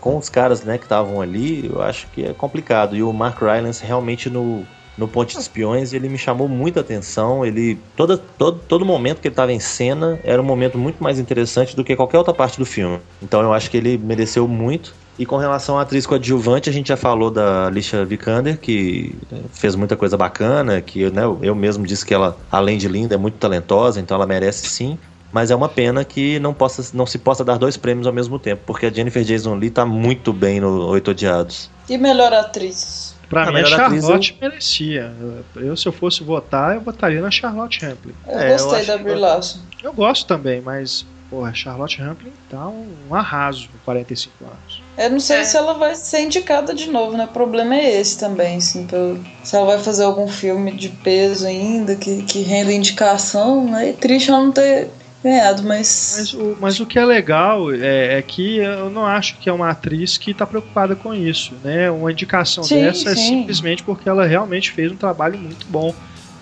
com 0.00 0.18
os 0.18 0.28
caras 0.28 0.62
né, 0.62 0.76
que 0.76 0.84
estavam 0.84 1.20
ali, 1.20 1.66
eu 1.66 1.80
acho 1.80 2.06
que 2.08 2.24
é 2.24 2.34
complicado. 2.34 2.94
E 2.94 3.02
o 3.02 3.12
Mark 3.12 3.40
Rylance 3.40 3.84
realmente 3.84 4.28
no, 4.28 4.66
no 4.98 5.08
Ponte 5.08 5.34
de 5.34 5.40
Espiões, 5.40 5.92
ele 5.92 6.08
me 6.08 6.18
chamou 6.18 6.48
muita 6.48 6.80
atenção. 6.80 7.44
Ele 7.44 7.78
toda, 7.96 8.18
todo, 8.18 8.60
todo 8.68 8.84
momento 8.84 9.20
que 9.20 9.28
ele 9.28 9.32
estava 9.32 9.52
em 9.52 9.60
cena 9.60 10.20
era 10.22 10.40
um 10.40 10.44
momento 10.44 10.78
muito 10.78 11.02
mais 11.02 11.18
interessante 11.18 11.74
do 11.74 11.82
que 11.82 11.96
qualquer 11.96 12.18
outra 12.18 12.34
parte 12.34 12.58
do 12.58 12.66
filme. 12.66 13.00
Então 13.22 13.40
eu 13.40 13.52
acho 13.52 13.70
que 13.70 13.76
ele 13.76 13.96
mereceu 13.96 14.46
muito. 14.46 14.94
E 15.18 15.24
com 15.24 15.36
relação 15.36 15.78
à 15.78 15.82
atriz 15.82 16.06
coadjuvante, 16.06 16.68
a 16.68 16.72
gente 16.72 16.88
já 16.88 16.96
falou 16.96 17.30
da 17.30 17.68
Alicia 17.68 18.04
Vikander, 18.04 18.58
que 18.58 19.14
né, 19.30 19.42
fez 19.52 19.76
muita 19.76 19.96
coisa 19.96 20.16
bacana, 20.16 20.80
que 20.80 21.08
né, 21.10 21.22
eu 21.40 21.54
mesmo 21.54 21.86
disse 21.86 22.04
que 22.04 22.12
ela, 22.12 22.36
além 22.50 22.76
de 22.76 22.88
linda, 22.88 23.14
é 23.14 23.18
muito 23.18 23.38
talentosa, 23.38 24.00
então 24.00 24.16
ela 24.16 24.26
merece 24.26 24.66
sim. 24.66 24.98
Mas 25.34 25.50
é 25.50 25.54
uma 25.56 25.68
pena 25.68 26.04
que 26.04 26.38
não, 26.38 26.54
possa, 26.54 26.96
não 26.96 27.04
se 27.04 27.18
possa 27.18 27.44
dar 27.44 27.58
dois 27.58 27.76
prêmios 27.76 28.06
ao 28.06 28.12
mesmo 28.12 28.38
tempo, 28.38 28.62
porque 28.64 28.86
a 28.86 28.90
Jennifer 28.90 29.24
Jason 29.24 29.56
Leigh 29.56 29.72
tá 29.72 29.84
muito 29.84 30.32
bem 30.32 30.60
no 30.60 30.86
Oito 30.90 31.10
Odiados. 31.10 31.68
E 31.88 31.98
melhor 31.98 32.32
atriz? 32.32 33.16
Para 33.28 33.42
A 33.42 33.44
mim, 33.46 33.50
a 33.50 33.62
melhor 33.64 33.80
atriz, 33.80 34.04
Charlotte 34.04 34.38
merecia. 34.40 35.12
Eu, 35.56 35.76
se 35.76 35.86
eu 35.86 35.92
fosse 35.92 36.22
votar, 36.22 36.76
eu 36.76 36.80
votaria 36.82 37.20
na 37.20 37.32
Charlotte 37.32 37.84
Rampling. 37.84 38.14
Eu 38.28 38.38
É, 38.38 38.46
eu 38.46 38.52
gostei 38.58 38.78
acho 38.78 38.86
da 38.86 38.98
Brie 38.98 39.14
Larson. 39.16 39.58
Eu 39.82 39.92
gosto 39.92 40.24
também, 40.24 40.60
mas, 40.60 41.04
porra, 41.28 41.52
Charlotte 41.52 41.98
Rampling 42.00 42.32
tá 42.48 42.68
um, 42.68 42.86
um 43.10 43.14
arraso 43.16 43.66
com 43.72 43.78
45 43.86 44.32
anos. 44.44 44.82
Eu 44.96 45.10
não 45.10 45.18
sei 45.18 45.38
É. 45.38 45.44
se 45.44 45.56
ela 45.56 45.74
vai 45.74 45.96
ser 45.96 46.20
indicada 46.20 46.72
de 46.72 46.88
novo, 46.88 47.16
né? 47.16 47.24
O 47.24 47.28
problema 47.28 47.74
é 47.74 48.00
esse 48.00 48.16
também, 48.20 48.58
assim. 48.58 48.86
pelo- 48.86 49.18
Se 49.42 49.56
ela 49.56 49.66
vai 49.66 49.78
fazer 49.80 50.04
algum 50.04 50.28
filme 50.28 50.70
de 50.70 50.90
peso 50.90 51.44
ainda, 51.44 51.96
que, 51.96 52.22
que 52.22 52.42
renda 52.42 52.72
indicação, 52.72 53.64
né? 53.68 53.88
E 53.90 53.92
triste 53.94 54.30
ela 54.30 54.38
não 54.40 54.52
ter 54.52 54.90
ganhado, 55.24 55.62
mas. 55.64 56.14
Mas 56.16 56.32
o, 56.34 56.56
mas 56.60 56.80
o 56.80 56.86
que 56.86 56.98
é 56.98 57.04
legal 57.04 57.72
é, 57.72 58.18
é 58.18 58.22
que 58.22 58.58
eu 58.58 58.90
não 58.90 59.04
acho 59.06 59.38
que 59.38 59.48
é 59.48 59.52
uma 59.52 59.70
atriz 59.70 60.16
que 60.18 60.30
está 60.30 60.46
preocupada 60.46 60.94
com 60.94 61.12
isso, 61.14 61.58
né? 61.62 61.90
Uma 61.90 62.12
indicação 62.12 62.62
Sim, 62.62 62.80
dessa 62.80 63.10
é 63.10 63.16
sim. 63.16 63.38
simplesmente 63.40 63.82
porque 63.82 64.08
ela 64.08 64.26
realmente 64.26 64.70
fez 64.70 64.92
um 64.92 64.96
trabalho 64.96 65.38
muito 65.38 65.66
bom, 65.68 65.96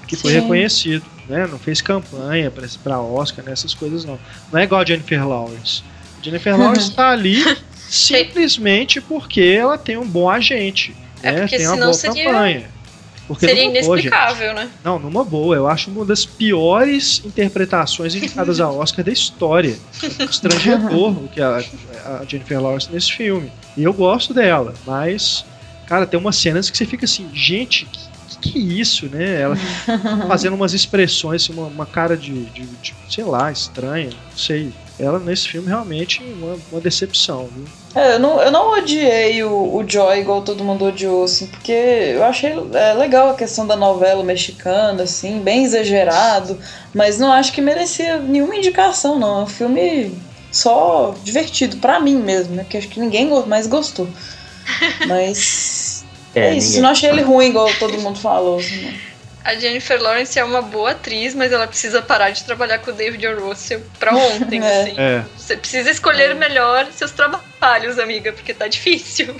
que 0.07 0.17
foi 0.17 0.33
Sim. 0.33 0.41
reconhecido, 0.41 1.11
né? 1.27 1.47
Não 1.47 1.59
fez 1.59 1.81
campanha 1.81 2.51
para 2.51 3.01
Oscar, 3.01 3.45
né? 3.45 3.53
essas 3.53 3.73
coisas 3.75 4.05
não. 4.05 4.21
Não 4.51 4.59
é 4.59 4.65
igual 4.65 4.81
a 4.81 4.85
Jennifer 4.85 5.27
Lawrence. 5.27 5.85
Jennifer 6.21 6.55
Lawrence 6.59 6.91
está 6.91 7.11
ali 7.11 7.43
simplesmente 7.77 9.01
porque 9.01 9.41
ela 9.41 9.79
tem 9.79 9.97
um 9.97 10.07
bom 10.09 10.29
agente, 10.29 10.97
É 11.23 11.33
né? 11.33 11.41
porque 11.43 11.57
Tem 11.57 11.67
uma 11.69 11.77
boa 11.77 11.93
seria- 11.95 12.25
campanha. 12.25 12.82
Porque 13.27 13.47
Seria 13.47 13.63
boa, 13.63 13.71
inexplicável, 13.71 14.49
gente, 14.49 14.57
né? 14.57 14.71
Não, 14.83 14.99
numa 14.99 15.25
boa. 15.25 15.55
Eu 15.55 15.69
acho 15.69 15.91
uma 15.91 16.05
das 16.05 16.25
piores 16.25 17.23
interpretações 17.25 18.15
indicadas 18.15 18.61
a 18.61 18.69
Oscar 18.71 19.05
da 19.05 19.13
história. 19.13 19.77
Estrangedor 20.19 21.11
o 21.11 21.29
que 21.29 21.41
a, 21.41 21.63
a 22.05 22.25
Jennifer 22.27 22.61
Lawrence 22.61 22.91
nesse 22.91 23.13
filme. 23.13 23.51
E 23.77 23.85
eu 23.85 23.93
gosto 23.93 24.35
dela, 24.35 24.75
mas, 24.87 25.45
cara, 25.87 26.07
tem 26.07 26.19
umas 26.19 26.37
cenas 26.37 26.69
que 26.69 26.77
você 26.77 26.85
fica 26.85 27.05
assim, 27.05 27.31
gente, 27.33 27.87
que, 27.87 28.53
que, 28.53 28.59
é 28.59 28.61
isso, 28.61 29.07
né? 29.07 29.41
Ela 29.41 29.57
fazendo 30.27 30.55
umas 30.55 30.75
expressões, 30.75 31.49
uma, 31.49 31.67
uma 31.67 31.87
cara 31.87 32.17
de, 32.17 32.45
de, 32.47 32.67
de, 32.67 32.95
sei 33.09 33.25
lá, 33.25 33.53
estranha, 33.53 34.11
não 34.11 34.37
sei. 34.37 34.73
Ela 34.99 35.19
nesse 35.19 35.49
filme 35.49 35.69
realmente 35.69 36.23
uma, 36.23 36.59
uma 36.71 36.81
decepção, 36.81 37.49
viu? 37.55 37.65
É, 37.95 38.15
eu 38.15 38.19
não, 38.19 38.41
eu 38.41 38.51
não 38.51 38.73
odiei 38.79 39.43
o, 39.45 39.77
o 39.77 39.85
Joy 39.87 40.21
igual 40.21 40.41
todo 40.43 40.65
mundo 40.65 40.87
odiou, 40.87 41.25
assim, 41.25 41.47
porque 41.47 41.73
eu 41.73 42.25
achei 42.25 42.53
é, 42.73 42.95
legal 42.95 43.31
a 43.31 43.35
questão 43.35 43.67
da 43.67 43.77
novela 43.77 44.25
mexicana, 44.25 45.03
assim, 45.03 45.41
bem 45.41 45.65
exagerado, 45.65 46.59
mas 46.95 47.19
não 47.19 47.31
acho 47.31 47.53
que 47.53 47.61
merecia 47.61 48.19
nenhuma 48.19 48.57
indicação, 48.57 49.19
não. 49.19 49.41
É 49.41 49.43
um 49.45 49.47
filme 49.47 50.15
só 50.51 51.15
divertido, 51.23 51.77
pra 51.79 52.01
mim 52.01 52.17
mesmo, 52.17 52.55
né? 52.55 52.63
Porque 52.63 52.79
acho 52.79 52.89
que 52.89 53.01
ninguém 53.01 53.29
mais 53.47 53.67
gostou. 53.67 54.09
Mas. 55.07 56.05
é, 56.35 56.49
é 56.49 56.55
isso, 56.57 56.69
ninguém. 56.69 56.83
não 56.83 56.91
achei 56.91 57.11
ele 57.11 57.23
ruim 57.23 57.49
igual 57.49 57.69
todo 57.79 57.99
mundo 57.99 58.19
falou, 58.19 58.59
assim, 58.59 58.83
não. 58.83 59.12
A 59.45 59.55
Jennifer 59.57 60.01
Lawrence 60.01 60.39
é 60.39 60.45
uma 60.45 60.63
boa 60.63 60.93
atriz, 60.93 61.35
mas 61.35 61.51
ela 61.53 61.67
precisa 61.67 62.01
parar 62.01 62.31
de 62.31 62.45
trabalhar 62.45 62.79
com 62.79 62.91
o 62.91 62.95
David 62.95 63.27
O. 63.27 63.49
Russell 63.49 63.83
pra 63.99 64.15
ontem, 64.15 64.61
É. 64.65 64.83
assim. 64.83 64.95
É. 64.99 65.25
Você 65.37 65.57
precisa 65.57 65.91
escolher 65.91 66.35
melhor 66.35 66.87
seus 66.93 67.11
trabalhos, 67.11 67.99
amiga, 67.99 68.33
porque 68.33 68.55
tá 68.55 68.69
difícil. 68.69 69.35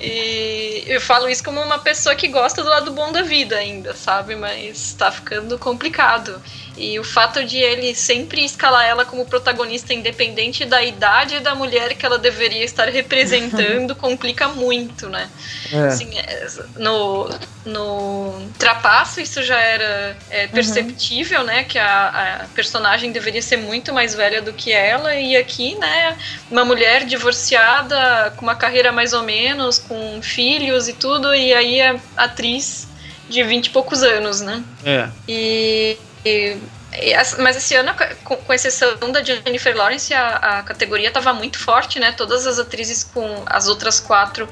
E 0.00 0.82
eu 0.86 1.00
falo 1.00 1.28
isso 1.28 1.44
como 1.44 1.60
uma 1.60 1.78
pessoa 1.78 2.14
que 2.16 2.26
gosta 2.26 2.62
do 2.62 2.68
lado 2.68 2.90
bom 2.92 3.12
da 3.12 3.22
vida 3.22 3.56
ainda, 3.56 3.94
sabe? 3.94 4.34
Mas 4.34 4.94
tá 4.94 5.12
ficando 5.12 5.56
complicado. 5.58 6.42
E 6.76 6.98
o 6.98 7.04
fato 7.04 7.44
de 7.44 7.58
ele 7.58 7.94
sempre 7.94 8.44
escalar 8.44 8.84
ela 8.86 9.04
como 9.04 9.26
protagonista 9.26 9.92
independente 9.92 10.64
da 10.64 10.82
idade 10.82 11.40
da 11.40 11.54
mulher 11.54 11.94
que 11.94 12.06
ela 12.06 12.18
deveria 12.18 12.64
estar 12.64 12.88
representando 12.88 13.94
complica 13.96 14.48
muito, 14.48 15.08
né? 15.08 15.28
É. 15.70 15.78
Assim, 15.86 16.18
é, 16.18 16.46
no, 16.76 17.28
no 17.64 18.48
Trapaço 18.58 19.20
isso 19.20 19.42
já 19.42 19.58
era 19.60 20.16
é, 20.30 20.46
perceptível, 20.46 21.44
né? 21.44 21.64
Que 21.64 21.78
a, 21.78 22.42
a 22.42 22.46
personagem 22.54 23.12
deveria 23.12 23.42
ser 23.42 23.58
muito 23.58 23.92
mais 23.92 24.14
velha 24.14 24.40
do 24.40 24.52
que 24.52 24.72
ela. 24.72 25.14
E 25.14 25.36
aqui, 25.36 25.74
né? 25.76 26.16
Uma 26.50 26.64
mulher 26.64 27.04
divorciada, 27.04 28.32
com 28.36 28.42
uma 28.42 28.56
carreira 28.56 28.90
mais 28.90 29.12
ou 29.12 29.22
menos, 29.22 29.78
com 29.78 30.20
filhos 30.22 30.88
e 30.88 30.94
tudo. 30.94 31.34
E 31.34 31.52
aí 31.52 31.82
a 31.82 32.00
atriz 32.16 32.88
de 33.28 33.42
20 33.42 33.66
e 33.66 33.70
poucos 33.70 34.02
anos, 34.02 34.40
né? 34.40 34.62
É. 34.84 35.08
E, 35.28 35.96
as- 37.16 37.38
mas 37.38 37.56
esse 37.56 37.74
ano, 37.74 37.92
com, 38.24 38.36
com 38.36 38.52
exceção 38.52 39.10
da 39.10 39.22
Jennifer 39.22 39.76
Lawrence, 39.76 40.12
a, 40.12 40.58
a 40.58 40.62
categoria 40.62 41.08
estava 41.08 41.32
muito 41.32 41.58
forte, 41.58 41.98
né? 41.98 42.12
Todas 42.12 42.46
as 42.46 42.58
atrizes 42.58 43.02
com 43.04 43.42
as 43.46 43.68
outras 43.68 43.98
quatro 43.98 44.48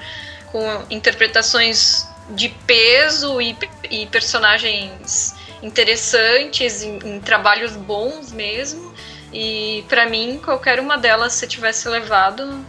com 0.46 0.84
interpretações 0.90 2.06
de 2.30 2.48
peso 2.48 3.40
e, 3.40 3.56
e 3.90 4.06
personagens 4.06 5.34
interessantes, 5.62 6.82
em, 6.82 6.98
em 7.04 7.20
trabalhos 7.20 7.72
bons 7.76 8.32
mesmo. 8.32 8.92
E 9.32 9.84
pra 9.88 10.06
mim, 10.06 10.40
qualquer 10.42 10.80
uma 10.80 10.96
delas, 10.98 11.34
se 11.34 11.46
tivesse 11.46 11.88
levado, 11.88 12.64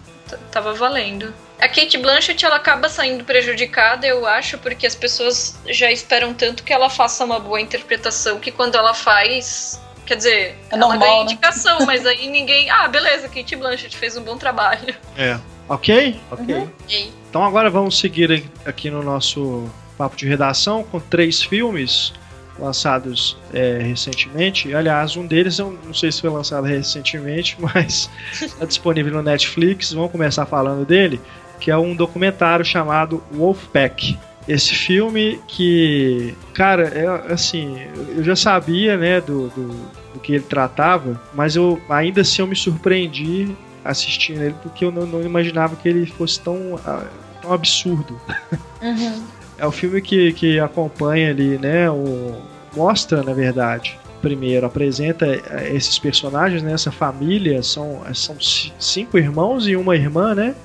tava 0.52 0.74
valendo. 0.74 1.34
A 1.62 1.68
Kate 1.70 1.98
Blanchett 1.98 2.44
ela 2.44 2.56
acaba 2.56 2.90
saindo 2.90 3.24
prejudicada, 3.24 4.08
eu 4.08 4.26
acho, 4.26 4.58
porque 4.58 4.88
as 4.88 4.96
pessoas 4.96 5.60
já 5.70 5.92
esperam 5.92 6.34
tanto 6.34 6.64
que 6.64 6.74
ela 6.74 6.90
faça 6.90 7.24
uma 7.24 7.40
boa 7.40 7.62
interpretação 7.62 8.40
que 8.40 8.52
quando 8.52 8.76
ela 8.76 8.94
faz. 8.96 9.80
Quer 10.06 10.16
dizer, 10.18 10.40
É 10.42 10.56
ela 10.72 10.80
normal, 10.88 11.00
ganha 11.00 11.18
né? 11.26 11.32
indicação, 11.32 11.86
mas 11.86 12.06
aí 12.06 12.28
ninguém. 12.28 12.70
Ah, 12.72 12.88
beleza, 12.88 13.30
Kate 13.30 13.56
Blanchett 13.56 13.96
fez 13.96 14.18
um 14.18 14.24
bom 14.24 14.38
trabalho. 14.38 14.96
É. 15.16 15.38
Ok? 15.70 16.20
Ok. 16.32 16.68
E 16.90 17.14
Então 17.30 17.44
agora 17.46 17.70
vamos 17.70 17.98
seguir 17.98 18.44
aqui 18.66 18.90
no 18.90 19.04
nosso 19.04 19.70
papo 19.98 20.16
de 20.18 20.28
redação 20.28 20.84
com 20.84 21.00
três 21.00 21.42
filmes 21.44 22.12
lançados 22.60 23.38
é, 23.54 23.78
recentemente. 23.82 24.74
Aliás, 24.76 25.16
um 25.16 25.26
deles 25.26 25.58
eu 25.60 25.78
não 25.86 25.94
sei 25.94 26.12
se 26.12 26.22
foi 26.22 26.30
lançado 26.30 26.66
recentemente, 26.66 27.56
mas 27.62 28.10
está 28.42 28.66
disponível 28.66 29.14
no 29.14 29.22
Netflix. 29.24 29.94
Vamos 29.94 30.12
começar 30.12 30.46
falando 30.46 30.86
dele, 30.86 31.22
que 31.62 31.72
é 31.72 31.78
um 31.78 31.96
documentário 31.96 32.66
chamado 32.66 33.24
Wolfpack. 33.32 34.18
Esse 34.48 34.74
filme 34.74 35.40
que, 35.48 36.34
cara, 36.54 36.84
é 36.88 37.32
assim, 37.32 37.78
eu 38.16 38.24
já 38.24 38.36
sabia, 38.36 38.98
né, 38.98 39.22
do, 39.22 39.48
do, 39.50 39.68
do 40.16 40.20
que 40.20 40.34
ele 40.34 40.44
tratava, 40.44 41.22
mas 41.34 41.56
eu 41.56 41.80
ainda 41.88 42.22
assim 42.22 42.42
eu 42.42 42.48
me 42.48 42.56
surpreendi 42.56 43.56
assistindo 43.86 44.42
ele 44.42 44.56
porque 44.62 44.84
eu 44.84 44.92
não, 44.92 45.06
não 45.06 45.22
imaginava 45.22 45.76
que 45.76 45.88
ele 45.88 46.06
fosse 46.08 46.40
tão, 46.42 46.78
ah, 46.86 47.06
tão 47.42 47.54
absurdo. 47.54 48.20
Uhum. 48.82 49.22
É 49.60 49.66
o 49.68 49.72
filme 49.72 50.02
que, 50.02 50.34
que 50.34 50.60
acompanha 50.60 51.30
ali, 51.30 51.56
né? 51.60 51.88
O, 51.88 52.42
mostra, 52.76 53.22
na 53.22 53.32
verdade. 53.32 53.96
Primeiro, 54.20 54.66
apresenta 54.66 55.28
eh, 55.28 55.72
esses 55.76 56.00
personagens, 56.00 56.64
né? 56.64 56.74
Essa 56.74 56.92
família. 56.92 57.62
São, 57.62 58.02
são 58.16 58.40
ci- 58.42 58.74
cinco 58.80 59.20
irmãos 59.20 59.68
e 59.68 59.76
uma 59.76 59.96
irmã, 59.96 60.34
né? 60.34 60.56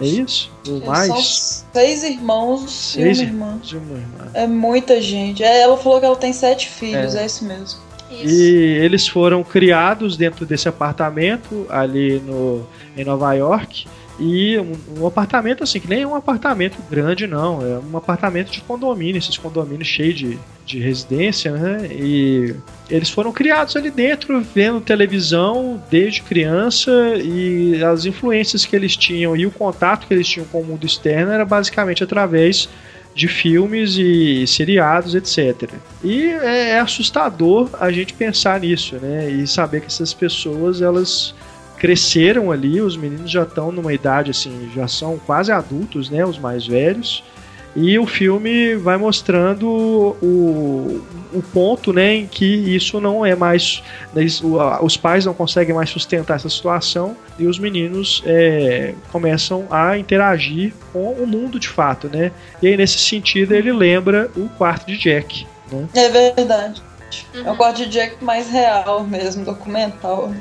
É 0.00 0.06
isso? 0.06 0.50
Ou 0.68 0.80
mais? 0.86 1.08
São 1.08 1.72
seis 1.72 2.02
irmãos 2.04 2.70
Seis 2.70 3.18
e 3.18 3.22
uma 3.22 3.30
irmã. 3.30 3.58
de 3.62 3.76
uma 3.76 3.96
irmã. 3.98 4.30
É 4.34 4.46
muita 4.46 5.00
gente. 5.02 5.42
É, 5.42 5.60
ela 5.60 5.76
falou 5.76 5.98
que 5.98 6.06
ela 6.06 6.16
tem 6.16 6.32
sete 6.32 6.68
filhos, 6.68 7.14
é, 7.14 7.26
isso 7.26 7.44
mesmo. 7.44 7.80
isso. 8.10 8.34
E 8.34 8.52
eles 8.78 9.08
foram 9.08 9.42
criados 9.42 10.16
dentro 10.16 10.46
desse 10.46 10.68
apartamento 10.68 11.66
ali 11.68 12.20
no, 12.20 12.64
em 12.96 13.04
Nova 13.04 13.32
York. 13.34 13.86
E 14.18 14.58
um, 14.58 15.00
um 15.00 15.06
apartamento 15.06 15.62
assim, 15.62 15.78
que 15.78 15.88
nem 15.88 16.02
é 16.02 16.06
um 16.06 16.14
apartamento 16.14 16.76
grande, 16.90 17.26
não. 17.26 17.62
É 17.64 17.78
um 17.78 17.96
apartamento 17.96 18.50
de 18.50 18.60
condomínio, 18.60 19.18
esses 19.18 19.38
condomínios 19.38 19.86
cheios 19.86 20.16
de, 20.16 20.38
de 20.66 20.80
residência, 20.80 21.52
né? 21.52 21.88
E 21.92 22.54
eles 22.90 23.10
foram 23.10 23.32
criados 23.32 23.76
ali 23.76 23.90
dentro, 23.90 24.40
vendo 24.54 24.80
televisão 24.80 25.80
desde 25.88 26.22
criança 26.22 26.90
e 27.16 27.82
as 27.84 28.06
influências 28.06 28.64
que 28.64 28.74
eles 28.74 28.96
tinham 28.96 29.36
e 29.36 29.46
o 29.46 29.50
contato 29.50 30.06
que 30.06 30.14
eles 30.14 30.26
tinham 30.26 30.46
com 30.46 30.60
o 30.60 30.64
mundo 30.64 30.84
externo 30.84 31.30
era 31.30 31.44
basicamente 31.44 32.02
através 32.02 32.68
de 33.14 33.26
filmes 33.26 33.96
e 33.96 34.46
seriados, 34.46 35.14
etc. 35.14 35.70
E 36.04 36.22
é, 36.24 36.70
é 36.70 36.80
assustador 36.80 37.68
a 37.80 37.90
gente 37.90 38.14
pensar 38.14 38.60
nisso, 38.60 38.96
né? 38.96 39.30
E 39.30 39.46
saber 39.46 39.80
que 39.80 39.86
essas 39.86 40.14
pessoas 40.14 40.80
elas 40.80 41.34
cresceram 41.78 42.50
ali, 42.50 42.80
os 42.80 42.96
meninos 42.96 43.30
já 43.30 43.42
estão 43.42 43.70
numa 43.72 43.92
idade 43.92 44.30
assim, 44.30 44.70
já 44.74 44.86
são 44.88 45.18
quase 45.18 45.50
adultos, 45.52 46.10
né? 46.10 46.24
Os 46.24 46.38
mais 46.38 46.66
velhos. 46.66 47.22
E 47.76 47.96
o 47.98 48.06
filme 48.06 48.74
vai 48.76 48.96
mostrando 48.96 49.68
o, 49.68 51.00
o 51.32 51.42
ponto 51.52 51.92
né, 51.92 52.14
em 52.14 52.26
que 52.26 52.44
isso 52.44 53.00
não 53.00 53.24
é 53.24 53.36
mais. 53.36 53.82
o- 54.42 54.58
a- 54.58 54.82
Os 54.82 54.96
pais 54.96 55.24
não 55.26 55.34
conseguem 55.34 55.74
mais 55.74 55.88
sustentar 55.90 56.36
essa 56.36 56.48
situação 56.48 57.14
e 57.38 57.46
os 57.46 57.58
meninos 57.58 58.22
é, 58.26 58.94
começam 59.12 59.66
a 59.70 59.96
interagir 59.96 60.72
com 60.92 61.12
o 61.12 61.26
mundo 61.26 61.60
de 61.60 61.68
fato. 61.68 62.08
Né? 62.08 62.32
E 62.60 62.66
aí, 62.66 62.76
nesse 62.76 62.98
sentido, 62.98 63.54
ele 63.54 63.72
lembra 63.72 64.28
o 64.36 64.48
quarto 64.48 64.86
de 64.86 64.96
Jack. 64.98 65.46
Né? 65.70 65.86
É 65.94 66.08
verdade. 66.08 66.82
Uhum. 67.34 67.46
É 67.46 67.50
um 67.52 67.56
quarto 67.56 67.76
de 67.76 67.86
Jack 67.86 68.24
mais 68.24 68.50
real 68.50 69.04
mesmo, 69.04 69.44
documental. 69.44 70.32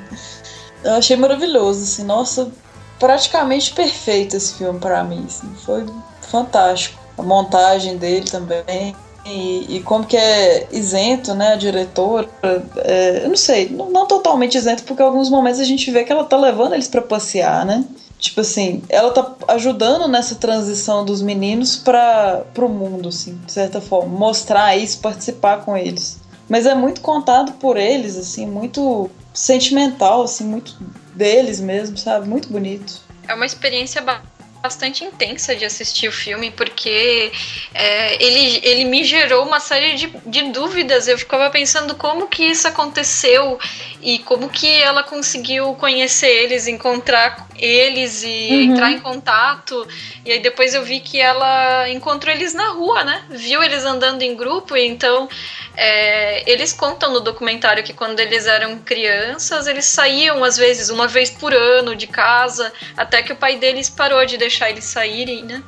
Eu 0.84 0.94
achei 0.94 1.18
maravilhoso, 1.18 1.84
assim, 1.84 2.04
nossa, 2.04 2.52
praticamente 2.99 3.74
perfeito 3.74 4.36
esse 4.36 4.54
filme 4.54 4.80
pra 4.80 5.04
mim, 5.04 5.26
assim, 5.28 5.48
foi 5.66 5.86
fantástico. 6.22 6.99
A 7.18 7.24
montagem 7.24 7.98
dele 7.98 8.30
também. 8.30 8.95
E, 9.26 9.78
e 9.78 9.84
como 9.84 10.06
que 10.06 10.16
é 10.16 10.68
isento, 10.72 11.34
né, 11.34 11.54
a 11.54 11.56
diretora, 11.58 12.30
é, 12.78 13.24
eu 13.26 13.30
não 13.30 13.36
sei, 13.36 13.68
não, 13.70 13.90
não 13.90 14.06
totalmente 14.06 14.58
isento, 14.58 14.84
porque 14.84 15.02
alguns 15.04 15.30
momentos 15.30 15.60
a 15.60 15.66
gente 15.66 15.91
vê 15.91 16.06
que 16.06 16.12
ela 16.12 16.24
tá 16.24 16.38
levando 16.38 16.74
eles 16.74 16.88
pra 16.88 17.02
passear, 17.02 17.66
né? 17.66 17.84
Tipo 18.20 18.41
assim, 18.41 18.82
ela 18.88 19.12
tá 19.12 19.36
ajudando 19.49 20.08
nessa 20.08 20.36
transição 20.36 21.04
dos 21.04 21.22
meninos 21.22 21.76
para 21.76 22.45
pro 22.54 22.70
mundo, 22.70 23.10
assim, 23.10 23.40
de 23.45 23.52
certa 23.52 23.82
forma, 23.82 24.18
mostrar 24.18 24.78
isso, 24.78 24.99
participar 24.99 25.64
com 25.64 25.76
eles. 25.76 26.20
Mas 26.48 26.66
é 26.66 26.74
muito 26.74 27.02
contado 27.02 27.52
por 27.54 27.76
eles, 27.76 28.18
assim, 28.18 28.45
muito 28.45 29.10
sentimental, 29.38 30.23
assim, 30.23 30.43
muito 30.43 30.76
deles 31.14 31.59
mesmo, 31.59 31.97
sabe? 31.97 32.27
Muito 32.27 32.49
bonito. 32.49 33.01
É 33.27 33.34
uma 33.34 33.45
experiência 33.45 34.01
ba- 34.01 34.22
bastante 34.61 35.03
intensa 35.03 35.55
de 35.55 35.64
assistir 35.64 36.07
o 36.07 36.11
filme, 36.11 36.49
porque 36.51 37.31
é, 37.73 38.23
ele, 38.23 38.59
ele 38.64 38.85
me 38.85 39.03
gerou 39.03 39.45
uma 39.45 39.59
série 39.59 39.93
de, 39.95 40.07
de 40.26 40.51
dúvidas. 40.51 41.07
Eu 41.07 41.18
ficava 41.18 41.49
pensando 41.49 41.95
como 41.95 42.27
que 42.27 42.43
isso 42.43 42.68
aconteceu 42.68 43.59
e 44.01 44.19
como 44.19 44.49
que 44.49 44.68
ela 44.81 45.03
conseguiu 45.03 45.73
conhecer 45.76 46.27
eles, 46.27 46.68
encontrar 46.68 47.47
eles 47.57 48.23
e 48.23 48.49
uhum. 48.49 48.61
entrar 48.61 48.91
em 48.91 48.99
contato. 48.99 49.88
E 50.25 50.31
aí 50.31 50.39
depois 50.39 50.73
eu 50.73 50.84
vi 50.84 50.99
que 50.99 51.19
ela 51.19 51.89
encontrou 51.89 52.34
eles 52.34 52.53
na 52.53 52.69
rua, 52.69 53.03
né? 53.03 53.23
Viu 53.29 53.63
eles 53.63 53.84
andando 53.84 54.21
em 54.21 54.35
grupo, 54.35 54.75
e 54.75 54.85
então 54.85 55.27
é, 55.75 56.49
eles 56.49 56.73
contam 56.73 57.11
no 57.11 57.19
documentário 57.19 57.84
que 57.84 57.93
quando 57.93 58.19
eles 58.19 58.45
eram 58.45 58.79
crianças, 58.79 59.67
eles 59.67 59.85
saíam 59.85 60.43
às 60.43 60.57
vezes 60.57 60.89
uma 60.89 61.07
vez 61.07 61.29
por 61.29 61.53
ano 61.53 61.95
de 61.95 62.07
casa, 62.07 62.71
até 62.95 63.21
que 63.21 63.34
o 63.34 63.35
pai 63.35 63.57
deles 63.57 63.89
parou 63.89 64.25
de 64.25 64.38
deixar 64.38 64.69
eles 64.69 64.85
saírem, 64.85 65.43
né? 65.43 65.63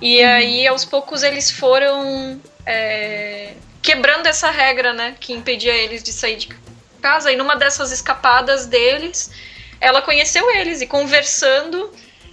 E 0.00 0.22
uhum. 0.22 0.30
aí 0.30 0.66
aos 0.66 0.84
poucos 0.84 1.22
eles 1.22 1.50
foram 1.50 2.40
é, 2.64 3.54
quebrando 3.82 4.26
essa 4.26 4.50
regra, 4.50 4.92
né? 4.92 5.14
Que 5.20 5.32
impedia 5.32 5.74
eles 5.74 6.02
de 6.02 6.12
sair 6.12 6.36
de 6.36 6.48
casa. 7.00 7.32
E 7.32 7.36
numa 7.36 7.56
dessas 7.56 7.92
escapadas 7.92 8.66
deles, 8.66 9.30
ela 9.80 10.02
conheceu 10.02 10.50
eles 10.50 10.80
e 10.80 10.86
conversando 10.86 11.90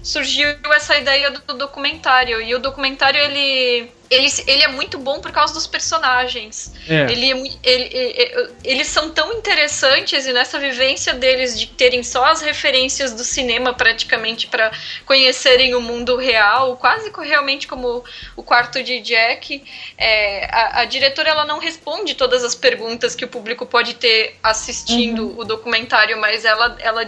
surgiu 0.07 0.47
essa 0.73 0.97
ideia 0.97 1.29
do 1.31 1.53
documentário. 1.53 2.41
E 2.41 2.55
o 2.55 2.59
documentário, 2.59 3.19
ele, 3.19 3.91
ele, 4.09 4.27
ele 4.47 4.63
é 4.63 4.67
muito 4.69 4.97
bom 4.97 5.19
por 5.19 5.31
causa 5.33 5.53
dos 5.53 5.67
personagens. 5.67 6.73
É. 6.87 7.11
Ele, 7.11 7.59
ele, 7.61 7.89
ele, 7.91 8.49
eles 8.63 8.87
são 8.87 9.09
tão 9.09 9.33
interessantes 9.33 10.25
e 10.25 10.31
nessa 10.31 10.57
vivência 10.59 11.13
deles 11.13 11.59
de 11.59 11.67
terem 11.67 12.03
só 12.03 12.23
as 12.25 12.41
referências 12.41 13.11
do 13.11 13.23
cinema 13.23 13.73
praticamente 13.73 14.47
para 14.47 14.71
conhecerem 15.05 15.75
o 15.75 15.81
mundo 15.81 16.15
real, 16.15 16.77
quase 16.77 17.11
realmente 17.21 17.67
como 17.67 18.03
o 18.35 18.43
quarto 18.43 18.81
de 18.81 19.01
Jack. 19.01 19.61
É, 19.97 20.45
a, 20.45 20.81
a, 20.81 20.85
diretora 20.85 21.29
ela 21.29 21.45
não 21.45 21.59
responde 21.59 22.15
todas 22.15 22.45
as 22.45 22.55
perguntas 22.55 23.13
que 23.13 23.25
o 23.25 23.27
público 23.27 23.65
pode 23.65 23.95
ter 23.95 24.37
assistindo 24.41 25.27
uhum. 25.27 25.39
o 25.39 25.43
documentário, 25.43 26.17
mas 26.17 26.45
ela, 26.45 26.77
ela 26.79 27.03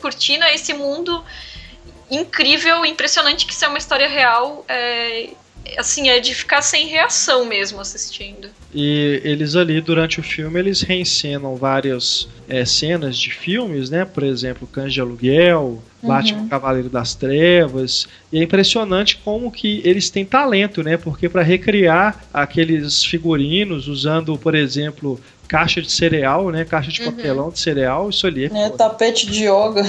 descortina 0.00 0.50
esse 0.50 0.72
mundo 0.72 1.22
incrível, 2.10 2.84
impressionante 2.84 3.46
que 3.46 3.52
isso 3.52 3.64
é 3.64 3.68
uma 3.68 3.78
história 3.78 4.08
real. 4.08 4.64
É, 4.66 5.28
assim, 5.76 6.08
é 6.08 6.18
de 6.18 6.34
ficar 6.34 6.62
sem 6.62 6.88
reação 6.88 7.44
mesmo 7.44 7.80
assistindo. 7.80 8.48
E 8.74 9.20
eles 9.22 9.54
ali, 9.54 9.80
durante 9.80 10.18
o 10.18 10.22
filme, 10.22 10.58
eles 10.58 10.80
reencenam 10.80 11.54
várias 11.54 12.28
é, 12.48 12.64
cenas 12.64 13.16
de 13.16 13.30
filmes, 13.30 13.90
né? 13.90 14.04
Por 14.04 14.22
exemplo, 14.22 14.66
Cães 14.66 14.92
de 14.92 15.00
Aluguel, 15.00 15.82
Batman 16.02 16.40
uhum. 16.40 16.48
Cavaleiro 16.48 16.88
das 16.88 17.14
Trevas. 17.14 18.08
E 18.32 18.38
é 18.38 18.42
impressionante 18.42 19.20
como 19.22 19.52
que 19.52 19.82
eles 19.84 20.08
têm 20.08 20.24
talento, 20.24 20.82
né? 20.82 20.96
Porque 20.96 21.28
para 21.28 21.42
recriar 21.42 22.24
aqueles 22.32 23.04
figurinos 23.04 23.86
usando, 23.86 24.36
por 24.38 24.54
exemplo, 24.54 25.20
caixa 25.50 25.82
de 25.82 25.90
cereal, 25.90 26.48
né? 26.50 26.64
Caixa 26.64 26.92
de 26.92 27.02
uhum. 27.02 27.10
papelão 27.10 27.50
de 27.50 27.58
cereal, 27.58 28.08
isso 28.08 28.24
ali 28.24 28.44
é, 28.44 28.66
é 28.66 28.70
tapete 28.70 29.26
de 29.26 29.46
yoga. 29.46 29.82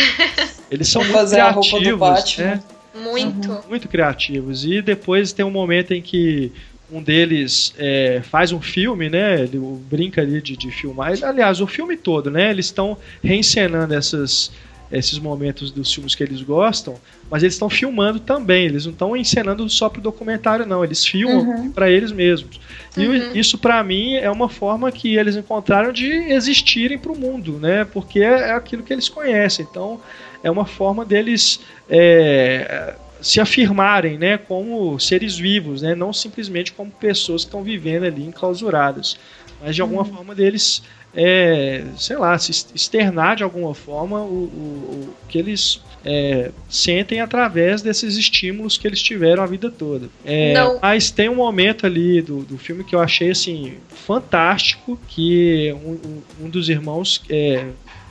Eles 0.70 0.88
são 0.88 1.04
muito 1.04 1.28
criativos, 1.28 2.38
né? 2.38 2.62
Muito. 2.94 3.52
Uhum. 3.52 3.60
Muito 3.68 3.88
criativos. 3.88 4.64
E 4.64 4.80
depois 4.80 5.34
tem 5.34 5.44
um 5.44 5.50
momento 5.50 5.92
em 5.92 6.00
que 6.00 6.50
um 6.90 7.02
deles 7.02 7.74
é, 7.76 8.22
faz 8.22 8.52
um 8.52 8.60
filme, 8.60 9.10
né? 9.10 9.42
Ele 9.42 9.58
brinca 9.58 10.22
ali 10.22 10.40
de, 10.40 10.56
de 10.56 10.70
filmar. 10.70 11.12
Aliás, 11.22 11.60
o 11.60 11.66
filme 11.66 11.94
todo, 11.98 12.30
né? 12.30 12.50
Eles 12.50 12.66
estão 12.66 12.96
reencenando 13.22 13.92
essas, 13.92 14.50
esses 14.90 15.18
momentos 15.18 15.70
dos 15.70 15.92
filmes 15.92 16.14
que 16.14 16.22
eles 16.22 16.42
gostam, 16.42 16.94
mas 17.30 17.42
eles 17.42 17.54
estão 17.54 17.68
filmando 17.68 18.20
também. 18.20 18.66
Eles 18.66 18.84
não 18.84 18.92
estão 18.92 19.16
encenando 19.16 19.68
só 19.68 19.88
para 19.88 19.98
o 19.98 20.02
documentário, 20.02 20.64
não. 20.64 20.84
Eles 20.84 21.04
filmam 21.04 21.38
uhum. 21.38 21.72
para 21.72 21.90
eles 21.90 22.12
mesmos. 22.12 22.60
E 22.96 23.06
uhum. 23.06 23.32
isso, 23.34 23.58
para 23.58 23.82
mim, 23.82 24.14
é 24.14 24.30
uma 24.30 24.48
forma 24.48 24.90
que 24.92 25.16
eles 25.16 25.36
encontraram 25.36 25.92
de 25.92 26.06
existirem 26.06 26.98
para 26.98 27.12
o 27.12 27.18
mundo, 27.18 27.58
né? 27.58 27.84
Porque 27.84 28.20
é 28.20 28.52
aquilo 28.52 28.82
que 28.82 28.92
eles 28.92 29.08
conhecem. 29.08 29.66
Então, 29.68 30.00
é 30.42 30.50
uma 30.50 30.66
forma 30.66 31.04
deles 31.04 31.60
é, 31.88 32.94
se 33.20 33.40
afirmarem 33.40 34.18
né, 34.18 34.38
como 34.38 34.98
seres 35.00 35.36
vivos, 35.36 35.82
né, 35.82 35.94
não 35.94 36.12
simplesmente 36.12 36.72
como 36.72 36.90
pessoas 36.90 37.42
que 37.42 37.48
estão 37.48 37.62
vivendo 37.62 38.04
ali 38.04 38.24
enclausuradas, 38.24 39.18
mas 39.60 39.74
de 39.74 39.82
alguma 39.82 40.02
uhum. 40.02 40.14
forma 40.14 40.34
deles, 40.34 40.82
é, 41.16 41.82
sei 41.96 42.16
lá, 42.18 42.38
se 42.38 42.52
externar 42.74 43.36
de 43.36 43.42
alguma 43.42 43.74
forma 43.74 44.20
o, 44.20 44.44
o, 44.44 45.08
o 45.08 45.14
que 45.26 45.38
eles 45.38 45.80
é, 46.04 46.50
sentem 46.68 47.20
através 47.20 47.80
desses 47.80 48.16
estímulos 48.16 48.76
que 48.76 48.86
eles 48.86 49.02
tiveram 49.02 49.42
a 49.42 49.46
vida 49.46 49.70
toda. 49.70 50.10
É, 50.24 50.54
mas 50.82 51.10
tem 51.10 51.30
um 51.30 51.36
momento 51.36 51.86
ali 51.86 52.20
do, 52.20 52.42
do 52.42 52.58
filme 52.58 52.84
que 52.84 52.94
eu 52.94 53.00
achei 53.00 53.30
assim 53.30 53.74
fantástico, 53.88 54.98
que 55.08 55.74
um, 55.82 56.20
um 56.44 56.50
dos 56.50 56.68
irmãos 56.68 57.22
é, 57.30 57.64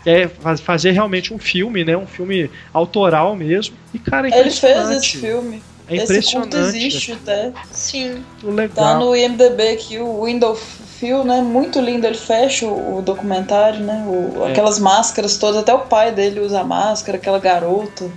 é 0.03 0.27
fazer 0.57 0.91
realmente 0.91 1.31
um 1.31 1.37
filme, 1.37 1.85
né? 1.85 1.95
Um 1.95 2.07
filme 2.07 2.49
autoral 2.73 3.35
mesmo. 3.35 3.75
E, 3.93 3.99
cara, 3.99 4.27
é 4.29 4.39
Ele 4.39 4.49
fez 4.49 4.89
esse 4.89 5.17
filme. 5.17 5.61
É 5.87 5.97
impressionante. 5.97 6.57
Esse 6.57 6.77
existe 6.77 7.11
até. 7.11 7.53
Sim. 7.71 8.23
Legal. 8.43 8.69
Tá 8.69 8.99
no 8.99 9.15
IMDB 9.15 9.69
aqui 9.69 9.99
o 9.99 10.25
Window 10.25 10.59
Feel, 11.05 11.23
né? 11.23 11.39
Muito 11.41 11.79
lindo. 11.79 12.07
Ele 12.07 12.17
fecha 12.17 12.65
o, 12.65 13.01
documentário, 13.01 13.79
né? 13.79 14.03
O, 14.07 14.45
é. 14.45 14.51
Aquelas 14.51 14.79
máscaras 14.79 15.37
todas. 15.37 15.57
Até 15.57 15.73
o 15.73 15.79
pai 15.79 16.11
dele 16.11 16.39
usa 16.39 16.63
máscara, 16.63 17.17
aquela 17.17 17.39
garota. 17.39 18.09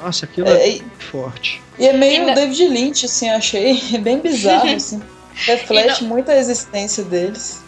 Nossa, 0.00 0.26
aquilo 0.26 0.48
é, 0.48 0.68
é 0.68 0.80
forte. 1.10 1.60
E 1.76 1.86
é 1.86 1.92
meio 1.92 2.28
e 2.28 2.34
David 2.34 2.68
Lynch, 2.68 3.04
assim, 3.06 3.28
achei. 3.28 3.82
É 3.92 3.98
bem 3.98 4.18
bizarro, 4.18 4.70
assim. 4.74 5.02
Reflete 5.34 6.02
não... 6.02 6.10
muito 6.10 6.30
a 6.30 6.36
existência 6.36 7.02
deles. 7.02 7.64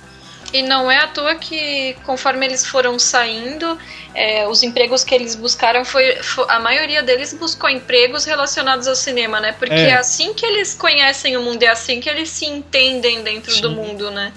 E 0.53 0.63
não 0.63 0.91
é 0.91 0.97
à 0.97 1.09
toa 1.09 1.35
que, 1.35 1.95
conforme 2.07 2.47
eles 2.47 2.65
foram 2.65 2.99
saindo, 2.99 3.79
é, 4.15 4.49
os 4.49 4.63
empregos 4.63 5.05
que 5.05 5.15
eles 5.15 5.35
buscaram 5.35 5.85
foi, 5.85 6.17
foi, 6.23 6.47
A 6.49 6.59
maioria 6.59 7.03
deles 7.03 7.35
buscou 7.35 7.69
empregos 7.69 8.25
relacionados 8.25 8.89
ao 8.89 8.95
cinema, 8.95 9.41
né? 9.41 9.53
Porque 9.53 9.75
é, 9.75 9.91
é 9.91 9.97
assim 9.97 10.33
que 10.33 10.47
eles 10.47 10.73
conhecem 10.73 11.37
o 11.37 11.43
mundo, 11.43 11.63
é 11.65 11.69
assim 11.69 12.01
que 12.01 12.09
eles 12.09 12.31
se 12.31 12.47
entendem 12.47 13.23
dentro 13.23 13.53
Sim. 13.53 13.61
do 13.61 13.71
mundo, 13.73 14.11
né? 14.11 14.33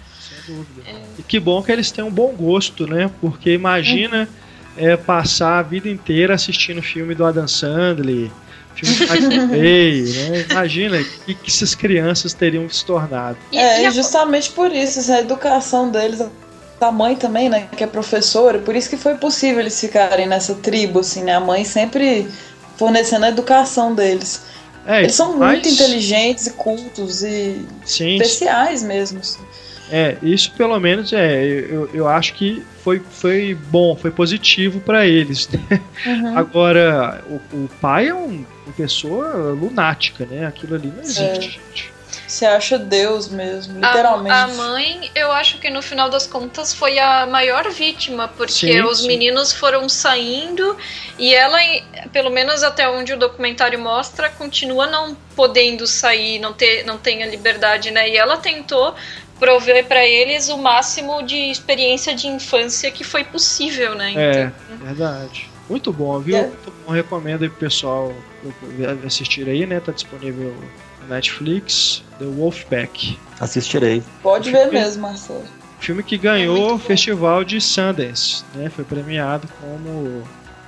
Dúvida. 0.47 0.81
É. 0.87 0.95
E 1.19 1.23
que 1.23 1.39
bom 1.39 1.61
que 1.61 1.71
eles 1.71 1.91
têm 1.91 2.03
um 2.03 2.11
bom 2.11 2.33
gosto, 2.33 2.87
né? 2.87 3.09
Porque 3.19 3.51
imagina 3.51 4.27
é, 4.77 4.95
passar 4.97 5.59
a 5.59 5.61
vida 5.61 5.89
inteira 5.89 6.33
assistindo 6.33 6.81
filme 6.81 7.13
do 7.15 7.25
Adam 7.25 7.47
Sandler 7.47 8.29
filme 8.75 9.47
né? 9.47 10.45
Imagina 10.49 10.97
o 10.99 11.05
que, 11.25 11.35
que 11.35 11.49
essas 11.49 11.75
crianças 11.75 12.33
teriam 12.33 12.67
se 12.69 12.85
tornado. 12.85 13.37
É, 13.51 13.83
e 13.83 13.91
justamente 13.91 14.51
por 14.51 14.71
isso, 14.71 15.11
a 15.11 15.19
educação 15.19 15.89
deles, 15.89 16.23
da 16.79 16.91
mãe 16.91 17.15
também, 17.15 17.49
né, 17.49 17.67
que 17.75 17.83
é 17.83 17.87
professora, 17.87 18.59
por 18.59 18.75
isso 18.75 18.89
que 18.89 18.97
foi 18.97 19.15
possível 19.15 19.59
eles 19.59 19.79
ficarem 19.79 20.27
nessa 20.27 20.55
tribo, 20.55 20.99
assim, 20.99 21.23
né? 21.23 21.35
A 21.35 21.39
mãe 21.39 21.63
sempre 21.63 22.27
fornecendo 22.77 23.25
a 23.25 23.29
educação 23.29 23.93
deles. 23.93 24.41
É, 24.85 25.01
eles 25.01 25.13
são 25.13 25.37
mas... 25.37 25.51
muito 25.51 25.69
inteligentes 25.69 26.47
e 26.47 26.51
cultos 26.51 27.21
e 27.23 27.63
Sim. 27.85 28.15
especiais 28.15 28.81
mesmo. 28.81 29.19
Assim. 29.19 29.39
É, 29.91 30.17
isso 30.23 30.51
pelo 30.53 30.79
menos 30.79 31.11
é, 31.11 31.43
eu, 31.43 31.89
eu 31.93 32.07
acho 32.07 32.33
que 32.33 32.65
foi, 32.81 32.99
foi 32.99 33.53
bom, 33.69 33.95
foi 33.95 34.09
positivo 34.09 34.79
para 34.79 35.05
eles. 35.05 35.49
Né? 35.49 35.81
Uhum. 36.05 36.37
Agora, 36.37 37.23
o, 37.27 37.35
o, 37.55 37.69
pai 37.81 38.07
é 38.07 38.13
um, 38.13 38.45
uma 38.65 38.73
pessoa 38.75 39.51
lunática, 39.51 40.25
né? 40.25 40.47
Aquilo 40.47 40.75
ali 40.75 40.87
não 40.87 41.03
existe, 41.03 41.21
é. 41.21 41.41
gente. 41.41 41.91
Você 42.31 42.45
acha 42.45 42.79
Deus 42.79 43.27
mesmo, 43.27 43.75
literalmente. 43.75 44.33
A, 44.33 44.43
a, 44.43 44.47
mãe, 44.47 45.11
eu 45.13 45.33
acho 45.33 45.57
que 45.57 45.69
no 45.69 45.81
final 45.81 46.09
das 46.09 46.25
contas 46.25 46.73
foi 46.73 46.97
a 46.97 47.25
maior 47.25 47.69
vítima, 47.69 48.29
porque 48.29 48.53
sim, 48.53 48.81
os 48.83 48.99
sim. 48.99 49.07
meninos 49.07 49.51
foram 49.51 49.89
saindo 49.89 50.77
e 51.19 51.35
ela, 51.35 51.57
pelo 52.13 52.29
menos 52.29 52.63
até 52.63 52.89
onde 52.89 53.11
o 53.11 53.19
documentário 53.19 53.77
mostra, 53.77 54.29
continua 54.29 54.87
não 54.87 55.13
podendo 55.35 55.85
sair, 55.85 56.39
não, 56.39 56.53
ter, 56.53 56.85
não 56.85 56.97
tem 56.97 57.21
a 57.21 57.27
liberdade, 57.27 57.91
né? 57.91 58.09
E 58.09 58.15
ela 58.15 58.37
tentou 58.37 58.95
prover 59.41 59.87
para 59.87 60.05
eles 60.05 60.49
o 60.49 60.57
máximo 60.59 61.23
de 61.23 61.35
experiência 61.35 62.13
de 62.13 62.27
infância 62.27 62.91
que 62.91 63.03
foi 63.03 63.23
possível, 63.23 63.95
né? 63.95 64.13
É, 64.15 64.31
então, 64.43 64.85
verdade. 64.85 65.49
Muito 65.67 65.91
bom, 65.91 66.19
viu? 66.19 66.37
É. 66.37 66.41
Muito 66.43 66.71
bom. 66.85 66.93
Recomendo 66.93 67.41
aí 67.41 67.49
pro 67.49 67.57
pessoal 67.57 68.13
assistir 69.03 69.49
aí, 69.49 69.65
né? 69.65 69.79
Tá 69.79 69.91
disponível 69.91 70.55
na 71.01 71.15
Netflix, 71.15 72.03
The 72.19 72.25
Wolfpack. 72.25 73.17
Assistirei. 73.39 74.03
Pode 74.21 74.51
ver 74.51 74.71
mesmo, 74.71 75.01
Marcelo. 75.01 75.43
Filme 75.79 76.03
que 76.03 76.19
ganhou 76.19 76.69
é 76.69 76.73
o 76.73 76.77
Festival 76.77 77.43
de 77.43 77.59
Sundance, 77.59 78.43
né? 78.53 78.69
Foi 78.69 78.85
premiado 78.85 79.47
como 79.59 80.21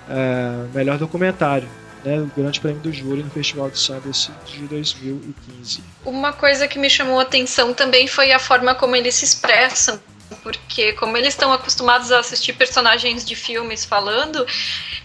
é, 0.10 0.66
melhor 0.74 0.98
documentário 0.98 1.68
né, 2.04 2.20
o 2.20 2.26
Grande 2.36 2.60
Prêmio 2.60 2.82
do 2.82 2.92
Júri 2.92 3.24
no 3.24 3.30
Festival 3.30 3.70
de 3.70 3.78
Sundance 3.78 4.32
de 4.46 4.68
2015. 4.68 5.84
Uma 6.06 6.34
coisa 6.34 6.68
que 6.68 6.78
me 6.78 6.90
chamou 6.90 7.20
a 7.20 7.24
atenção 7.24 7.74
também 7.74 8.08
foi 8.08 8.32
a 8.32 8.40
forma 8.40 8.76
como 8.76 8.96
eles 8.96 9.16
se 9.16 9.26
expressam, 9.26 10.00
porque 10.42 10.94
como 10.94 11.18
eles 11.18 11.30
estão 11.30 11.52
acostumados 11.54 12.12
a 12.12 12.20
assistir 12.20 12.54
personagens 12.54 13.24
de 13.26 13.36
filmes 13.36 13.86
falando, 13.86 14.46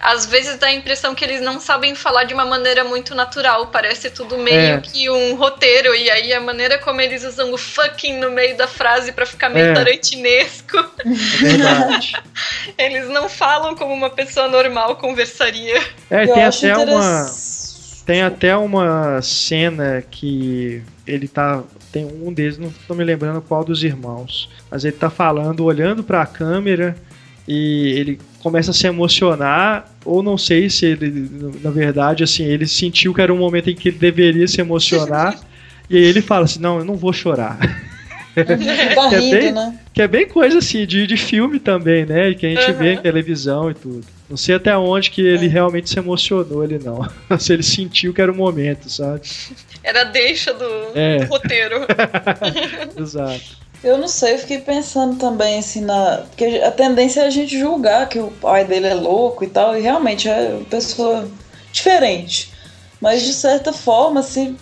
às 0.00 0.26
vezes 0.26 0.56
dá 0.58 0.68
a 0.68 0.72
impressão 0.72 1.14
que 1.14 1.24
eles 1.24 1.40
não 1.40 1.60
sabem 1.60 1.94
falar 1.94 2.24
de 2.24 2.34
uma 2.34 2.44
maneira 2.44 2.84
muito 2.84 3.14
natural, 3.14 3.68
parece 3.68 4.10
tudo 4.10 4.38
meio 4.38 4.76
é. 4.76 4.80
que 4.80 5.10
um 5.10 5.34
roteiro, 5.36 5.94
e 5.94 6.10
aí 6.10 6.32
a 6.32 6.40
maneira 6.40 6.78
como 6.78 7.00
eles 7.00 7.24
usam 7.24 7.52
o 7.52 7.58
fucking 7.58 8.18
no 8.18 8.30
meio 8.30 8.56
da 8.56 8.66
frase 8.66 9.12
para 9.12 9.26
ficar 9.26 9.48
meio 9.48 9.66
é. 9.66 9.74
tarantinesco. 9.74 10.76
Verdade. 11.40 12.14
eles 12.78 13.08
não 13.08 13.28
falam 13.28 13.74
como 13.74 13.92
uma 13.92 14.10
pessoa 14.10 14.48
normal 14.48 14.96
conversaria. 14.96 15.82
É, 16.10 16.26
tem 16.26 16.44
até 16.44 16.76
uma 16.76 17.26
tem 18.08 18.22
até 18.22 18.56
uma 18.56 19.20
cena 19.20 20.02
que 20.10 20.82
ele 21.06 21.28
tá. 21.28 21.62
Tem 21.90 22.04
um 22.04 22.32
deles, 22.32 22.58
não 22.58 22.72
tô 22.86 22.94
me 22.94 23.04
lembrando 23.04 23.40
qual 23.40 23.64
dos 23.64 23.82
irmãos. 23.82 24.50
Mas 24.70 24.84
ele 24.84 24.96
tá 24.96 25.08
falando, 25.08 25.64
olhando 25.64 26.02
para 26.02 26.22
a 26.22 26.26
câmera 26.26 26.96
e 27.46 27.94
ele 27.96 28.20
começa 28.40 28.72
a 28.72 28.74
se 28.74 28.86
emocionar, 28.86 29.90
ou 30.04 30.22
não 30.22 30.36
sei 30.36 30.68
se 30.68 30.84
ele, 30.84 31.30
na 31.62 31.70
verdade, 31.70 32.22
assim, 32.22 32.44
ele 32.44 32.66
sentiu 32.66 33.14
que 33.14 33.22
era 33.22 33.32
um 33.32 33.38
momento 33.38 33.70
em 33.70 33.74
que 33.74 33.88
ele 33.88 33.98
deveria 33.98 34.46
se 34.46 34.60
emocionar. 34.60 35.38
e 35.88 35.96
aí 35.96 36.02
ele 36.02 36.20
fala 36.20 36.44
assim: 36.44 36.60
Não, 36.60 36.78
eu 36.78 36.84
não 36.84 36.94
vou 36.94 37.12
chorar. 37.12 37.58
Tá 38.94 39.08
que, 39.08 39.14
é 39.14 39.20
bem, 39.20 39.52
né? 39.52 39.78
que 39.92 40.02
é 40.02 40.08
bem 40.08 40.28
coisa 40.28 40.58
assim 40.58 40.86
de, 40.86 41.06
de 41.06 41.16
filme 41.16 41.58
também, 41.58 42.04
né? 42.04 42.34
Que 42.34 42.46
a 42.46 42.50
gente 42.50 42.70
uhum. 42.70 42.76
vê 42.76 42.92
em 42.94 42.98
televisão 42.98 43.70
e 43.70 43.74
tudo. 43.74 44.04
Não 44.28 44.36
sei 44.36 44.56
até 44.56 44.76
onde 44.76 45.10
que 45.10 45.22
ele 45.22 45.46
é. 45.46 45.48
realmente 45.48 45.88
se 45.88 45.98
emocionou, 45.98 46.62
ele 46.64 46.78
não. 46.78 47.08
se 47.38 47.52
ele 47.52 47.62
sentiu 47.62 48.12
que 48.12 48.20
era 48.20 48.30
o 48.30 48.34
momento, 48.34 48.90
sabe? 48.90 49.22
Era 49.82 50.02
a 50.02 50.04
deixa 50.04 50.52
do, 50.52 50.64
é. 50.94 51.18
do 51.18 51.26
roteiro. 51.26 51.86
Exato. 52.96 53.58
Eu 53.82 53.96
não 53.96 54.08
sei, 54.08 54.34
eu 54.34 54.38
fiquei 54.38 54.58
pensando 54.58 55.16
também, 55.18 55.58
assim, 55.58 55.82
na. 55.82 56.24
Porque 56.28 56.44
a 56.64 56.70
tendência 56.70 57.20
é 57.20 57.26
a 57.26 57.30
gente 57.30 57.58
julgar 57.58 58.08
que 58.08 58.18
o 58.18 58.30
pai 58.30 58.64
dele 58.64 58.88
é 58.88 58.94
louco 58.94 59.44
e 59.44 59.46
tal, 59.46 59.78
e 59.78 59.80
realmente 59.80 60.28
é 60.28 60.50
uma 60.50 60.64
pessoa 60.64 61.28
diferente. 61.72 62.52
Mas 63.00 63.22
de 63.22 63.32
certa 63.32 63.72
forma, 63.72 64.20
assim, 64.20 64.56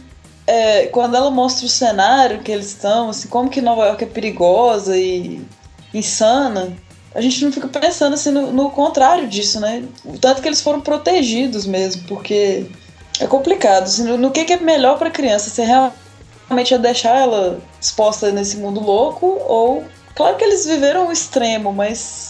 é, 0.47 0.87
quando 0.87 1.17
ela 1.17 1.31
mostra 1.31 1.67
o 1.67 1.69
cenário 1.69 2.41
que 2.41 2.53
eles 2.53 2.69
estão, 2.69 3.11
assim, 3.11 3.29
como 3.29 3.51
que 3.51 3.61
Nova 3.61 3.87
York 3.87 4.05
é 4.05 4.07
perigosa 4.07 4.97
e 4.97 5.45
insana, 5.93 6.77
a 7.15 7.21
gente 7.21 7.45
não 7.45 7.51
fica 7.51 7.67
pensando 7.67 8.13
assim 8.15 8.31
no, 8.31 8.53
no 8.53 8.71
contrário 8.71 9.27
disso, 9.27 9.59
né? 9.59 9.85
O 10.05 10.19
tanto 10.19 10.43
que 10.43 10.49
eles 10.49 10.61
foram 10.61 10.81
protegidos 10.81 11.67
mesmo, 11.67 12.03
porque 12.07 12.67
é 13.19 13.27
complicado. 13.27 13.85
Assim, 13.85 14.05
no, 14.05 14.19
no 14.19 14.31
que, 14.31 14.45
que 14.45 14.53
é 14.53 14.59
melhor 14.59 14.99
para 14.99 15.11
criança? 15.11 15.49
Você 15.49 15.65
realmente 15.65 16.75
é 16.75 16.79
deixar 16.79 17.17
ela 17.17 17.59
exposta 17.81 18.31
nesse 18.31 18.59
mundo 18.59 18.81
louco 18.81 19.27
ou 19.47 19.85
claro 20.15 20.37
que 20.37 20.45
eles 20.45 20.67
viveram 20.67 21.09
o 21.09 21.13
extremo, 21.13 21.73
mas 21.73 22.26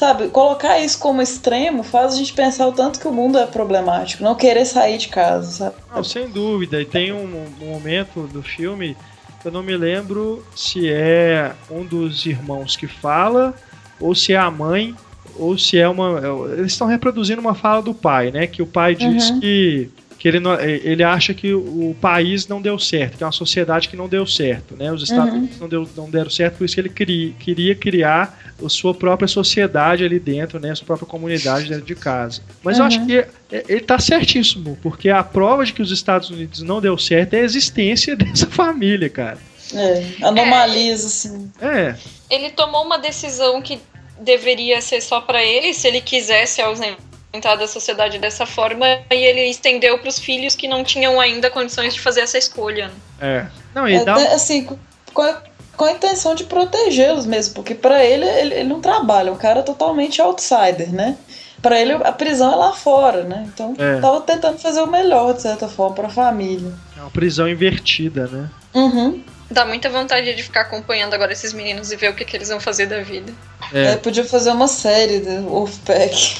sabe, 0.00 0.28
colocar 0.28 0.80
isso 0.80 0.98
como 0.98 1.20
extremo 1.20 1.82
faz 1.82 2.14
a 2.14 2.16
gente 2.16 2.32
pensar 2.32 2.66
o 2.66 2.72
tanto 2.72 2.98
que 2.98 3.06
o 3.06 3.12
mundo 3.12 3.36
é 3.36 3.44
problemático, 3.44 4.24
não 4.24 4.34
querer 4.34 4.64
sair 4.64 4.96
de 4.96 5.08
casa, 5.08 5.50
sabe? 5.50 5.76
Não, 5.94 6.02
sem 6.02 6.26
dúvida. 6.26 6.80
E 6.80 6.86
tem 6.86 7.12
um, 7.12 7.46
um 7.60 7.66
momento 7.66 8.26
do 8.26 8.42
filme 8.42 8.96
eu 9.44 9.50
não 9.50 9.62
me 9.62 9.74
lembro 9.74 10.44
se 10.54 10.90
é 10.90 11.52
um 11.70 11.84
dos 11.84 12.26
irmãos 12.26 12.76
que 12.76 12.86
fala 12.86 13.54
ou 13.98 14.14
se 14.14 14.32
é 14.32 14.36
a 14.36 14.50
mãe, 14.50 14.94
ou 15.36 15.56
se 15.56 15.78
é 15.78 15.88
uma. 15.88 16.20
Eles 16.52 16.72
estão 16.72 16.86
reproduzindo 16.86 17.40
uma 17.40 17.54
fala 17.54 17.82
do 17.82 17.94
pai, 17.94 18.30
né? 18.30 18.46
Que 18.46 18.62
o 18.62 18.66
pai 18.66 18.94
diz 18.94 19.30
uhum. 19.30 19.40
que, 19.40 19.90
que 20.20 20.28
ele, 20.28 20.38
não, 20.38 20.60
ele 20.60 21.02
acha 21.02 21.32
que 21.32 21.54
o 21.54 21.96
país 21.98 22.46
não 22.46 22.60
deu 22.60 22.78
certo, 22.78 23.16
que 23.16 23.24
é 23.24 23.26
uma 23.26 23.32
sociedade 23.32 23.88
que 23.88 23.96
não 23.96 24.06
deu 24.06 24.26
certo, 24.26 24.76
né? 24.76 24.92
Os 24.92 25.02
Estados 25.02 25.32
uhum. 25.32 25.38
Unidos 25.38 25.58
não, 25.58 25.66
deu, 25.66 25.88
não 25.96 26.10
deram 26.10 26.28
certo, 26.28 26.58
por 26.58 26.66
isso 26.66 26.74
que 26.74 26.80
ele 26.82 26.90
queria, 26.90 27.32
queria 27.32 27.74
criar 27.74 28.38
a 28.62 28.68
sua 28.68 28.92
própria 28.92 29.26
sociedade 29.26 30.04
ali 30.04 30.20
dentro, 30.20 30.60
né? 30.60 30.72
A 30.72 30.76
sua 30.76 30.84
própria 30.84 31.08
comunidade 31.08 31.70
dentro 31.70 31.86
de 31.86 31.94
casa. 31.94 32.42
Mas 32.62 32.76
uhum. 32.76 32.82
eu 32.82 32.86
acho 32.86 33.00
uhum. 33.00 33.06
que 33.06 33.16
é, 33.16 33.64
ele 33.66 33.80
está 33.80 33.98
certíssimo, 33.98 34.78
porque 34.82 35.08
a 35.08 35.24
prova 35.24 35.64
de 35.64 35.72
que 35.72 35.80
os 35.80 35.90
Estados 35.90 36.28
Unidos 36.28 36.60
não 36.60 36.82
deu 36.82 36.98
certo 36.98 37.32
é 37.32 37.40
a 37.40 37.44
existência 37.44 38.12
dessa 38.14 38.46
família, 38.46 39.08
cara. 39.08 39.38
É, 39.72 40.04
anomalias, 40.22 41.02
é, 41.02 41.06
assim. 41.06 41.52
É. 41.62 41.94
Ele 42.28 42.50
tomou 42.50 42.84
uma 42.84 42.98
decisão 42.98 43.62
que 43.62 43.80
deveria 44.20 44.82
ser 44.82 45.00
só 45.00 45.22
para 45.22 45.42
ele, 45.42 45.72
se 45.72 45.88
ele 45.88 46.02
quisesse 46.02 46.60
ausentar 46.60 47.09
da 47.32 47.68
sociedade 47.68 48.18
dessa 48.18 48.44
forma, 48.44 48.86
e 49.10 49.14
ele 49.14 49.42
estendeu 49.48 49.98
para 49.98 50.08
os 50.08 50.18
filhos 50.18 50.54
que 50.54 50.66
não 50.66 50.82
tinham 50.82 51.20
ainda 51.20 51.48
condições 51.48 51.94
de 51.94 52.00
fazer 52.00 52.20
essa 52.20 52.36
escolha. 52.36 52.90
É. 53.20 53.46
Não, 53.74 53.88
e 53.88 53.94
é, 53.94 54.04
dá... 54.04 54.14
assim, 54.34 54.68
com 55.14 55.22
a, 55.22 55.40
com 55.76 55.84
a 55.84 55.92
intenção 55.92 56.34
de 56.34 56.44
protegê-los 56.44 57.26
mesmo, 57.26 57.54
porque 57.54 57.74
para 57.74 58.04
ele, 58.04 58.24
ele, 58.24 58.54
ele 58.54 58.68
não 58.68 58.80
trabalha, 58.80 59.32
o 59.32 59.36
cara 59.36 59.60
é 59.60 59.62
totalmente 59.62 60.20
outsider, 60.20 60.92
né? 60.92 61.16
Para 61.62 61.78
ele 61.78 61.92
a 61.92 62.12
prisão 62.12 62.52
é 62.52 62.56
lá 62.56 62.72
fora, 62.72 63.22
né? 63.22 63.48
Então 63.52 63.74
é. 63.78 64.00
tava 64.00 64.20
tentando 64.22 64.58
fazer 64.58 64.80
o 64.80 64.86
melhor 64.86 65.34
de 65.34 65.42
certa 65.42 65.68
forma 65.68 65.94
para 65.94 66.06
a 66.06 66.10
família. 66.10 66.72
É 66.96 67.00
uma 67.00 67.10
prisão 67.10 67.48
invertida, 67.48 68.26
né? 68.26 68.50
Uhum. 68.74 69.22
Dá 69.50 69.64
muita 69.64 69.88
vontade 69.88 70.32
de 70.32 70.42
ficar 70.42 70.60
acompanhando 70.60 71.12
agora 71.14 71.32
esses 71.32 71.52
meninos 71.52 71.90
e 71.90 71.96
ver 71.96 72.10
o 72.10 72.14
que, 72.14 72.24
que 72.24 72.36
eles 72.36 72.48
vão 72.48 72.60
fazer 72.60 72.86
da 72.86 73.00
vida. 73.00 73.32
É. 73.72 73.92
é 73.92 73.96
podia 73.96 74.24
fazer 74.24 74.50
uma 74.50 74.68
série 74.68 75.18
do 75.18 75.42
Wolfpack. 75.48 76.36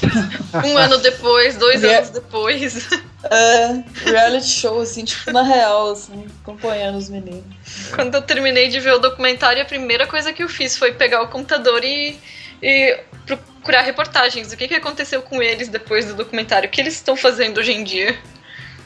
um 0.65 0.79
ano 0.79 0.99
depois, 0.99 1.57
dois 1.57 1.83
anos 1.83 2.11
depois. 2.11 2.89
É, 3.23 3.83
reality 4.11 4.49
show, 4.49 4.81
assim, 4.81 5.05
tipo, 5.05 5.31
na 5.31 5.43
real, 5.43 5.91
assim, 5.91 6.27
acompanhando 6.43 6.97
os 6.97 7.11
meninos. 7.11 7.45
Quando 7.95 8.15
eu 8.15 8.23
terminei 8.23 8.69
de 8.69 8.81
ver 8.81 8.95
o 8.95 8.99
documentário, 8.99 9.61
a 9.61 9.67
primeira 9.67 10.07
coisa 10.07 10.33
que 10.33 10.43
eu 10.43 10.49
fiz 10.49 10.79
foi 10.79 10.93
pegar 10.93 11.23
o 11.23 11.29
computador 11.29 11.85
e, 11.85 12.19
e 12.63 12.99
procurar 13.27 13.83
reportagens. 13.83 14.53
O 14.53 14.57
que, 14.57 14.69
que 14.69 14.75
aconteceu 14.75 15.21
com 15.21 15.43
eles 15.43 15.69
depois 15.69 16.07
do 16.07 16.15
documentário? 16.15 16.69
O 16.69 16.73
que 16.73 16.81
eles 16.81 16.95
estão 16.95 17.17
fazendo 17.17 17.59
hoje 17.59 17.73
em 17.73 17.85
dia? 17.85 18.17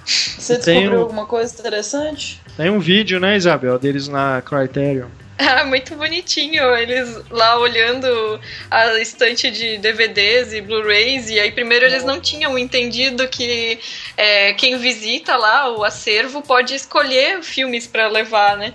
Você 0.05 0.57
descobriu 0.57 1.01
alguma 1.01 1.27
coisa 1.27 1.53
interessante? 1.53 2.43
Tem 2.57 2.71
um 2.71 2.79
vídeo, 2.79 3.19
né, 3.19 3.37
Isabel, 3.37 3.79
deles 3.79 4.09
na 4.09 4.43
Criterion. 4.43 5.09
Ah, 5.37 5.65
muito 5.65 5.97
bonitinho. 5.97 6.63
Eles 6.77 7.21
lá 7.29 7.59
olhando 7.59 8.41
a 8.71 9.01
estante 9.01 9.51
de 9.51 9.79
DVDs 9.79 10.53
e 10.53 10.61
Blu-rays. 10.61 11.29
E 11.29 11.41
aí, 11.41 11.51
primeiro, 11.51 11.85
eles 11.85 12.05
não 12.05 12.21
tinham 12.21 12.57
entendido 12.57 13.27
que 13.27 13.81
é, 14.17 14.53
quem 14.53 14.79
visita 14.79 15.37
lá 15.37 15.77
o 15.77 15.83
acervo 15.83 16.41
pode 16.41 16.75
escolher 16.75 17.43
filmes 17.43 17.85
para 17.85 18.07
levar, 18.07 18.57
né? 18.57 18.75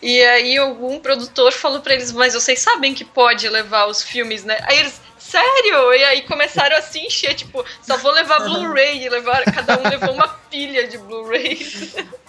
E 0.00 0.22
aí, 0.22 0.56
algum 0.56 1.00
produtor 1.00 1.52
falou 1.52 1.80
para 1.80 1.94
eles: 1.94 2.12
Mas 2.12 2.34
vocês 2.34 2.60
sabem 2.60 2.94
que 2.94 3.04
pode 3.04 3.48
levar 3.48 3.86
os 3.86 4.02
filmes, 4.02 4.44
né? 4.44 4.58
Aí 4.62 4.78
eles. 4.78 5.04
Sério? 5.18 5.92
E 5.92 6.04
aí 6.04 6.22
começaram 6.22 6.76
a 6.76 6.82
se 6.82 7.00
encher, 7.00 7.34
tipo, 7.34 7.64
só 7.82 7.96
vou 7.96 8.12
levar 8.12 8.38
Blu-ray. 8.44 9.04
E 9.04 9.08
levar, 9.08 9.42
cada 9.42 9.76
um 9.76 9.88
levou 9.88 10.14
uma 10.14 10.28
pilha 10.28 10.86
de 10.86 10.98
Blu-rays. 10.98 11.96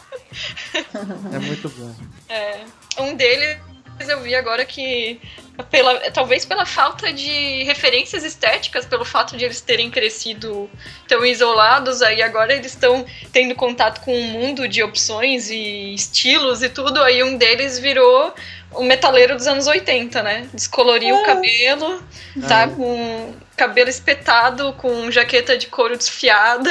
É 1.33 1.39
muito 1.39 1.69
bom. 1.69 1.95
É, 2.29 2.61
um 2.99 3.15
deles 3.15 3.57
eu 4.07 4.21
vi 4.21 4.35
agora 4.35 4.63
que 4.63 5.19
pela, 5.71 6.11
talvez 6.11 6.45
pela 6.45 6.65
falta 6.65 7.11
de 7.11 7.63
referências 7.63 8.23
estéticas, 8.23 8.85
pelo 8.85 9.03
fato 9.03 9.35
de 9.35 9.43
eles 9.43 9.59
terem 9.59 9.89
crescido 9.89 10.69
tão 11.07 11.25
isolados, 11.25 12.01
aí 12.01 12.21
agora 12.21 12.53
eles 12.53 12.67
estão 12.73 13.05
tendo 13.31 13.55
contato 13.55 14.01
com 14.01 14.15
um 14.15 14.23
mundo 14.23 14.67
de 14.67 14.83
opções 14.83 15.49
e 15.49 15.95
estilos 15.95 16.61
e 16.61 16.69
tudo, 16.69 17.01
aí 17.01 17.23
um 17.23 17.37
deles 17.37 17.79
virou 17.79 18.33
o 18.71 18.83
metaleiro 18.83 19.35
dos 19.35 19.47
anos 19.47 19.65
80, 19.65 20.21
né? 20.21 20.47
Descoloriu 20.53 21.15
é. 21.15 21.21
o 21.21 21.25
cabelo, 21.25 22.03
tá 22.47 22.61
é. 22.63 22.67
com 22.67 23.33
cabelo 23.57 23.89
espetado, 23.89 24.71
com 24.73 25.09
jaqueta 25.09 25.57
de 25.57 25.67
couro 25.67 25.97
desfiada. 25.97 26.69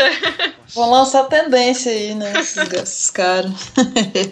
Vão 0.72 0.90
lançar 0.90 1.24
tendência 1.24 1.90
aí, 1.90 2.14
né? 2.14 2.32
Esses 2.38 3.10
caras. 3.10 3.72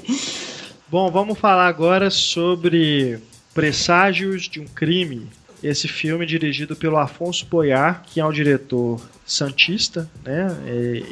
Bom, 0.88 1.10
vamos 1.10 1.36
falar 1.36 1.66
agora 1.66 2.08
sobre 2.10 3.18
Presságios 3.52 4.44
de 4.48 4.60
um 4.60 4.66
Crime. 4.66 5.28
Esse 5.60 5.88
filme 5.88 6.24
dirigido 6.26 6.76
pelo 6.76 6.98
Afonso 6.98 7.46
Boiar, 7.46 8.02
que 8.06 8.20
é 8.20 8.24
um 8.24 8.30
diretor 8.30 9.00
santista, 9.26 10.08
né? 10.22 10.54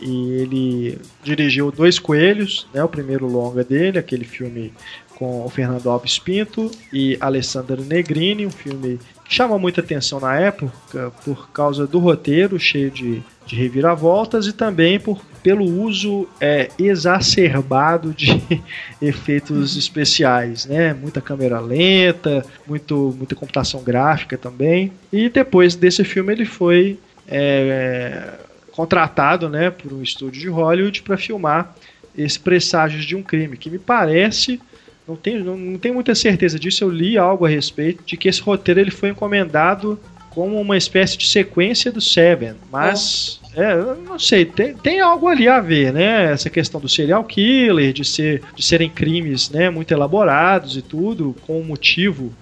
E 0.02 0.43
ele 0.43 1.01
dirigiu 1.24 1.73
Dois 1.73 1.98
Coelhos, 1.98 2.69
né? 2.73 2.85
O 2.85 2.89
primeiro 2.89 3.27
longa 3.27 3.64
dele, 3.64 3.98
aquele 3.98 4.27
filme 4.27 4.73
com 5.16 5.44
o 5.44 5.48
Fernando 5.48 5.89
Alves 5.89 6.19
Pinto 6.19 6.70
e 6.93 7.16
Alessandro 7.20 7.82
Negrini, 7.82 8.47
um 8.47 8.51
filme 8.51 9.01
chama 9.32 9.59
muita 9.59 9.80
atenção 9.80 10.20
na 10.20 10.38
época 10.38 11.10
por 11.24 11.48
causa 11.50 11.86
do 11.86 11.98
roteiro 11.98 12.59
cheio 12.59 12.90
de, 12.90 13.22
de 13.46 13.56
reviravoltas 13.56 14.46
e 14.46 14.52
também 14.52 15.00
por 15.00 15.20
pelo 15.42 15.64
uso 15.64 16.28
é, 16.40 16.68
exacerbado 16.78 18.14
de 18.14 18.40
efeitos 19.02 19.76
especiais, 19.76 20.66
né? 20.66 20.94
Muita 20.94 21.20
câmera 21.20 21.59
lenta, 21.59 22.46
muito, 22.64 23.12
muita 23.18 23.34
computação 23.34 23.82
gráfica 23.82 24.38
também. 24.38 24.92
E 25.12 25.28
depois 25.28 25.74
desse 25.74 26.04
filme 26.04 26.32
ele 26.32 26.44
foi 26.44 26.96
é, 27.26 28.34
contratado, 28.70 29.48
né, 29.48 29.70
por 29.70 29.92
um 29.92 30.02
estúdio 30.02 30.42
de 30.42 30.48
Hollywood 30.48 31.02
para 31.02 31.16
filmar 31.16 31.74
esse 32.16 32.38
Presságios 32.38 33.04
de 33.04 33.16
um 33.16 33.22
Crime, 33.22 33.56
que 33.56 33.70
me 33.70 33.78
parece 33.78 34.60
não 35.07 35.16
tenho, 35.16 35.45
não, 35.45 35.57
não 35.57 35.79
tenho 35.79 35.95
muita 35.95 36.15
certeza 36.15 36.59
disso, 36.59 36.85
eu 36.85 36.91
li 36.91 37.19
algo 37.19 37.45
a 37.45 37.49
respeito 37.49 38.05
de 38.05 38.16
que 38.16 38.29
esse 38.29 38.41
roteiro 38.41 38.81
ele 38.81 38.91
foi 38.91 39.11
encomendado 39.11 39.99
como 40.31 40.61
uma 40.61 40.77
espécie 40.77 41.16
de 41.19 41.27
sequência 41.27 41.93
do 41.93 42.01
Seven, 42.01 42.55
mas 42.70 43.41
é, 43.55 43.73
eu 43.74 43.97
não 43.97 44.19
sei, 44.19 44.47
tem, 44.47 44.74
tem 44.74 45.01
algo 45.01 45.29
ali 45.29 45.47
a 45.47 45.61
ver, 45.61 45.93
né? 45.93 46.33
Essa 46.33 46.49
questão 46.49 46.81
do 46.81 46.89
serial 46.89 47.23
killer, 47.24 47.93
de, 47.93 48.05
ser, 48.05 48.43
de 48.57 48.62
serem 48.62 48.89
crimes 48.89 49.51
né, 49.51 49.69
muito 49.69 49.93
elaborados 49.93 50.77
e 50.77 50.83
tudo, 50.83 51.37
com 51.47 51.61
um 51.61 51.65
motivo 51.65 52.33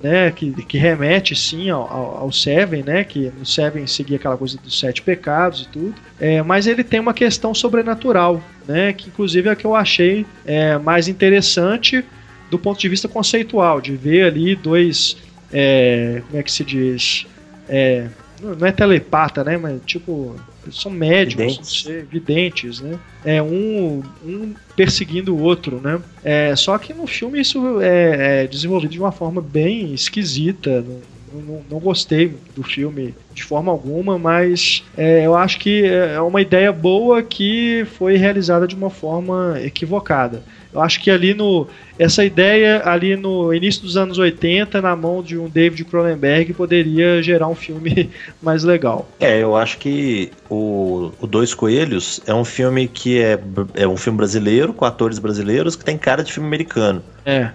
né, 0.00 0.30
que, 0.30 0.52
que 0.64 0.78
remete 0.78 1.34
sim 1.34 1.70
ao, 1.70 1.82
ao, 1.90 2.32
Seven, 2.32 2.82
né, 2.82 3.04
que 3.04 3.32
no 3.38 3.46
Seven 3.46 3.86
seguia 3.86 4.16
aquela 4.16 4.36
coisa 4.36 4.58
dos 4.58 4.78
sete 4.78 5.02
pecados 5.02 5.62
e 5.62 5.68
tudo, 5.68 5.94
é, 6.20 6.42
mas 6.42 6.66
ele 6.66 6.84
tem 6.84 7.00
uma 7.00 7.14
questão 7.14 7.54
sobrenatural, 7.54 8.42
né, 8.66 8.92
que 8.92 9.08
inclusive 9.08 9.48
é 9.48 9.52
a 9.52 9.56
que 9.56 9.64
eu 9.64 9.74
achei 9.74 10.26
é, 10.44 10.76
mais 10.78 11.08
interessante 11.08 12.04
do 12.50 12.58
ponto 12.58 12.78
de 12.78 12.88
vista 12.88 13.08
conceitual, 13.08 13.80
de 13.80 13.96
ver 13.96 14.24
ali 14.24 14.54
dois, 14.54 15.16
é, 15.52 16.22
como 16.26 16.38
é 16.38 16.42
que 16.42 16.52
se 16.52 16.64
diz, 16.64 17.26
é, 17.68 18.06
não 18.40 18.66
é 18.66 18.72
telepata, 18.72 19.42
né, 19.42 19.56
mas 19.56 19.80
tipo 19.84 20.36
são 20.72 20.90
médicos, 20.90 21.84
videntes. 21.84 22.08
Videntes, 22.10 22.80
né? 22.80 22.98
É 23.24 23.42
um, 23.42 24.02
um 24.24 24.54
perseguindo 24.74 25.34
o 25.34 25.40
outro, 25.40 25.80
né? 25.80 26.00
É, 26.22 26.54
só 26.56 26.76
que 26.78 26.92
no 26.94 27.06
filme 27.06 27.40
isso 27.40 27.80
é, 27.80 28.42
é 28.42 28.46
desenvolvido 28.46 28.90
de 28.90 28.98
uma 28.98 29.12
forma 29.12 29.40
bem 29.40 29.92
esquisita. 29.92 30.82
Não, 30.82 31.00
não, 31.32 31.62
não, 31.70 31.78
gostei 31.78 32.34
do 32.54 32.62
filme 32.62 33.14
de 33.34 33.42
forma 33.42 33.70
alguma, 33.70 34.18
mas 34.18 34.84
é, 34.96 35.26
eu 35.26 35.36
acho 35.36 35.58
que 35.58 35.84
é 35.84 36.20
uma 36.20 36.40
ideia 36.40 36.72
boa 36.72 37.22
que 37.22 37.86
foi 37.96 38.16
realizada 38.16 38.66
de 38.66 38.74
uma 38.74 38.90
forma 38.90 39.56
equivocada. 39.62 40.42
Eu 40.76 40.82
acho 40.82 41.00
que 41.00 41.10
ali 41.10 41.32
no. 41.32 41.66
Essa 41.98 42.22
ideia, 42.22 42.82
ali 42.84 43.16
no 43.16 43.54
início 43.54 43.80
dos 43.80 43.96
anos 43.96 44.18
80, 44.18 44.82
na 44.82 44.94
mão 44.94 45.22
de 45.22 45.38
um 45.38 45.48
David 45.48 45.82
Cronenberg, 45.86 46.52
poderia 46.52 47.22
gerar 47.22 47.48
um 47.48 47.54
filme 47.54 48.10
mais 48.42 48.62
legal. 48.62 49.08
É, 49.18 49.42
eu 49.42 49.56
acho 49.56 49.78
que 49.78 50.30
o, 50.50 51.10
o 51.18 51.26
Dois 51.26 51.54
Coelhos 51.54 52.20
é 52.26 52.34
um 52.34 52.44
filme 52.44 52.86
que 52.86 53.18
é, 53.18 53.40
é 53.72 53.88
um 53.88 53.96
filme 53.96 54.18
brasileiro, 54.18 54.74
com 54.74 54.84
atores 54.84 55.18
brasileiros, 55.18 55.76
que 55.76 55.84
tem 55.84 55.96
cara 55.96 56.22
de 56.22 56.30
filme 56.30 56.46
americano. 56.46 57.02
É. 57.24 57.50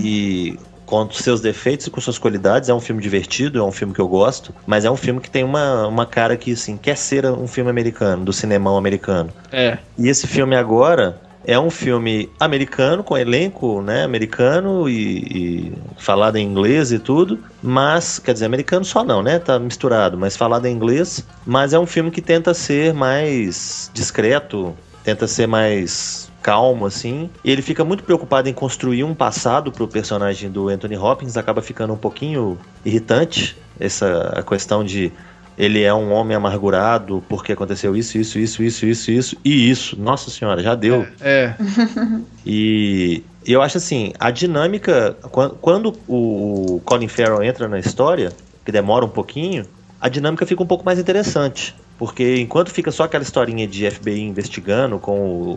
E 0.00 0.58
com 0.92 1.10
seus 1.10 1.40
defeitos 1.40 1.86
e 1.86 1.90
com 1.90 2.02
suas 2.02 2.18
qualidades, 2.18 2.68
é 2.68 2.74
um 2.74 2.80
filme 2.80 3.00
divertido, 3.00 3.58
é 3.58 3.62
um 3.62 3.72
filme 3.72 3.94
que 3.94 4.00
eu 4.00 4.06
gosto, 4.06 4.54
mas 4.66 4.84
é 4.84 4.90
um 4.90 4.96
filme 4.96 5.20
que 5.20 5.30
tem 5.30 5.42
uma, 5.42 5.86
uma 5.86 6.04
cara 6.04 6.36
que, 6.36 6.52
assim, 6.52 6.76
quer 6.76 6.98
ser 6.98 7.24
um 7.24 7.48
filme 7.48 7.70
americano, 7.70 8.26
do 8.26 8.32
cinemão 8.32 8.76
americano. 8.76 9.30
É. 9.50 9.78
E 9.96 10.10
esse 10.10 10.26
filme 10.26 10.54
agora, 10.54 11.18
é 11.46 11.58
um 11.58 11.70
filme 11.70 12.28
americano, 12.38 13.02
com 13.02 13.16
elenco 13.16 13.80
né, 13.80 14.04
americano 14.04 14.86
e, 14.86 15.18
e, 15.18 15.72
falado 15.96 16.36
em 16.36 16.46
inglês 16.46 16.92
e 16.92 16.98
tudo, 16.98 17.38
mas, 17.62 18.18
quer 18.18 18.34
dizer, 18.34 18.44
americano 18.44 18.84
só 18.84 19.02
não, 19.02 19.22
né? 19.22 19.38
Tá 19.38 19.58
misturado, 19.58 20.18
mas 20.18 20.36
falado 20.36 20.66
em 20.66 20.74
inglês. 20.74 21.26
Mas 21.46 21.72
é 21.72 21.78
um 21.78 21.86
filme 21.86 22.10
que 22.10 22.20
tenta 22.20 22.52
ser 22.52 22.92
mais 22.92 23.90
discreto, 23.94 24.76
tenta 25.02 25.26
ser 25.26 25.48
mais 25.48 26.21
calmo, 26.42 26.86
assim. 26.86 27.30
E 27.44 27.50
ele 27.50 27.62
fica 27.62 27.84
muito 27.84 28.02
preocupado 28.02 28.48
em 28.48 28.52
construir 28.52 29.04
um 29.04 29.14
passado 29.14 29.70
pro 29.70 29.86
personagem 29.86 30.50
do 30.50 30.68
Anthony 30.68 30.96
Hopkins, 30.96 31.36
acaba 31.36 31.62
ficando 31.62 31.92
um 31.92 31.96
pouquinho 31.96 32.58
irritante 32.84 33.56
essa 33.78 34.34
a 34.36 34.42
questão 34.42 34.84
de 34.84 35.12
ele 35.56 35.82
é 35.82 35.92
um 35.92 36.12
homem 36.12 36.36
amargurado 36.36 37.22
porque 37.28 37.52
aconteceu 37.52 37.94
isso, 37.94 38.16
isso, 38.16 38.38
isso, 38.38 38.62
isso, 38.62 38.86
isso, 38.86 39.10
isso 39.10 39.36
e 39.44 39.70
isso. 39.70 40.00
Nossa 40.00 40.30
senhora, 40.30 40.62
já 40.62 40.74
deu. 40.74 41.06
É. 41.20 41.54
é. 41.54 41.56
e 42.44 43.22
eu 43.46 43.60
acho 43.60 43.78
assim, 43.78 44.12
a 44.18 44.30
dinâmica 44.30 45.16
quando 45.60 45.94
o 46.08 46.80
Colin 46.84 47.08
Farrell 47.08 47.42
entra 47.42 47.68
na 47.68 47.78
história, 47.78 48.32
que 48.64 48.72
demora 48.72 49.04
um 49.04 49.10
pouquinho, 49.10 49.64
a 50.00 50.08
dinâmica 50.08 50.46
fica 50.46 50.62
um 50.62 50.66
pouco 50.66 50.84
mais 50.84 50.98
interessante, 50.98 51.74
porque 51.98 52.40
enquanto 52.40 52.70
fica 52.70 52.90
só 52.90 53.04
aquela 53.04 53.22
historinha 53.22 53.66
de 53.66 53.88
FBI 53.90 54.20
investigando 54.20 54.98
com 54.98 55.20
o 55.20 55.56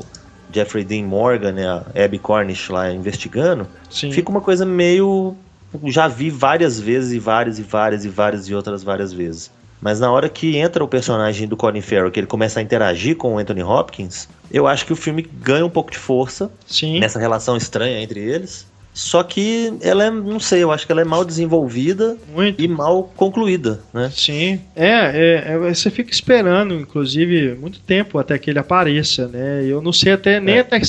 Jeffrey 0.56 0.86
Dean 0.86 1.04
Morgan, 1.04 1.52
né, 1.52 1.68
a 1.68 1.84
Abby 2.06 2.18
Cornish 2.18 2.70
lá 2.70 2.92
investigando, 2.92 3.68
Sim. 3.90 4.12
fica 4.12 4.32
uma 4.32 4.42
coisa 4.42 4.66
meio 4.66 5.36
já 5.86 6.08
vi 6.08 6.30
várias 6.30 6.80
vezes 6.80 7.12
e 7.12 7.20
várias 7.20 7.60
e 7.60 7.62
várias 7.62 8.06
e 8.06 8.10
várias 8.10 8.48
e 8.48 8.56
outras 8.56 8.82
várias 8.82 9.12
vezes. 9.12 9.52
Mas 9.82 10.00
na 10.00 10.10
hora 10.10 10.30
que 10.30 10.56
entra 10.56 10.84
o 10.84 10.88
personagem 10.88 11.48
do 11.48 11.58
Colin 11.58 11.82
Farrell, 11.82 12.10
que 12.10 12.20
ele 12.20 12.28
começa 12.28 12.60
a 12.60 12.64
interagir 12.64 13.18
com 13.18 13.36
o 13.36 13.38
Anthony 13.38 13.62
Hopkins, 13.62 14.28
eu 14.50 14.66
acho 14.68 14.86
que 14.86 14.94
o 14.94 14.96
filme 14.96 15.22
ganha 15.22 15.66
um 15.66 15.70
pouco 15.70 15.92
de 15.92 15.98
força 15.98 16.50
Sim. 16.66 17.00
nessa 17.00 17.20
relação 17.20 17.58
estranha 17.58 18.02
entre 18.02 18.20
eles. 18.20 18.66
Só 18.96 19.24
que 19.24 19.74
ela 19.82 20.06
é, 20.06 20.10
não 20.10 20.40
sei, 20.40 20.64
eu 20.64 20.72
acho 20.72 20.86
que 20.86 20.92
ela 20.94 21.02
é 21.02 21.04
mal 21.04 21.26
desenvolvida 21.26 22.16
Muito. 22.34 22.62
e 22.62 22.66
mal 22.66 23.12
concluída, 23.18 23.82
né? 23.94 24.10
Sim. 24.10 24.62
É, 24.74 24.88
é, 24.88 25.44
é, 25.48 25.58
você 25.58 25.92
fica 25.92 26.14
esperando, 26.14 26.74
inclusive, 26.74 27.56
muito 27.56 27.82
tempo 27.82 28.18
até 28.18 28.40
que 28.40 28.50
ele 28.50 28.58
apareça, 28.58 29.28
né? 29.28 29.66
Eu 29.66 29.82
não 29.82 29.92
sei 29.92 30.14
até 30.14 30.40
nem 30.40 30.56
é. 30.56 30.60
até, 30.62 30.80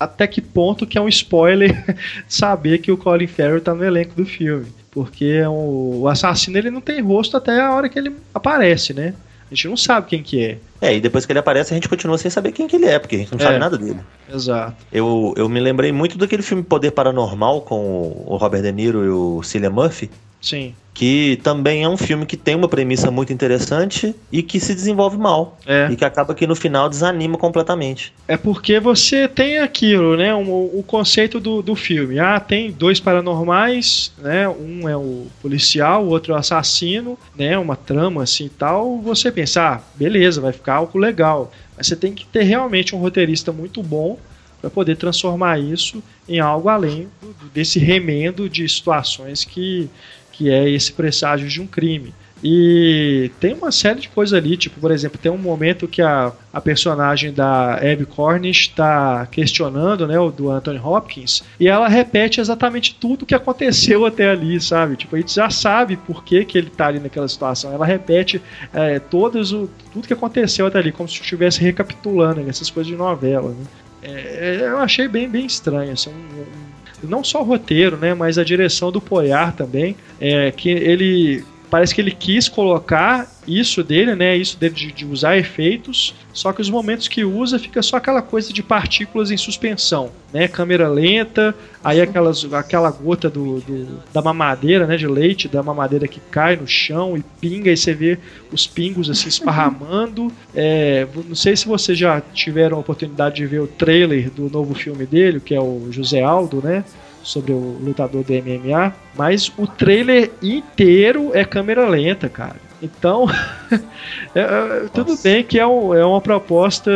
até 0.00 0.26
que 0.26 0.40
ponto 0.40 0.86
que 0.86 0.96
é 0.96 1.00
um 1.00 1.08
spoiler 1.10 1.94
saber 2.26 2.78
que 2.78 2.90
o 2.90 2.96
Colin 2.96 3.26
Farrell 3.26 3.60
tá 3.60 3.74
no 3.74 3.84
elenco 3.84 4.14
do 4.16 4.24
filme. 4.24 4.66
Porque 4.90 5.42
o, 5.46 6.08
assassino 6.08 6.56
ele 6.56 6.70
não 6.70 6.80
tem 6.80 7.02
rosto 7.02 7.36
até 7.36 7.60
a 7.60 7.74
hora 7.74 7.88
que 7.88 7.98
ele 7.98 8.16
aparece, 8.32 8.94
né? 8.94 9.12
A 9.52 9.54
gente 9.54 9.68
não 9.68 9.76
sabe 9.76 10.06
quem 10.08 10.22
que 10.22 10.42
é. 10.42 10.58
É, 10.80 10.96
e 10.96 11.00
depois 11.00 11.26
que 11.26 11.32
ele 11.32 11.38
aparece 11.38 11.72
a 11.72 11.74
gente 11.74 11.86
continua 11.86 12.16
sem 12.16 12.30
saber 12.30 12.52
quem 12.52 12.66
que 12.66 12.76
ele 12.76 12.86
é, 12.86 12.98
porque 12.98 13.16
a 13.16 13.18
gente 13.18 13.32
não 13.32 13.38
é, 13.38 13.42
sabe 13.42 13.58
nada 13.58 13.76
dele. 13.76 14.00
Exato. 14.32 14.74
Eu, 14.90 15.34
eu 15.36 15.46
me 15.46 15.60
lembrei 15.60 15.92
muito 15.92 16.16
daquele 16.16 16.42
filme 16.42 16.62
Poder 16.62 16.90
Paranormal 16.92 17.60
com 17.60 18.24
o 18.26 18.36
Robert 18.38 18.62
De 18.62 18.72
Niro 18.72 19.04
e 19.04 19.10
o 19.10 19.42
Cillian 19.42 19.70
Murphy. 19.70 20.10
Sim 20.40 20.74
que 20.94 21.40
também 21.42 21.82
é 21.82 21.88
um 21.88 21.96
filme 21.96 22.26
que 22.26 22.36
tem 22.36 22.54
uma 22.54 22.68
premissa 22.68 23.10
muito 23.10 23.32
interessante 23.32 24.14
e 24.30 24.42
que 24.42 24.60
se 24.60 24.74
desenvolve 24.74 25.16
mal. 25.16 25.58
É. 25.66 25.88
E 25.90 25.96
que 25.96 26.04
acaba 26.04 26.34
que 26.34 26.46
no 26.46 26.54
final 26.54 26.88
desanima 26.88 27.38
completamente. 27.38 28.12
É 28.28 28.36
porque 28.36 28.78
você 28.78 29.26
tem 29.26 29.58
aquilo, 29.58 30.16
né? 30.16 30.34
O, 30.34 30.78
o 30.78 30.84
conceito 30.86 31.40
do, 31.40 31.62
do 31.62 31.74
filme. 31.74 32.18
Ah, 32.18 32.38
tem 32.38 32.70
dois 32.70 33.00
paranormais, 33.00 34.12
né? 34.18 34.48
Um 34.48 34.88
é 34.88 34.96
o 34.96 35.26
policial, 35.40 36.04
o 36.04 36.08
outro 36.08 36.32
é 36.32 36.36
o 36.36 36.38
assassino, 36.38 37.18
né? 37.36 37.56
Uma 37.56 37.76
trama 37.76 38.22
assim 38.22 38.46
e 38.46 38.50
tal. 38.50 39.00
Você 39.00 39.32
pensa, 39.32 39.62
ah, 39.62 39.80
beleza, 39.94 40.40
vai 40.40 40.52
ficar 40.52 40.74
algo 40.74 40.98
legal. 40.98 41.50
Mas 41.76 41.86
você 41.86 41.96
tem 41.96 42.12
que 42.12 42.26
ter 42.26 42.42
realmente 42.42 42.94
um 42.94 42.98
roteirista 42.98 43.50
muito 43.50 43.82
bom 43.82 44.18
para 44.60 44.70
poder 44.70 44.96
transformar 44.96 45.58
isso 45.58 46.00
em 46.28 46.38
algo 46.38 46.68
além 46.68 47.08
desse 47.52 47.80
remendo 47.80 48.48
de 48.48 48.68
situações 48.68 49.44
que 49.44 49.90
que 50.32 50.50
é 50.50 50.68
esse 50.68 50.92
presságio 50.92 51.48
de 51.48 51.60
um 51.60 51.66
crime. 51.66 52.14
E 52.44 53.30
tem 53.38 53.54
uma 53.54 53.70
série 53.70 54.00
de 54.00 54.08
coisas 54.08 54.36
ali, 54.36 54.56
tipo, 54.56 54.80
por 54.80 54.90
exemplo, 54.90 55.16
tem 55.16 55.30
um 55.30 55.38
momento 55.38 55.86
que 55.86 56.02
a, 56.02 56.32
a 56.52 56.60
personagem 56.60 57.32
da 57.32 57.74
Abby 57.74 58.04
Cornish 58.04 58.62
está 58.62 59.24
questionando, 59.26 60.08
né, 60.08 60.18
o 60.18 60.28
do 60.30 60.50
Anthony 60.50 60.80
Hopkins, 60.80 61.44
e 61.60 61.68
ela 61.68 61.86
repete 61.86 62.40
exatamente 62.40 62.96
tudo 62.96 63.24
que 63.24 63.34
aconteceu 63.34 64.04
até 64.04 64.28
ali, 64.30 64.60
sabe? 64.60 64.96
Tipo, 64.96 65.14
a 65.14 65.20
gente 65.20 65.32
já 65.32 65.50
sabe 65.50 65.96
por 65.96 66.24
que, 66.24 66.44
que 66.44 66.58
ele 66.58 66.66
está 66.66 66.88
ali 66.88 66.98
naquela 66.98 67.28
situação. 67.28 67.72
Ela 67.72 67.86
repete 67.86 68.42
é, 68.74 68.98
todos 68.98 69.52
o, 69.52 69.70
tudo 69.92 70.08
que 70.08 70.12
aconteceu 70.12 70.66
até 70.66 70.78
ali, 70.78 70.90
como 70.90 71.08
se 71.08 71.20
estivesse 71.20 71.60
recapitulando 71.60 72.40
né, 72.40 72.50
essas 72.50 72.70
coisas 72.70 72.90
de 72.90 72.98
novela. 72.98 73.50
Né? 73.50 73.64
É, 74.02 74.58
eu 74.62 74.78
achei 74.78 75.06
bem, 75.06 75.28
bem 75.28 75.46
estranho, 75.46 75.92
assim, 75.92 76.10
um 76.10 76.61
não 77.02 77.22
só 77.22 77.40
o 77.40 77.44
roteiro, 77.44 77.96
né, 77.96 78.14
mas 78.14 78.38
a 78.38 78.44
direção 78.44 78.90
do 78.92 79.00
Poyar 79.00 79.54
também, 79.54 79.96
é, 80.20 80.50
que 80.50 80.70
ele 80.70 81.44
parece 81.72 81.94
que 81.94 82.02
ele 82.02 82.10
quis 82.10 82.50
colocar 82.50 83.26
isso 83.48 83.82
dele, 83.82 84.14
né? 84.14 84.36
Isso 84.36 84.58
dele 84.58 84.74
de, 84.74 84.92
de, 84.92 85.06
usar 85.06 85.38
efeitos, 85.38 86.14
só 86.30 86.52
que 86.52 86.60
os 86.60 86.68
momentos 86.68 87.08
que 87.08 87.24
usa 87.24 87.58
fica 87.58 87.80
só 87.80 87.96
aquela 87.96 88.20
coisa 88.20 88.52
de 88.52 88.62
partículas 88.62 89.30
em 89.30 89.38
suspensão, 89.38 90.10
né? 90.34 90.46
Câmera 90.46 90.86
lenta, 90.86 91.54
aí 91.82 91.98
aquelas, 91.98 92.44
aquela 92.52 92.90
gota 92.90 93.30
do, 93.30 93.60
do, 93.60 94.02
da 94.12 94.20
mamadeira, 94.20 94.86
né? 94.86 94.98
De 94.98 95.06
leite, 95.06 95.48
da 95.48 95.62
mamadeira 95.62 96.06
que 96.06 96.20
cai 96.30 96.56
no 96.56 96.68
chão 96.68 97.16
e 97.16 97.24
pinga, 97.40 97.72
e 97.72 97.76
você 97.76 97.94
vê 97.94 98.18
os 98.52 98.66
pingos 98.66 99.08
assim 99.08 99.28
esparramando. 99.30 100.30
É, 100.54 101.06
não 101.26 101.34
sei 101.34 101.56
se 101.56 101.66
vocês 101.66 101.96
já 101.96 102.20
tiveram 102.20 102.76
a 102.76 102.80
oportunidade 102.80 103.36
de 103.36 103.46
ver 103.46 103.62
o 103.62 103.66
trailer 103.66 104.30
do 104.30 104.50
novo 104.50 104.74
filme 104.74 105.06
dele, 105.06 105.40
que 105.40 105.54
é 105.54 105.60
o 105.60 105.88
José 105.90 106.20
Aldo, 106.20 106.60
né? 106.62 106.84
Sobre 107.22 107.52
o 107.52 107.78
lutador 107.80 108.24
do 108.24 108.32
MMA, 108.32 108.94
mas 109.16 109.52
o 109.56 109.66
trailer 109.66 110.30
inteiro 110.42 111.30
é 111.34 111.44
câmera 111.44 111.88
lenta, 111.88 112.28
cara. 112.28 112.56
Então, 112.82 113.26
é, 114.34 114.40
é, 114.40 114.86
tudo 114.92 115.16
bem 115.16 115.44
que 115.44 115.58
é, 115.58 115.66
um, 115.66 115.94
é 115.94 116.04
uma 116.04 116.20
proposta 116.20 116.90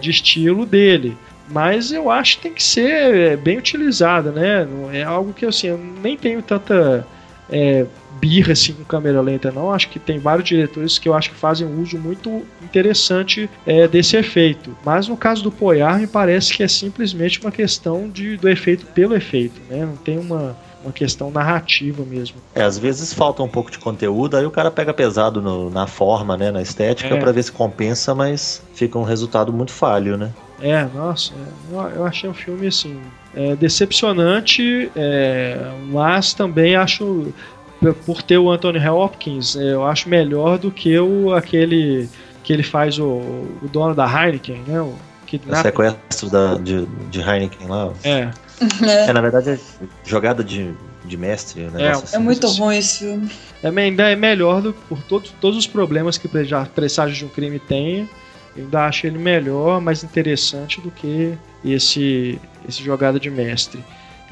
de 0.00 0.10
estilo 0.10 0.64
dele, 0.64 1.16
mas 1.48 1.90
eu 1.90 2.10
acho 2.10 2.36
que 2.36 2.44
tem 2.44 2.54
que 2.54 2.62
ser 2.62 3.36
bem 3.38 3.58
utilizada, 3.58 4.30
né? 4.30 4.66
É 4.92 5.02
algo 5.02 5.32
que 5.32 5.44
assim, 5.44 5.66
eu 5.66 5.78
nem 6.02 6.16
tenho 6.16 6.40
tanta 6.40 7.06
é, 7.50 7.84
birra 8.22 8.52
assim 8.52 8.72
com 8.72 8.84
câmera 8.84 9.20
lenta, 9.20 9.50
não. 9.50 9.72
Acho 9.72 9.88
que 9.88 9.98
tem 9.98 10.20
vários 10.20 10.48
diretores 10.48 10.96
que 10.96 11.08
eu 11.08 11.14
acho 11.14 11.30
que 11.30 11.36
fazem 11.36 11.66
um 11.66 11.82
uso 11.82 11.98
muito 11.98 12.42
interessante 12.62 13.50
é, 13.66 13.88
desse 13.88 14.16
efeito. 14.16 14.76
Mas 14.84 15.08
no 15.08 15.16
caso 15.16 15.42
do 15.42 15.50
Poyar, 15.50 15.98
me 15.98 16.06
parece 16.06 16.54
que 16.54 16.62
é 16.62 16.68
simplesmente 16.68 17.40
uma 17.40 17.50
questão 17.50 18.08
de, 18.08 18.36
do 18.36 18.48
efeito 18.48 18.86
pelo 18.86 19.16
efeito, 19.16 19.60
né? 19.68 19.84
Não 19.84 19.96
tem 19.96 20.18
uma 20.18 20.56
uma 20.84 20.92
questão 20.92 21.30
narrativa 21.30 22.04
mesmo. 22.04 22.38
É, 22.56 22.62
às 22.64 22.76
vezes 22.76 23.14
falta 23.14 23.40
um 23.40 23.48
pouco 23.48 23.70
de 23.70 23.78
conteúdo, 23.78 24.36
aí 24.36 24.44
o 24.44 24.50
cara 24.50 24.68
pega 24.68 24.92
pesado 24.92 25.40
no, 25.40 25.70
na 25.70 25.86
forma, 25.86 26.36
né, 26.36 26.50
na 26.50 26.60
estética, 26.60 27.14
é. 27.14 27.18
para 27.20 27.30
ver 27.30 27.44
se 27.44 27.52
compensa, 27.52 28.16
mas 28.16 28.60
fica 28.74 28.98
um 28.98 29.04
resultado 29.04 29.52
muito 29.52 29.70
falho, 29.70 30.16
né? 30.16 30.32
É, 30.60 30.84
nossa, 30.92 31.32
é, 31.34 31.96
eu 31.96 32.04
achei 32.04 32.28
o 32.28 32.32
um 32.32 32.34
filme 32.34 32.66
assim 32.66 33.00
é, 33.34 33.56
decepcionante, 33.56 34.90
é, 34.94 35.58
mas 35.90 36.34
também 36.34 36.76
acho 36.76 37.32
por 38.04 38.22
ter 38.22 38.38
o 38.38 38.50
Anthony 38.50 38.86
Hopkins, 38.88 39.56
é, 39.56 39.74
eu 39.74 39.84
acho 39.86 40.08
melhor 40.08 40.58
do 40.58 40.70
que 40.70 40.98
o 40.98 41.34
aquele 41.34 42.08
que 42.42 42.52
ele 42.52 42.62
faz 42.62 42.98
o, 42.98 43.04
o 43.04 43.68
dono 43.72 43.94
da 43.94 44.06
Heineken, 44.06 44.62
né? 44.66 44.80
O, 44.80 44.94
o 45.48 45.56
sequestro 45.56 46.28
da, 46.28 46.56
de, 46.56 46.86
de 47.10 47.20
Heineken 47.20 47.66
lá. 47.66 47.92
É. 48.04 48.30
É, 48.82 49.08
é 49.08 49.12
na 49.12 49.20
verdade 49.20 49.50
é 49.50 49.58
jogada 50.04 50.44
de, 50.44 50.72
de 51.04 51.16
mestre. 51.16 51.68
É, 51.78 51.90
assim. 51.90 52.16
é 52.16 52.18
muito 52.18 52.46
ruim 52.48 52.76
esse 52.76 52.98
filme. 53.00 53.30
É, 53.62 53.68
ainda 53.68 54.10
é 54.10 54.16
melhor 54.16 54.60
do 54.60 54.72
que 54.72 54.80
por 54.88 55.02
todos, 55.02 55.34
todos 55.40 55.58
os 55.58 55.66
problemas 55.66 56.18
que 56.18 56.28
já 56.44 56.64
Presságio 56.66 57.16
de 57.16 57.24
um 57.24 57.28
Crime 57.28 57.58
tem. 57.58 58.08
Eu 58.56 58.64
ainda 58.64 58.84
acho 58.84 59.06
ele 59.06 59.18
melhor, 59.18 59.80
mais 59.80 60.04
interessante 60.04 60.80
do 60.80 60.90
que 60.90 61.34
esse, 61.64 62.38
esse 62.68 62.82
jogada 62.82 63.18
de 63.18 63.30
mestre. 63.30 63.82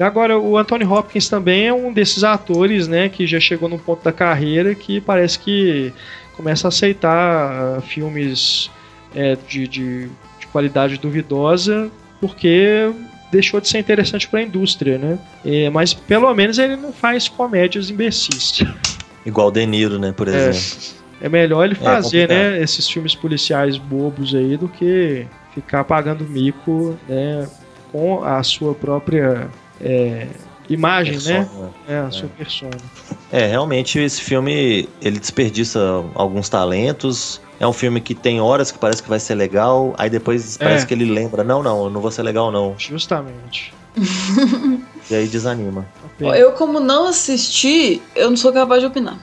Agora, 0.01 0.37
o 0.39 0.57
Anthony 0.57 0.85
Hopkins 0.85 1.29
também 1.29 1.67
é 1.67 1.73
um 1.73 1.91
desses 1.91 2.23
atores 2.23 2.87
né, 2.87 3.09
que 3.09 3.27
já 3.27 3.39
chegou 3.39 3.69
num 3.69 3.77
ponto 3.77 4.03
da 4.03 4.11
carreira 4.11 4.73
que 4.73 4.99
parece 4.99 5.37
que 5.39 5.93
começa 6.35 6.67
a 6.67 6.69
aceitar 6.69 7.77
uh, 7.77 7.81
filmes 7.81 8.69
é, 9.15 9.37
de, 9.47 9.67
de, 9.67 10.07
de 10.39 10.47
qualidade 10.51 10.97
duvidosa 10.97 11.91
porque 12.19 12.91
deixou 13.31 13.59
de 13.61 13.67
ser 13.67 13.79
interessante 13.79 14.27
para 14.27 14.39
a 14.39 14.43
indústria, 14.43 14.97
né? 14.97 15.17
É, 15.43 15.69
mas 15.69 15.93
pelo 15.93 16.33
menos 16.33 16.59
ele 16.59 16.75
não 16.75 16.91
faz 16.91 17.27
comédias 17.27 17.89
imbecis. 17.89 18.61
Igual 19.25 19.47
o 19.47 19.51
De 19.51 19.65
Niro, 19.65 19.97
né, 19.97 20.11
por 20.11 20.27
é. 20.27 20.49
exemplo. 20.49 21.01
É, 21.21 21.25
é 21.25 21.29
melhor 21.29 21.63
ele 21.63 21.73
é 21.73 21.83
fazer, 21.83 22.29
é 22.29 22.51
né, 22.51 22.61
esses 22.61 22.89
filmes 22.89 23.15
policiais 23.15 23.77
bobos 23.77 24.35
aí 24.35 24.57
do 24.57 24.67
que 24.67 25.25
ficar 25.53 25.83
pagando 25.83 26.23
mico, 26.25 26.97
né, 27.07 27.47
com 27.91 28.23
a 28.23 28.41
sua 28.43 28.73
própria 28.73 29.49
é, 29.83 30.27
imagem, 30.69 31.13
né? 31.13 31.19
persona, 31.19 31.65
né? 31.65 31.71
É, 31.87 31.99
a 31.99 32.07
é. 32.07 32.11
sua 32.11 32.29
persona. 32.29 32.77
É, 33.31 33.47
realmente 33.47 33.99
esse 33.99 34.21
filme 34.21 34.87
ele 35.01 35.19
desperdiça 35.19 36.03
alguns 36.15 36.49
talentos, 36.49 37.41
é 37.59 37.67
um 37.67 37.73
filme 37.73 38.01
que 38.01 38.15
tem 38.15 38.41
horas 38.41 38.71
que 38.71 38.79
parece 38.79 39.01
que 39.03 39.09
vai 39.09 39.19
ser 39.19 39.35
legal, 39.35 39.93
aí 39.97 40.09
depois 40.09 40.59
é. 40.59 40.63
parece 40.63 40.85
que 40.85 40.93
ele 40.93 41.05
lembra, 41.05 41.43
não, 41.43 41.61
não, 41.61 41.85
eu 41.85 41.89
não 41.89 42.01
vou 42.01 42.11
ser 42.11 42.23
legal 42.23 42.51
não. 42.51 42.75
Justamente. 42.77 43.73
e 45.09 45.15
aí 45.15 45.27
desanima. 45.27 45.85
Eu, 46.19 46.51
como 46.53 46.79
não 46.79 47.07
assisti, 47.07 48.01
eu 48.15 48.29
não 48.29 48.37
sou 48.37 48.53
capaz 48.53 48.81
de 48.81 48.87
opinar. 48.87 49.17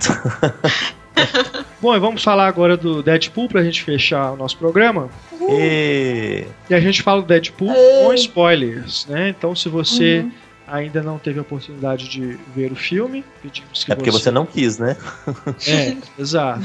Bom, 1.80 1.94
e 1.94 1.98
vamos 1.98 2.22
falar 2.22 2.46
agora 2.46 2.76
do 2.76 3.02
Deadpool 3.02 3.48
pra 3.48 3.62
gente 3.62 3.82
fechar 3.82 4.32
o 4.32 4.36
nosso 4.36 4.56
programa. 4.56 5.08
E... 5.48 6.44
e 6.68 6.74
a 6.74 6.80
gente 6.80 7.02
fala 7.02 7.22
do 7.22 7.28
Deadpool 7.28 7.72
com 8.04 8.14
spoilers, 8.14 9.06
né? 9.06 9.28
Então 9.28 9.54
se 9.54 9.68
você 9.68 10.20
uhum 10.20 10.30
ainda 10.70 11.02
não 11.02 11.18
teve 11.18 11.38
a 11.38 11.42
oportunidade 11.42 12.08
de 12.08 12.38
ver 12.54 12.70
o 12.70 12.76
filme, 12.76 13.24
pedimos 13.42 13.82
que 13.82 13.92
É 13.92 13.94
porque 13.96 14.10
você, 14.10 14.24
você 14.24 14.30
não 14.30 14.46
quis, 14.46 14.78
né? 14.78 14.96
É, 15.66 15.96
exato. 16.18 16.62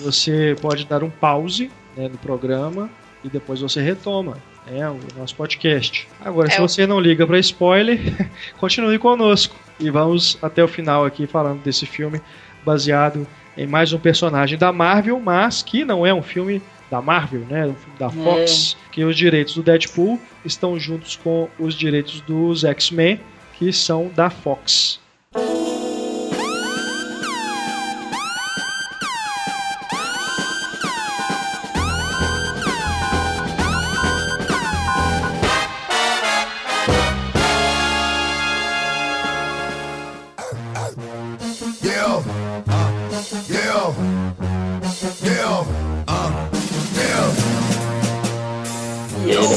Você 0.00 0.56
pode 0.60 0.86
dar 0.86 1.02
um 1.02 1.10
pause 1.10 1.70
né, 1.96 2.08
no 2.08 2.16
programa 2.18 2.88
e 3.24 3.28
depois 3.28 3.60
você 3.60 3.82
retoma 3.82 4.36
né, 4.66 4.88
o 4.88 4.98
nosso 5.18 5.34
podcast. 5.34 6.08
Agora, 6.24 6.48
é 6.48 6.52
se 6.52 6.60
você 6.60 6.86
não 6.86 7.00
liga 7.00 7.26
para 7.26 7.38
spoiler, 7.40 8.30
continue 8.58 8.98
conosco 8.98 9.56
e 9.80 9.90
vamos 9.90 10.38
até 10.40 10.62
o 10.62 10.68
final 10.68 11.04
aqui 11.04 11.26
falando 11.26 11.60
desse 11.62 11.86
filme 11.86 12.20
baseado 12.64 13.26
em 13.56 13.66
mais 13.66 13.92
um 13.92 13.98
personagem 13.98 14.58
da 14.58 14.72
Marvel, 14.72 15.20
mas 15.20 15.62
que 15.62 15.84
não 15.84 16.06
é 16.06 16.12
um 16.12 16.22
filme 16.22 16.62
da 16.90 17.00
Marvel, 17.00 17.42
né, 17.48 17.66
um 17.66 17.74
filme 17.74 17.98
da 17.98 18.10
Fox, 18.10 18.76
é. 18.88 18.92
que 18.92 19.04
os 19.04 19.16
direitos 19.16 19.54
do 19.54 19.62
Deadpool 19.62 20.20
estão 20.44 20.78
juntos 20.78 21.16
com 21.16 21.48
os 21.58 21.74
direitos 21.74 22.20
dos 22.22 22.64
X-Men 22.64 23.20
que 23.54 23.72
são 23.72 24.10
da 24.14 24.30
Fox. 24.30 24.98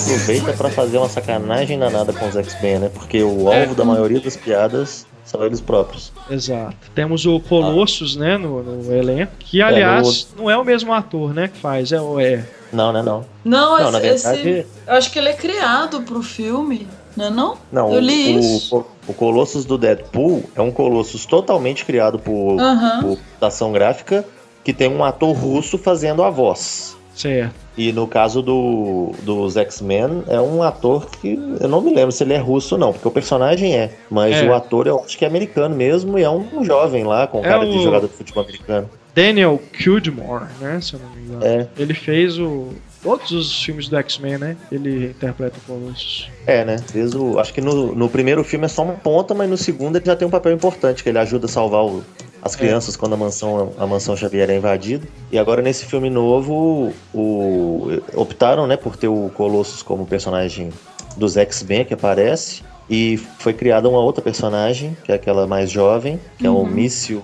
Aproveita 0.03 0.53
para 0.53 0.69
fazer 0.69 0.97
uma 0.97 1.09
sacanagem 1.09 1.80
danada 1.80 2.13
com 2.13 2.27
os 2.27 2.35
X-Men, 2.35 2.80
né? 2.80 2.91
Porque 2.93 3.21
o 3.23 3.51
é. 3.51 3.61
alvo 3.61 3.73
é. 3.73 3.75
da 3.75 3.85
maioria 3.85 4.19
das 4.19 4.35
piadas 4.35 5.05
são 5.23 5.43
eles 5.43 5.61
próprios. 5.61 6.11
Exato. 6.30 6.75
Temos 6.93 7.25
o 7.25 7.39
Colossus, 7.39 8.15
ah. 8.17 8.19
né, 8.19 8.38
no, 8.38 8.61
no, 8.61 8.93
elenco, 8.93 9.34
que 9.39 9.61
aliás 9.61 10.27
é, 10.31 10.35
no... 10.35 10.43
não 10.43 10.51
é 10.51 10.57
o 10.57 10.63
mesmo 10.63 10.93
ator, 10.93 11.34
né, 11.34 11.47
que 11.47 11.57
faz, 11.57 11.91
é 11.91 12.01
o 12.01 12.19
é. 12.19 12.45
Não, 12.71 12.91
né, 12.91 13.01
não. 13.01 13.25
Não, 13.43 13.77
não 13.77 13.80
esse, 13.80 13.91
na 13.91 13.99
verdade... 13.99 14.49
Esse, 14.49 14.67
eu 14.88 14.93
acho 14.93 15.11
que 15.11 15.19
ele 15.19 15.30
é 15.30 15.34
criado 15.34 16.01
pro 16.01 16.21
filme, 16.21 16.88
não 17.15 17.25
é 17.25 17.30
não? 17.30 17.57
Não, 17.71 17.93
eu 17.93 17.99
li 17.99 18.35
o, 18.35 18.39
isso. 18.39 18.77
O, 18.77 19.11
o 19.11 19.13
Colossus 19.13 19.65
do 19.65 19.77
Deadpool 19.77 20.43
é 20.55 20.61
um 20.61 20.71
Colossus 20.71 21.25
totalmente 21.25 21.85
criado 21.85 22.19
por, 22.19 22.59
uhum. 22.59 23.01
por 23.01 23.47
ação 23.47 23.71
gráfica 23.71 24.25
que 24.63 24.73
tem 24.73 24.89
um 24.89 25.03
ator 25.03 25.35
russo 25.35 25.77
fazendo 25.77 26.23
a 26.23 26.30
voz. 26.30 26.97
Certo. 27.15 27.62
E 27.77 27.91
no 27.91 28.07
caso 28.07 28.41
do, 28.41 29.11
dos 29.23 29.57
X-Men, 29.57 30.23
é 30.27 30.39
um 30.39 30.61
ator 30.61 31.07
que 31.09 31.39
eu 31.59 31.67
não 31.67 31.81
me 31.81 31.93
lembro 31.93 32.11
se 32.11 32.23
ele 32.23 32.33
é 32.33 32.37
russo 32.37 32.75
ou 32.75 32.79
não, 32.79 32.93
porque 32.93 33.07
o 33.07 33.11
personagem 33.11 33.75
é. 33.75 33.91
Mas 34.09 34.35
é. 34.35 34.45
o 34.45 34.53
ator 34.53 34.85
eu 34.85 34.99
acho 34.99 35.17
que 35.17 35.25
é 35.25 35.27
americano 35.27 35.75
mesmo 35.75 36.19
e 36.19 36.23
é 36.23 36.29
um, 36.29 36.45
um 36.53 36.63
jovem 36.63 37.03
lá, 37.03 37.25
com 37.25 37.39
é 37.39 37.43
cara 37.43 37.65
o... 37.65 37.71
de 37.71 37.81
jogador 37.81 38.07
de 38.07 38.13
futebol 38.13 38.43
americano. 38.43 38.89
Daniel 39.15 39.61
Kildmore, 39.73 40.45
né? 40.59 40.79
Se 40.81 40.93
eu 40.93 40.99
não 40.99 41.09
me 41.09 41.21
engano. 41.21 41.45
É. 41.45 41.67
Ele 41.77 41.93
fez 41.93 42.39
o. 42.39 42.69
Todos 43.01 43.31
os 43.31 43.61
filmes 43.61 43.89
do 43.89 43.97
X-Men, 43.97 44.37
né? 44.37 44.57
Ele 44.71 45.07
interpreta 45.07 45.57
o 45.57 45.61
Colossus. 45.61 46.29
É, 46.47 46.63
né? 46.63 46.77
Fez 46.77 47.13
o. 47.13 47.37
Acho 47.37 47.53
que 47.53 47.61
no, 47.61 47.93
no 47.93 48.09
primeiro 48.09 48.43
filme 48.43 48.65
é 48.65 48.69
só 48.69 48.83
uma 48.83 48.93
ponta, 48.93 49.33
mas 49.33 49.49
no 49.49 49.57
segundo 49.57 49.97
ele 49.97 50.05
já 50.05 50.15
tem 50.15 50.27
um 50.27 50.31
papel 50.31 50.53
importante, 50.53 51.03
que 51.03 51.09
ele 51.09 51.19
ajuda 51.19 51.45
a 51.45 51.49
salvar 51.49 51.83
o, 51.83 52.03
as 52.44 52.56
crianças 52.56 52.95
é. 52.95 52.98
quando 52.98 53.14
a 53.14 53.18
mansão, 53.18 53.72
a 53.78 53.88
mansão 53.88 54.18
Xavier 54.18 54.49
é 54.49 54.56
invadida. 54.57 55.07
E 55.32 55.40
agora 55.40 55.61
nesse 55.61 55.86
filme 55.86 56.10
novo, 56.10 56.94
o, 57.14 58.02
optaram 58.15 58.68
né, 58.68 58.76
por 58.76 58.98
ter 58.98 59.07
o 59.07 59.32
Colossus 59.34 59.82
como 59.82 60.06
personagem 60.06 60.70
dos 61.15 61.38
X-Men 61.38 61.86
que 61.86 61.94
aparece. 61.94 62.61
E 62.90 63.15
foi 63.40 63.53
criada 63.53 63.88
uma 63.88 63.99
outra 63.99 64.22
personagem, 64.22 64.95
que 65.06 65.11
é 65.11 65.15
aquela 65.15 65.48
mais 65.48 65.72
jovem, 65.72 66.20
que 66.38 66.45
uhum. 66.45 66.57
é 66.57 66.64
o 66.64 66.65
míssil 66.65 67.24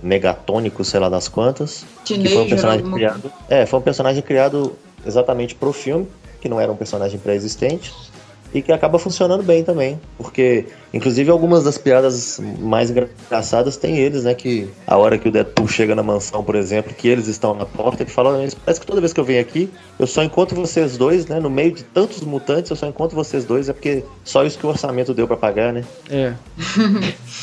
negatônico, 0.00 0.84
sei 0.84 1.00
lá 1.00 1.08
das 1.08 1.26
quantas. 1.26 1.84
que 2.04 2.28
foi 2.28 2.42
um 2.42 2.48
personagem 2.48 2.90
criado. 2.92 3.32
É, 3.48 3.66
foi 3.66 3.80
um 3.80 3.82
personagem 3.82 4.22
criado 4.22 4.72
exatamente 5.04 5.56
pro 5.56 5.72
filme, 5.72 6.06
que 6.40 6.48
não 6.48 6.60
era 6.60 6.70
um 6.70 6.76
personagem 6.76 7.18
pré-existente 7.18 7.92
e 8.52 8.60
que 8.60 8.72
acaba 8.72 8.98
funcionando 8.98 9.42
bem 9.42 9.62
também, 9.62 10.00
porque 10.16 10.66
inclusive 10.92 11.30
algumas 11.30 11.64
das 11.64 11.78
piadas 11.78 12.40
mais 12.58 12.90
engraçadas 12.90 13.76
tem 13.76 13.98
eles, 13.98 14.24
né, 14.24 14.34
que 14.34 14.68
a 14.86 14.96
hora 14.96 15.18
que 15.18 15.28
o 15.28 15.32
Deadpool 15.32 15.68
chega 15.68 15.94
na 15.94 16.02
mansão, 16.02 16.42
por 16.42 16.54
exemplo, 16.54 16.92
que 16.94 17.08
eles 17.08 17.28
estão 17.28 17.54
na 17.54 17.64
porta, 17.64 18.02
ele 18.02 18.10
fala, 18.10 18.32
parece 18.64 18.80
que 18.80 18.86
toda 18.86 19.00
vez 19.00 19.12
que 19.12 19.20
eu 19.20 19.24
venho 19.24 19.40
aqui, 19.40 19.70
eu 19.98 20.06
só 20.06 20.22
encontro 20.22 20.56
vocês 20.56 20.96
dois, 20.96 21.26
né, 21.26 21.38
no 21.38 21.50
meio 21.50 21.72
de 21.72 21.84
tantos 21.84 22.22
mutantes, 22.22 22.70
eu 22.70 22.76
só 22.76 22.86
encontro 22.86 23.16
vocês 23.16 23.44
dois, 23.44 23.68
é 23.68 23.72
porque 23.72 24.04
só 24.24 24.44
isso 24.44 24.58
que 24.58 24.66
o 24.66 24.68
orçamento 24.68 25.14
deu 25.14 25.26
para 25.26 25.36
pagar, 25.36 25.72
né? 25.72 25.84
É. 26.10 26.34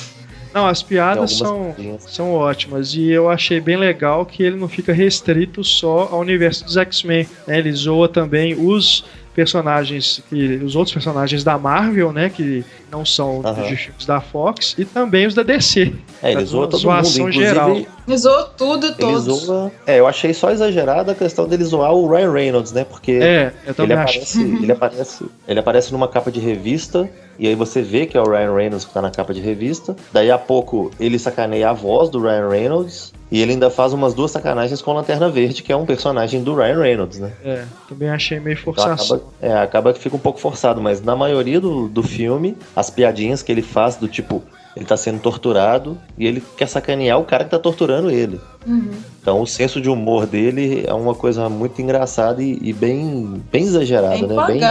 Não, 0.53 0.65
as 0.65 0.81
piadas 0.81 1.38
são, 1.38 1.75
são 1.99 2.34
ótimas 2.34 2.95
e 2.95 3.09
eu 3.09 3.29
achei 3.29 3.59
bem 3.59 3.77
legal 3.77 4.25
que 4.25 4.41
ele 4.41 4.55
não 4.55 4.67
fica 4.67 4.91
restrito 4.91 5.63
só 5.63 6.09
ao 6.11 6.19
universo 6.21 6.65
dos 6.65 6.77
X-Men. 6.77 7.27
Né? 7.45 7.59
Ele 7.59 7.71
zoa 7.71 8.09
também 8.09 8.55
os 8.55 9.05
personagens 9.38 10.23
e 10.31 10.55
os 10.55 10.76
outros 10.76 10.91
personagens 10.91 11.43
da 11.43 11.59
Marvel, 11.59 12.11
né, 12.11 12.27
que 12.27 12.65
não 12.91 13.05
são 13.05 13.41
Aham. 13.45 13.64
de 13.68 13.76
filmes 13.76 14.05
da 14.05 14.22
Fox, 14.22 14.76
e 14.77 14.85
também 14.85 15.27
os 15.27 15.34
da 15.34 15.43
DC. 15.43 15.93
É, 16.23 16.31
ele 16.31 16.39
Tá 16.41 16.45
zoa 16.45 16.68
todo 16.68 16.81
mundo, 16.84 16.97
inclusive 16.99 17.31
geral. 17.34 17.77
Zoou 18.18 18.43
tudo 18.57 18.85
e 18.85 18.89
ele 18.89 18.95
todos. 18.97 19.23
zoa... 19.43 19.72
É, 19.85 19.99
eu 19.99 20.07
achei 20.07 20.34
só 20.34 20.49
exagerada 20.51 21.11
a 21.11 21.15
questão 21.15 21.47
dele 21.47 21.64
zoar 21.65 21.91
o 21.93 22.07
Ryan 22.09 22.31
Reynolds, 22.31 22.72
né? 22.72 22.85
Porque 22.85 23.11
É, 23.22 23.51
ele 23.77 23.93
aparece, 23.93 24.41
ele 24.64 24.72
aparece, 24.72 25.26
ele 25.47 25.59
aparece 25.59 25.91
numa 25.91 26.07
capa 26.07 26.31
de 26.31 26.39
revista 26.39 27.09
e 27.38 27.47
aí 27.47 27.53
você 27.55 27.81
vê 27.81 28.05
que 28.05 28.18
é 28.18 28.22
o 28.22 28.30
Ryan 28.30 28.55
Reynolds 28.55 28.85
que 28.85 28.93
tá 28.93 29.01
na 29.01 29.11
capa 29.11 29.34
de 29.34 29.41
revista. 29.41 29.95
Daí 30.14 30.31
a 30.31 30.38
pouco 30.38 30.89
ele 30.99 31.19
sacaneia 31.19 31.69
a 31.69 31.73
voz 31.73 32.09
do 32.09 32.19
Ryan 32.22 32.47
Reynolds 32.49 33.14
e 33.30 33.41
ele 33.41 33.51
ainda 33.51 33.69
faz 33.69 33.91
umas 33.91 34.14
duas 34.14 34.31
sacanagens 34.31 34.81
com 34.81 34.93
Lanterna 34.93 35.27
Verde, 35.30 35.61
que 35.61 35.69
é 35.73 35.76
um 35.76 35.85
personagem 35.85 36.41
do 36.41 36.55
Ryan 36.55 36.81
Reynolds, 36.81 37.19
né? 37.19 37.34
É, 37.43 37.65
também 37.89 38.09
achei 38.09 38.39
meio 38.39 38.57
Então 38.57 38.73
forçação. 38.73 39.18
acaba, 39.18 39.31
é, 39.41 39.53
acaba 39.61 39.93
que 39.93 39.99
fica 39.99 40.15
um 40.15 40.19
pouco 40.19 40.39
forçado, 40.39 40.80
mas 40.81 41.01
na 41.01 41.14
maioria 41.14 41.59
do, 41.59 41.89
do 41.89 42.01
filme, 42.01 42.55
as 42.78 42.91
piadinhas 42.91 43.41
que 43.41 43.52
ele 43.52 43.64
faz 43.64 43.95
do 43.95 44.08
tipo, 44.08 44.44
ele 44.76 44.86
tá 44.86 44.95
sendo 44.95 45.20
torturado 45.20 45.98
e 46.16 46.28
ele 46.28 46.44
quer 46.56 46.68
sacanear 46.68 47.20
o 47.20 47.26
cara 47.26 47.44
que 47.44 47.49
tá 47.49 47.58
torturando 47.58 48.12
ele. 48.12 48.40
Uhum. 48.68 48.91
Então 49.20 49.41
o 49.41 49.48
senso 49.48 49.82
de 49.82 49.90
humor 49.90 50.28
dele 50.28 50.84
é 50.86 50.94
uma 50.94 51.16
coisa 51.16 51.49
muito 51.49 51.82
engraçada 51.82 52.44
e, 52.44 52.60
e 52.62 52.72
bem, 52.74 53.41
bem 53.52 53.64
É 53.64 53.66
exagerada, 53.66 54.28
né? 54.28 54.36
Bem. 54.45 54.62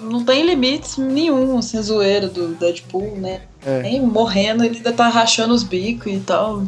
Não 0.00 0.24
tem 0.24 0.46
limites 0.46 0.96
nenhum, 0.96 1.58
assim, 1.58 1.80
zoeira 1.82 2.26
do 2.26 2.54
Deadpool, 2.54 3.18
né? 3.18 3.42
É. 3.66 3.82
Nem 3.82 4.00
morrendo, 4.00 4.64
ele 4.64 4.78
ainda 4.78 4.92
tá 4.92 5.06
rachando 5.08 5.52
os 5.52 5.62
bicos 5.62 6.10
e 6.10 6.20
tal. 6.20 6.62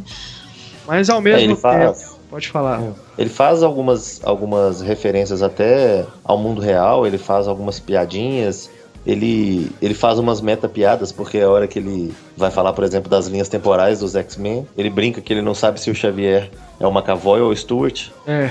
Mas 0.87 1.09
ao 1.09 1.21
é, 1.21 1.23
mesmo 1.23 1.41
ele 1.41 1.49
tempo. 1.49 1.61
faz, 1.63 2.15
Pode 2.29 2.47
falar. 2.47 2.83
ele 3.17 3.31
faz 3.31 3.63
algumas, 3.63 4.21
algumas 4.23 4.83
referências 4.83 5.43
até 5.43 6.05
ao 6.23 6.37
mundo 6.37 6.61
real, 6.61 7.07
ele 7.07 7.17
faz 7.17 7.49
algumas 7.49 7.81
piadinhas. 7.81 8.69
Ele, 9.09 9.71
ele 9.81 9.95
faz 9.95 10.19
umas 10.19 10.43
meta-piadas, 10.43 11.11
porque 11.11 11.39
a 11.39 11.49
hora 11.49 11.67
que 11.67 11.79
ele 11.79 12.15
vai 12.37 12.51
falar, 12.51 12.75
por 12.75 12.85
exemplo, 12.85 13.09
das 13.09 13.27
linhas 13.27 13.49
temporais 13.49 14.01
dos 14.01 14.15
X-Men, 14.15 14.69
ele 14.77 14.91
brinca 14.91 15.23
que 15.23 15.33
ele 15.33 15.41
não 15.41 15.55
sabe 15.55 15.81
se 15.81 15.91
o 15.91 15.95
Xavier 15.95 16.51
é 16.79 16.87
o 16.87 16.91
McAvoy 16.91 17.41
ou 17.41 17.51
o 17.51 17.57
Stewart. 17.57 18.11
É, 18.27 18.51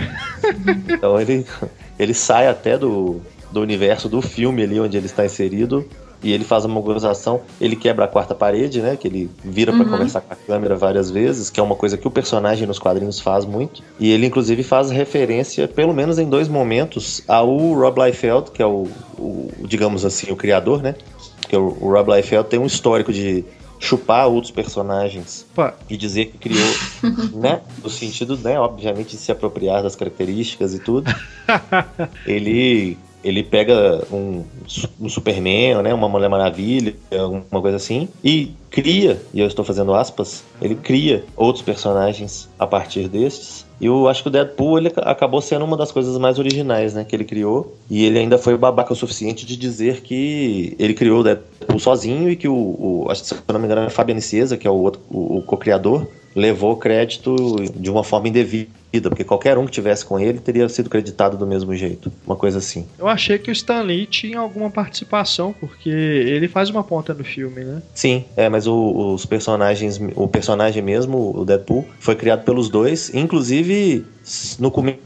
Então 0.89 1.21
ele, 1.21 1.45
ele 1.99 2.13
sai 2.15 2.47
até 2.47 2.75
do, 2.75 3.21
do 3.51 3.61
universo 3.61 4.09
do 4.09 4.19
filme 4.19 4.63
ali 4.63 4.79
onde 4.79 4.97
ele 4.97 5.05
está 5.05 5.23
inserido 5.23 5.87
e 6.23 6.31
ele 6.31 6.43
faz 6.43 6.65
uma 6.65 6.79
gozação. 6.81 7.41
Ele 7.61 7.75
quebra 7.75 8.05
a 8.05 8.07
quarta 8.07 8.33
parede, 8.33 8.81
né? 8.81 8.95
Que 8.95 9.07
ele 9.07 9.29
vira 9.43 9.71
pra 9.71 9.83
Uhum. 9.83 9.89
conversar 9.91 10.21
com 10.21 10.33
a 10.33 10.35
câmera 10.35 10.75
várias 10.75 11.11
vezes, 11.11 11.49
que 11.49 11.59
é 11.59 11.63
uma 11.63 11.75
coisa 11.75 11.97
que 11.97 12.07
o 12.07 12.11
personagem 12.11 12.67
nos 12.67 12.79
quadrinhos 12.79 13.19
faz 13.19 13.45
muito. 13.45 13.83
E 13.99 14.11
ele, 14.11 14.25
inclusive, 14.25 14.63
faz 14.63 14.89
referência, 14.89 15.67
pelo 15.67 15.93
menos 15.93 16.17
em 16.19 16.27
dois 16.29 16.47
momentos, 16.47 17.21
ao 17.27 17.55
Rob 17.73 18.03
Liefeld, 18.03 18.51
que 18.51 18.61
é 18.61 18.65
o, 18.65 18.87
o 19.17 19.49
digamos 19.67 20.03
assim, 20.05 20.31
o 20.31 20.35
criador, 20.35 20.81
né? 20.81 20.95
Porque 21.41 21.55
o, 21.55 21.77
o 21.79 21.91
Rob 21.91 22.11
Liefeld 22.13 22.49
tem 22.49 22.59
um 22.59 22.65
histórico 22.65 23.13
de 23.13 23.45
chupar 23.79 24.27
outros 24.27 24.49
personagens 24.51 25.45
e 25.87 25.95
dizer 25.95 26.25
que 26.25 26.37
criou, 26.39 26.67
né? 27.39 27.61
No 27.83 27.89
sentido, 27.91 28.35
né, 28.37 28.59
obviamente, 28.59 29.11
de 29.11 29.17
se 29.17 29.31
apropriar 29.31 29.83
das 29.83 29.95
características 29.95 30.73
e 30.73 30.79
tudo. 30.79 31.13
ele 32.25 32.97
ele 33.23 33.43
pega 33.43 34.03
um, 34.11 34.43
um 34.99 35.09
Superman, 35.09 35.81
né, 35.81 35.93
uma 35.93 36.07
Mulher 36.07 36.29
Maravilha, 36.29 36.95
uma 37.51 37.61
coisa 37.61 37.77
assim, 37.77 38.07
e 38.23 38.51
cria, 38.69 39.21
e 39.33 39.39
eu 39.39 39.47
estou 39.47 39.65
fazendo 39.65 39.93
aspas, 39.93 40.43
ele 40.61 40.75
cria 40.75 41.23
outros 41.35 41.63
personagens 41.63 42.47
a 42.59 42.67
partir 42.67 43.07
destes. 43.07 43.65
E 43.79 43.85
eu 43.85 44.07
acho 44.07 44.23
que 44.23 44.29
o 44.29 44.31
Deadpool 44.31 44.79
ele 44.79 44.91
acabou 44.97 45.39
sendo 45.39 45.63
uma 45.63 45.77
das 45.77 45.91
coisas 45.91 46.17
mais 46.17 46.39
originais, 46.39 46.93
né, 46.93 47.03
que 47.03 47.15
ele 47.15 47.23
criou. 47.23 47.75
E 47.89 48.05
ele 48.05 48.17
ainda 48.17 48.37
foi 48.37 48.57
babaca 48.57 48.91
o 48.91 48.95
suficiente 48.95 49.45
de 49.45 49.55
dizer 49.55 50.01
que 50.01 50.75
ele 50.79 50.95
criou 50.95 51.19
o 51.19 51.23
Deadpool 51.23 51.79
sozinho 51.79 52.29
e 52.29 52.35
que 52.35 52.47
o, 52.47 52.55
o 52.55 53.07
acho 53.09 53.21
que 53.21 53.27
se 53.27 53.35
eu 53.35 53.53
não 53.53 53.59
me 53.59 53.65
engano 53.65 53.81
é 53.81 53.89
Fabian 53.89 54.15
Nicieza, 54.15 54.57
que 54.57 54.67
é 54.67 54.71
o, 54.71 54.91
o, 55.11 55.37
o 55.37 55.41
co-criador, 55.43 56.07
levou 56.35 56.75
crédito 56.77 57.35
de 57.75 57.89
uma 57.89 58.03
forma 58.03 58.27
indevida, 58.27 58.69
porque 59.09 59.23
qualquer 59.23 59.57
um 59.59 59.65
que 59.65 59.71
tivesse 59.71 60.03
com 60.05 60.19
ele 60.19 60.39
teria 60.39 60.67
sido 60.67 60.89
creditado 60.89 61.37
do 61.37 61.45
mesmo 61.45 61.75
jeito, 61.75 62.11
uma 62.25 62.35
coisa 62.35 62.57
assim. 62.57 62.87
eu 62.97 63.07
achei 63.07 63.37
que 63.37 63.51
o 63.51 63.53
Stan 63.53 63.81
Lee 63.81 64.05
tinha 64.07 64.39
alguma 64.39 64.71
participação, 64.71 65.53
porque 65.53 65.87
ele 65.89 66.47
faz 66.47 66.69
uma 66.71 66.83
ponta 66.83 67.13
no 67.13 67.23
filme, 67.23 67.63
né? 67.63 67.81
Sim, 67.93 68.25
é, 68.35 68.49
mas 68.49 68.65
o- 68.65 69.13
os 69.13 69.25
personagens, 69.25 69.99
o 70.15 70.27
personagem 70.27 70.81
mesmo, 70.81 71.31
o 71.37 71.45
Deadpool, 71.45 71.85
foi 71.99 72.15
criado 72.15 72.43
pelos 72.43 72.69
dois, 72.69 73.13
inclusive 73.13 74.03
no 74.59 74.71
começo 74.71 74.97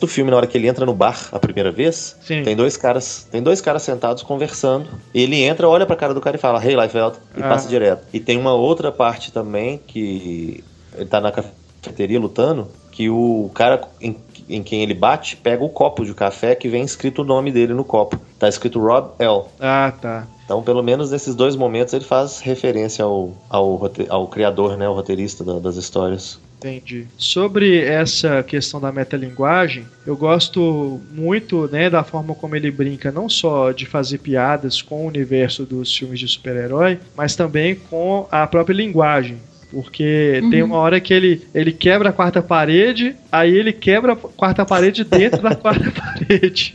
do 0.00 0.06
filme, 0.06 0.30
na 0.30 0.36
hora 0.36 0.46
que 0.46 0.58
ele 0.58 0.68
entra 0.68 0.84
no 0.84 0.92
bar 0.92 1.28
a 1.32 1.38
primeira 1.38 1.70
vez, 1.72 2.16
Sim. 2.20 2.42
tem 2.42 2.54
dois 2.54 2.76
caras, 2.76 3.26
tem 3.30 3.42
dois 3.42 3.60
caras 3.62 3.82
sentados 3.82 4.22
conversando. 4.22 4.88
Ele 5.14 5.42
entra, 5.42 5.66
olha 5.68 5.86
pra 5.86 5.96
cara 5.96 6.12
do 6.12 6.20
cara 6.20 6.36
e 6.36 6.40
fala: 6.40 6.62
"Hey, 6.62 6.76
Liefeld", 6.76 7.16
e 7.36 7.40
Ah. 7.40 7.48
passa 7.48 7.68
direto. 7.68 8.06
E 8.12 8.20
tem 8.20 8.36
uma 8.36 8.52
outra 8.52 8.92
parte 8.92 9.32
também 9.32 9.80
que 9.86 10.62
ele 10.96 11.06
tá 11.06 11.20
na 11.20 11.30
cafeteria 11.32 12.18
lutando, 12.20 12.68
que 12.98 13.08
o 13.08 13.48
cara 13.54 13.80
em, 14.00 14.16
em 14.48 14.60
quem 14.60 14.82
ele 14.82 14.92
bate 14.92 15.36
pega 15.36 15.62
o 15.62 15.68
copo 15.68 16.04
de 16.04 16.12
café 16.12 16.56
que 16.56 16.68
vem 16.68 16.82
escrito 16.82 17.22
o 17.22 17.24
nome 17.24 17.52
dele 17.52 17.72
no 17.72 17.84
copo. 17.84 18.20
Tá 18.40 18.48
escrito 18.48 18.80
Rob 18.80 19.10
L. 19.20 19.42
Ah, 19.60 19.92
tá. 20.02 20.26
Então, 20.44 20.64
pelo 20.64 20.82
menos 20.82 21.12
nesses 21.12 21.36
dois 21.36 21.54
momentos, 21.54 21.94
ele 21.94 22.04
faz 22.04 22.40
referência 22.40 23.04
ao, 23.04 23.34
ao, 23.48 23.88
ao 24.08 24.26
criador, 24.26 24.76
né, 24.76 24.88
o 24.88 24.94
roteirista 24.94 25.44
da- 25.44 25.60
das 25.60 25.76
histórias. 25.76 26.40
Entendi. 26.56 27.06
Sobre 27.16 27.84
essa 27.84 28.42
questão 28.42 28.80
da 28.80 28.90
metalinguagem, 28.90 29.86
eu 30.04 30.16
gosto 30.16 31.00
muito 31.12 31.68
né, 31.70 31.88
da 31.88 32.02
forma 32.02 32.34
como 32.34 32.56
ele 32.56 32.68
brinca 32.68 33.12
não 33.12 33.28
só 33.28 33.70
de 33.70 33.86
fazer 33.86 34.18
piadas 34.18 34.82
com 34.82 35.04
o 35.04 35.06
universo 35.06 35.64
dos 35.64 35.96
filmes 35.96 36.18
de 36.18 36.26
super-herói, 36.26 36.98
mas 37.16 37.36
também 37.36 37.76
com 37.76 38.26
a 38.28 38.44
própria 38.44 38.74
linguagem. 38.74 39.36
Porque 39.70 40.42
tem 40.50 40.62
uma 40.62 40.76
hora 40.76 40.98
que 40.98 41.12
ele, 41.12 41.46
ele 41.54 41.72
quebra 41.72 42.08
a 42.08 42.12
quarta 42.12 42.40
parede, 42.42 43.14
aí 43.30 43.54
ele 43.54 43.70
quebra 43.72 44.12
a 44.14 44.16
quarta 44.16 44.64
parede 44.64 45.04
dentro 45.04 45.42
da 45.42 45.54
quarta 45.54 45.90
parede. 45.92 46.72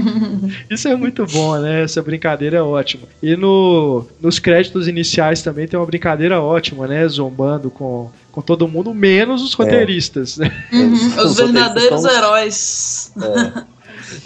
Isso 0.70 0.88
é 0.88 0.96
muito 0.96 1.26
bom, 1.26 1.58
né? 1.58 1.82
Essa 1.82 2.02
brincadeira 2.02 2.56
é 2.56 2.62
ótima. 2.62 3.06
E 3.22 3.36
no, 3.36 4.06
nos 4.20 4.38
créditos 4.38 4.88
iniciais 4.88 5.42
também 5.42 5.66
tem 5.68 5.78
uma 5.78 5.84
brincadeira 5.86 6.40
ótima, 6.40 6.86
né? 6.86 7.06
Zombando 7.06 7.70
com, 7.70 8.10
com 8.32 8.40
todo 8.40 8.66
mundo, 8.66 8.94
menos 8.94 9.42
os 9.42 9.52
roteiristas, 9.52 10.38
né? 10.38 10.50
Uhum, 10.72 10.92
Os 10.92 11.02
roteiristas 11.14 11.36
verdadeiros 11.36 12.00
são- 12.00 12.10
heróis. 12.16 13.12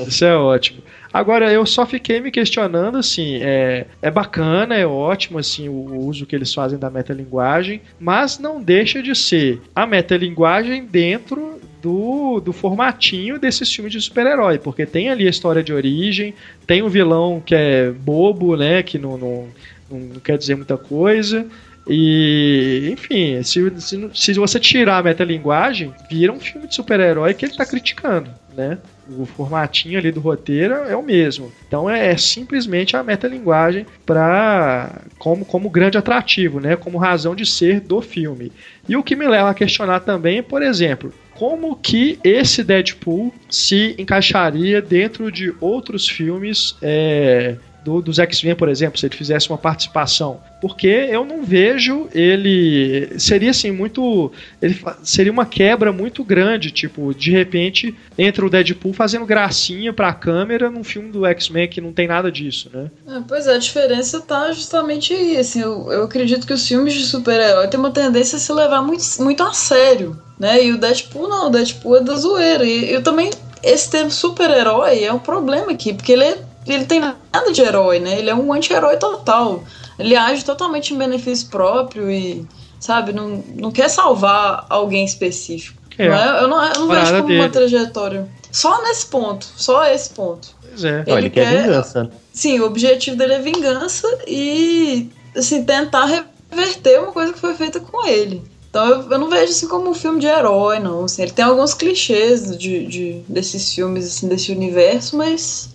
Isso 0.07 0.25
é 0.25 0.37
ótimo. 0.37 0.79
Agora, 1.13 1.53
eu 1.53 1.67
só 1.67 1.85
fiquei 1.85 2.21
me 2.21 2.31
questionando, 2.31 2.99
assim, 2.99 3.39
é, 3.43 3.87
é 4.01 4.11
bacana, 4.11 4.77
é 4.77 4.87
ótimo, 4.87 5.39
assim, 5.39 5.69
o 5.69 5.99
uso 5.99 6.25
que 6.25 6.37
eles 6.37 6.55
fazem 6.55 6.79
da 6.79 6.89
metalinguagem, 6.89 7.83
mas 7.99 8.39
não 8.39 8.63
deixa 8.63 9.03
de 9.03 9.15
ser 9.15 9.61
a 9.75 9.87
metalinguagem 9.87 10.85
dentro 10.85 11.61
do, 11.83 12.41
do 12.41 12.53
formatinho 12.53 13.39
desses 13.39 13.73
filmes 13.73 13.93
de 13.93 14.01
super-herói, 14.01 14.59
porque 14.59 14.87
tem 14.87 15.09
ali 15.11 15.27
a 15.27 15.31
história 15.31 15.63
de 15.63 15.73
origem, 15.73 16.35
tem 16.67 16.83
um 16.83 16.89
vilão 16.89 17.43
que 17.45 17.55
é 17.55 17.91
bobo, 17.91 18.57
né, 18.57 18.83
que 18.83 18.99
não, 18.99 19.19
não, 19.19 19.49
não 19.91 20.21
quer 20.21 20.39
dizer 20.39 20.55
muita 20.55 20.77
coisa, 20.77 21.47
e, 21.89 22.91
enfim, 22.93 23.43
se, 23.43 23.81
se, 23.81 24.11
se 24.15 24.35
você 24.35 24.61
tirar 24.61 24.99
a 24.99 25.03
metalinguagem, 25.03 25.93
vira 26.09 26.33
um 26.33 26.39
filme 26.39 26.69
de 26.69 26.75
super-herói 26.75 27.35
que 27.35 27.47
ele 27.47 27.57
tá 27.57 27.67
criticando, 27.67 28.31
né? 28.55 28.79
O 29.19 29.27
formatinho 29.27 29.99
ali 29.99 30.13
do 30.13 30.21
roteiro 30.21 30.75
é 30.75 30.97
o 30.97 31.03
mesmo. 31.03 31.53
Então 31.67 31.89
é, 31.89 32.13
é 32.13 32.17
simplesmente 32.17 32.97
a 32.97 33.03
metalinguagem 33.03 33.87
para 34.07 35.03
como, 35.19 35.45
como 35.45 35.71
grande 35.71 35.99
atrativo, 35.99 36.61
né? 36.61 36.77
Como 36.77 36.99
razão 36.99 37.35
de 37.35 37.45
ser 37.45 37.81
do 37.81 38.01
filme. 38.01 38.53
E 38.89 38.97
o 38.97 39.03
que 39.03 39.17
me 39.17 39.27
leva 39.27 39.51
a 39.51 39.55
questionar 39.55 40.01
também, 40.01 40.43
por 40.43 40.63
exemplo, 40.63 41.13
como 41.35 41.75
que 41.75 42.19
esse 42.23 42.63
Deadpool 42.63 43.33
se 43.49 43.95
encaixaria 43.99 44.83
dentro 44.83 45.33
de 45.33 45.55
outros 45.61 46.09
filmes 46.09 46.77
é, 46.83 47.57
do- 47.85 48.03
dos 48.03 48.19
X-Men, 48.19 48.55
por 48.55 48.69
exemplo, 48.69 48.99
se 48.99 49.07
ele 49.07 49.17
fizesse 49.17 49.49
uma 49.49 49.59
participação. 49.59 50.41
Porque 50.61 50.87
eu 50.89 51.25
não 51.25 51.43
vejo 51.43 52.09
ele. 52.13 53.19
Seria 53.19 53.51
assim, 53.51 53.71
muito. 53.71 54.31
Ele 54.61 54.79
seria 55.03 55.33
uma 55.33 55.47
quebra 55.47 55.93
muito 55.93 56.23
grande. 56.23 56.71
Tipo, 56.71 57.15
de 57.15 57.31
repente, 57.31 57.95
entra 58.19 58.45
o 58.45 58.51
Deadpool 58.51 58.93
fazendo 58.93 59.25
gracinha 59.25 59.93
pra 59.93 60.13
câmera 60.13 60.71
num 60.71 60.85
filme 60.85 61.11
do 61.11 61.25
X-Men 61.27 61.69
que 61.69 61.81
não 61.81 61.93
tem 61.93 62.07
nada 62.07 62.31
disso, 62.31 62.71
né? 62.73 62.91
É, 63.09 63.21
pois 63.27 63.47
é, 63.47 63.55
a 63.55 63.59
diferença 63.59 64.21
tá 64.21 64.53
justamente 64.53 65.15
aí. 65.15 65.39
Assim, 65.39 65.61
eu, 65.63 65.91
eu 65.91 66.03
acredito 66.05 66.47
que 66.47 66.53
os 66.53 66.67
filmes 66.67 66.93
de 66.95 67.05
super-herói 67.07 67.67
têm 67.69 67.81
uma 67.81 67.91
tendência 67.91 68.37
a 68.37 68.41
se 68.41 68.53
levar 68.53 68.83
muito, 68.83 69.03
muito 69.21 69.43
a 69.43 69.53
sério, 69.55 70.21
né? 70.39 70.63
E 70.63 70.73
o 70.73 70.79
Deadpool 70.79 71.29
não, 71.29 71.47
o 71.47 71.51
Deadpool 71.51 71.97
é 71.97 72.01
da 72.03 72.15
zoeira. 72.17 72.65
E 72.65 72.93
eu 72.93 73.03
também. 73.03 73.31
Esse 73.63 73.91
termo 73.91 74.11
super-herói 74.11 75.05
é 75.05 75.13
um 75.13 75.19
problema 75.19 75.71
aqui, 75.73 75.93
porque 75.93 76.13
ele, 76.13 76.25
é, 76.25 76.39
ele 76.67 76.85
tem 76.85 77.01
nada 77.01 77.53
de 77.53 77.61
herói, 77.61 77.99
né? 77.99 78.19
Ele 78.19 78.31
é 78.31 78.35
um 78.35 78.53
anti-herói 78.53 78.97
total. 78.97 79.63
Ele 79.99 80.17
age 80.17 80.45
totalmente 80.45 80.95
em 80.95 80.99
benefício 80.99 81.49
próprio 81.49 82.11
e, 82.11 82.47
sabe, 82.79 83.13
não, 83.13 83.43
não 83.55 83.71
quer 83.71 83.89
salvar 83.89 84.67
alguém 84.69 85.05
específico. 85.05 85.81
É. 85.99 86.09
Não 86.09 86.17
é? 86.17 86.43
Eu 86.43 86.49
não, 86.49 86.65
eu 86.65 86.81
não 86.81 86.89
vejo 86.89 87.13
como 87.13 87.35
uma 87.35 87.49
dele. 87.49 87.49
trajetória. 87.51 88.29
Só 88.51 88.83
nesse 88.83 89.07
ponto, 89.07 89.47
só 89.57 89.85
esse 89.87 90.11
ponto. 90.11 90.49
Pois 90.61 90.85
é. 90.85 91.05
Ele, 91.07 91.19
ele 91.19 91.31
quer, 91.31 91.51
quer 91.51 91.63
vingança. 91.63 92.05
Né? 92.05 92.11
Sim, 92.33 92.61
o 92.61 92.67
objetivo 92.67 93.17
dele 93.17 93.35
é 93.35 93.39
vingança 93.39 94.07
e 94.27 95.11
assim, 95.37 95.65
tentar 95.65 96.07
reverter 96.51 97.01
uma 97.01 97.13
coisa 97.13 97.33
que 97.33 97.39
foi 97.39 97.55
feita 97.55 97.81
com 97.81 98.07
ele. 98.07 98.43
Então 98.69 98.87
eu, 98.87 99.11
eu 99.11 99.19
não 99.19 99.29
vejo 99.29 99.53
assim 99.53 99.69
como 99.69 99.91
um 99.91 99.95
filme 99.95 100.21
de 100.21 100.27
herói, 100.27 100.79
não. 100.79 101.05
Assim, 101.05 101.23
ele 101.23 101.33
tem 101.33 101.45
alguns 101.45 101.75
clichês 101.75 102.57
de, 102.57 102.87
de, 102.87 103.23
desses 103.29 103.75
filmes, 103.75 104.07
assim, 104.07 104.29
desse 104.29 104.53
universo, 104.53 105.17
mas 105.17 105.71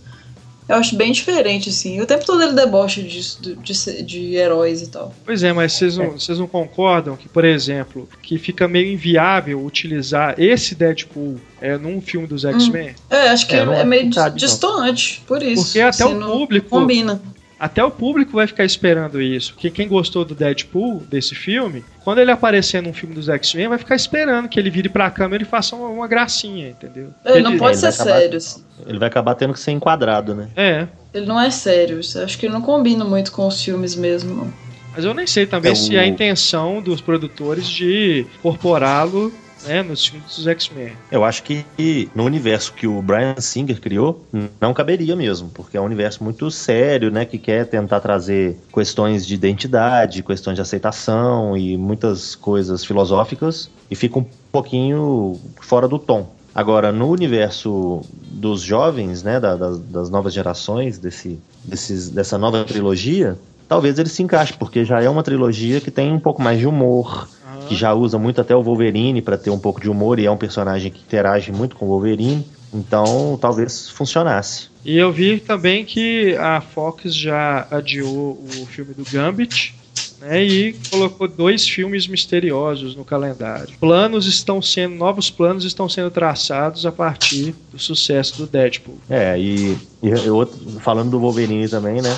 eu 0.68 0.76
acho 0.76 0.96
bem 0.96 1.12
diferente, 1.12 1.70
assim. 1.70 2.02
O 2.02 2.06
tempo 2.06 2.26
todo 2.26 2.42
ele 2.42 2.54
debocha 2.54 3.02
disso, 3.02 3.40
de, 3.42 3.56
de, 3.56 4.04
de 4.04 4.36
heróis 4.36 4.82
e 4.82 4.88
tal. 4.88 5.14
Pois 5.24 5.44
é, 5.44 5.54
mas 5.54 5.74
vocês 5.74 5.98
não, 5.98 6.12
vocês 6.12 6.40
não 6.40 6.48
concordam 6.48 7.16
que, 7.16 7.30
por 7.30 7.46
exemplo, 7.46 8.10
que 8.22 8.38
fica 8.38 8.68
meio 8.68 8.92
inviável 8.92 9.64
utilizar 9.64 10.36
esse 10.40 10.74
Deadpool 10.74 11.40
é, 11.62 11.78
num 11.78 12.02
filme 12.02 12.26
dos 12.26 12.46
X-Men? 12.46 12.90
Hum. 12.90 12.94
É, 13.10 13.30
acho 13.30 13.48
que 13.48 13.56
é, 13.56 13.60
é, 13.60 13.80
é 13.82 13.84
meio 13.84 14.10
distante, 14.34 15.22
por 15.28 15.44
isso. 15.44 15.66
Porque 15.66 15.82
até 15.82 16.04
assim, 16.04 16.18
o 16.18 16.32
público. 16.32 16.70
Combina. 16.70 17.22
Até 17.60 17.84
o 17.84 17.90
público 17.90 18.34
vai 18.34 18.48
ficar 18.48 18.66
esperando 18.66 19.22
isso. 19.22 19.54
Porque 19.54 19.70
quem 19.70 19.88
gostou 19.88 20.26
do 20.26 20.36
Deadpool, 20.36 21.04
desse 21.10 21.34
filme, 21.34 21.84
quando 22.04 22.20
ele 22.20 22.32
aparecer 22.32 22.82
num 22.82 22.94
filme 22.94 23.16
dos 23.16 23.30
X-Men, 23.30 23.70
vai 23.70 23.78
ficar 23.78 23.96
esperando 23.96 24.50
que 24.50 24.60
ele 24.60 24.70
vire 24.70 24.90
pra 24.90 25.10
câmera 25.10 25.44
e 25.44 25.46
faça 25.46 25.76
uma, 25.76 25.88
uma 25.88 26.08
gracinha, 26.08 26.70
entendeu? 26.70 27.10
Ele, 27.24 27.36
ele 27.36 27.44
não 27.44 27.58
pode 27.58 27.78
ser 27.78 27.88
acabar, 27.88 28.20
sério. 28.20 28.38
Assim. 28.38 28.64
Ele 28.86 29.00
vai 29.00 29.08
acabar 29.08 29.36
tendo 29.36 29.54
que 29.54 29.60
ser 29.60 29.72
enquadrado, 29.72 30.36
né? 30.36 30.50
É. 30.56 30.88
Ele 31.14 31.26
não 31.26 31.40
é 31.40 31.50
sério. 31.50 32.00
Acho 32.00 32.38
que 32.38 32.46
ele 32.46 32.54
não 32.54 32.62
combina 32.62 33.06
muito 33.06 33.32
com 33.32 33.48
os 33.48 33.64
filmes 33.64 33.96
mesmo, 33.96 34.36
não. 34.36 34.54
Mas 34.96 35.04
eu 35.04 35.14
nem 35.14 35.28
sei 35.28 35.46
também 35.46 35.74
é 35.74 35.76
se 35.76 35.92
o... 35.92 35.98
é 35.98 36.00
a 36.00 36.08
intenção 36.08 36.82
dos 36.82 37.02
produtores 37.02 37.68
de 37.68 38.26
incorporá-lo 38.38 39.34
né, 39.66 39.84
nos 39.84 40.06
filmes 40.06 40.36
dos 40.36 40.48
X-Men. 40.48 40.94
Eu 41.12 41.24
acho 41.24 41.44
que 41.44 41.66
no 42.14 42.24
universo 42.24 42.74
que 42.74 42.88
o 42.88 43.02
Brian 43.02 43.36
Singer 43.40 43.80
criou, 43.80 44.26
não 44.60 44.74
caberia 44.74 45.16
mesmo, 45.16 45.50
porque 45.50 45.78
é 45.78 45.82
um 45.82 45.86
universo 45.86 46.24
muito 46.24 46.50
sério, 46.52 47.12
né, 47.12 47.26
que 47.26 47.38
quer 47.38 47.66
tentar 47.66 48.00
trazer 48.00 48.58
questões 48.74 49.26
de 49.26 49.34
identidade, 49.34 50.24
questões 50.24 50.56
de 50.56 50.62
aceitação 50.62 51.58
e 51.58 51.78
muitas 51.78 52.36
coisas 52.36 52.86
filosóficas, 52.86 53.70
e 53.90 53.96
fica 53.96 54.20
um 54.20 54.26
pouquinho 54.52 55.40
fora 55.62 55.88
do 55.88 56.00
tom. 56.00 56.34
Agora, 56.54 56.92
no 56.92 57.10
universo 57.10 58.02
dos 58.32 58.62
jovens, 58.62 59.24
né, 59.24 59.40
da, 59.40 59.56
das, 59.56 59.80
das 59.80 60.10
novas 60.10 60.34
gerações, 60.34 60.98
desse, 60.98 61.38
desses, 61.64 62.10
dessa 62.10 62.38
nova 62.38 62.64
trilogia, 62.64 63.38
talvez 63.68 64.00
ele 64.00 64.08
se 64.08 64.24
encaixe, 64.24 64.54
porque 64.54 64.86
já 64.86 65.02
é 65.02 65.10
uma 65.10 65.22
trilogia 65.22 65.82
que 65.82 65.92
tem 65.92 66.14
um 66.14 66.20
pouco 66.20 66.42
mais 66.42 66.58
de 66.58 66.66
humor, 66.66 67.28
que 67.68 67.76
já 67.76 67.94
usa 67.94 68.18
muito 68.18 68.42
até 68.42 68.56
o 68.56 68.64
Wolverine 68.64 69.22
para 69.22 69.38
ter 69.38 69.50
um 69.50 69.60
pouco 69.60 69.82
de 69.82 69.90
humor 69.90 70.20
e 70.20 70.26
é 70.26 70.32
um 70.32 70.38
personagem 70.38 70.92
que 70.92 71.02
interage 71.02 71.52
muito 71.52 71.76
com 71.76 71.86
o 71.86 71.90
Wolverine. 71.90 72.46
Então, 72.74 73.38
talvez 73.40 73.90
funcionasse. 73.90 74.68
E 74.84 74.98
eu 74.98 75.12
vi 75.12 75.40
também 75.40 75.86
que 75.86 76.36
a 76.36 76.60
Fox 76.60 77.16
já 77.16 77.68
adiou 77.72 78.40
o 78.60 78.66
filme 78.66 78.94
do 78.94 79.04
Gambit, 79.10 79.74
né, 80.20 80.44
e 80.44 80.74
colocou 80.90 81.28
dois 81.28 81.68
filmes 81.68 82.08
misteriosos 82.08 82.96
no 82.96 83.06
calendário. 83.06 83.74
Planos 83.80 84.26
estão 84.26 84.62
sendo, 84.62 84.96
novos 84.96 85.30
planos 85.30 85.64
estão 85.64 85.88
sendo 85.88 86.12
traçados 86.12 86.86
a 86.86 86.92
partir 86.92 87.56
do 87.72 87.80
sucesso 87.80 88.38
do 88.38 88.48
Deadpool. 88.48 88.98
É, 89.10 89.40
e, 89.40 89.78
e 90.04 90.10
eu, 90.10 90.46
falando 90.82 91.12
do 91.12 91.20
Wolverine 91.20 91.70
também, 91.70 92.02
né? 92.02 92.18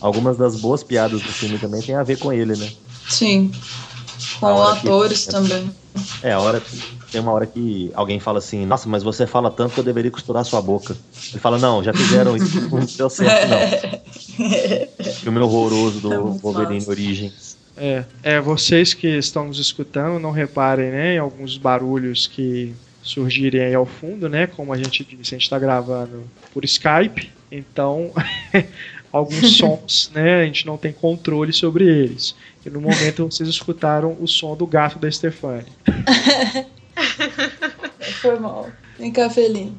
Algumas 0.00 0.36
das 0.36 0.60
boas 0.60 0.82
piadas 0.82 1.22
do 1.22 1.28
filme 1.28 1.58
também 1.58 1.80
tem 1.80 1.94
a 1.94 2.02
ver 2.02 2.18
com 2.18 2.32
ele, 2.32 2.56
né? 2.56 2.70
Sim. 3.08 3.50
Com 4.40 4.62
atores 4.62 5.26
que, 5.26 5.30
também. 5.30 5.70
É, 6.22 6.32
a 6.32 6.40
hora 6.40 6.62
tem 7.10 7.20
uma 7.20 7.32
hora 7.32 7.46
que 7.46 7.90
alguém 7.94 8.18
fala 8.18 8.38
assim, 8.38 8.66
nossa, 8.66 8.88
mas 8.88 9.02
você 9.02 9.26
fala 9.26 9.50
tanto 9.50 9.74
que 9.74 9.80
eu 9.80 9.84
deveria 9.84 10.10
costurar 10.10 10.44
sua 10.44 10.60
boca. 10.60 10.96
Ele 11.30 11.40
fala, 11.40 11.58
não, 11.58 11.82
já 11.82 11.92
fizeram 11.92 12.36
isso, 12.36 12.60
não 12.68 12.84
deu 12.84 13.08
certo, 13.08 13.48
não. 13.48 15.14
Filme 15.14 15.38
horroroso 15.38 16.00
do 16.00 16.12
é 16.12 16.18
Wolverine 16.18 16.80
fácil. 16.80 16.90
Origins. 16.90 17.56
É, 17.76 18.04
é, 18.22 18.40
vocês 18.40 18.94
que 18.94 19.08
estão 19.08 19.46
nos 19.46 19.58
escutando, 19.58 20.18
não 20.18 20.30
reparem, 20.30 20.90
né, 20.90 21.14
em 21.14 21.18
alguns 21.18 21.56
barulhos 21.56 22.26
que 22.26 22.74
surgirem 23.02 23.60
aí 23.60 23.74
ao 23.74 23.84
fundo, 23.84 24.28
né, 24.28 24.46
como 24.46 24.72
a 24.72 24.76
gente 24.76 25.04
disse, 25.04 25.34
a 25.34 25.38
gente 25.38 25.44
está 25.44 25.58
gravando 25.58 26.24
por 26.52 26.64
Skype, 26.64 27.30
então 27.50 28.12
alguns 29.14 29.54
sons, 29.56 30.10
né, 30.12 30.40
a 30.40 30.44
gente 30.44 30.66
não 30.66 30.76
tem 30.76 30.92
controle 30.92 31.52
sobre 31.52 31.84
eles. 31.84 32.34
E 32.66 32.70
no 32.70 32.80
momento 32.80 33.30
vocês 33.30 33.48
escutaram 33.48 34.16
o 34.20 34.26
som 34.26 34.56
do 34.56 34.66
gato 34.66 34.98
da 34.98 35.08
Stefani. 35.10 35.66
Foi 38.20 38.38
mal. 38.38 38.68
Vem 38.98 39.12
cá, 39.12 39.30
Feline. 39.30 39.76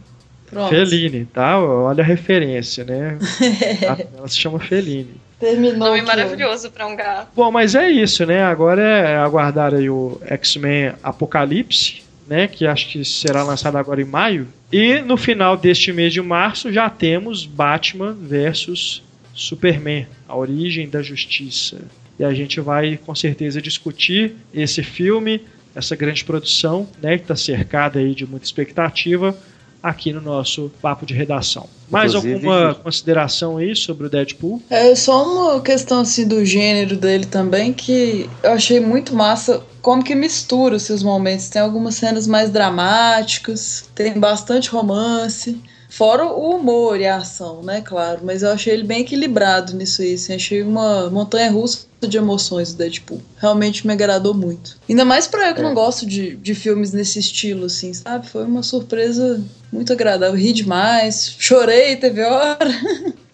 Pronto. 0.49 0.69
Feline, 0.69 1.25
tá? 1.25 1.59
Olha 1.59 2.03
a 2.03 2.05
referência, 2.05 2.83
né? 2.83 3.17
Ela 4.15 4.27
se 4.27 4.37
chama 4.37 4.59
Feline. 4.59 5.15
Terminou. 5.39 5.89
Nome 5.89 6.01
maravilhoso 6.03 6.71
para 6.71 6.87
um 6.87 6.95
gato. 6.95 7.29
Bom, 7.35 7.51
mas 7.51 7.75
é 7.75 7.89
isso, 7.89 8.25
né? 8.25 8.43
Agora 8.43 8.81
é 8.81 9.17
aguardar 9.17 9.73
aí 9.73 9.89
o 9.89 10.21
X-Men 10.25 10.93
Apocalipse, 11.03 12.03
né? 12.27 12.47
Que 12.47 12.65
acho 12.67 12.87
que 12.89 13.03
será 13.03 13.43
lançado 13.43 13.77
agora 13.77 14.01
em 14.01 14.05
maio. 14.05 14.47
E 14.71 15.01
no 15.01 15.17
final 15.17 15.57
deste 15.57 15.91
mês 15.91 16.13
de 16.13 16.21
março 16.21 16.71
já 16.71 16.89
temos 16.89 17.45
Batman 17.45 18.13
versus 18.13 19.03
Superman, 19.35 20.07
a 20.27 20.35
origem 20.35 20.89
da 20.89 21.01
justiça 21.01 21.77
e 22.17 22.23
a 22.23 22.33
gente 22.33 22.61
vai 22.61 22.97
com 22.97 23.13
certeza 23.13 23.61
discutir 23.61 24.35
esse 24.53 24.81
filme, 24.81 25.41
essa 25.75 25.95
grande 25.95 26.23
produção, 26.23 26.87
né, 27.01 27.17
que 27.17 27.23
está 27.23 27.35
cercada 27.35 27.99
aí 27.99 28.15
de 28.15 28.25
muita 28.25 28.45
expectativa 28.45 29.37
aqui 29.83 30.11
no 30.11 30.21
nosso 30.21 30.71
papo 30.81 31.05
de 31.05 31.13
redação. 31.13 31.69
Mais 31.91 32.15
Inclusive, 32.15 32.47
alguma 32.47 32.73
consideração 32.73 33.57
aí 33.57 33.75
sobre 33.75 34.07
o 34.07 34.09
Deadpool? 34.09 34.59
É 34.67 34.95
só 34.95 35.23
uma 35.23 35.61
questão 35.61 35.99
assim 35.99 36.27
do 36.27 36.43
gênero 36.43 36.97
dele 36.97 37.25
também 37.25 37.71
que 37.71 38.27
eu 38.41 38.53
achei 38.53 38.79
muito 38.79 39.13
massa 39.13 39.61
como 39.83 40.03
que 40.03 40.15
mistura 40.15 40.77
os 40.77 40.83
seus 40.83 41.03
momentos. 41.03 41.49
Tem 41.49 41.61
algumas 41.61 41.93
cenas 41.93 42.25
mais 42.25 42.49
dramáticas, 42.49 43.87
tem 43.93 44.19
bastante 44.19 44.69
romance. 44.69 45.61
Fora 45.95 46.26
o 46.26 46.57
humor 46.57 46.99
e 46.99 47.07
a 47.07 47.15
ação, 47.15 47.63
né, 47.63 47.80
claro. 47.80 48.19
Mas 48.22 48.43
eu 48.43 48.49
achei 48.49 48.73
ele 48.73 48.84
bem 48.84 48.99
equilibrado 48.99 49.73
nisso 49.73 50.01
aí. 50.01 50.15
Assim, 50.15 50.34
achei 50.35 50.61
uma 50.61 51.09
montanha 51.09 51.49
russa 51.49 51.88
de 52.05 52.17
emoções 52.17 52.73
do 52.73 52.80
Deadpool. 52.80 53.22
Realmente 53.38 53.88
me 53.88 53.93
agradou 53.93 54.34
muito. 54.34 54.77
Ainda 54.89 55.05
mais 55.05 55.26
pra 55.26 55.47
eu 55.47 55.55
que 55.55 55.61
é. 55.61 55.63
não 55.63 55.73
gosto 55.73 56.05
de, 56.05 56.35
de 56.35 56.53
filmes 56.53 56.91
nesse 56.91 57.17
estilo, 57.19 57.67
assim, 57.67 57.93
sabe? 57.93 58.27
Foi 58.27 58.43
uma 58.43 58.61
surpresa 58.61 59.41
muito 59.72 59.93
agradável. 59.93 60.38
Ri 60.38 60.51
demais, 60.51 61.34
chorei, 61.39 61.95
teve 61.95 62.22
hora. 62.23 62.59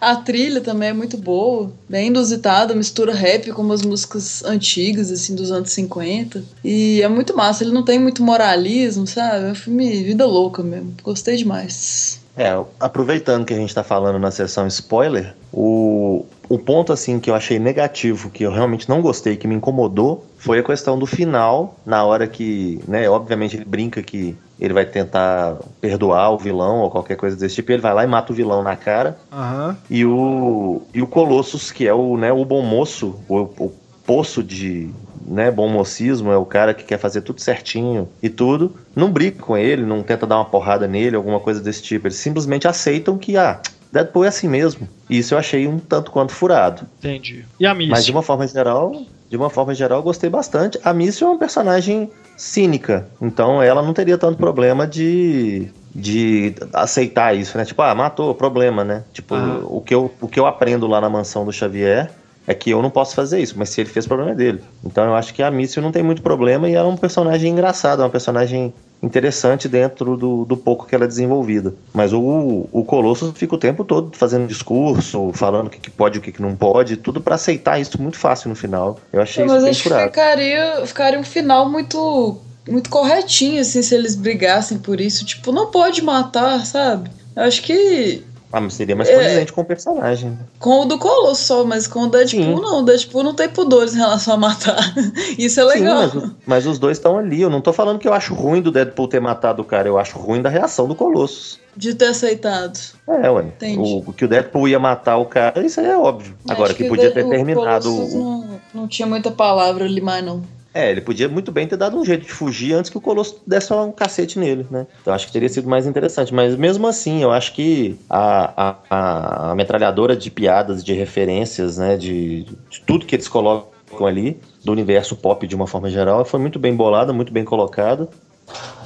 A 0.00 0.16
trilha 0.16 0.60
também 0.60 0.90
é 0.90 0.92
muito 0.92 1.16
boa, 1.16 1.72
bem 1.88 2.08
inusitada, 2.08 2.74
mistura 2.74 3.14
rap 3.14 3.50
com 3.52 3.62
umas 3.62 3.82
músicas 3.82 4.42
antigas, 4.44 5.10
assim, 5.10 5.34
dos 5.34 5.50
anos 5.50 5.72
50. 5.72 6.42
E 6.64 7.02
é 7.02 7.08
muito 7.08 7.36
massa, 7.36 7.64
ele 7.64 7.72
não 7.72 7.84
tem 7.84 7.98
muito 7.98 8.22
moralismo, 8.22 9.06
sabe? 9.06 9.46
É 9.46 9.50
um 9.50 9.54
filme 9.54 10.02
vida 10.04 10.26
louca 10.26 10.62
mesmo. 10.62 10.94
Gostei 11.02 11.36
demais. 11.36 12.19
É, 12.36 12.58
aproveitando 12.78 13.44
que 13.44 13.52
a 13.52 13.56
gente 13.56 13.74
tá 13.74 13.82
falando 13.82 14.18
na 14.18 14.30
sessão 14.30 14.66
spoiler, 14.66 15.34
o, 15.52 16.24
o 16.48 16.58
ponto 16.58 16.92
assim 16.92 17.18
que 17.18 17.30
eu 17.30 17.34
achei 17.34 17.58
negativo, 17.58 18.30
que 18.30 18.44
eu 18.44 18.52
realmente 18.52 18.88
não 18.88 19.02
gostei, 19.02 19.36
que 19.36 19.48
me 19.48 19.54
incomodou, 19.54 20.24
foi 20.38 20.60
a 20.60 20.62
questão 20.62 20.98
do 20.98 21.06
final, 21.06 21.76
na 21.84 22.04
hora 22.04 22.26
que, 22.26 22.80
né, 22.86 23.08
obviamente 23.10 23.56
ele 23.56 23.64
brinca 23.64 24.02
que 24.02 24.36
ele 24.58 24.74
vai 24.74 24.84
tentar 24.84 25.56
perdoar 25.80 26.30
o 26.32 26.38
vilão 26.38 26.80
ou 26.80 26.90
qualquer 26.90 27.16
coisa 27.16 27.36
desse 27.36 27.56
tipo, 27.56 27.72
ele 27.72 27.82
vai 27.82 27.94
lá 27.94 28.04
e 28.04 28.06
mata 28.06 28.32
o 28.32 28.36
vilão 28.36 28.62
na 28.62 28.76
cara. 28.76 29.18
Uhum. 29.32 29.76
E 29.88 30.04
o 30.04 30.82
e 30.94 31.02
o 31.02 31.06
Colossus, 31.06 31.70
que 31.70 31.86
é 31.86 31.94
o, 31.94 32.16
né, 32.16 32.32
o 32.32 32.44
bom 32.44 32.62
moço, 32.62 33.18
o, 33.28 33.38
o 33.38 33.72
poço 34.06 34.42
de 34.42 34.90
né, 35.30 35.50
bom 35.50 35.68
mocismo, 35.68 36.32
é 36.32 36.36
o 36.36 36.44
cara 36.44 36.74
que 36.74 36.82
quer 36.82 36.98
fazer 36.98 37.22
tudo 37.22 37.40
certinho 37.40 38.08
e 38.20 38.28
tudo, 38.28 38.74
não 38.94 39.10
briga 39.10 39.40
com 39.40 39.56
ele, 39.56 39.82
não 39.82 40.02
tenta 40.02 40.26
dar 40.26 40.36
uma 40.36 40.44
porrada 40.44 40.88
nele, 40.88 41.14
alguma 41.14 41.38
coisa 41.38 41.60
desse 41.60 41.82
tipo. 41.82 42.08
Eles 42.08 42.16
simplesmente 42.16 42.66
aceitam 42.66 43.16
que, 43.16 43.36
ah, 43.36 43.60
Deadpool 43.92 44.24
é 44.24 44.28
assim 44.28 44.48
mesmo. 44.48 44.88
E 45.08 45.18
isso 45.18 45.34
eu 45.34 45.38
achei 45.38 45.68
um 45.68 45.78
tanto 45.78 46.10
quanto 46.10 46.32
furado. 46.32 46.82
Entendi. 46.98 47.44
E 47.58 47.66
a 47.66 47.72
Missy? 47.72 47.90
Mas 47.90 48.04
de 48.04 48.10
uma 48.10 48.22
forma 48.22 48.46
geral, 48.46 49.02
de 49.28 49.36
uma 49.36 49.48
forma 49.48 49.72
geral, 49.72 50.00
eu 50.00 50.02
gostei 50.02 50.28
bastante. 50.28 50.78
A 50.82 50.92
Missy 50.92 51.22
é 51.22 51.26
uma 51.26 51.38
personagem 51.38 52.10
cínica, 52.36 53.06
então 53.20 53.62
ela 53.62 53.82
não 53.82 53.92
teria 53.92 54.18
tanto 54.18 54.36
problema 54.36 54.86
de 54.86 55.70
de 55.92 56.54
aceitar 56.72 57.34
isso, 57.34 57.58
né? 57.58 57.64
Tipo, 57.64 57.82
ah, 57.82 57.92
matou, 57.94 58.32
problema, 58.32 58.84
né? 58.84 59.02
Tipo, 59.12 59.34
o, 59.64 59.80
que 59.80 59.92
eu, 59.92 60.08
o 60.20 60.28
que 60.28 60.38
eu 60.38 60.46
aprendo 60.46 60.86
lá 60.86 61.00
na 61.00 61.10
mansão 61.10 61.44
do 61.44 61.52
Xavier 61.52 62.08
é 62.46 62.54
que 62.54 62.70
eu 62.70 62.82
não 62.82 62.90
posso 62.90 63.14
fazer 63.14 63.40
isso, 63.40 63.54
mas 63.56 63.68
se 63.68 63.80
ele 63.80 63.90
fez, 63.90 64.04
o 64.04 64.08
problema 64.08 64.32
é 64.32 64.34
dele. 64.34 64.60
Então 64.84 65.04
eu 65.04 65.14
acho 65.14 65.32
que 65.32 65.42
a 65.42 65.50
Missy 65.50 65.80
não 65.80 65.92
tem 65.92 66.02
muito 66.02 66.22
problema 66.22 66.68
e 66.68 66.74
ela 66.74 66.88
é 66.88 66.92
um 66.92 66.96
personagem 66.96 67.52
engraçado, 67.52 68.02
é 68.02 68.04
uma 68.04 68.10
personagem 68.10 68.72
interessante 69.02 69.68
dentro 69.68 70.16
do, 70.16 70.44
do 70.44 70.56
pouco 70.56 70.86
que 70.86 70.94
ela 70.94 71.04
é 71.04 71.08
desenvolvida. 71.08 71.74
Mas 71.92 72.12
o, 72.12 72.68
o 72.70 72.84
Colosso 72.84 73.32
fica 73.34 73.54
o 73.54 73.58
tempo 73.58 73.84
todo 73.84 74.16
fazendo 74.16 74.46
discurso, 74.46 75.30
falando 75.32 75.68
o 75.68 75.70
que, 75.70 75.78
que 75.78 75.90
pode 75.90 76.18
e 76.18 76.18
o 76.18 76.22
que, 76.22 76.32
que 76.32 76.42
não 76.42 76.54
pode, 76.54 76.96
tudo 76.96 77.20
para 77.20 77.34
aceitar 77.34 77.80
isso 77.80 78.00
muito 78.00 78.18
fácil 78.18 78.48
no 78.48 78.54
final. 78.54 78.98
Eu 79.12 79.22
achei 79.22 79.44
isso 79.44 79.60
bem 79.60 79.70
acho 79.70 79.82
furado. 79.82 80.04
Ficaria, 80.04 80.86
ficaria 80.86 81.18
um 81.18 81.24
final 81.24 81.68
muito 81.68 82.38
muito 82.68 82.90
corretinho, 82.90 83.60
assim, 83.60 83.82
se 83.82 83.94
eles 83.94 84.14
brigassem 84.14 84.78
por 84.78 85.00
isso. 85.00 85.24
Tipo, 85.24 85.50
não 85.50 85.70
pode 85.70 86.02
matar, 86.02 86.64
sabe? 86.66 87.10
Eu 87.34 87.42
acho 87.44 87.62
que 87.62 88.22
Ah, 88.52 88.60
mas 88.60 88.74
seria 88.74 88.96
mais 88.96 89.08
condizente 89.08 89.52
com 89.52 89.60
o 89.60 89.64
personagem. 89.64 90.36
Com 90.58 90.80
o 90.80 90.84
do 90.84 90.98
Colosso 90.98 91.44
só, 91.44 91.64
mas 91.64 91.86
com 91.86 92.00
o 92.00 92.06
Deadpool 92.08 92.56
Sim. 92.56 92.60
não. 92.60 92.80
O 92.80 92.82
Deadpool 92.82 93.22
não 93.22 93.32
tem 93.34 93.48
pudores 93.48 93.94
em 93.94 93.98
relação 93.98 94.34
a 94.34 94.36
matar. 94.36 94.76
Isso 95.38 95.60
é 95.60 95.64
legal. 95.64 96.10
Sim, 96.10 96.18
mas, 96.20 96.32
mas 96.46 96.66
os 96.66 96.78
dois 96.78 96.98
estão 96.98 97.16
ali. 97.16 97.40
Eu 97.40 97.48
não 97.50 97.60
tô 97.60 97.72
falando 97.72 97.98
que 98.00 98.08
eu 98.08 98.12
acho 98.12 98.34
ruim 98.34 98.60
do 98.60 98.72
Deadpool 98.72 99.06
ter 99.06 99.20
matado 99.20 99.62
o 99.62 99.64
cara, 99.64 99.86
eu 99.88 99.98
acho 99.98 100.18
ruim 100.18 100.42
da 100.42 100.48
reação 100.48 100.88
do 100.88 100.96
Colossus. 100.96 101.60
De 101.76 101.94
ter 101.94 102.06
aceitado. 102.06 102.76
É, 103.06 103.30
ué. 103.30 103.42
Entendi. 103.44 104.02
O, 104.06 104.12
que 104.12 104.24
o 104.24 104.28
Deadpool 104.28 104.66
ia 104.66 104.80
matar 104.80 105.16
o 105.18 105.26
cara, 105.26 105.64
isso 105.64 105.78
aí 105.78 105.86
é 105.86 105.96
óbvio. 105.96 106.34
Agora, 106.48 106.70
Acho 106.70 106.74
que 106.74 106.84
o 106.84 106.88
podia 106.88 107.12
ter 107.12 107.24
o 107.24 107.28
terminado. 107.30 107.94
O- 107.94 108.18
Não, 108.18 108.60
não 108.82 108.88
tinha 108.88 109.06
muita 109.06 109.30
palavra 109.30 109.84
ali 109.84 110.00
mais, 110.00 110.24
não. 110.24 110.42
É, 110.72 110.90
ele 110.90 111.00
podia 111.00 111.28
muito 111.28 111.50
bem 111.50 111.66
ter 111.66 111.76
dado 111.76 111.98
um 111.98 112.04
jeito 112.04 112.24
de 112.24 112.32
fugir 112.32 112.74
antes 112.74 112.90
que 112.90 112.96
o 112.96 113.00
Colosso 113.00 113.40
desse 113.44 113.72
um 113.72 113.90
cacete 113.90 114.38
nele, 114.38 114.66
né? 114.70 114.86
Então 115.00 115.12
acho 115.12 115.26
que 115.26 115.32
teria 115.32 115.48
sido 115.48 115.68
mais 115.68 115.86
interessante. 115.86 116.32
Mas 116.32 116.54
mesmo 116.54 116.86
assim, 116.86 117.22
eu 117.22 117.32
acho 117.32 117.52
que 117.54 117.98
a, 118.08 118.76
a, 118.88 119.50
a 119.50 119.54
metralhadora 119.54 120.16
de 120.16 120.30
piadas, 120.30 120.84
de 120.84 120.92
referências, 120.92 121.78
né? 121.78 121.96
De, 121.96 122.44
de 122.44 122.80
tudo 122.86 123.04
que 123.04 123.16
eles 123.16 123.26
colocam 123.26 124.06
ali, 124.06 124.40
do 124.64 124.70
universo 124.70 125.16
pop 125.16 125.44
de 125.46 125.56
uma 125.56 125.66
forma 125.66 125.90
geral, 125.90 126.24
foi 126.24 126.38
muito 126.38 126.58
bem 126.58 126.74
bolada, 126.74 127.12
muito 127.12 127.32
bem 127.32 127.44
colocada. 127.44 128.08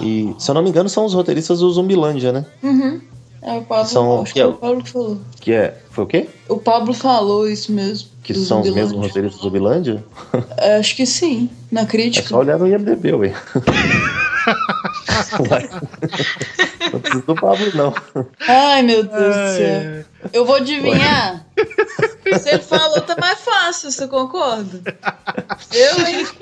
E, 0.01 0.35
se 0.39 0.51
eu 0.51 0.55
não 0.55 0.63
me 0.63 0.71
engano, 0.71 0.89
são 0.89 1.05
os 1.05 1.13
roteiristas 1.13 1.61
do 1.61 1.71
Zumbilândia, 1.71 2.33
né? 2.33 2.47
Uhum. 2.63 3.01
É 3.45 3.53
o 3.53 3.63
Pablo, 3.63 3.87
São- 3.87 4.23
acho 4.23 4.33
que 4.33 4.41
é 4.41 4.47
o 4.47 4.55
Pablo 4.55 4.83
que 4.83 4.91
falou. 4.91 5.21
Que 5.41 5.53
é. 5.53 5.79
Foi 5.91 6.05
o 6.05 6.07
quê? 6.07 6.29
O 6.49 6.57
Pablo 6.57 6.95
falou 6.95 7.47
isso 7.49 7.71
mesmo. 7.73 8.09
Que 8.23 8.33
do 8.33 8.41
são 8.41 8.63
os 8.63 8.71
mesmos 8.71 9.07
roteiristas 9.07 9.39
do 9.41 9.45
Zumbilândia? 9.45 10.03
É, 10.57 10.77
Acho 10.77 10.97
que 10.97 11.05
sim, 11.05 11.51
na 11.71 11.83
É 11.83 11.87
crítica. 11.87 12.27
só 12.29 12.39
olhar 12.39 12.59
no 12.59 12.67
IMDB, 12.67 13.13
ué. 13.13 13.35
não 16.91 17.01
precisa 17.01 17.23
do 17.27 17.35
Pablo, 17.35 17.67
não. 17.75 17.95
Ai, 18.49 18.83
meu 18.83 19.03
Deus 19.05 19.13
do 19.13 19.41
Ai, 19.41 19.57
céu. 19.57 20.05
Eu 20.33 20.47
vou 20.47 20.55
adivinhar. 20.57 21.45
Se 22.41 22.49
ele 22.49 22.63
falou, 22.63 23.01
tá 23.03 23.15
mais 23.21 23.39
fácil, 23.41 23.93
você 23.93 24.09
concorda? 24.09 24.81
Eu, 25.71 26.07
hein? 26.07 26.27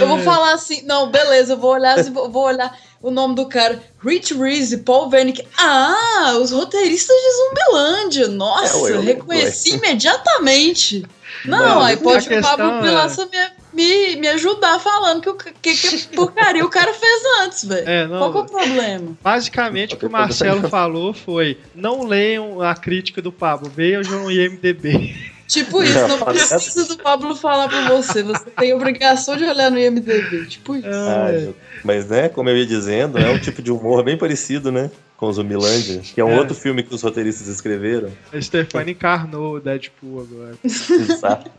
Eu 0.00 0.06
vou 0.08 0.18
falar 0.20 0.54
assim, 0.54 0.82
não, 0.82 1.10
beleza, 1.10 1.54
eu 1.54 1.58
vou 1.58 1.72
olhar, 1.72 1.98
assim, 1.98 2.10
vou 2.12 2.44
olhar 2.44 2.76
o 3.02 3.10
nome 3.10 3.34
do 3.34 3.46
cara, 3.46 3.82
Rich 4.02 4.34
Reese, 4.34 4.78
Paul 4.78 5.10
Wernick. 5.10 5.46
Ah, 5.58 6.38
os 6.40 6.50
roteiristas 6.52 7.14
de 7.16 7.30
Zumbilândia. 7.36 8.28
Nossa, 8.28 8.78
É, 8.78 8.80
ué, 8.80 8.92
ué, 8.92 9.00
reconheci 9.00 9.74
imediatamente. 9.76 11.04
Não, 11.44 11.58
Não, 11.58 11.82
aí 11.82 11.96
pode 11.96 12.32
o 12.32 12.40
Pablo 12.40 12.66
é- 12.66 12.80
Pilaça 12.82 13.26
me, 13.26 13.38
me, 13.72 14.16
me 14.16 14.28
ajudar 14.28 14.78
falando 14.78 15.20
que 15.20 15.28
o 15.28 15.34
que, 15.34 15.74
que 15.74 16.06
porcaria 16.14 16.64
o 16.64 16.70
cara 16.70 16.94
fez 16.94 17.22
antes, 17.42 17.64
velho. 17.64 17.88
É, 17.88 18.06
Qual 18.06 18.32
que 18.32 18.38
é 18.38 18.40
o 18.40 18.44
problema? 18.46 19.18
Basicamente, 19.22 19.94
o 19.94 19.98
que 19.98 20.06
o 20.06 20.10
Marcelo 20.10 20.66
falou 20.70 21.12
foi: 21.12 21.58
não 21.74 22.04
leiam 22.04 22.62
a 22.62 22.74
crítica 22.74 23.20
do 23.20 23.32
Pablo, 23.32 23.70
vejam 23.74 24.22
no 24.22 24.30
IMDB. 24.30 25.33
Tipo 25.54 25.82
isso, 25.82 26.08
não 26.08 26.18
precisa 26.18 26.84
do 26.86 26.96
Pablo 26.98 27.34
falar 27.36 27.68
pra 27.68 27.88
você. 27.88 28.22
Você 28.24 28.50
tem 28.58 28.74
obrigação 28.74 29.36
de 29.36 29.44
olhar 29.44 29.70
no 29.70 29.78
IMDB. 29.78 30.46
Tipo 30.46 30.74
isso. 30.76 30.88
Ah, 30.90 31.30
eu- 31.32 31.54
mas, 31.84 32.06
né, 32.08 32.28
como 32.28 32.48
eu 32.48 32.56
ia 32.56 32.66
dizendo, 32.66 33.18
é 33.18 33.30
um 33.30 33.38
tipo 33.38 33.62
de 33.62 33.70
humor 33.70 34.02
bem 34.02 34.16
parecido, 34.18 34.72
né? 34.72 34.90
Com 35.16 35.26
o 35.26 35.32
Zumbilândia, 35.32 36.00
que 36.00 36.20
é 36.20 36.24
um 36.24 36.32
É. 36.32 36.38
outro 36.38 36.54
filme 36.56 36.82
que 36.82 36.92
os 36.94 37.00
roteiristas 37.02 37.46
escreveram. 37.46 38.10
A 38.32 38.40
Stefani 38.40 38.92
encarnou 38.92 39.54
o 39.56 39.60
Deadpool 39.60 40.22
agora. 40.22 40.56
Exato. 40.64 41.50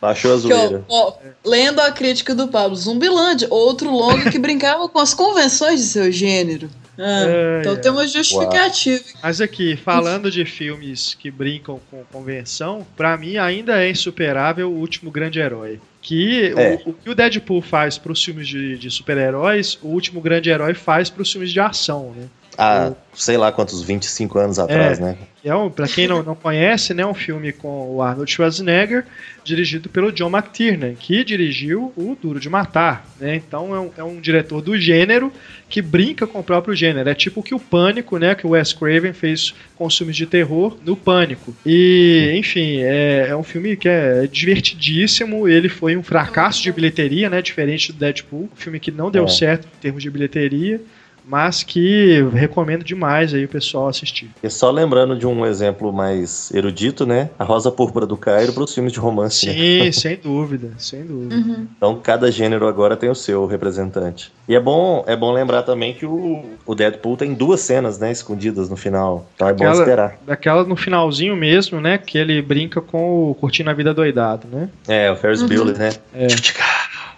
Baixou 0.00 0.32
a 0.32 0.36
Aqui, 0.36 0.46
ó, 0.52 0.56
zoeira. 0.58 0.84
ó, 0.88 1.14
lendo 1.44 1.80
a 1.80 1.92
crítica 1.92 2.34
do 2.34 2.48
Pablo 2.48 2.76
Zumbilândia, 2.76 3.46
outro 3.50 3.90
longa 3.90 4.30
que 4.30 4.38
brincava 4.38 4.88
com 4.88 4.98
as 4.98 5.14
convenções 5.14 5.80
de 5.80 5.86
seu 5.86 6.10
gênero. 6.10 6.68
Ah, 6.98 7.24
É, 7.28 7.60
então 7.60 7.74
é. 7.74 7.76
tem 7.76 7.90
uma 7.92 8.06
justificativa. 8.08 9.04
Mas 9.22 9.40
aqui, 9.40 9.76
falando 9.76 10.30
de 10.30 10.44
filmes 10.46 11.14
que 11.14 11.30
brincam 11.30 11.78
com 11.90 12.02
convenção, 12.10 12.86
pra 12.96 13.16
mim 13.16 13.36
ainda 13.36 13.82
é 13.84 13.90
insuperável 13.90 14.70
o 14.70 14.76
último 14.78 15.10
grande 15.10 15.38
herói. 15.38 15.78
Que 16.02 16.52
o- 16.54 16.58
É. 16.58 16.82
o, 16.86 16.92
que 16.94 17.10
o 17.10 17.14
Deadpool 17.14 17.60
faz 17.60 17.98
pros 17.98 18.24
filmes 18.24 18.48
de, 18.48 18.78
de 18.78 18.90
super-heróis, 18.90 19.78
o 19.82 19.88
último 19.88 20.20
grande 20.20 20.48
herói 20.50 20.72
faz 20.72 21.10
pros 21.10 21.30
filmes 21.30 21.52
de 21.52 21.60
ação, 21.60 22.12
né? 22.16 22.24
Há, 22.58 22.92
sei 23.14 23.36
lá 23.36 23.50
quantos, 23.52 23.82
25 23.82 24.38
anos 24.38 24.58
atrás, 24.58 24.98
É. 24.98 25.02
né? 25.02 25.16
É 25.44 25.54
um, 25.54 25.70
pra 25.70 25.86
quem 25.86 26.08
não, 26.08 26.24
não 26.24 26.34
conhece, 26.34 26.92
né, 26.92 27.06
um 27.06 27.14
filme 27.14 27.52
com 27.52 27.94
o 27.94 28.02
Arnold 28.02 28.28
Schwarzenegger, 28.28 29.04
dirigido 29.44 29.88
pelo 29.88 30.10
John 30.10 30.28
McTiernan, 30.28 30.94
que 30.94 31.22
dirigiu 31.22 31.92
o 31.96 32.16
Duro 32.20 32.40
de 32.40 32.48
Matar, 32.48 33.06
né? 33.20 33.36
Então 33.36 33.72
é 33.72 33.78
um, 33.78 33.90
é 33.98 34.02
um 34.02 34.20
diretor 34.20 34.60
do 34.60 34.76
gênero 34.76 35.32
que 35.68 35.80
brinca 35.80 36.26
com 36.26 36.40
o 36.40 36.42
próprio 36.42 36.74
gênero. 36.74 37.08
É 37.08 37.14
tipo 37.14 37.38
o 37.38 37.42
que 37.44 37.54
o 37.54 37.60
Pânico, 37.60 38.18
né, 38.18 38.34
que 38.34 38.44
o 38.44 38.50
Wes 38.50 38.72
Craven 38.72 39.12
fez 39.12 39.54
com 39.76 39.86
os 39.86 39.96
filmes 39.96 40.16
de 40.16 40.26
terror 40.26 40.76
no 40.84 40.96
Pânico. 40.96 41.54
E, 41.64 42.34
enfim, 42.36 42.78
é, 42.80 43.26
é 43.28 43.36
um 43.36 43.44
filme 43.44 43.76
que 43.76 43.88
é 43.88 44.26
divertidíssimo. 44.26 45.46
Ele 45.48 45.68
foi 45.68 45.96
um 45.96 46.02
fracasso 46.02 46.60
de 46.62 46.72
bilheteria, 46.72 47.30
né, 47.30 47.40
diferente 47.40 47.92
do 47.92 47.98
Deadpool, 47.98 48.48
um 48.52 48.56
filme 48.56 48.80
que 48.80 48.90
não 48.90 49.10
deu 49.12 49.24
É. 49.24 49.28
certo 49.28 49.66
em 49.66 49.80
termos 49.80 50.02
de 50.02 50.10
bilheteria. 50.10 50.80
Mas 51.26 51.62
que 51.62 52.22
recomendo 52.32 52.84
demais 52.84 53.34
aí 53.34 53.44
o 53.44 53.48
pessoal 53.48 53.88
assistir. 53.88 54.30
E 54.42 54.48
só 54.48 54.70
lembrando 54.70 55.16
de 55.18 55.26
um 55.26 55.44
exemplo 55.44 55.92
mais 55.92 56.50
erudito, 56.54 57.04
né? 57.04 57.30
A 57.38 57.42
Rosa 57.44 57.70
Púrpura 57.72 58.06
do 58.06 58.16
Cairo 58.16 58.52
para 58.52 58.62
os 58.62 58.72
filmes 58.72 58.92
de 58.92 58.98
romance. 59.00 59.46
né? 59.46 59.52
Sim, 59.52 59.90
sem 60.00 60.16
dúvida, 60.16 60.70
sem 60.78 61.04
dúvida. 61.04 61.34
Uhum. 61.34 61.66
Então 61.76 61.98
cada 62.02 62.30
gênero 62.30 62.68
agora 62.68 62.96
tem 62.96 63.10
o 63.10 63.14
seu 63.14 63.44
representante. 63.46 64.32
E 64.48 64.54
é 64.54 64.60
bom, 64.60 65.02
é 65.08 65.16
bom 65.16 65.32
lembrar 65.32 65.64
também 65.64 65.92
que 65.94 66.06
o, 66.06 66.44
o 66.64 66.74
Deadpool 66.74 67.16
tem 67.16 67.34
duas 67.34 67.60
cenas, 67.60 67.98
né, 67.98 68.12
escondidas 68.12 68.70
no 68.70 68.76
final. 68.76 69.28
Então 69.34 69.48
é 69.48 69.52
bom 69.52 69.70
esperar. 69.72 70.18
Daquela 70.24 70.62
no 70.62 70.76
finalzinho 70.76 71.34
mesmo, 71.34 71.80
né? 71.80 71.98
Que 71.98 72.16
ele 72.18 72.40
brinca 72.40 72.80
com 72.80 73.30
o 73.30 73.34
Curtindo 73.34 73.70
a 73.70 73.72
Vida 73.74 73.92
Doidado, 73.92 74.46
né? 74.50 74.68
É, 74.86 75.10
o 75.10 75.16
Ferris 75.16 75.42
Uhum. 75.42 75.48
Bueller, 75.48 75.76
né? 75.78 75.90
É. 76.14 76.26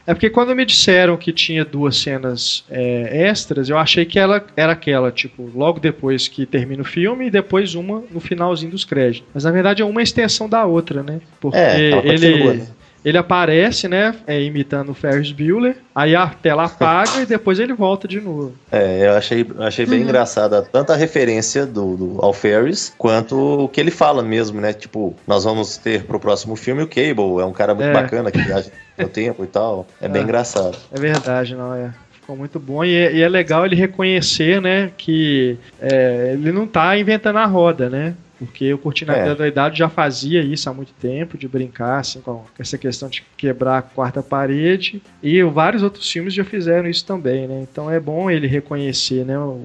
É 0.09 0.15
porque 0.15 0.31
quando 0.31 0.57
me 0.57 0.65
disseram 0.65 1.19
que 1.19 1.31
tinha 1.35 1.67
duas 1.67 1.99
cenas 1.99 2.65
é, 2.71 3.29
extras, 3.29 3.69
eu 3.69 3.77
achei 3.77 4.07
que 4.07 4.19
ela 4.19 4.43
era 4.57 4.73
aquela, 4.73 5.13
tipo, 5.13 5.51
logo 5.55 5.79
depois 5.79 6.27
que 6.27 6.47
termina 6.47 6.81
o 6.81 6.85
filme 6.85 7.27
e 7.27 7.31
depois 7.31 7.75
uma 7.75 8.03
no 8.11 8.19
finalzinho 8.19 8.71
dos 8.71 8.87
créditos. 8.87 9.29
Mas 9.35 9.45
na 9.45 9.51
verdade 9.51 9.83
é 9.83 9.85
uma 9.85 10.03
extensão 10.03 10.49
da 10.49 10.65
outra, 10.65 11.03
né? 11.03 11.21
Porque 11.39 11.59
É, 11.59 11.91
ele, 12.07 12.55
né? 12.55 12.67
Ele 13.05 13.17
aparece, 13.19 13.89
né? 13.89 14.15
é, 14.27 14.41
imitando 14.43 14.91
o 14.91 14.95
Ferris 14.95 15.33
Bueller, 15.33 15.77
aí 15.95 16.15
a 16.17 16.27
tela 16.27 16.65
apaga 16.65 17.23
e 17.23 17.27
depois 17.27 17.59
ele 17.59 17.73
volta 17.73 18.07
de 18.09 18.21
novo. 18.21 18.55
É, 18.71 19.07
eu 19.07 19.13
achei, 19.13 19.47
achei 19.61 19.87
bem 19.87 19.99
Uhum. 20.01 20.05
engraçada 20.05 20.63
tanto 20.63 20.93
a 20.93 20.97
referência 20.97 21.65
do, 21.67 21.97
do 21.97 22.19
ao 22.25 22.33
Ferris 22.33 22.93
quanto 22.99 23.37
o 23.65 23.69
que 23.69 23.81
ele 23.81 23.91
fala 23.91 24.23
mesmo, 24.23 24.61
né? 24.61 24.73
Tipo, 24.73 25.15
nós 25.27 25.45
vamos 25.45 25.77
ter 25.77 26.05
pro 26.05 26.19
próximo 26.21 26.57
filme 26.57 26.83
o 26.83 26.89
Cable, 26.89 27.41
é 27.41 27.45
um 27.45 27.53
cara 27.53 27.75
muito 27.75 27.89
É. 27.89 27.93
bacana 27.93 28.31
que 28.31 28.41
viaja 28.41 28.71
no 28.99 29.09
tempo 29.09 29.45
e 29.45 29.47
tal. 29.47 29.87
É 30.01 30.09
bem 30.09 30.23
É. 30.23 30.25
engraçado. 30.25 30.77
É 30.93 30.99
verdade, 30.99 31.55
não 31.55 31.75
é? 31.75 31.91
Ficou 32.13 32.37
muito 32.37 32.59
bom 32.61 32.85
e 32.85 32.95
é, 32.95 33.13
e 33.15 33.23
é 33.23 33.29
legal 33.29 33.65
ele 33.65 33.75
reconhecer, 33.75 34.61
né, 34.61 34.91
que 34.99 35.57
é, 35.81 36.33
ele 36.35 36.53
não 36.53 36.67
tá 36.67 36.97
inventando 36.99 37.39
a 37.39 37.47
roda, 37.47 37.89
né? 37.89 38.15
Porque 38.39 38.73
o 38.73 38.79
Curtindo 38.79 39.11
a 39.13 39.17
É. 39.17 39.23
Vida 39.23 39.35
Doidado 39.35 39.75
já 39.77 39.89
fazia 39.89 40.41
isso 40.43 40.71
há 40.71 40.73
muito 40.73 40.93
tempo, 40.95 41.37
de 41.37 41.49
brincar 41.49 41.99
assim, 41.99 42.21
com 42.21 42.45
essa 42.59 42.79
questão 42.79 43.09
de 43.09 43.25
quebrar 43.37 43.79
a 43.79 43.83
quarta 43.83 44.23
parede. 44.23 45.03
E 45.23 45.43
vários 45.43 45.83
outros 45.83 46.09
filmes 46.11 46.33
já 46.35 46.45
fizeram 46.45 46.89
isso 46.89 47.05
também, 47.05 47.47
né? 47.49 47.67
Então 47.71 47.91
é 47.91 47.99
bom 47.99 48.31
ele 48.31 48.47
reconhecer, 48.47 49.25
né? 49.25 49.39
o- 49.39 49.63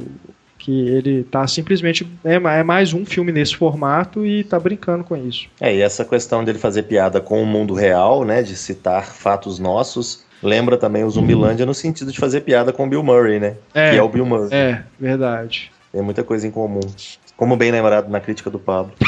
que 0.58 0.88
ele 0.88 1.26
tá 1.26 1.46
simplesmente. 1.46 2.08
É, 2.24 2.36
é 2.36 2.64
mais 2.64 2.94
um 2.94 3.06
filme 3.06 3.34
nesse 3.34 3.54
formato 3.54 4.26
e 4.26 4.46
tá 4.46 4.58
brincando 4.58 5.04
com 5.04 5.18
isso. 5.18 5.48
É, 5.60 5.76
e 5.76 5.82
essa 5.82 6.06
questão 6.06 6.42
dele 6.42 6.58
fazer 6.58 6.84
piada 6.84 7.20
com 7.20 7.44
o 7.44 7.46
mundo 7.46 7.74
real, 7.74 8.24
né? 8.24 8.42
De 8.42 8.56
citar 8.56 9.04
fatos 9.06 9.60
nossos, 9.60 10.24
lembra 10.42 10.78
também 10.78 11.04
o 11.04 11.10
Zumbilândia 11.10 11.66
no 11.66 11.74
sentido 11.74 12.14
de 12.14 12.18
fazer 12.18 12.42
piada 12.42 12.72
com 12.72 12.86
o 12.86 12.90
Bill 12.90 13.04
Murray, 13.04 13.42
né? 13.42 13.58
É. 13.74 13.92
Que 13.92 13.98
é 13.98 14.02
o 14.02 14.08
Bill 14.08 14.26
Murray. 14.26 14.48
É, 14.54 14.84
verdade. 14.98 15.70
Tem 15.92 16.02
muita 16.02 16.24
coisa 16.24 16.48
em 16.48 16.52
comum. 16.52 16.80
Como 17.44 17.58
bem 17.58 17.72
lembrado 17.72 18.10
na 18.10 18.22
crítica 18.22 18.50
do 18.50 18.58
Pablo. 18.58 18.94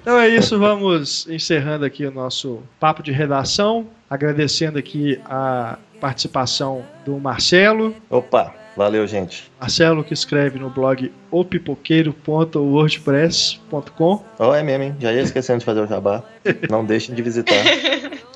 Então 0.00 0.18
é 0.18 0.30
isso, 0.30 0.58
vamos 0.58 1.28
encerrando 1.28 1.84
aqui 1.84 2.06
o 2.06 2.10
nosso 2.10 2.62
papo 2.78 3.02
de 3.02 3.12
redação, 3.12 3.86
agradecendo 4.08 4.78
aqui 4.78 5.20
a 5.26 5.76
participação 6.00 6.82
do 7.04 7.18
Marcelo, 7.18 7.94
Opa, 8.08 8.54
valeu, 8.74 9.06
gente. 9.06 9.52
Marcelo 9.60 10.02
que 10.02 10.14
escreve 10.14 10.58
no 10.58 10.70
blog 10.70 11.12
opipoqueiro.wordpress.com. 11.30 14.24
Ó, 14.38 14.54
é 14.54 14.62
mesmo, 14.62 14.84
hein? 14.84 14.96
Já 14.98 15.12
ia 15.12 15.20
esquecendo 15.20 15.58
de 15.58 15.66
fazer 15.66 15.80
o 15.80 15.86
jabá. 15.86 16.24
Não 16.70 16.82
deixem 16.82 17.14
de 17.14 17.20
visitar. 17.20 17.62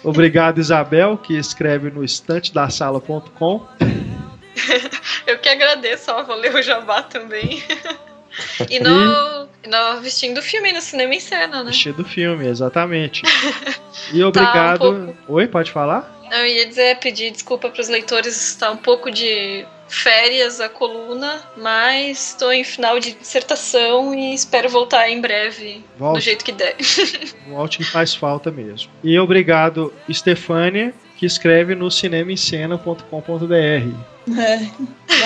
Obrigado 0.04 0.60
Isabel 0.60 1.16
que 1.16 1.34
escreve 1.34 1.90
no 1.90 2.04
estantedasala.com. 2.04 3.62
Eu 5.26 5.38
que 5.38 5.48
agradeço, 5.48 6.10
ó, 6.10 6.22
vou 6.22 6.36
ler 6.36 6.54
o 6.54 6.62
jabá 6.62 7.02
também. 7.02 7.62
E 8.68 8.80
no, 8.80 9.48
e 9.62 9.68
no 9.68 10.00
Vestindo 10.00 10.38
o 10.38 10.42
Filme 10.42 10.72
no 10.72 10.80
Cinema 10.80 11.14
em 11.14 11.20
Cena, 11.20 11.62
né? 11.62 11.72
Cheio 11.72 11.94
do 11.94 12.04
filme, 12.04 12.46
exatamente. 12.46 13.22
E 14.12 14.22
obrigado. 14.24 14.80
Tá 14.80 14.88
um 14.88 15.14
Oi, 15.28 15.46
pode 15.46 15.70
falar? 15.70 16.12
Eu 16.32 16.44
ia 16.44 16.66
dizer, 16.66 16.98
pedir 16.98 17.30
desculpa 17.30 17.70
para 17.70 17.80
os 17.80 17.88
leitores, 17.88 18.36
está 18.36 18.72
um 18.72 18.76
pouco 18.76 19.10
de 19.10 19.64
férias 19.88 20.60
a 20.60 20.68
coluna, 20.68 21.40
mas 21.56 22.30
estou 22.30 22.52
em 22.52 22.64
final 22.64 22.98
de 22.98 23.12
dissertação 23.12 24.12
e 24.14 24.34
espero 24.34 24.68
voltar 24.68 25.08
em 25.08 25.20
breve, 25.20 25.84
Volte. 25.96 26.18
do 26.18 26.20
jeito 26.20 26.44
que 26.44 26.52
der. 26.52 26.76
Volte 27.48 27.78
que 27.78 27.84
faz 27.84 28.14
falta 28.14 28.50
mesmo. 28.50 28.90
E 29.02 29.18
obrigado, 29.18 29.92
Stefânia, 30.10 30.92
que 31.16 31.24
escreve 31.24 31.74
no 31.74 31.90
cinemaencena.com.br. 31.90 34.13
É, 34.28 34.68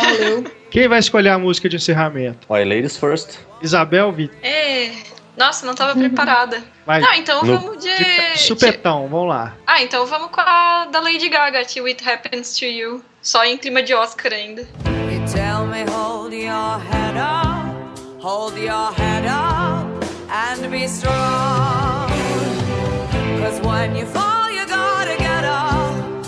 valeu. 0.01 0.45
Quem 0.71 0.89
vai 0.89 0.99
escolher 0.99 1.31
a 1.31 1.39
música 1.39 1.69
de 1.69 1.77
encerramento? 1.77 2.47
Olha, 2.49 2.65
ladies 2.65 2.97
first. 2.97 3.39
Isabel 3.63 4.13
Vitor. 4.13 4.37
É. 4.43 4.91
Nossa, 5.37 5.65
não 5.65 5.73
estava 5.73 5.95
preparada. 5.95 6.65
Vai. 6.85 7.01
Não, 7.01 7.15
então 7.15 7.43
No- 7.45 7.59
vamos 7.61 7.83
de. 7.85 7.95
De 8.33 8.39
supetão, 8.41 9.07
vamos 9.09 9.29
lá. 9.29 9.55
Ah, 9.67 9.81
então 9.83 10.05
vamos 10.05 10.31
com 10.33 10.41
a 10.41 10.87
da 10.87 10.99
Lady 11.01 11.29
Gaga, 11.29 11.65
Till 11.65 11.87
It 11.87 12.03
Happens 12.09 12.59
to 12.59 12.65
You. 12.65 13.05
Só 13.23 13.45
em 13.45 13.57
clima 13.57 13.83
de 13.83 13.95
Oscar 13.95 14.33
ainda. 14.33 14.63
You 14.63 15.25
tell 15.33 15.65
me 15.67 15.85
hold 15.91 16.33
your 16.35 16.79
head 16.91 17.17
up, 17.17 18.01
hold 18.21 18.59
your 18.59 18.93
head 18.95 19.27
up, 19.29 19.87
and 20.29 20.69
be 20.71 20.85
strong. 20.89 22.09
Cause 23.41 23.61
when 23.63 23.97
you 23.97 24.07
fall, 24.07 24.38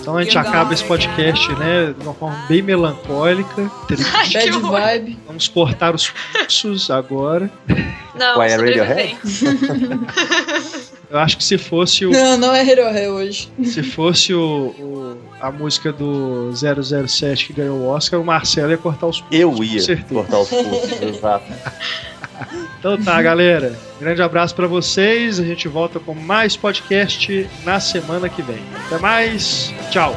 Então 0.00 0.16
a 0.16 0.22
gente 0.24 0.36
acaba 0.38 0.72
esse 0.72 0.82
podcast, 0.84 1.52
né, 1.56 1.94
de 1.96 2.02
uma 2.04 2.14
forma 2.14 2.36
bem 2.48 2.62
melancólica. 2.62 3.70
Bad 3.88 4.50
vibe. 4.60 5.18
Vamos 5.26 5.48
cortar 5.48 5.94
os 5.94 6.10
pulsos 6.10 6.90
agora. 6.90 7.50
Não, 8.14 8.38
Ué, 8.38 8.46
é 8.46 8.50
sobrevivente. 8.56 9.18
Eu 11.10 11.18
acho 11.18 11.36
que 11.38 11.44
se 11.44 11.58
fosse 11.58 12.06
o, 12.06 12.10
Não, 12.12 12.36
não 12.38 12.54
é 12.54 12.64
Herohe 12.66 13.08
hoje. 13.08 13.50
se 13.64 13.82
fosse 13.82 14.32
o, 14.32 14.40
o- 14.78 15.18
a 15.40 15.50
música 15.50 15.92
do 15.92 16.50
007 16.54 17.46
que 17.48 17.52
ganhou 17.54 17.78
o 17.78 17.88
Oscar, 17.88 18.20
o 18.20 18.24
Marcelo 18.24 18.70
ia 18.70 18.78
cortar 18.78 19.06
os 19.06 19.20
pulsos. 19.20 19.38
Eu 19.40 19.64
ia 19.64 19.80
certeza. 19.80 20.08
cortar 20.14 20.38
os 20.38 20.48
pulsos, 20.48 21.02
exato. 21.02 21.44
Então 22.80 22.96
tá, 22.96 23.20
galera. 23.20 23.78
Grande 24.00 24.22
abraço 24.22 24.54
para 24.54 24.66
vocês. 24.66 25.38
A 25.38 25.44
gente 25.44 25.68
volta 25.68 26.00
com 26.00 26.14
mais 26.14 26.56
podcast 26.56 27.48
na 27.62 27.78
semana 27.78 28.26
que 28.28 28.40
vem. 28.40 28.62
Até 28.86 28.98
mais. 28.98 29.72
Tchau. 29.90 30.16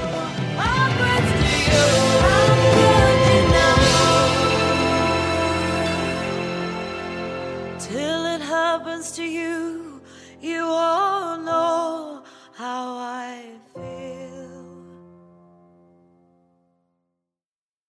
to 9.15 9.23
you, 9.23 10.01
you 10.41 10.63
all 10.63 11.37
know 11.37 12.23
how 12.55 12.97
I 12.97 13.02